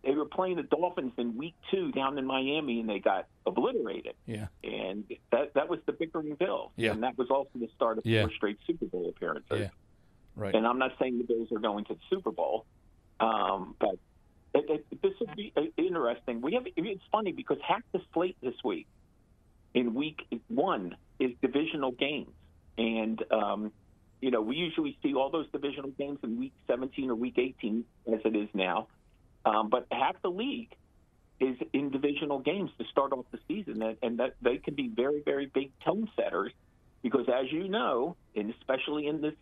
they 0.04 0.12
were 0.12 0.26
playing 0.26 0.58
the 0.58 0.64
Dolphins 0.64 1.14
in 1.18 1.38
Week 1.38 1.56
Two 1.72 1.92
down 1.94 2.18
in 2.18 2.26
Miami, 2.26 2.82
and 2.82 2.90
they 2.90 3.00
got 3.00 3.28
obliterated. 3.46 4.16
Yeah. 4.26 4.48
And 4.64 5.06
that 5.32 5.54
that 5.54 5.70
was 5.70 5.80
the 5.86 5.94
bickering 5.94 6.36
Bills. 6.36 6.72
Yeah. 6.76 6.92
And 6.92 7.04
that 7.04 7.18
was 7.18 7.30
also 7.32 7.50
the 7.56 7.70
start 7.76 7.98
of 7.98 8.06
Yeah. 8.06 8.24
four 8.24 8.32
straight 8.36 8.58
Super 8.68 8.86
Bowl 8.86 9.08
appearances. 9.16 9.48
Yeah. 9.62 9.70
Right. 10.36 10.54
And 10.54 10.68
I'm 10.68 10.78
not 10.78 10.92
saying 11.00 11.18
the 11.18 11.24
Bills 11.24 11.50
are 11.54 11.60
going 11.60 11.86
to 11.86 11.94
the 11.94 12.00
Super 12.10 12.32
Bowl, 12.32 12.66
um, 13.22 13.76
but 13.80 13.96
it, 14.56 14.86
it, 14.92 15.02
this 15.02 15.12
would 15.20 15.36
be 15.36 15.52
uh, 15.56 15.62
interesting. 15.78 16.42
We 16.42 16.54
have 16.54 16.64
it's 16.76 17.02
funny 17.12 17.32
because 17.32 17.58
half 17.68 17.82
the 17.92 18.02
slate 18.14 18.38
this 18.42 18.56
week 18.64 18.88
in 19.74 19.94
Week 19.94 20.26
One 20.48 20.96
is 21.20 21.32
divisional 21.42 21.92
games, 21.92 22.32
and 22.78 23.22
um, 23.32 23.72
you 24.22 24.32
know 24.32 24.42
we 24.42 24.56
usually 24.56 24.98
see 25.04 25.14
all 25.14 25.30
those 25.30 25.48
divisional 25.52 25.92
games 25.92 26.20
in 26.24 26.40
Week 26.40 26.54
17 26.68 27.10
or 27.10 27.16
Week 27.16 27.38
18 27.38 27.84
as 28.14 28.20
it 28.24 28.36
is 28.36 28.50
now, 28.54 28.88
um, 29.46 29.70
but 29.70 29.88
half 29.92 30.16
the 30.22 30.32
league 30.32 30.74
is 31.40 31.58
in 31.74 31.90
divisional 31.90 32.40
games 32.40 32.72
to 32.80 32.86
start 32.86 33.12
off 33.12 33.26
the 33.32 33.40
season, 33.48 33.82
and, 33.82 33.98
and 34.02 34.20
that 34.20 34.36
they 34.42 34.58
can 34.58 34.74
be 34.74 34.88
very 34.88 35.22
very 35.24 35.48
big 35.48 35.72
tone 35.84 36.10
setters 36.16 36.54
because 37.04 37.28
as 37.28 37.52
you 37.52 37.68
know, 37.68 38.16
and 38.36 38.54
especially 38.60 39.08
in 39.08 39.22
this 39.22 39.36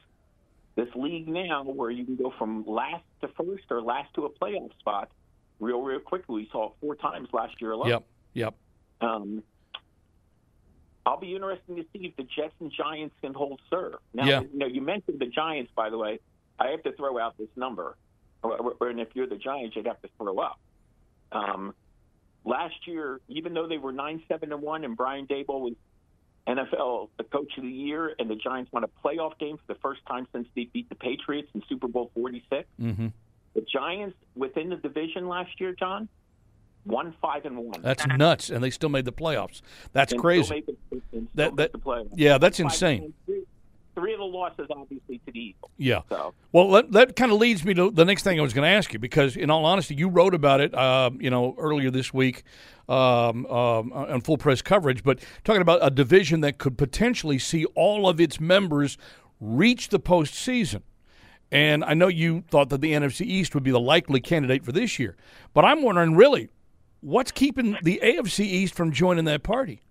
this 0.75 0.87
league 0.95 1.27
now 1.27 1.63
where 1.63 1.91
you 1.91 2.03
can 2.05 2.15
go 2.15 2.33
from 2.37 2.65
last 2.67 3.03
to 3.21 3.27
first 3.29 3.65
or 3.69 3.81
last 3.81 4.13
to 4.15 4.25
a 4.25 4.29
playoff 4.29 4.71
spot 4.79 5.09
real, 5.59 5.81
real 5.81 5.99
quickly. 5.99 6.35
We 6.43 6.49
saw 6.51 6.67
it 6.67 6.73
four 6.81 6.95
times 6.95 7.29
last 7.31 7.61
year 7.61 7.71
alone. 7.71 7.89
Yep. 7.89 8.03
Yep. 8.33 8.55
Um, 9.01 9.43
I'll 11.05 11.19
be 11.19 11.35
interested 11.35 11.75
to 11.75 11.83
see 11.93 12.05
if 12.05 12.15
the 12.15 12.23
Jets 12.23 12.53
and 12.59 12.71
Giants 12.71 13.13
can 13.21 13.33
hold 13.33 13.59
serve. 13.69 13.95
Now, 14.13 14.25
Yeah. 14.25 14.41
you 14.41 14.57
know, 14.57 14.65
you 14.65 14.81
mentioned 14.81 15.19
the 15.19 15.25
Giants, 15.27 15.71
by 15.75 15.89
the 15.89 15.97
way. 15.97 16.19
I 16.59 16.67
have 16.69 16.83
to 16.83 16.91
throw 16.93 17.19
out 17.19 17.37
this 17.37 17.49
number, 17.55 17.97
and 18.43 18.99
if 19.01 19.09
you're 19.15 19.27
the 19.27 19.35
Giants, 19.37 19.75
you'd 19.75 19.87
have 19.87 20.01
to 20.01 20.09
throw 20.17 20.37
up. 20.39 20.59
Um, 21.31 21.73
last 22.45 22.87
year, 22.87 23.19
even 23.27 23.53
though 23.53 23.67
they 23.67 23.77
were 23.79 23.91
nine 23.91 24.23
seven 24.27 24.53
and 24.53 24.61
one, 24.61 24.83
and 24.85 24.95
Brian 24.95 25.27
Daboll 25.27 25.61
was 25.61 25.73
NFL 26.47 27.09
the 27.17 27.23
Coach 27.23 27.57
of 27.57 27.63
the 27.63 27.69
Year, 27.69 28.13
and 28.19 28.29
the 28.29 28.35
Giants 28.35 28.71
won 28.71 28.83
a 28.83 28.87
playoff 28.87 29.37
game 29.39 29.57
for 29.57 29.73
the 29.73 29.79
first 29.79 30.01
time 30.07 30.27
since 30.33 30.47
they 30.55 30.65
beat 30.65 30.89
the 30.89 30.95
Patriots 30.95 31.49
in 31.53 31.63
Super 31.69 31.87
Bowl 31.87 32.11
forty 32.13 32.43
six. 32.49 32.67
Mm-hmm. 32.81 33.07
The 33.55 33.61
Giants 33.61 34.17
within 34.35 34.69
the 34.69 34.75
division 34.77 35.27
last 35.27 35.59
year, 35.61 35.73
John, 35.77 36.09
one 36.85 37.13
five 37.21 37.45
and 37.45 37.57
one. 37.57 37.81
That's 37.81 38.05
nuts, 38.07 38.49
and 38.49 38.63
they 38.63 38.69
still 38.71 38.89
made 38.89 39.05
the 39.05 39.13
playoffs. 39.13 39.61
That's 39.93 40.11
And 40.11 40.21
crazy. 40.21 40.53
made 40.53 40.65
the- 40.67 41.27
That 41.35 41.55
that 41.55 41.71
yeah, 42.15 42.37
that's 42.37 42.59
insane. 42.59 43.13
Three 43.95 44.13
of 44.13 44.19
the 44.19 44.25
losses, 44.25 44.67
obviously, 44.69 45.19
to 45.25 45.31
the 45.31 45.39
Eagles. 45.39 45.71
Yeah. 45.77 46.01
So 46.09 46.33
Well, 46.51 46.69
that, 46.71 46.91
that 46.91 47.15
kind 47.15 47.31
of 47.31 47.37
leads 47.37 47.63
me 47.63 47.73
to 47.73 47.91
the 47.91 48.05
next 48.05 48.23
thing 48.23 48.39
I 48.39 48.43
was 48.43 48.53
going 48.53 48.65
to 48.65 48.75
ask 48.75 48.93
you 48.93 48.99
because, 48.99 49.35
in 49.35 49.49
all 49.49 49.65
honesty, 49.65 49.95
you 49.95 50.09
wrote 50.09 50.33
about 50.33 50.61
it, 50.61 50.73
uh, 50.73 51.11
you 51.19 51.29
know, 51.29 51.55
earlier 51.57 51.91
this 51.91 52.13
week 52.13 52.43
um, 52.89 53.45
um, 53.47 53.93
on 53.93 54.21
full 54.21 54.37
press 54.37 54.61
coverage. 54.61 55.03
But 55.03 55.19
talking 55.43 55.61
about 55.61 55.79
a 55.81 55.89
division 55.89 56.41
that 56.41 56.57
could 56.57 56.77
potentially 56.77 57.39
see 57.39 57.65
all 57.75 58.07
of 58.07 58.19
its 58.19 58.39
members 58.39 58.97
reach 59.39 59.89
the 59.89 59.99
postseason. 59.99 60.81
And 61.51 61.83
I 61.83 61.93
know 61.93 62.07
you 62.07 62.43
thought 62.49 62.69
that 62.69 62.81
the 62.81 62.93
NFC 62.93 63.25
East 63.25 63.53
would 63.53 63.63
be 63.63 63.71
the 63.71 63.79
likely 63.79 64.19
candidate 64.19 64.65
for 64.65 64.71
this 64.71 64.97
year, 64.97 65.15
but 65.53 65.63
I'm 65.63 65.83
wondering, 65.83 66.15
really, 66.15 66.49
what's 67.01 67.31
keeping 67.31 67.77
the 67.83 67.99
AFC 68.03 68.39
East 68.39 68.73
from 68.73 68.91
joining 68.91 69.25
that 69.25 69.43
party? 69.43 69.81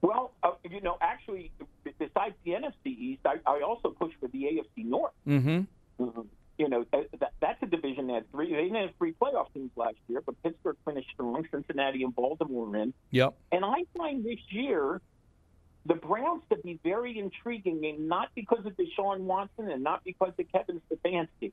Well, 0.00 0.32
uh, 0.42 0.52
you 0.70 0.80
know, 0.80 0.96
actually, 1.02 1.52
besides 1.98 2.34
the 2.44 2.52
NFC 2.52 2.86
East, 2.86 3.20
I, 3.24 3.36
I 3.46 3.62
also 3.62 3.90
push 3.90 4.12
for 4.20 4.28
the 4.28 4.44
AFC 4.44 4.84
North. 4.84 5.12
Mm-hmm. 5.26 5.60
You 6.58 6.68
know, 6.68 6.84
that, 6.92 7.08
that, 7.18 7.32
that's 7.40 7.62
a 7.62 7.66
division 7.66 8.06
that 8.08 8.14
had 8.14 8.30
three. 8.32 8.52
They 8.52 8.64
didn't 8.64 8.76
have 8.76 8.90
three 8.98 9.14
playoff 9.20 9.52
teams 9.54 9.70
last 9.76 9.96
year, 10.08 10.20
but 10.24 10.40
Pittsburgh 10.42 10.76
finished 10.84 11.08
strong. 11.14 11.46
Cincinnati 11.50 12.02
and 12.02 12.14
Baltimore 12.14 12.76
in. 12.76 12.92
Yep. 13.10 13.34
And 13.50 13.64
I 13.64 13.84
find 13.96 14.24
this 14.24 14.38
year 14.50 15.00
the 15.86 15.94
Browns 15.94 16.42
to 16.50 16.56
be 16.56 16.78
very 16.82 17.18
intriguing, 17.18 17.84
and 17.84 18.08
not 18.08 18.28
because 18.34 18.66
of 18.66 18.76
Deshaun 18.76 19.20
Watson 19.20 19.70
and 19.70 19.82
not 19.82 20.04
because 20.04 20.32
of 20.38 20.52
Kevin 20.52 20.80
Stefanski. 20.90 21.52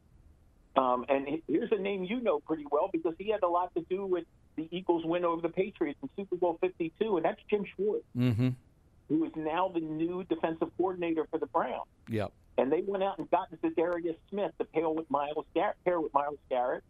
Um, 0.76 1.06
and 1.10 1.42
here's 1.48 1.72
a 1.72 1.78
name 1.78 2.04
you 2.04 2.20
know 2.20 2.40
pretty 2.40 2.66
well 2.70 2.90
because 2.92 3.14
he 3.18 3.32
had 3.32 3.42
a 3.44 3.48
lot 3.48 3.74
to 3.76 3.82
do 3.90 4.06
with 4.06 4.26
the 4.56 4.68
Eagles' 4.72 5.06
win 5.06 5.26
over 5.26 5.42
the 5.42 5.50
Patriots 5.50 5.98
in 6.04 6.10
Super 6.16 6.36
Bowl 6.36 6.58
52, 6.62 7.18
and 7.18 7.26
that's 7.26 7.42
Jim 7.50 7.66
Schwartz, 7.76 8.06
Mm-hmm. 8.16 8.50
Who 9.10 9.24
is 9.26 9.32
now 9.36 9.70
the 9.74 9.80
new 9.80 10.24
defensive 10.24 10.70
coordinator 10.78 11.26
for 11.32 11.40
the 11.40 11.46
Browns. 11.46 11.88
Yep. 12.10 12.32
And 12.58 12.72
they 12.72 12.82
went 12.82 13.04
out 13.04 13.20
and 13.20 13.30
got 13.30 13.50
Za'Darius 13.62 14.18
Smith 14.30 14.52
to 14.58 14.66
pair 14.66 14.90
with 14.90 15.10
Myles 15.10 15.46
Garrett. 15.54 15.78
Pair 15.86 16.02
with 16.02 16.14
Myles 16.14 16.40
Garrett. 16.50 16.84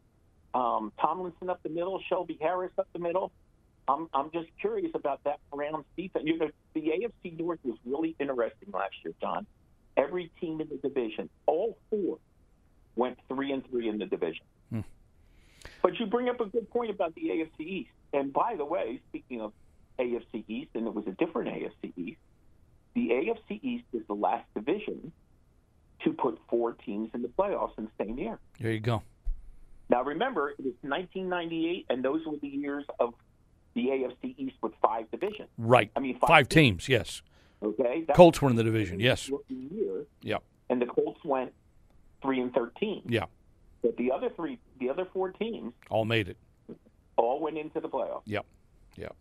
Um, 0.54 0.92
Tomlinson 1.00 1.50
up 1.50 1.62
the 1.62 1.70
middle, 1.70 2.02
Shelby 2.10 2.38
Harris 2.42 2.72
up 2.78 2.88
the 2.94 3.00
middle. 3.00 3.32
I'm 3.88 4.10
I'm 4.14 4.32
just 4.32 4.48
curious 4.60 4.92
about 4.96 5.24
that 5.24 5.40
Browns 5.54 5.86
defense. 5.96 6.26
You 6.26 6.38
know, 6.38 6.50
the 6.74 6.82
AFC 6.82 7.40
North 7.40 7.60
was 7.64 7.78
really 7.86 8.16
interesting 8.20 8.70
last 8.74 8.96
year, 9.04 9.14
John. 9.22 9.46
Every 9.96 10.32
team 10.40 10.62
in 10.62 10.68
the 10.70 10.78
division, 10.78 11.30
all 11.46 11.78
four, 11.90 12.18
went 12.96 13.18
three 13.28 13.52
and 13.52 13.68
three 13.70 13.88
in 13.88 13.98
the 13.98 14.06
division. 14.06 14.46
Hmm. 14.70 14.82
But 15.82 16.00
you 16.00 16.06
bring 16.06 16.30
up 16.30 16.40
a 16.40 16.46
good 16.46 16.70
point 16.70 16.92
about 16.92 17.16
the 17.16 17.22
AFC 17.22 17.60
East. 17.60 17.90
And 18.14 18.32
by 18.34 18.56
the 18.56 18.66
way, 18.66 19.02
speaking 19.10 19.42
of 19.42 19.54
AFC 20.00 20.44
East, 20.48 20.70
and 20.76 20.88
it 20.88 20.94
was 20.94 21.06
a 21.08 21.12
different 21.12 21.50
AFC 21.50 21.94
East, 21.98 22.20
the 22.94 23.10
AFC 23.10 23.60
East 23.64 23.86
is 23.94 24.02
the 24.08 24.14
last 24.16 24.46
division 24.56 25.12
to 26.04 26.14
put 26.14 26.40
four 26.50 26.74
teams 26.74 27.10
in 27.14 27.22
the 27.22 27.28
playoffs 27.28 27.78
in 27.78 27.86
the 27.86 28.06
same 28.06 28.18
year. 28.18 28.40
There 28.60 28.72
you 28.72 28.80
go. 28.80 29.02
Now, 29.90 30.04
remember, 30.04 30.50
it 30.52 30.60
was 30.60 30.74
1998, 30.82 31.86
and 31.90 32.04
those 32.04 32.26
were 32.26 32.38
the 32.38 32.48
years 32.48 32.84
of 33.00 33.14
the 33.74 33.88
AFC 33.88 34.36
East 34.38 34.56
with 34.62 34.74
five 34.82 35.10
divisions. 35.12 35.50
Right. 35.58 35.90
I 35.96 36.00
mean, 36.00 36.18
five, 36.20 36.28
five 36.28 36.50
teams. 36.50 36.90
Yes. 36.90 37.22
Okay, 37.64 38.04
That 38.08 38.16
Colts 38.16 38.42
were 38.42 38.50
in 38.50 38.56
the 38.56 38.64
division. 38.64 39.00
Yes. 39.00 39.32
Year, 39.50 40.06
Yep. 40.22 40.44
and 40.70 40.82
the 40.82 40.86
Colts 40.86 41.24
went 41.24 41.54
three 42.22 42.40
and 42.42 42.54
13. 42.54 43.04
Yeah. 43.08 43.26
But 43.82 43.96
the 43.98 44.12
other 44.12 44.30
three, 44.36 44.60
the 44.80 44.90
other 44.90 45.06
four 45.14 45.32
teams, 45.32 45.74
All 45.90 46.06
made 46.06 46.28
it. 46.30 46.38
all 47.16 47.40
went 47.40 47.58
into 47.58 47.80
the 47.80 47.90
playoffs. 47.90 48.24
Yep. 48.26 48.46
Yep. 48.98 49.16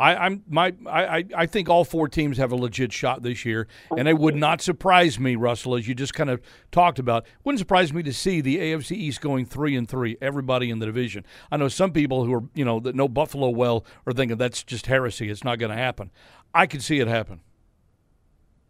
I, 0.00 0.16
I'm 0.16 0.42
my 0.48 0.72
I, 0.86 1.24
I- 1.36 1.46
think 1.46 1.68
all 1.68 1.84
four 1.84 2.08
teams 2.08 2.38
have 2.38 2.52
a 2.52 2.56
legit 2.56 2.92
shot 2.92 3.22
this 3.22 3.44
year, 3.44 3.68
and 3.96 4.08
it 4.08 4.18
would 4.18 4.34
not 4.34 4.60
surprise 4.62 5.20
me, 5.20 5.36
Russell, 5.36 5.76
as 5.76 5.86
you 5.86 5.94
just 5.94 6.14
kind 6.14 6.30
of 6.30 6.40
talked 6.72 6.98
about. 6.98 7.26
Wouldn't 7.44 7.58
surprise 7.58 7.92
me 7.92 8.02
to 8.04 8.12
see 8.12 8.40
the 8.40 8.56
AFC 8.58 8.92
East 8.92 9.20
going 9.20 9.44
three 9.44 9.76
and 9.76 9.88
three. 9.88 10.16
Everybody 10.22 10.70
in 10.70 10.78
the 10.78 10.86
division. 10.86 11.26
I 11.52 11.58
know 11.58 11.68
some 11.68 11.92
people 11.92 12.24
who 12.24 12.32
are 12.34 12.42
you 12.54 12.64
know 12.64 12.80
that 12.80 12.94
know 12.94 13.08
Buffalo 13.08 13.50
well 13.50 13.84
are 14.06 14.12
thinking 14.12 14.38
that's 14.38 14.64
just 14.64 14.86
heresy. 14.86 15.28
It's 15.28 15.44
not 15.44 15.58
going 15.58 15.70
to 15.70 15.76
happen. 15.76 16.10
I 16.54 16.66
could 16.66 16.82
see 16.82 16.98
it 17.00 17.06
happen. 17.06 17.40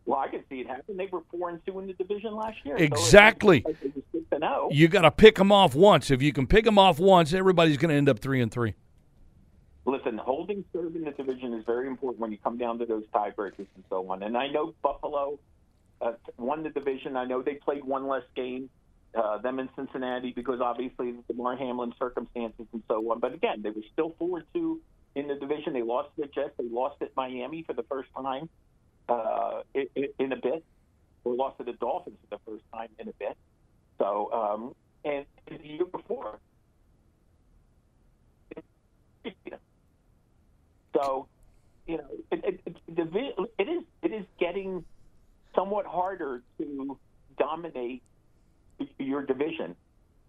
Well, 0.07 0.19
I 0.19 0.29
could 0.29 0.43
see 0.49 0.61
it 0.61 0.67
happen. 0.67 0.97
They 0.97 1.07
were 1.07 1.21
four 1.31 1.51
and 1.51 1.65
two 1.65 1.79
in 1.79 1.87
the 1.87 1.93
division 1.93 2.35
last 2.35 2.57
year. 2.65 2.77
So 2.77 2.83
Exactly. 2.85 3.59
it's 3.59 3.67
like 3.67 3.81
they 3.81 3.89
were 3.89 4.03
six 4.13 4.25
and 4.33 4.43
oh. 4.45 4.69
You 4.73 4.89
got 4.89 5.03
to 5.03 5.11
pick 5.13 5.37
them 5.37 5.53
off 5.53 5.75
once. 5.77 6.11
If 6.11 6.21
you 6.23 6.33
can 6.33 6.47
pick 6.49 6.65
them 6.65 6.79
off 6.79 6.99
once, 6.99 7.33
everybody's 7.33 7.77
going 7.77 7.91
to 7.91 7.95
end 7.95 8.09
up 8.09 8.19
three 8.19 8.41
and 8.41 8.51
three. 8.51 8.75
Listen, 9.87 10.19
holding 10.19 10.65
serve 10.73 10.95
in 10.95 11.05
the 11.05 11.11
division 11.11 11.55
is 11.55 11.65
very 11.65 11.87
important 11.87 12.21
when 12.21 12.31
you 12.31 12.39
come 12.39 12.59
down 12.59 12.79
to 12.79 12.87
those 12.87 13.05
tiebreakers 13.15 13.67
and 13.75 13.85
so 13.89 14.09
on. 14.11 14.23
And 14.23 14.37
I 14.37 14.49
know 14.49 14.75
Buffalo 14.83 15.39
uh, 16.01 16.13
won 16.37 16.63
the 16.63 16.71
division. 16.71 17.17
I 17.17 17.25
know 17.25 17.43
they 17.43 17.55
played 17.55 17.85
one 17.85 18.07
less 18.07 18.25
game, 18.37 18.69
uh, 19.15 19.39
them 19.39 19.59
in 19.59 19.69
Cincinnati, 19.77 20.33
because 20.33 20.61
obviously 20.61 21.15
the 21.27 21.35
Mar 21.35 21.57
Hamlin 21.57 21.95
circumstances 21.99 22.67
and 22.73 22.83
so 22.89 23.11
on. 23.11 23.21
But 23.21 23.35
again, 23.35 23.63
they 23.63 23.71
were 23.71 23.83
still 23.93 24.15
four 24.19 24.45
two 24.53 24.81
in 25.15 25.29
the 25.29 25.35
division. 25.35 25.73
They 25.73 25.83
lost 25.83 26.11
the 26.17 26.27
Jets. 26.27 26.53
They 26.59 26.69
lost 26.69 27.01
at 27.01 27.17
Miami 27.17 27.63
for 27.63 27.73
the 27.73 27.83
first 27.85 28.11
time 28.15 28.49
uh, 29.09 29.63
in, 29.75 30.09
in 30.19 30.33
a 30.33 30.37
bit, 30.37 30.63
or 31.25 31.35
lost 31.35 31.59
to 31.59 31.65
the 31.65 31.73
Dolphins 31.73 32.19
for 32.29 32.37
the 32.37 32.43
first 32.51 32.65
time 32.73 32.89
in 32.99 33.09
a 33.09 33.13
bit. 33.13 33.37
So, 33.99 34.31
um, 34.33 34.75
and 35.05 35.25
the 35.47 35.67
year 35.67 35.85
before, 35.87 36.39
So, 41.01 41.27
you 41.87 41.99
know, 41.99 42.05
it, 42.31 42.45
it, 42.45 42.61
it, 42.67 42.77
it 43.59 43.69
is 43.69 43.83
it 44.03 44.13
is 44.13 44.25
getting 44.39 44.85
somewhat 45.55 45.87
harder 45.87 46.43
to 46.59 46.99
dominate 47.39 48.03
your 48.99 49.23
division 49.25 49.75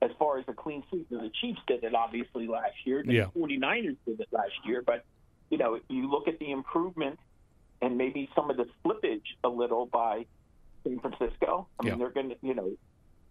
as 0.02 0.10
far 0.18 0.40
as 0.40 0.46
a 0.48 0.54
clean 0.54 0.84
sweep. 0.90 1.08
Now, 1.12 1.22
the 1.22 1.30
Chiefs 1.42 1.60
did 1.68 1.84
it 1.84 1.94
obviously 1.94 2.48
last 2.48 2.74
year. 2.86 3.04
The 3.06 3.14
Yeah. 3.14 3.26
49ers 3.38 3.98
did 4.06 4.20
it 4.20 4.28
last 4.32 4.54
year. 4.66 4.82
But, 4.86 5.06
you 5.50 5.58
know, 5.58 5.80
you 5.90 6.10
look 6.10 6.28
at 6.28 6.40
the 6.40 6.52
improvement 6.52 7.20
and 7.82 7.98
maybe 7.98 8.30
some 8.36 8.50
of 8.50 8.58
the 8.58 8.66
slippage 8.84 9.22
a 9.44 9.50
little 9.50 9.86
by 9.86 10.26
San 10.84 11.00
Francisco. 11.00 11.68
I 11.80 11.84
mean, 11.84 11.94
Yeah. 11.94 11.98
they're 12.00 12.10
going 12.12 12.30
to, 12.30 12.36
you 12.42 12.56
know, 12.56 12.72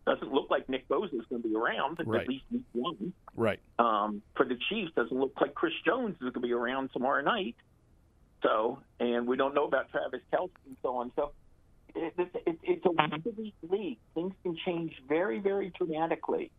doesn't 0.07 0.33
look 0.33 0.51
like 0.51 0.69
Nick 0.69 0.89
Bosa 0.89 1.15
is 1.15 1.27
going 1.29 1.43
to 1.43 1.49
be 1.49 1.55
around 1.55 1.99
Right. 2.05 2.23
at 2.23 2.29
least 2.29 2.45
week 2.51 2.65
one. 2.73 3.13
Right. 3.37 3.61
Um, 3.79 4.23
for 4.37 4.45
the 4.47 4.57
Chiefs, 4.69 4.93
doesn't 4.95 5.17
look 5.17 5.33
like 5.41 5.55
Chris 5.55 5.73
Jones 5.85 6.15
is 6.15 6.21
going 6.21 6.33
to 6.35 6.41
be 6.41 6.53
around 6.53 6.91
tomorrow 6.93 7.23
night. 7.23 7.57
So, 8.43 8.79
and 8.99 9.27
we 9.27 9.37
don't 9.37 9.55
know 9.55 9.65
about 9.65 9.91
Travis 9.91 10.21
Kelce 10.33 10.51
and 10.67 10.77
so 10.83 10.97
on. 10.97 11.13
So, 11.15 11.33
it, 11.95 12.15
it, 12.17 12.43
it, 12.47 12.59
it's 12.63 12.87
a 12.87 13.31
week 13.41 13.55
league. 13.69 13.99
Things 14.15 14.33
can 14.43 14.57
change 14.65 14.95
very, 15.09 15.41
very 15.41 15.73
dramatically. 15.77 16.51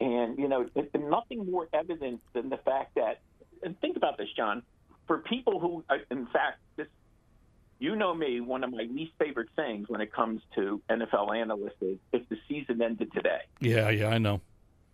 And, 0.00 0.38
you 0.38 0.48
know, 0.48 0.68
there's 0.74 0.88
nothing 0.94 1.50
more 1.50 1.68
evident 1.72 2.20
than 2.32 2.48
the 2.48 2.56
fact 2.58 2.94
that, 2.94 3.20
and 3.62 3.78
think 3.80 3.96
about 3.96 4.16
this, 4.16 4.28
John, 4.36 4.62
for 5.06 5.18
people 5.18 5.58
who, 5.60 5.84
uh, 5.90 5.98
in 6.10 6.26
fact, 6.26 6.58
this, 6.76 6.86
you 7.78 7.94
know 7.96 8.14
me, 8.14 8.40
one 8.40 8.64
of 8.64 8.70
my 8.72 8.86
least 8.90 9.12
favorite 9.18 9.48
things 9.56 9.88
when 9.88 10.00
it 10.00 10.12
comes 10.12 10.42
to 10.56 10.80
NFL 10.90 11.36
analysts 11.36 11.80
is 11.80 11.98
if 12.12 12.28
the 12.28 12.36
season 12.48 12.82
ended 12.82 13.12
today. 13.12 13.40
Yeah, 13.60 13.88
yeah, 13.90 14.08
I 14.08 14.18
know. 14.18 14.40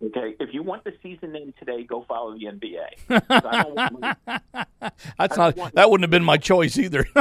Okay, 0.03 0.35
if 0.39 0.53
you 0.53 0.61
want 0.61 0.83
the 0.83 0.93
season 1.01 1.35
end 1.35 1.53
today, 1.57 1.83
go 1.83 2.03
follow 2.07 2.33
the 2.37 2.45
NBA. 2.45 2.85
I 3.29 3.63
don't 3.63 3.75
want 3.75 4.17
my- 4.27 4.91
That's 5.17 5.37
not. 5.37 5.55
That 5.73 5.89
wouldn't 5.89 6.03
have 6.03 6.11
been 6.11 6.23
my 6.23 6.37
choice 6.37 6.77
either. 6.77 7.05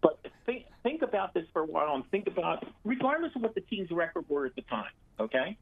But 0.00 0.18
think, 0.46 0.64
think 0.82 1.02
about 1.02 1.34
this 1.34 1.44
for 1.52 1.62
a 1.62 1.66
while 1.66 1.94
and 1.94 2.08
think 2.10 2.26
about, 2.28 2.64
regardless 2.84 3.32
of 3.34 3.42
what 3.42 3.54
the 3.54 3.60
team's 3.62 3.90
record 3.90 4.24
were 4.28 4.46
at 4.46 4.54
the 4.54 4.62
time, 4.62 4.90
okay? 5.18 5.56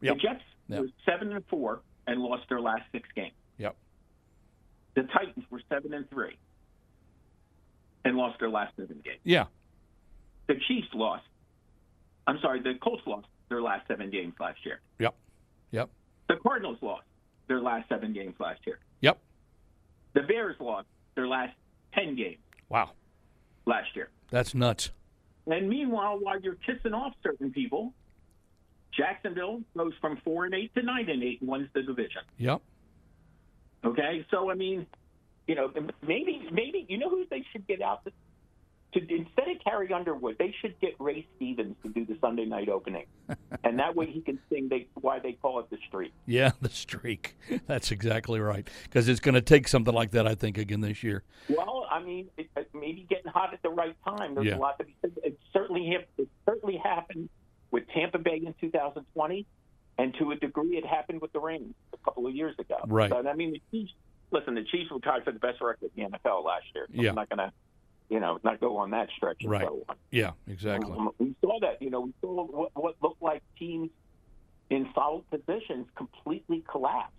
Yep. 0.00 0.16
The 0.16 0.20
Jets 0.22 0.42
Yep. 0.68 0.80
were 0.80 0.88
7 1.04 1.32
and 1.32 1.44
4 1.48 1.80
and 2.06 2.20
lost 2.22 2.44
their 2.48 2.60
last 2.60 2.82
six 2.92 3.06
games. 3.14 3.34
Yep. 3.58 3.76
The 4.94 5.02
Titans 5.02 5.44
were 5.50 5.60
7 5.68 5.92
and 5.92 6.08
3 6.08 6.36
and 8.04 8.16
lost 8.16 8.38
their 8.40 8.50
last 8.50 8.74
seven 8.76 9.00
games. 9.04 9.20
yeah. 9.24 9.46
The 10.46 10.54
Chiefs 10.68 10.88
lost. 10.94 11.24
I'm 12.26 12.38
sorry, 12.40 12.60
the 12.60 12.74
Colts 12.82 13.02
lost 13.06 13.26
their 13.48 13.62
last 13.62 13.86
seven 13.88 14.10
games 14.10 14.34
last 14.38 14.58
year. 14.64 14.80
Yep. 14.98 15.14
Yep. 15.70 15.88
The 16.28 16.36
Cardinals 16.36 16.78
lost 16.82 17.04
their 17.48 17.60
last 17.60 17.88
seven 17.88 18.12
games 18.12 18.34
last 18.38 18.60
year. 18.66 18.78
Yep. 19.00 19.18
The 20.14 20.22
Bears 20.22 20.56
lost 20.60 20.86
their 21.14 21.26
last 21.26 21.54
10 21.94 22.14
games 22.16 22.38
Wow. 22.68 22.90
last 23.66 23.94
year. 23.96 24.10
That's 24.30 24.54
nuts. 24.54 24.90
And 25.46 25.68
meanwhile, 25.68 26.18
while 26.18 26.40
you're 26.40 26.56
kissing 26.56 26.92
off 26.94 27.14
certain 27.22 27.50
people, 27.52 27.92
Jacksonville 28.96 29.62
goes 29.76 29.92
from 30.00 30.18
four 30.24 30.44
and 30.44 30.54
eight 30.54 30.74
to 30.74 30.82
nine 30.82 31.08
and 31.08 31.22
eight 31.22 31.40
and 31.40 31.50
wins 31.50 31.68
the 31.74 31.82
division. 31.82 32.22
Yep. 32.38 32.60
Okay, 33.84 34.24
so 34.30 34.50
I 34.50 34.54
mean, 34.54 34.86
you 35.46 35.54
know, 35.54 35.70
maybe 36.06 36.48
maybe 36.52 36.86
you 36.88 36.98
know 36.98 37.10
who 37.10 37.24
they 37.30 37.44
should 37.52 37.66
get 37.66 37.82
out 37.82 38.04
to, 38.04 38.12
to 38.98 39.00
instead 39.14 39.48
of 39.48 39.62
Carrie 39.62 39.92
Underwood, 39.92 40.36
they 40.38 40.54
should 40.60 40.78
get 40.80 40.94
Ray 40.98 41.26
Stevens 41.36 41.76
to 41.82 41.88
do 41.90 42.04
the 42.06 42.16
Sunday 42.20 42.44
night 42.44 42.68
opening, 42.68 43.06
and 43.64 43.78
that 43.78 43.94
way 43.96 44.06
he 44.06 44.20
can 44.20 44.38
sing 44.48 44.68
they 44.68 44.86
why 44.94 45.18
they 45.18 45.32
call 45.32 45.60
it 45.60 45.68
the 45.70 45.78
streak. 45.86 46.12
Yeah, 46.26 46.52
the 46.60 46.70
streak. 46.70 47.36
That's 47.66 47.90
exactly 47.90 48.40
right. 48.40 48.68
Because 48.84 49.08
it's 49.08 49.20
going 49.20 49.34
to 49.34 49.42
take 49.42 49.68
something 49.68 49.92
like 49.94 50.12
that, 50.12 50.26
I 50.26 50.34
think, 50.34 50.56
again 50.58 50.80
this 50.80 51.02
year. 51.02 51.24
Well, 51.48 51.86
I 51.90 52.02
mean, 52.02 52.28
it, 52.38 52.48
it, 52.56 52.70
maybe 52.72 53.06
getting 53.10 53.30
hot 53.30 53.52
at 53.52 53.62
the 53.62 53.70
right 53.70 53.96
time. 54.06 54.34
There's 54.34 54.46
Yeah. 54.46 54.56
a 54.56 54.58
lot 54.58 54.78
to 54.78 54.84
be 54.84 54.94
said. 55.02 55.12
It 55.22 55.38
certainly 55.52 55.98
it 56.16 56.28
certainly 56.46 56.76
happened 56.82 57.28
with 57.70 57.84
Tampa 57.92 58.18
Bay 58.18 58.40
in 58.44 58.54
2020, 58.60 59.46
and 59.98 60.14
to 60.18 60.30
a 60.30 60.36
degree, 60.36 60.76
it 60.76 60.86
happened 60.86 61.20
with 61.20 61.32
the 61.32 61.40
Rams 61.40 61.74
a 61.92 61.96
couple 61.98 62.26
of 62.26 62.34
years 62.34 62.54
ago. 62.58 62.76
Right. 62.86 63.10
But 63.10 63.26
I 63.26 63.34
mean, 63.34 63.52
the 63.52 63.60
Chiefs. 63.70 63.92
Listen, 64.30 64.54
the 64.54 64.64
Chiefs 64.64 64.90
were 64.90 65.00
tied 65.00 65.24
for 65.24 65.32
the 65.32 65.38
best 65.38 65.60
record 65.60 65.90
in 65.96 66.10
the 66.10 66.18
NFL 66.18 66.44
last 66.44 66.64
year. 66.74 66.86
So 66.94 67.02
Yeah. 67.02 67.10
I'm 67.10 67.14
not 67.14 67.28
going 67.28 67.38
to, 67.38 67.52
you 68.08 68.20
know, 68.20 68.38
not 68.42 68.60
go 68.60 68.76
on 68.78 68.90
that 68.90 69.08
stretch. 69.16 69.42
Right. 69.44 69.66
so. 69.66 69.84
Yeah, 70.10 70.32
exactly. 70.48 70.92
Um, 70.92 71.10
we 71.18 71.34
saw 71.40 71.58
that. 71.60 71.80
You 71.80 71.90
know, 71.90 72.00
we 72.00 72.14
saw 72.20 72.44
what, 72.44 72.70
what 72.74 72.96
looked 73.02 73.22
like 73.22 73.42
teams 73.58 73.90
in 74.70 74.88
solid 74.94 75.24
positions 75.30 75.86
completely 75.96 76.64
collapse 76.70 77.12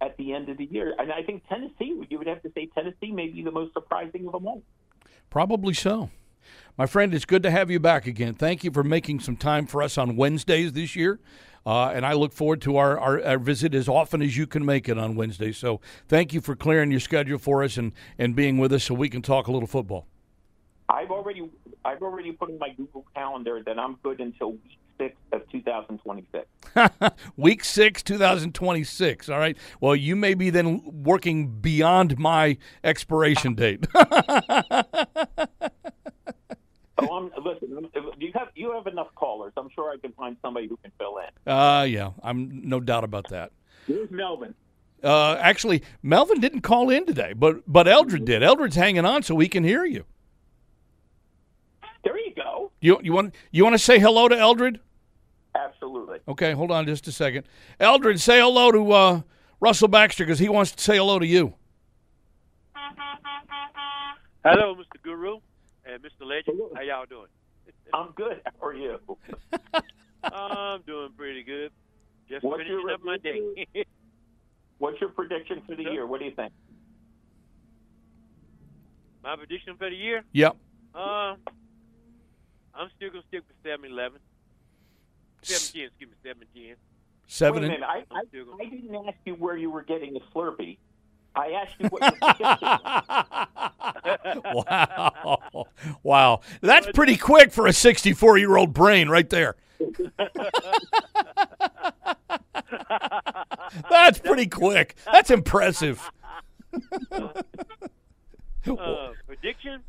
at 0.00 0.16
the 0.16 0.32
end 0.32 0.48
of 0.48 0.58
the 0.58 0.64
year. 0.64 0.94
And 0.98 1.12
I 1.12 1.22
think 1.22 1.46
Tennessee, 1.48 2.02
you 2.08 2.18
would 2.18 2.26
have 2.26 2.42
to 2.42 2.50
say 2.54 2.68
Tennessee 2.74 3.12
may 3.12 3.28
be 3.28 3.42
the 3.42 3.50
most 3.52 3.72
surprising 3.72 4.26
of 4.26 4.32
them 4.32 4.46
all. 4.46 4.62
Probably 5.30 5.74
so. 5.74 6.10
My 6.76 6.86
friend, 6.86 7.14
it's 7.14 7.24
good 7.24 7.42
to 7.44 7.50
have 7.50 7.70
you 7.70 7.78
back 7.78 8.06
again. 8.06 8.34
Thank 8.34 8.64
you 8.64 8.70
for 8.70 8.82
making 8.82 9.20
some 9.20 9.36
time 9.36 9.66
for 9.66 9.82
us 9.82 9.96
on 9.96 10.16
Wednesdays 10.16 10.72
this 10.72 10.96
year. 10.96 11.20
Uh, 11.64 11.88
and 11.88 12.04
I 12.04 12.14
look 12.14 12.32
forward 12.32 12.60
to 12.62 12.76
our, 12.76 12.98
our, 12.98 13.22
our 13.24 13.38
visit 13.38 13.74
as 13.74 13.88
often 13.88 14.22
as 14.22 14.36
you 14.36 14.46
can 14.46 14.64
make 14.64 14.88
it 14.88 14.98
on 14.98 15.14
Wednesday. 15.14 15.52
So 15.52 15.80
thank 16.08 16.32
you 16.32 16.40
for 16.40 16.56
clearing 16.56 16.90
your 16.90 17.00
schedule 17.00 17.38
for 17.38 17.62
us 17.62 17.76
and, 17.76 17.92
and 18.18 18.34
being 18.34 18.58
with 18.58 18.72
us 18.72 18.84
so 18.84 18.94
we 18.94 19.08
can 19.08 19.22
talk 19.22 19.46
a 19.46 19.52
little 19.52 19.68
football. 19.68 20.06
I've 20.88 21.10
already 21.10 21.48
I've 21.84 22.02
already 22.02 22.32
put 22.32 22.50
in 22.50 22.58
my 22.58 22.70
Google 22.70 23.06
Calendar 23.14 23.62
that 23.64 23.78
I'm 23.78 23.96
good 24.02 24.20
until 24.20 24.52
week 24.52 24.78
six 24.98 25.16
of 25.32 25.48
2026. 25.50 26.46
Week 27.36 27.64
six, 27.64 28.02
2026. 28.02 29.28
All 29.28 29.38
right. 29.38 29.56
Well, 29.80 29.96
you 29.96 30.14
may 30.14 30.34
be 30.34 30.50
then 30.50 30.82
working 31.02 31.48
beyond 31.48 32.18
my 32.18 32.56
expiration 32.84 33.54
date. 33.54 33.86
I'm 37.36 37.44
listen. 37.44 37.68
I'm- 37.94 38.10
You 38.18 38.30
have 38.34 38.48
you 38.54 38.72
have 38.72 38.86
enough 38.86 39.08
callers. 39.14 39.52
I'm 39.56 39.68
sure 39.74 39.90
I 39.92 39.96
can 39.98 40.12
find 40.12 40.36
somebody 40.42 40.66
who 40.68 40.76
can 40.78 40.90
fill 40.98 41.18
in. 41.18 41.52
uh, 41.52 41.82
yeah, 41.82 42.10
I'm 42.22 42.68
no 42.68 42.80
doubt 42.80 43.04
about 43.04 43.28
that. 43.30 43.52
Where's 43.86 44.10
Melvin? 44.10 44.54
Uh, 45.02 45.36
actually, 45.40 45.82
Melvin 46.02 46.38
didn't 46.40 46.60
call 46.60 46.88
in 46.90 47.06
today, 47.06 47.32
but 47.32 47.62
but 47.66 47.88
Eldred 47.88 48.24
did. 48.24 48.42
Eldred's 48.42 48.76
hanging 48.76 49.04
on 49.04 49.22
so 49.22 49.34
we 49.34 49.48
can 49.48 49.64
hear 49.64 49.84
you. 49.84 50.04
There 52.04 52.18
you 52.18 52.32
go. 52.34 52.70
You 52.80 53.00
you 53.02 53.12
want 53.12 53.34
you 53.50 53.64
want 53.64 53.74
to 53.74 53.78
say 53.78 53.98
hello 53.98 54.28
to 54.28 54.36
Eldred? 54.38 54.80
Absolutely. 55.54 56.18
Okay, 56.28 56.52
hold 56.52 56.70
on 56.70 56.86
just 56.86 57.06
a 57.08 57.12
second. 57.12 57.46
Eldred, 57.80 58.20
say 58.20 58.40
hello 58.40 58.70
to 58.72 58.92
uh, 58.92 59.20
Russell 59.60 59.88
Baxter 59.88 60.24
because 60.24 60.38
he 60.38 60.48
wants 60.48 60.72
to 60.72 60.82
say 60.82 60.96
hello 60.96 61.18
to 61.18 61.26
you. 61.26 61.54
Hello, 64.44 64.74
Mr. 64.74 65.00
Guru 65.02 65.38
and 65.84 66.02
Mr. 66.02 66.26
Legend. 66.26 66.58
How 66.74 66.82
y'all 66.82 67.06
doing? 67.06 67.26
I'm 67.94 68.10
good. 68.12 68.40
How 68.44 68.66
are 68.66 68.74
you? 68.74 68.98
I'm 70.24 70.82
doing 70.82 71.10
pretty 71.16 71.42
good. 71.42 71.70
Just 72.28 72.44
What's 72.44 72.58
finishing 72.62 72.80
your 72.80 72.90
up 72.92 73.02
my 73.04 73.18
day. 73.18 73.86
What's 74.78 75.00
your 75.00 75.10
prediction 75.10 75.62
for 75.66 75.74
the 75.76 75.82
year? 75.84 76.06
What 76.06 76.20
do 76.20 76.26
you 76.26 76.32
think? 76.34 76.52
my 79.22 79.36
prediction 79.36 79.76
for 79.76 79.88
the 79.88 79.94
year? 79.94 80.24
Yep. 80.32 80.56
Uh, 80.94 81.34
I'm 82.74 82.88
still 82.96 83.10
gonna 83.10 83.22
stick 83.28 83.42
with 83.46 83.56
seven 83.64 83.90
eleven. 83.92 84.18
Seven 85.42 85.62
ten, 85.80 85.88
excuse 85.88 86.10
me, 86.10 86.16
seven 86.24 86.46
ten. 86.54 86.74
Seven 87.28 87.62
Wait 87.62 87.70
a 87.70 87.72
and- 87.74 87.80
minute. 87.80 87.88
I, 87.88 87.98
I, 88.14 88.20
I 88.62 88.64
didn't 88.64 88.94
ask 89.06 89.16
you 89.24 89.34
where 89.34 89.56
you 89.56 89.70
were 89.70 89.82
getting 89.82 90.12
the 90.14 90.20
Slurpee. 90.34 90.78
I 91.34 91.52
asked 91.52 91.76
you 91.78 91.88
what 91.88 92.02
your 92.02 92.12
wow, 94.66 95.66
wow, 96.02 96.40
that's 96.60 96.88
pretty 96.92 97.16
quick 97.16 97.52
for 97.52 97.66
a 97.66 97.72
64 97.72 98.36
year 98.38 98.56
old 98.56 98.74
brain 98.74 99.08
right 99.08 99.30
there. 99.30 99.56
That's 103.90 104.18
pretty 104.18 104.46
quick. 104.46 104.96
That's 105.10 105.30
impressive. 105.30 106.10
Uh, 108.64 109.10
prediction? 109.26 109.80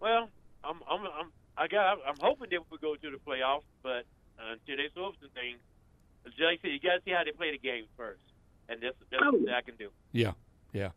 Well, 0.00 0.28
I'm, 0.62 0.80
I'm, 0.86 1.00
I'm, 1.00 1.32
I 1.56 1.66
got. 1.66 1.96
I'm 2.06 2.16
hoping 2.20 2.48
that 2.50 2.60
we 2.70 2.76
go 2.76 2.94
to 2.94 3.10
the 3.10 3.16
playoffs, 3.16 3.62
but 3.82 4.04
uh, 4.38 4.52
until 4.52 4.76
they 4.76 4.90
solve 4.94 5.14
some 5.18 5.30
things, 5.30 5.56
as 6.26 6.32
I 6.38 6.58
said, 6.60 6.72
you 6.72 6.78
got 6.78 6.96
to 6.96 7.00
see 7.06 7.12
how 7.12 7.24
they 7.24 7.32
play 7.32 7.52
the 7.52 7.58
game 7.58 7.86
first, 7.96 8.20
and 8.70 8.80
that's 8.82 8.96
that's 9.10 9.22
Oh, 9.26 9.32
what. 9.32 9.52
I 9.52 9.60
can 9.62 9.74
do. 9.76 9.88
Yeah, 10.12 10.32
yeah. 10.72 10.90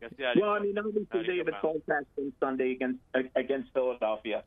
Gotta 0.00 0.14
see 0.16 0.22
how 0.24 0.34
they- 0.34 0.40
Well, 0.40 0.50
I 0.50 0.58
mean, 0.60 0.78
obviously 0.78 1.06
how 1.10 1.18
they 1.20 1.26
they 1.26 1.36
have 1.38 1.48
a 1.48 1.50
come 1.52 1.56
out. 1.56 1.62
soul 1.62 1.82
test 1.88 2.06
on 2.18 2.32
Sunday 2.40 2.72
against 2.72 2.98
against 3.36 3.72
Philadelphia, 3.72 4.42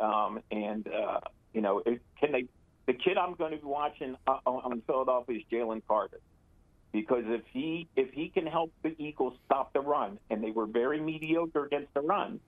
um, 0.00 0.40
and 0.50 0.88
uh, 0.88 1.20
you 1.52 1.60
know, 1.60 1.82
it, 1.86 2.00
can 2.20 2.32
they? 2.32 2.46
The 2.86 2.94
kid 2.94 3.18
I'm 3.18 3.34
going 3.34 3.50
to 3.52 3.58
be 3.58 3.64
watching 3.66 4.16
uh, 4.26 4.38
on 4.46 4.72
on 4.72 4.80
Philadelphia 4.86 5.38
is 5.38 5.42
Jalen 5.52 5.82
Carter, 5.88 6.20
because 6.92 7.24
if 7.26 7.42
he 7.52 7.88
if 7.96 8.12
he 8.12 8.28
can 8.30 8.46
help 8.46 8.72
the 8.82 8.94
Eagles 8.98 9.34
stop 9.44 9.72
the 9.72 9.80
run, 9.80 10.18
and 10.30 10.42
they 10.42 10.50
were 10.52 10.66
very 10.66 11.00
mediocre 11.00 11.64
against 11.64 11.92
the 11.94 12.00
run, 12.00 12.40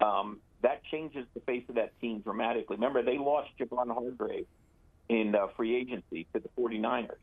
um, 0.00 0.38
that 0.62 0.82
changes 0.84 1.26
the 1.34 1.40
face 1.40 1.64
of 1.68 1.74
that 1.76 1.98
team 2.00 2.20
dramatically. 2.20 2.76
Remember, 2.76 3.02
they 3.02 3.18
lost 3.18 3.50
Javon 3.58 3.92
Hargrave 3.92 4.46
in 5.08 5.34
uh, 5.34 5.48
free 5.56 5.76
agency 5.76 6.26
to 6.32 6.40
the 6.40 6.48
49ers 6.58 7.16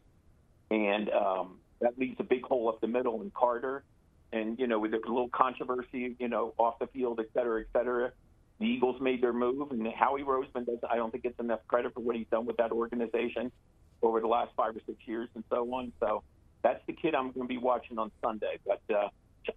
and 0.72 1.10
um, 1.10 1.60
that 1.82 1.98
leaves 1.98 2.18
a 2.20 2.24
big 2.24 2.44
hole 2.44 2.70
up 2.70 2.82
the 2.82 2.88
middle 2.88 3.22
in 3.22 3.32
Carter. 3.32 3.84
And 4.32 4.60
you 4.60 4.68
know, 4.68 4.80
with 4.80 4.94
a 4.94 4.98
little 4.98 5.30
controversy, 5.30 6.16
you 6.20 6.28
know, 6.28 6.54
off 6.58 6.80
the 6.80 6.88
field, 6.88 7.20
et 7.20 7.28
cetera, 7.34 7.62
et 7.62 7.68
cetera. 7.74 8.12
The 8.60 8.66
Eagles 8.66 9.00
made 9.00 9.24
their 9.24 9.32
move, 9.32 9.72
and 9.72 9.88
Howie 9.88 10.24
Roseman 10.24 10.66
does. 10.66 10.80
I 10.90 10.98
don't 10.98 11.12
think 11.12 11.24
gets 11.24 11.40
enough 11.40 11.62
credit 11.70 11.94
for 11.94 12.02
what 12.02 12.18
he's 12.18 12.28
done 12.30 12.46
with 12.46 12.58
that 12.58 12.74
organization 12.74 13.54
over 14.02 14.20
the 14.20 14.28
last 14.28 14.52
five 14.58 14.76
or 14.76 14.82
six 14.86 14.98
years, 15.06 15.30
and 15.34 15.46
so 15.50 15.74
on. 15.74 15.94
So 16.02 16.24
that's 16.62 16.86
the 16.86 16.91
kid 16.91 17.16
I'm 17.16 17.32
going 17.32 17.48
to 17.48 17.54
be 17.54 17.58
watching 17.58 17.98
on 17.98 18.12
Sunday. 18.22 18.60
But 18.66 18.82
uh, 18.94 19.08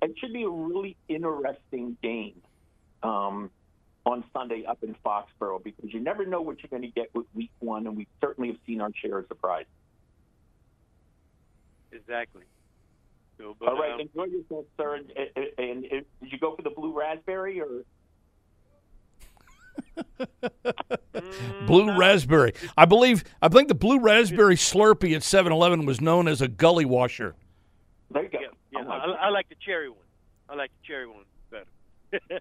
it 0.03 0.15
should 0.19 0.33
be 0.33 0.45
a 0.45 0.49
really 0.49 0.97
interesting 1.09 1.97
game 2.01 2.41
um, 3.03 3.51
on 4.07 4.23
Sunday 4.33 4.65
up 4.67 4.85
in 4.85 4.95
Foxborough 5.05 5.65
because 5.65 5.93
you 5.93 5.99
never 5.99 6.25
know 6.25 6.41
what 6.41 6.63
you're 6.63 6.71
going 6.71 6.83
to 6.83 7.01
get 7.01 7.13
with 7.13 7.27
Week 7.35 7.51
One, 7.59 7.89
and 7.89 7.97
we 7.97 8.07
certainly 8.21 8.51
have 8.51 8.59
seen 8.67 8.81
our 8.81 8.91
share 8.95 9.19
of 9.19 9.27
surprises. 9.27 9.67
Exactly. 11.93 12.43
So, 13.39 13.57
but, 13.59 13.69
All 13.71 13.79
right, 13.79 13.93
um, 13.93 14.01
enjoy 14.01 14.25
yourself, 14.25 14.67
sir. 14.77 14.97
And, 14.97 15.11
and, 15.17 15.47
and, 15.59 15.85
and 15.85 16.05
did 16.21 16.33
you 16.33 16.39
go 16.39 16.55
for 16.57 16.63
the 16.63 16.71
blue 16.71 16.97
raspberry 16.97 17.61
or? 17.61 17.85
Blue 21.67 21.99
raspberry. 21.99 22.55
I 22.77 22.85
believe. 22.85 23.25
I 23.41 23.49
think 23.49 23.69
the 23.69 23.75
blue 23.75 24.01
raspberry 24.01 24.57
Slurpee 24.57 25.15
at 25.15 25.23
7-Eleven 25.23 25.87
was 25.87 26.01
known 26.01 26.29
as 26.29 26.41
a 26.41 26.49
gully 26.49 26.85
washer. 26.85 27.35
There 28.11 28.23
you 28.23 28.29
go. 28.29 28.39
yeah, 28.71 28.81
I, 28.81 29.27
I 29.27 29.29
like 29.31 29.49
the 29.49 29.55
cherry 29.65 29.89
one. 29.89 29.99
I 30.49 30.55
like 30.55 30.71
the 30.81 30.87
cherry 30.87 31.07
one 31.07 31.25
better. 32.13 32.41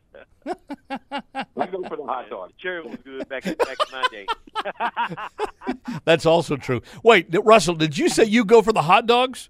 I 1.57 1.65
go 1.67 1.83
for 1.87 1.95
the 1.97 2.05
hot 2.05 2.29
dog. 2.29 2.49
The 2.49 2.55
cherry 2.57 2.81
one 2.81 2.91
was 2.91 2.99
good 3.03 3.29
back 3.29 3.47
in, 3.47 3.55
back 3.55 3.77
in 3.79 3.91
my 3.91 4.07
day. 4.11 5.87
That's 6.05 6.25
also 6.25 6.57
true. 6.57 6.81
Wait, 7.03 7.27
Russell, 7.43 7.75
did 7.75 7.97
you 7.97 8.09
say 8.09 8.25
you 8.25 8.45
go 8.45 8.61
for 8.61 8.73
the 8.73 8.83
hot 8.83 9.05
dogs? 9.05 9.49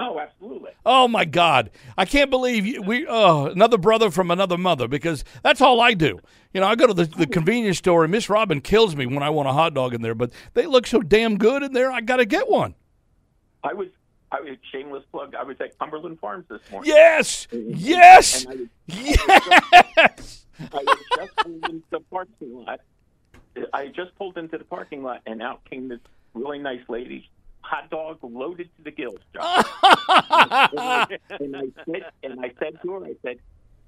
Oh, 0.00 0.18
absolutely. 0.18 0.70
Oh 0.86 1.06
my 1.08 1.26
God! 1.26 1.70
I 1.98 2.06
can't 2.06 2.30
believe 2.30 2.64
you, 2.64 2.80
we. 2.80 3.06
Oh, 3.06 3.46
another 3.46 3.76
brother 3.76 4.10
from 4.10 4.30
another 4.30 4.56
mother. 4.56 4.88
Because 4.88 5.24
that's 5.42 5.60
all 5.60 5.78
I 5.78 5.92
do. 5.92 6.18
You 6.54 6.62
know, 6.62 6.66
I 6.66 6.74
go 6.74 6.86
to 6.86 6.94
the, 6.94 7.04
the 7.04 7.26
convenience 7.26 7.76
store, 7.78 8.04
and 8.04 8.10
Miss 8.10 8.30
Robin 8.30 8.62
kills 8.62 8.96
me 8.96 9.04
when 9.04 9.22
I 9.22 9.28
want 9.28 9.48
a 9.48 9.52
hot 9.52 9.74
dog 9.74 9.92
in 9.92 10.00
there. 10.00 10.14
But 10.14 10.32
they 10.54 10.64
look 10.64 10.86
so 10.86 11.00
damn 11.02 11.36
good 11.36 11.62
in 11.62 11.74
there. 11.74 11.92
I 11.92 12.00
got 12.00 12.16
to 12.16 12.24
get 12.24 12.48
one. 12.48 12.74
I 13.62 13.74
was. 13.74 13.88
I 14.32 14.40
was 14.40 14.56
shameless 14.70 15.04
plug. 15.10 15.34
I 15.34 15.42
was 15.42 15.56
at 15.60 15.78
Cumberland 15.78 16.20
Farms 16.20 16.46
this 16.48 16.60
morning. 16.70 16.92
Yes, 16.92 17.48
yes, 17.52 18.44
And 18.44 18.52
I 18.52 18.54
was, 18.54 18.68
yes. 18.88 20.46
I 20.60 20.76
was 20.76 20.98
just 21.16 21.36
pulled 21.36 21.64
into 21.68 21.84
the 21.90 22.00
parking 22.00 22.54
lot. 22.54 22.80
I 23.72 23.88
just 23.88 24.14
pulled 24.16 24.38
into 24.38 24.58
the 24.58 24.64
parking 24.64 25.02
lot, 25.02 25.22
and 25.26 25.42
out 25.42 25.64
came 25.68 25.88
this 25.88 26.00
really 26.34 26.58
nice 26.58 26.82
lady. 26.88 27.28
Hot 27.62 27.90
dog 27.90 28.18
loaded 28.22 28.70
to 28.76 28.82
the 28.82 28.90
gills, 28.90 29.18
John. 29.34 29.64
and, 29.82 30.80
I, 30.80 31.18
and 31.40 31.56
I 31.56 31.62
said, 31.84 32.04
and 32.22 32.40
I 32.40 32.52
said 32.58 32.80
to 32.82 32.92
her, 32.92 33.04
I 33.04 33.14
said, 33.22 33.38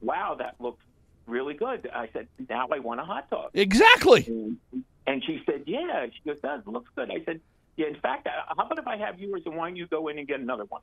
"Wow, 0.00 0.34
that 0.38 0.56
looks 0.60 0.84
really 1.26 1.54
good." 1.54 1.88
I 1.92 2.08
said, 2.12 2.28
"Now 2.48 2.68
I 2.70 2.80
want 2.80 3.00
a 3.00 3.04
hot 3.04 3.30
dog." 3.30 3.50
Exactly. 3.54 4.24
And, 4.26 4.84
and 5.06 5.24
she 5.24 5.42
said, 5.46 5.62
"Yeah." 5.66 6.06
She 6.06 6.20
goes, 6.28 6.38
"That 6.42 6.66
looks 6.68 6.90
good." 6.94 7.10
I 7.10 7.24
said, 7.24 7.40
"Yeah." 7.76 7.86
In 7.86 7.96
fact, 7.96 8.26
uh, 8.26 8.30
how 8.56 8.64
about 8.64 8.78
if 8.78 8.86
I 8.86 8.96
have 8.96 9.18
yours 9.18 9.42
and 9.46 9.56
why 9.56 9.68
don't 9.68 9.76
you 9.76 9.86
go 9.86 10.08
in 10.08 10.18
and 10.18 10.26
get 10.28 10.40
another 10.40 10.64
one? 10.64 10.82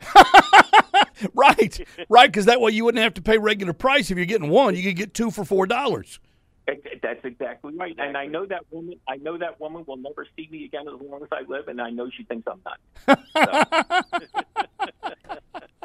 right, 1.34 1.80
right. 2.10 2.32
Because 2.32 2.46
that 2.46 2.62
way 2.62 2.72
you 2.72 2.86
wouldn't 2.86 3.04
have 3.04 3.14
to 3.16 3.22
pay 3.22 3.38
regular 3.38 3.74
price 3.74 4.12
if 4.12 4.18
you're 4.18 4.26
getting 4.26 4.50
one. 4.50 4.76
You 4.76 4.84
could 4.84 4.96
get 4.96 5.14
two 5.14 5.32
for 5.32 5.44
four 5.46 5.66
dollars. 5.66 6.20
That's 7.02 7.24
exactly 7.24 7.74
right. 7.76 7.96
And 7.98 8.16
I 8.16 8.28
know 8.28 8.46
that 8.46 8.66
woman. 8.72 9.00
I 9.08 9.18
know 9.18 9.38
that 9.38 9.60
woman 9.60 9.84
will 9.88 9.98
never 9.98 10.26
see 10.36 10.48
me 10.52 10.66
again 10.66 10.88
as 10.88 11.00
long 11.02 11.24
as 11.24 11.30
I 11.32 11.42
live, 11.48 11.68
and 11.68 11.82
I 11.82 11.90
know 11.90 12.10
she 12.16 12.24
thinks 12.24 12.48
I'm 12.48 12.62
nuts. 12.66 13.22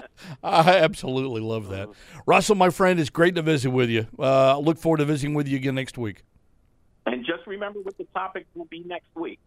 I 0.43 0.77
absolutely 0.79 1.41
love 1.41 1.69
that. 1.69 1.89
Russell, 2.27 2.55
my 2.55 2.71
friend, 2.71 3.01
it's 3.01 3.11
great 3.11 3.35
to 3.37 3.43
visit 3.43 3.71
with 3.71 3.91
you. 3.91 4.07
Uh, 4.19 4.57
I 4.57 4.59
look 4.59 4.79
forward 4.79 4.99
to 4.99 5.05
visiting 5.05 5.35
with 5.35 5.49
you 5.49 5.57
again 5.57 5.75
next 5.75 5.99
week. 5.99 6.25
And 7.07 7.25
just 7.25 7.47
remember 7.47 7.81
what 7.81 7.97
the 7.99 8.07
topic 8.15 8.47
will 8.55 8.65
be 8.67 8.83
next 8.85 9.09
week. 9.15 9.39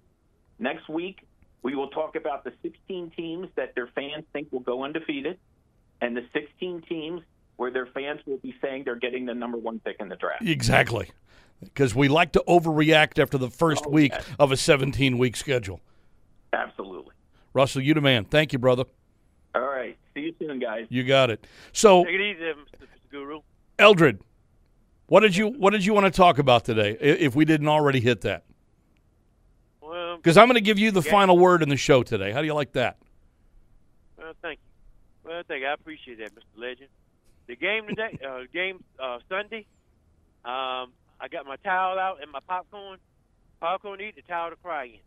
Next 0.59 0.87
week, 0.89 1.19
we 1.63 1.75
will 1.75 1.89
talk 1.89 2.15
about 2.15 2.43
the 2.43 2.53
16 2.61 3.11
teams 3.15 3.47
that 3.55 3.75
their 3.75 3.87
fans 3.87 4.25
think 4.33 4.51
will 4.51 4.59
go 4.59 4.83
undefeated, 4.83 5.37
and 6.01 6.15
the 6.15 6.23
16 6.33 6.83
teams 6.87 7.21
where 7.57 7.71
their 7.71 7.87
fans 7.87 8.21
will 8.25 8.37
be 8.37 8.55
saying 8.61 8.83
they're 8.85 8.95
getting 8.95 9.25
the 9.25 9.33
number 9.33 9.57
one 9.57 9.79
pick 9.79 9.97
in 9.99 10.09
the 10.09 10.15
draft. 10.15 10.43
Exactly. 10.43 11.09
Because 11.61 11.95
we 11.95 12.07
like 12.07 12.33
to 12.33 12.43
overreact 12.47 13.19
after 13.19 13.37
the 13.37 13.49
first 13.49 13.83
oh, 13.87 13.89
week 13.89 14.13
of 14.37 14.51
a 14.51 14.57
17 14.57 15.17
week 15.17 15.35
schedule. 15.35 15.81
Absolutely. 16.53 17.13
Russell, 17.53 17.81
you 17.81 17.95
the 17.95 18.01
man. 18.01 18.25
Thank 18.25 18.53
you, 18.53 18.59
brother. 18.59 18.83
All 19.55 19.61
right. 19.61 19.97
See 20.13 20.21
you 20.21 20.35
soon, 20.37 20.59
guys. 20.59 20.85
You 20.89 21.03
got 21.03 21.31
it. 21.31 21.47
So, 21.73 22.03
Take 22.03 22.13
it 22.13 22.21
easy, 22.21 22.41
Mr. 22.41 22.83
Mr. 22.83 23.11
Guru. 23.11 23.41
Eldred, 23.79 24.19
what 25.07 25.21
did 25.21 25.35
you 25.35 25.47
what 25.47 25.71
did 25.71 25.85
you 25.85 25.93
want 25.93 26.05
to 26.05 26.11
talk 26.11 26.37
about 26.37 26.65
today? 26.65 26.97
If 26.99 27.35
we 27.35 27.45
didn't 27.45 27.67
already 27.67 27.99
hit 27.99 28.21
that, 28.21 28.43
Well, 28.46 28.46
because 30.17 30.37
I'm 30.37 30.47
going 30.47 30.55
to 30.55 30.61
give 30.61 30.77
you 30.79 30.91
the 30.91 31.01
Yeah. 31.01 31.11
final 31.11 31.37
word 31.37 31.63
in 31.63 31.69
the 31.69 31.77
show 31.77 32.03
today. 32.03 32.31
How 32.31 32.41
do 32.41 32.47
you 32.47 32.53
like 32.53 32.73
that? 32.73 32.97
well, 34.17 34.33
thank 34.41 34.59
you. 34.59 35.29
Well, 35.31 35.43
thank 35.47 35.61
you. 35.61 35.67
I 35.67 35.73
appreciate 35.73 36.19
that, 36.19 36.33
Mr. 36.35 36.41
Legend. 36.57 36.89
The 37.47 37.55
game 37.55 37.87
today, 37.87 38.17
uh, 38.27 38.39
game 38.53 38.83
uh, 38.99 39.19
Sunday. 39.29 39.65
Um, 40.45 40.93
I 41.19 41.27
got 41.31 41.45
my 41.45 41.55
towel 41.57 41.97
out 41.99 42.21
and 42.21 42.31
my 42.31 42.39
popcorn. 42.47 42.99
Popcorn 43.59 43.99
to 43.99 44.05
eat, 44.05 44.15
the 44.15 44.21
towel 44.21 44.49
to 44.51 44.55
cry 44.57 44.85
in. 44.85 44.91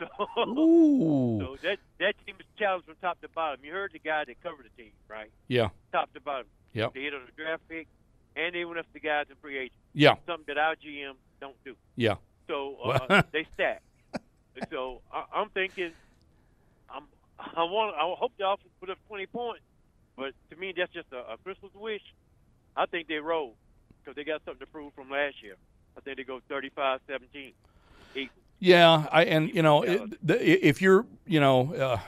So, 0.00 0.06
Ooh. 0.48 1.38
so 1.40 1.56
that 1.62 1.78
that 1.98 2.14
team 2.24 2.34
is 2.40 2.46
challenged 2.58 2.86
from 2.86 2.94
top 3.02 3.20
to 3.20 3.28
bottom. 3.28 3.62
You 3.62 3.72
heard 3.72 3.90
the 3.92 3.98
guy 3.98 4.24
that 4.24 4.42
covered 4.42 4.64
the 4.64 4.82
team, 4.82 4.92
right? 5.08 5.30
Yeah. 5.46 5.68
Top 5.92 6.10
to 6.14 6.20
bottom. 6.22 6.46
Yeah. 6.72 6.86
They 6.94 7.02
hit 7.02 7.12
on 7.12 7.20
the 7.26 7.32
draft 7.42 7.68
pick, 7.68 7.86
and 8.34 8.54
they 8.54 8.64
went 8.64 8.78
up 8.78 8.86
the 8.94 9.00
guys 9.00 9.26
in 9.28 9.36
free 9.42 9.58
agent. 9.58 9.72
Yeah. 9.92 10.14
Something 10.26 10.46
that 10.54 10.56
our 10.56 10.74
GM 10.76 11.12
don't 11.38 11.56
do. 11.66 11.74
Yeah. 11.96 12.14
So 12.48 12.76
uh, 12.82 13.22
they 13.32 13.46
stack. 13.52 13.82
So 14.70 15.00
I, 15.12 15.24
I'm 15.34 15.48
thinking, 15.50 15.92
I'm, 16.94 17.04
I 17.38 17.62
want, 17.64 17.94
I 17.96 18.14
hope 18.18 18.32
the 18.38 18.48
offense 18.48 18.70
put 18.80 18.90
up 18.90 18.98
20 19.08 19.26
points, 19.26 19.62
but 20.16 20.32
to 20.50 20.56
me 20.56 20.74
that's 20.76 20.92
just 20.92 21.08
a, 21.12 21.32
a 21.32 21.36
Christmas 21.42 21.72
wish. 21.74 22.02
I 22.76 22.86
think 22.86 23.08
they 23.08 23.16
roll 23.16 23.54
because 23.98 24.16
they 24.16 24.24
got 24.24 24.42
something 24.44 24.64
to 24.66 24.70
prove 24.70 24.92
from 24.94 25.10
last 25.10 25.42
year. 25.42 25.56
I 25.96 26.00
think 26.00 26.18
they 26.18 26.24
go 26.24 26.40
35-17. 26.50 27.52
Eagles. 28.14 28.30
Yeah, 28.58 29.06
I 29.10 29.24
and 29.24 29.54
you 29.54 29.62
know 29.62 29.82
it, 29.82 30.26
the, 30.26 30.66
if 30.68 30.82
you're 30.82 31.06
you 31.26 31.40
know 31.40 31.74
uh, 31.74 31.98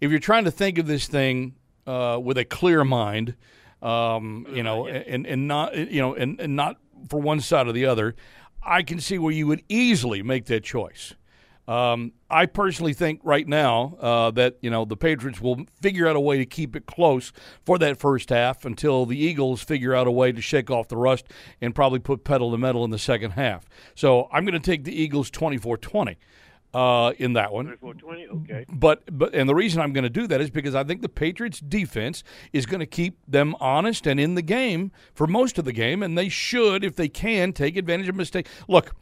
if 0.00 0.10
you're 0.10 0.20
trying 0.20 0.44
to 0.44 0.50
think 0.50 0.78
of 0.78 0.86
this 0.86 1.08
thing 1.08 1.54
uh, 1.86 2.20
with 2.22 2.38
a 2.38 2.44
clear 2.44 2.84
mind, 2.84 3.34
um, 3.82 4.46
you 4.52 4.62
know, 4.62 4.86
and 4.86 5.26
and 5.26 5.48
not 5.48 5.76
you 5.76 6.00
know 6.00 6.14
and, 6.14 6.40
and 6.40 6.54
not 6.54 6.76
for 7.08 7.20
one 7.20 7.40
side 7.40 7.66
or 7.66 7.72
the 7.72 7.86
other, 7.86 8.14
I 8.62 8.82
can 8.82 9.00
see 9.00 9.18
where 9.18 9.32
you 9.32 9.46
would 9.48 9.62
easily 9.68 10.22
make 10.22 10.46
that 10.46 10.62
choice. 10.62 11.14
Um, 11.68 12.12
I 12.30 12.46
personally 12.46 12.94
think 12.94 13.20
right 13.22 13.46
now 13.46 13.98
uh, 14.00 14.30
that 14.32 14.56
you 14.62 14.70
know 14.70 14.86
the 14.86 14.96
Patriots 14.96 15.38
will 15.38 15.66
figure 15.82 16.08
out 16.08 16.16
a 16.16 16.20
way 16.20 16.38
to 16.38 16.46
keep 16.46 16.74
it 16.74 16.86
close 16.86 17.30
for 17.66 17.78
that 17.78 17.98
first 17.98 18.30
half 18.30 18.64
until 18.64 19.04
the 19.04 19.18
Eagles 19.18 19.62
figure 19.62 19.94
out 19.94 20.06
a 20.06 20.10
way 20.10 20.32
to 20.32 20.40
shake 20.40 20.70
off 20.70 20.88
the 20.88 20.96
rust 20.96 21.26
and 21.60 21.74
probably 21.74 21.98
put 21.98 22.24
pedal 22.24 22.50
to 22.52 22.58
metal 22.58 22.84
in 22.84 22.90
the 22.90 22.98
second 22.98 23.32
half. 23.32 23.68
So 23.94 24.30
I'm 24.32 24.46
going 24.46 24.58
to 24.58 24.66
take 24.66 24.84
the 24.84 24.98
Eagles 24.98 25.30
24-20 25.30 26.16
uh, 26.72 27.12
in 27.18 27.34
that 27.34 27.52
one. 27.52 27.76
24-20, 27.82 28.44
okay. 28.44 28.64
But 28.70 29.02
but 29.12 29.34
and 29.34 29.46
the 29.46 29.54
reason 29.54 29.82
I'm 29.82 29.92
going 29.92 30.04
to 30.04 30.10
do 30.10 30.26
that 30.26 30.40
is 30.40 30.48
because 30.48 30.74
I 30.74 30.84
think 30.84 31.02
the 31.02 31.08
Patriots 31.10 31.60
defense 31.60 32.24
is 32.50 32.64
going 32.64 32.80
to 32.80 32.86
keep 32.86 33.18
them 33.28 33.54
honest 33.60 34.06
and 34.06 34.18
in 34.18 34.36
the 34.36 34.42
game 34.42 34.90
for 35.14 35.26
most 35.26 35.58
of 35.58 35.66
the 35.66 35.72
game, 35.72 36.02
and 36.02 36.16
they 36.16 36.30
should, 36.30 36.82
if 36.82 36.96
they 36.96 37.08
can, 37.08 37.52
take 37.52 37.76
advantage 37.76 38.08
of 38.08 38.16
mistakes. 38.16 38.50
Look, 38.68 38.94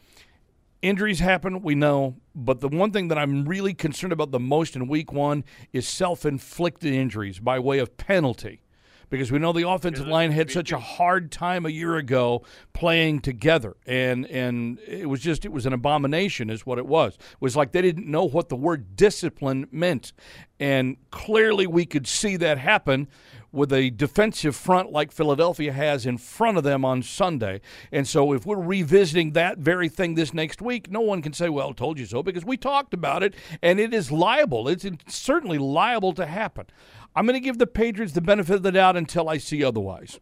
injuries 0.83 1.21
happen, 1.21 1.63
we 1.63 1.75
know, 1.75 2.17
but 2.35 2.61
the 2.61 2.69
one 2.69 2.93
thing 2.93 3.09
that 3.09 3.19
I'm 3.19 3.45
really 3.47 3.75
concerned 3.75 4.13
about 4.13 4.31
the 4.31 4.41
most 4.41 4.77
in 4.77 4.89
Week 4.89 5.13
One 5.13 5.45
is 5.73 5.87
self-inflicted 5.89 6.93
injuries 6.93 7.39
by 7.39 7.59
way 7.59 7.79
of 7.79 7.97
penalty. 7.97 8.63
because 9.09 9.31
we 9.31 9.39
know 9.39 9.53
the 9.53 9.69
offensive 9.69 10.07
line 10.07 10.33
had 10.33 10.51
such 10.51 10.73
a 10.73 10.79
hard 10.79 11.31
time 11.31 11.65
a 11.65 11.69
year 11.69 11.97
ago 11.97 12.43
playing 12.73 13.21
together, 13.21 13.77
and 13.87 14.27
and 14.27 14.79
it 14.87 15.09
was 15.09 15.21
just 15.21 15.45
it 15.45 15.53
was 15.53 15.67
an 15.67 15.73
abomination, 15.73 16.51
is 16.51 16.67
what 16.67 16.79
it 16.79 16.87
was. 16.87 17.15
It 17.15 17.41
was 17.41 17.57
like 17.57 17.73
they 17.73 17.83
didn't 17.83 18.11
know 18.11 18.25
what 18.25 18.49
the 18.49 18.57
word 18.57 18.97
discipline 18.97 19.69
meant, 19.71 20.13
and 20.59 20.97
clearly 21.11 21.67
we 21.67 21.87
could 21.87 22.07
see 22.07 22.37
that 22.37 22.59
happen 22.59 23.09
with 23.57 23.73
a 23.73 23.91
defensive 23.91 24.55
front 24.55 24.93
like 24.93 25.11
Philadelphia 25.11 25.73
has 25.73 26.07
in 26.07 26.19
front 26.19 26.59
of 26.59 26.65
them 26.65 26.85
on 26.85 27.03
Sunday. 27.03 27.61
And 27.91 28.07
so 28.07 28.33
if 28.33 28.45
we're 28.45 28.61
revisiting 28.61 29.33
that 29.33 29.59
very 29.59 29.89
thing 29.89 30.15
this 30.15 30.35
next 30.35 30.61
week, 30.61 30.91
no 30.91 31.01
one 31.01 31.23
can 31.23 31.33
say, 31.33 31.49
well, 31.49 31.73
told 31.73 31.99
you 31.99 32.07
so, 32.07 32.23
because 32.23 32.45
we 32.45 32.57
talked 32.57 32.95
about 32.95 33.23
it 33.23 33.35
and 33.63 33.81
it 33.81 33.95
is 33.95 34.13
liable. 34.13 34.69
It's 34.69 34.87
certainly 35.09 35.59
liable 35.59 36.13
to 36.15 36.27
happen. 36.27 36.67
I'm 37.15 37.27
going 37.27 37.35
to 37.35 37.41
give 37.41 37.59
the 37.59 37.67
Patriots 37.67 38.13
the 38.13 38.21
benefit 38.21 38.57
of 38.57 38.63
the 38.63 38.73
doubt 38.73 38.97
until 38.97 39.29
I 39.29 39.39
see 39.39 39.65
otherwise. 39.65 40.21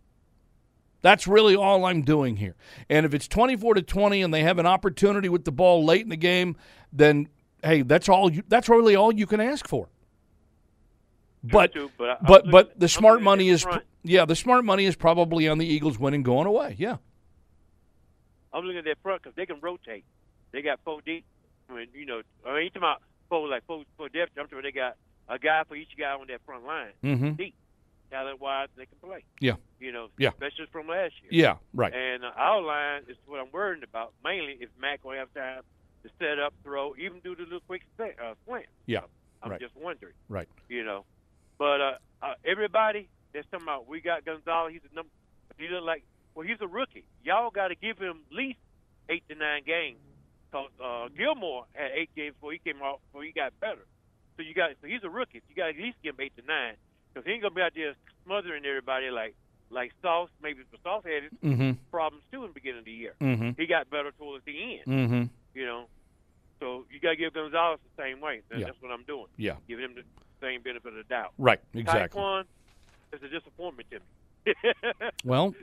That's 1.02 1.26
really 1.26 1.54
all 1.54 1.84
I'm 1.84 2.02
doing 2.02 2.36
here. 2.36 2.56
And 2.88 3.04
if 3.04 3.12
it's 3.12 3.28
24 3.28 3.74
to 3.74 3.82
20 3.82 4.22
and 4.22 4.32
they 4.32 4.42
have 4.42 4.58
an 4.58 4.64
opportunity 4.64 5.28
with 5.28 5.44
the 5.44 5.52
ball 5.52 5.84
late 5.84 6.02
in 6.02 6.08
the 6.08 6.16
game, 6.16 6.56
then 6.92 7.28
hey, 7.62 7.82
that's 7.82 8.08
all 8.08 8.32
you, 8.32 8.42
that's 8.48 8.68
really 8.68 8.94
all 8.94 9.12
you 9.12 9.26
can 9.26 9.40
ask 9.40 9.66
for. 9.66 9.88
But 11.52 11.72
too, 11.74 11.90
but 11.98 12.10
I- 12.10 12.16
but 12.22 12.28
looking- 12.46 12.50
but 12.50 12.80
the 12.80 12.88
smart 12.88 13.20
money 13.22 13.48
is 13.50 13.62
front. 13.62 13.84
yeah, 14.02 14.24
the 14.24 14.34
smart 14.36 14.64
money 14.64 14.84
is 14.86 14.96
probably 14.96 15.46
on 15.48 15.58
the 15.58 15.66
Eagles 15.66 15.98
winning 15.98 16.22
going 16.22 16.46
away. 16.46 16.74
Yeah. 16.78 16.96
I'm 18.52 18.64
looking 18.64 18.78
at 18.78 18.84
their 18.84 18.94
front 19.02 19.22
because 19.22 19.34
they 19.36 19.46
can 19.46 19.60
rotate. 19.60 20.04
They 20.52 20.62
got 20.62 20.80
four 20.84 21.00
deep. 21.04 21.24
I 21.68 21.74
mean, 21.74 21.88
you 21.92 22.06
know, 22.06 22.22
I 22.46 22.54
mean, 22.54 22.62
you 22.64 22.70
talking 22.70 22.82
about 22.82 23.02
four 23.28 23.48
like 23.48 23.64
four, 23.66 23.84
four 23.96 24.08
depth. 24.08 24.32
I'm 24.38 24.48
sure 24.48 24.62
they 24.62 24.70
got 24.72 24.96
a 25.28 25.38
guy 25.38 25.64
for 25.64 25.74
each 25.74 25.96
guy 25.98 26.12
on 26.12 26.26
that 26.28 26.40
front 26.46 26.64
line. 26.64 26.92
Mhm. 27.02 27.36
Deep, 27.36 27.54
talent 28.10 28.40
wise, 28.40 28.68
they 28.76 28.86
can 28.86 28.96
play. 29.02 29.24
Yeah. 29.40 29.56
You 29.80 29.90
know, 29.92 30.08
Yeah. 30.18 30.28
especially 30.30 30.66
from 30.66 30.86
last 30.86 31.14
year. 31.22 31.30
Yeah, 31.32 31.56
right. 31.72 31.92
And 31.92 32.24
uh, 32.24 32.30
our 32.36 32.60
line 32.62 33.02
is 33.08 33.16
what 33.26 33.40
I'm 33.40 33.50
worried 33.50 33.82
about. 33.82 34.12
Mainly 34.22 34.56
if 34.60 34.70
Mac 34.78 35.04
will 35.04 35.12
have 35.16 35.32
time 35.34 35.62
to 36.04 36.10
set 36.18 36.38
up, 36.38 36.54
throw, 36.62 36.94
even 36.96 37.18
do 37.20 37.34
the 37.34 37.42
little 37.42 37.60
quick 37.66 37.82
slant. 37.96 38.14
Uh, 38.20 38.34
slant. 38.46 38.66
Yeah. 38.86 39.00
I'm 39.42 39.50
right. 39.50 39.60
just 39.60 39.74
wondering. 39.76 40.14
Right. 40.28 40.48
You 40.68 40.84
know, 40.84 41.04
but 41.58 41.80
uh, 41.80 41.92
uh, 42.22 42.34
everybody 42.44 43.08
that's 43.32 43.46
talking 43.50 43.64
about 43.66 43.88
we 43.88 44.00
got 44.00 44.24
Gonzalez. 44.24 44.72
He's 44.72 44.82
a 44.90 44.94
number. 44.94 45.10
He 45.58 45.68
look 45.68 45.84
like 45.84 46.04
well, 46.34 46.46
he's 46.46 46.60
a 46.60 46.66
rookie. 46.66 47.04
Y'all 47.24 47.50
got 47.50 47.68
to 47.68 47.74
give 47.76 47.98
him 47.98 48.20
at 48.30 48.36
least 48.36 48.58
eight 49.08 49.22
to 49.28 49.34
nine 49.34 49.62
games. 49.66 49.98
Cause 50.52 50.70
uh, 50.82 51.08
Gilmore 51.16 51.64
had 51.74 51.90
eight 51.94 52.10
games 52.14 52.34
before 52.34 52.52
he 52.52 52.58
came 52.58 52.80
off, 52.82 53.00
before 53.10 53.24
he 53.24 53.32
got 53.32 53.52
better. 53.60 53.84
So 54.36 54.42
you 54.42 54.54
got, 54.54 54.70
so 54.80 54.86
he's 54.86 55.02
a 55.02 55.08
rookie. 55.10 55.42
You 55.48 55.54
got 55.56 55.64
to 55.64 55.70
at 55.70 55.76
least 55.82 55.96
give 56.02 56.14
him 56.14 56.20
eight 56.20 56.36
to 56.36 56.46
nine, 56.46 56.74
because 57.12 57.26
he 57.26 57.32
ain't 57.32 57.42
gonna 57.42 57.54
be 57.54 57.60
out 57.62 57.72
there 57.74 57.94
smothering 58.24 58.64
everybody 58.64 59.10
like 59.10 59.34
like 59.70 59.92
Sauce. 60.02 60.30
Maybe 60.42 60.60
for 60.70 60.78
Sauce 60.82 61.02
had 61.04 61.24
his 61.24 61.32
Mhm. 61.42 61.76
problems 61.90 62.22
too 62.30 62.42
in 62.42 62.50
the 62.50 62.54
beginning 62.54 62.80
of 62.80 62.84
the 62.84 62.92
year. 62.92 63.14
Mm-hmm. 63.20 63.50
He 63.58 63.66
got 63.66 63.90
better 63.90 64.12
towards 64.12 64.44
the 64.44 64.54
end. 64.78 64.86
Mhm. 64.86 65.28
You 65.54 65.66
know, 65.66 65.86
so 66.60 66.84
you 66.90 67.00
got 67.00 67.10
to 67.10 67.16
give 67.16 67.32
Gonzalez 67.34 67.80
the 67.96 68.02
same 68.02 68.20
way. 68.20 68.42
That- 68.48 68.58
Yeah. 68.60 68.66
That's 68.66 68.80
what 68.82 68.90
I'm 68.92 69.02
doing. 69.04 69.26
Yeah. 69.36 69.56
giving 69.68 69.84
him 69.84 69.94
the 69.94 70.02
benefit 70.62 70.88
of 70.88 70.94
the 70.94 71.02
doubt. 71.04 71.32
Right, 71.38 71.60
exactly. 71.74 72.20
Tyquan 72.20 72.44
is 73.12 73.22
a 73.22 73.28
disappointment 73.28 73.90
to 73.90 73.96
me. 73.96 74.04
Well, 75.24 75.54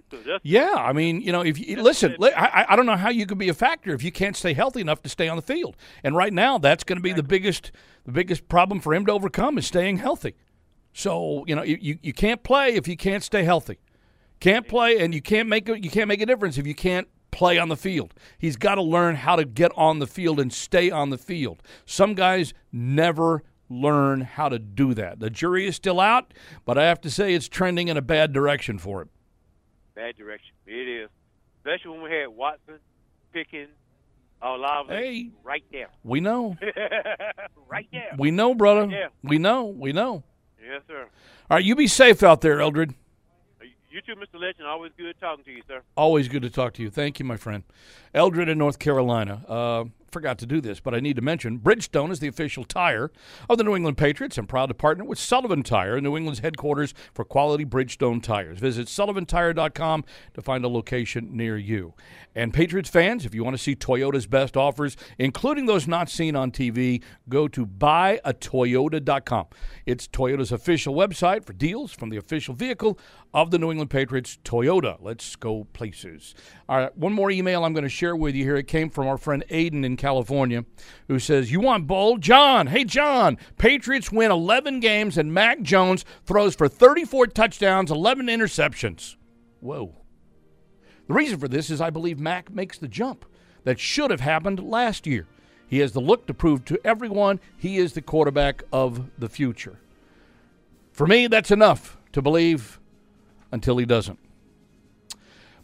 yeah, 0.42 0.74
I 0.76 0.92
mean, 0.92 1.22
you 1.22 1.32
know, 1.32 1.42
if 1.42 1.60
you 1.60 1.82
listen, 1.84 2.16
I, 2.20 2.66
I 2.70 2.76
don't 2.76 2.88
know 2.88 2.96
how 2.96 3.10
you 3.10 3.28
could 3.28 3.38
be 3.38 3.48
a 3.48 3.54
factor 3.54 3.94
if 3.94 4.04
you 4.04 4.12
can't 4.12 4.36
stay 4.36 4.54
healthy 4.54 4.82
enough 4.82 5.04
to 5.04 5.10
stay 5.10 5.28
on 5.28 5.36
the 5.36 5.44
field. 5.44 5.78
And 6.04 6.16
right 6.16 6.34
now, 6.34 6.58
that's 6.58 6.84
going 6.84 6.98
to 6.98 7.04
be 7.04 7.14
the 7.14 7.22
biggest, 7.22 7.72
the 8.06 8.12
biggest 8.12 8.48
problem 8.48 8.80
for 8.80 8.96
him 8.96 9.06
to 9.06 9.12
overcome 9.12 9.60
is 9.60 9.68
staying 9.68 9.98
healthy. 9.98 10.34
So 10.94 11.46
you 11.48 11.56
know, 11.56 11.62
you, 11.62 11.78
you, 11.80 12.00
you 12.02 12.14
can't 12.14 12.42
play 12.42 12.74
if 12.74 12.88
you 12.88 12.98
can't 12.98 13.24
stay 13.24 13.44
healthy. 13.44 13.78
Can't 14.40 14.68
play, 14.68 14.98
and 14.98 15.14
you 15.14 15.22
can't 15.22 15.48
make 15.48 15.70
a, 15.70 15.80
you 15.80 15.92
can't 15.92 16.08
make 16.08 16.22
a 16.22 16.26
difference 16.26 16.58
if 16.58 16.66
you 16.66 16.74
can't 16.74 17.08
play 17.30 17.58
on 17.58 17.70
the 17.70 17.78
field. 17.78 18.14
He's 18.38 18.56
got 18.56 18.76
to 18.76 18.82
learn 18.82 19.16
how 19.16 19.36
to 19.36 19.46
get 19.46 19.72
on 19.78 20.00
the 20.00 20.08
field 20.08 20.40
and 20.40 20.52
stay 20.52 20.90
on 20.90 21.12
the 21.12 21.18
field. 21.18 21.62
Some 21.86 22.16
guys 22.16 22.54
never 22.72 23.44
learn 23.72 24.22
how 24.22 24.50
to 24.50 24.60
do 24.60 24.94
that. 24.96 25.20
The 25.20 25.30
jury 25.30 25.66
is 25.66 25.76
still 25.76 26.00
out, 26.00 26.34
but 26.66 26.78
I 26.78 26.84
have 26.86 27.02
to 27.02 27.10
say 27.10 27.34
it's 27.34 27.48
trending 27.48 27.88
in 27.88 27.98
a 27.98 28.02
bad 28.02 28.34
direction 28.34 28.78
for 28.78 29.02
him. 29.02 29.10
bad 29.96 30.18
direction. 30.18 30.54
It 30.68 30.88
is, 30.88 31.10
especially 31.60 31.92
when 31.92 32.04
we 32.04 32.12
had 32.12 32.28
Watson, 32.30 32.80
Pickens, 33.34 33.70
Olave 34.42 34.94
Hey. 34.94 35.30
right 35.44 35.64
there. 35.72 35.88
We 36.04 36.20
know. 36.20 36.58
right 37.70 37.88
there. 37.92 38.12
We 38.18 38.32
know, 38.32 38.54
brother. 38.56 38.88
Yeah. 38.90 39.08
We 39.24 39.38
know. 39.38 39.66
We 39.66 39.92
know. 39.94 40.24
Yes, 40.64 40.82
sir. 40.88 41.02
All 41.50 41.58
right, 41.58 41.64
you 41.64 41.76
be 41.76 41.88
safe 41.88 42.24
out 42.24 42.42
there, 42.42 42.62
Eldred. 42.62 42.94
You 43.90 44.00
too, 44.02 44.16
Mr. 44.16 44.40
Legend. 44.40 44.66
Always 44.68 44.92
good 44.98 45.14
talking 45.20 45.44
to 45.44 45.52
you, 45.52 45.62
sir. 45.68 45.82
Always 45.98 46.30
good 46.30 46.44
to 46.44 46.50
talk 46.50 46.74
to 46.76 46.82
you. 46.82 46.90
Thank 46.90 47.20
you, 47.20 47.26
my 47.26 47.36
friend. 47.36 47.64
Eldred 48.14 48.48
in 48.48 48.58
North 48.58 48.80
Carolina. 48.80 49.44
Uh, 49.48 49.84
forgot 50.12 50.38
to 50.40 50.46
do 50.46 50.62
this, 50.62 50.80
but 50.80 50.94
I 50.94 51.00
need 51.00 51.16
to 51.16 51.22
mention 51.22 51.60
Bridgestone 51.60 52.12
is 52.12 52.20
the 52.20 52.28
official 52.28 52.64
tire 52.64 53.12
of 53.50 53.58
the 53.58 53.64
New 53.64 53.76
England 53.76 53.98
Patriots 53.98 54.38
and 54.38 54.48
proud 54.48 54.68
to 54.68 54.74
partner 54.74 55.04
with 55.04 55.20
Sullivan 55.20 55.64
Tire, 55.64 56.00
New 56.02 56.18
England's 56.18 56.40
headquarters 56.40 56.94
for 57.14 57.26
quality 57.26 57.66
Bridgestone 57.66 58.22
tires. 58.22 58.60
Visit 58.60 58.88
sullivantire.com 58.88 60.04
to 60.34 60.42
find 60.42 60.64
a 60.64 60.68
location 60.68 61.36
near 61.36 61.58
you. 61.58 61.94
And 62.36 62.54
Patriots 62.54 62.90
fans, 62.90 63.26
if 63.26 63.36
you 63.36 63.44
want 63.44 63.56
to 63.56 63.62
see 63.62 63.76
Toyota's 63.76 64.28
best 64.28 64.56
offers, 64.56 64.96
including 65.18 65.66
those 65.66 65.88
not 65.88 66.10
seen 66.10 66.36
on 66.36 66.52
TV, 66.52 67.02
go 67.30 67.48
to 67.48 67.66
buyatoyota.com. 67.66 69.48
It's 69.86 70.08
Toyota's 70.08 70.52
official 70.52 70.96
website 70.96 71.46
for 71.46 71.54
deals 71.54 71.92
from 71.92 72.10
the 72.10 72.18
official 72.18 72.54
vehicle 72.54 72.98
of 73.34 73.52
the 73.52 73.58
New 73.58 73.72
England 73.72 73.90
Patriots, 73.90 74.38
Toyota. 74.44 74.98
Let's 75.00 75.36
go 75.36 75.66
places. 75.74 76.36
All 76.68 76.78
right, 76.78 76.98
one 76.98 77.14
more 77.14 77.32
email 77.32 77.64
I'm 77.64 77.74
going 77.74 77.84
to 77.84 77.90
share 77.90 78.16
with 78.16 78.36
you 78.36 78.44
here. 78.44 78.58
It 78.58 78.68
came 78.68 78.90
from 78.90 79.08
our 79.08 79.18
friend 79.18 79.44
Aiden 79.50 79.86
in 79.86 79.98
California, 79.98 80.66
who 81.08 81.20
says, 81.20 81.52
You 81.52 81.60
want 81.60 81.88
bold? 81.88 82.22
John, 82.22 82.68
hey, 82.68 82.84
John, 82.84 83.38
Patriots 83.58 84.12
win 84.12 84.32
11 84.32 84.80
games 84.80 85.18
and 85.18 85.34
Mac 85.34 85.62
Jones 85.62 86.04
throws 86.26 86.56
for 86.56 86.68
34 86.68 87.28
touchdowns, 87.28 87.92
11 87.92 88.28
interceptions. 88.28 89.16
Whoa. 89.62 89.96
The 91.08 91.14
reason 91.14 91.40
for 91.40 91.48
this 91.48 91.70
is 91.70 91.82
I 91.82 91.90
believe 91.90 92.20
Mac 92.20 92.52
makes 92.52 92.78
the 92.78 92.88
jump 92.88 93.26
that 93.64 93.80
should 93.80 94.12
have 94.12 94.22
happened 94.22 94.60
last 94.60 95.06
year. 95.08 95.28
He 95.68 95.80
has 95.80 95.94
the 95.94 96.02
look 96.02 96.28
to 96.28 96.34
prove 96.34 96.66
to 96.66 96.80
everyone 96.84 97.40
he 97.58 97.78
is 97.78 97.94
the 97.94 98.02
quarterback 98.02 98.64
of 98.74 99.10
the 99.18 99.30
future. 99.30 99.80
For 100.92 101.08
me, 101.08 101.28
that's 101.28 101.52
enough 101.52 101.98
to 102.12 102.22
believe 102.22 102.81
until 103.52 103.78
he 103.78 103.86
doesn't. 103.86 104.20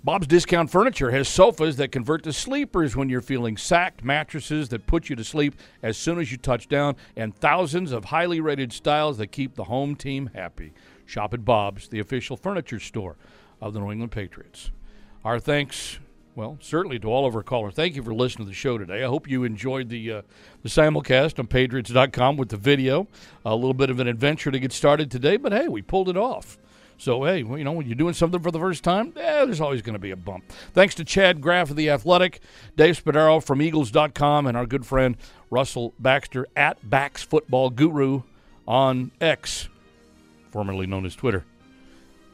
Bob's 0.04 0.28
Discount 0.28 0.70
Furniture 0.70 1.12
has 1.12 1.28
sofas 1.28 1.76
that 1.78 1.92
convert 1.92 2.24
to 2.24 2.32
sleepers 2.32 2.96
when 2.96 3.10
you're 3.10 3.20
feeling 3.20 3.58
sacked, 3.58 4.04
mattresses 4.04 4.70
that 4.70 4.88
put 4.88 5.10
you 5.10 5.16
to 5.16 5.24
sleep 5.24 5.56
as 5.84 5.98
soon 5.98 6.20
as 6.20 6.32
you 6.32 6.38
touch 6.38 6.70
down, 6.70 6.96
and 7.16 7.36
thousands 7.36 7.92
of 7.92 8.06
highly 8.06 8.40
rated 8.40 8.72
styles 8.72 9.18
that 9.18 9.28
keep 9.28 9.56
the 9.56 9.66
home 9.66 9.96
team 9.96 10.30
happy. 10.34 10.72
Shop 11.06 11.34
at 11.34 11.44
Bob's, 11.44 11.90
the 11.90 12.00
official 12.00 12.38
furniture 12.38 12.80
store 12.80 13.18
of 13.60 13.74
the 13.74 13.80
New 13.80 13.92
England 13.92 14.12
Patriots. 14.12 14.72
Our 15.26 15.40
thanks, 15.40 16.00
well, 16.36 16.58
certainly 16.62 17.00
to 17.00 17.08
all 17.08 17.26
of 17.26 17.36
our 17.36 17.44
callers. 17.44 17.74
Thank 17.74 17.96
you 17.96 18.04
for 18.04 18.14
listening 18.14 18.46
to 18.46 18.50
the 18.52 18.56
show 18.56 18.78
today. 18.78 19.04
I 19.04 19.08
hope 19.08 19.28
you 19.28 19.44
enjoyed 19.44 19.90
the 19.90 20.12
uh, 20.12 20.22
the 20.62 20.70
simulcast 20.70 21.40
on 21.40 21.48
Patriots.com 21.48 22.38
with 22.38 22.50
the 22.50 22.58
video. 22.58 23.08
A 23.44 23.56
little 23.56 23.74
bit 23.74 23.90
of 23.90 24.00
an 24.00 24.08
adventure 24.08 24.52
to 24.52 24.60
get 24.60 24.72
started 24.72 25.10
today, 25.10 25.38
but 25.38 25.52
hey, 25.52 25.68
we 25.68 25.82
pulled 25.82 26.08
it 26.08 26.16
off. 26.18 26.58
So, 27.00 27.24
hey, 27.24 27.40
you 27.40 27.64
know, 27.64 27.74
when 27.74 27.86
you're 27.86 27.96
doing 27.96 28.16
something 28.16 28.42
for 28.42 28.50
the 28.50 28.60
first 28.60 28.84
time, 28.84 29.14
eh, 29.16 29.46
there's 29.46 29.62
always 29.62 29.84
going 29.84 29.94
to 29.94 30.00
be 30.00 30.12
a 30.12 30.16
bump. 30.16 30.44
Thanks 30.74 30.96
to 30.96 31.04
Chad 31.04 31.42
Graff 31.42 31.70
of 31.70 31.76
The 31.76 31.92
Athletic, 31.92 32.42
Dave 32.76 33.04
Spadaro 33.04 33.44
from 33.44 33.62
Eagles.com, 33.62 34.48
and 34.48 34.58
our 34.58 34.66
good 34.66 34.86
friend 34.86 35.16
Russell 35.52 35.94
Baxter 36.00 36.48
at 36.56 36.90
Backs 36.90 37.22
Football 37.22 37.70
Guru 37.70 38.24
on 38.68 39.12
X, 39.22 39.70
formerly 40.50 40.88
known 40.88 41.06
as 41.06 41.16
Twitter. 41.16 41.46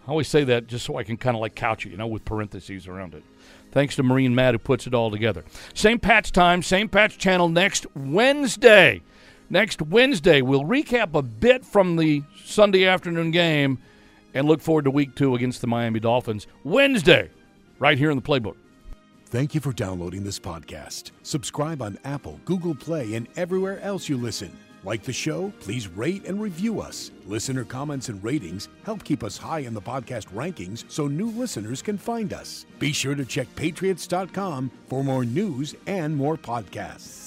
I 0.07 0.11
always 0.11 0.29
say 0.29 0.45
that 0.45 0.67
just 0.67 0.85
so 0.85 0.97
I 0.97 1.03
can 1.03 1.17
kind 1.17 1.35
of 1.35 1.41
like 1.41 1.55
couch 1.55 1.85
it, 1.85 1.89
you 1.89 1.97
know, 1.97 2.07
with 2.07 2.23
parentheses 2.23 2.87
around 2.87 3.13
it. 3.15 3.23
Thanks 3.71 3.95
to 3.97 4.03
Marine 4.03 4.35
Matt 4.35 4.53
who 4.53 4.59
puts 4.59 4.87
it 4.87 4.93
all 4.93 5.11
together. 5.11 5.43
Same 5.73 5.99
patch 5.99 6.31
time, 6.31 6.61
same 6.61 6.87
patch 6.87 7.17
channel 7.17 7.49
next 7.49 7.85
Wednesday. 7.95 9.01
Next 9.49 9.81
Wednesday, 9.81 10.41
we'll 10.41 10.63
recap 10.63 11.15
a 11.15 11.21
bit 11.21 11.65
from 11.65 11.97
the 11.97 12.23
Sunday 12.43 12.85
afternoon 12.85 13.31
game 13.31 13.79
and 14.33 14.47
look 14.47 14.61
forward 14.61 14.85
to 14.85 14.91
week 14.91 15.15
two 15.15 15.35
against 15.35 15.61
the 15.61 15.67
Miami 15.67 15.99
Dolphins. 15.99 16.47
Wednesday, 16.63 17.29
right 17.79 17.97
here 17.97 18.11
in 18.11 18.17
the 18.17 18.21
playbook. 18.23 18.55
Thank 19.25 19.55
you 19.55 19.61
for 19.61 19.73
downloading 19.73 20.23
this 20.23 20.39
podcast. 20.39 21.11
Subscribe 21.23 21.81
on 21.81 21.97
Apple, 22.03 22.39
Google 22.45 22.75
Play, 22.75 23.15
and 23.15 23.27
everywhere 23.35 23.79
else 23.81 24.07
you 24.07 24.15
listen. 24.15 24.55
Like 24.83 25.01
the 25.03 25.13
show? 25.13 25.51
Please 25.59 25.87
rate 25.87 26.25
and 26.25 26.41
review 26.41 26.81
us. 26.81 27.09
Listener 27.25 27.63
comments 27.63 28.09
and 28.09 28.23
ratings 28.23 28.69
help 28.83 29.03
keep 29.03 29.23
us 29.23 29.37
high 29.37 29.59
in 29.59 29.73
the 29.73 29.81
podcast 29.81 30.27
rankings 30.33 30.83
so 30.87 31.07
new 31.07 31.31
listeners 31.31 31.81
can 31.81 31.97
find 31.97 32.33
us. 32.33 32.65
Be 32.79 32.91
sure 32.91 33.15
to 33.15 33.25
check 33.25 33.47
patriots.com 33.55 34.69
for 34.87 35.03
more 35.03 35.25
news 35.25 35.73
and 35.87 36.15
more 36.15 36.37
podcasts. 36.37 37.22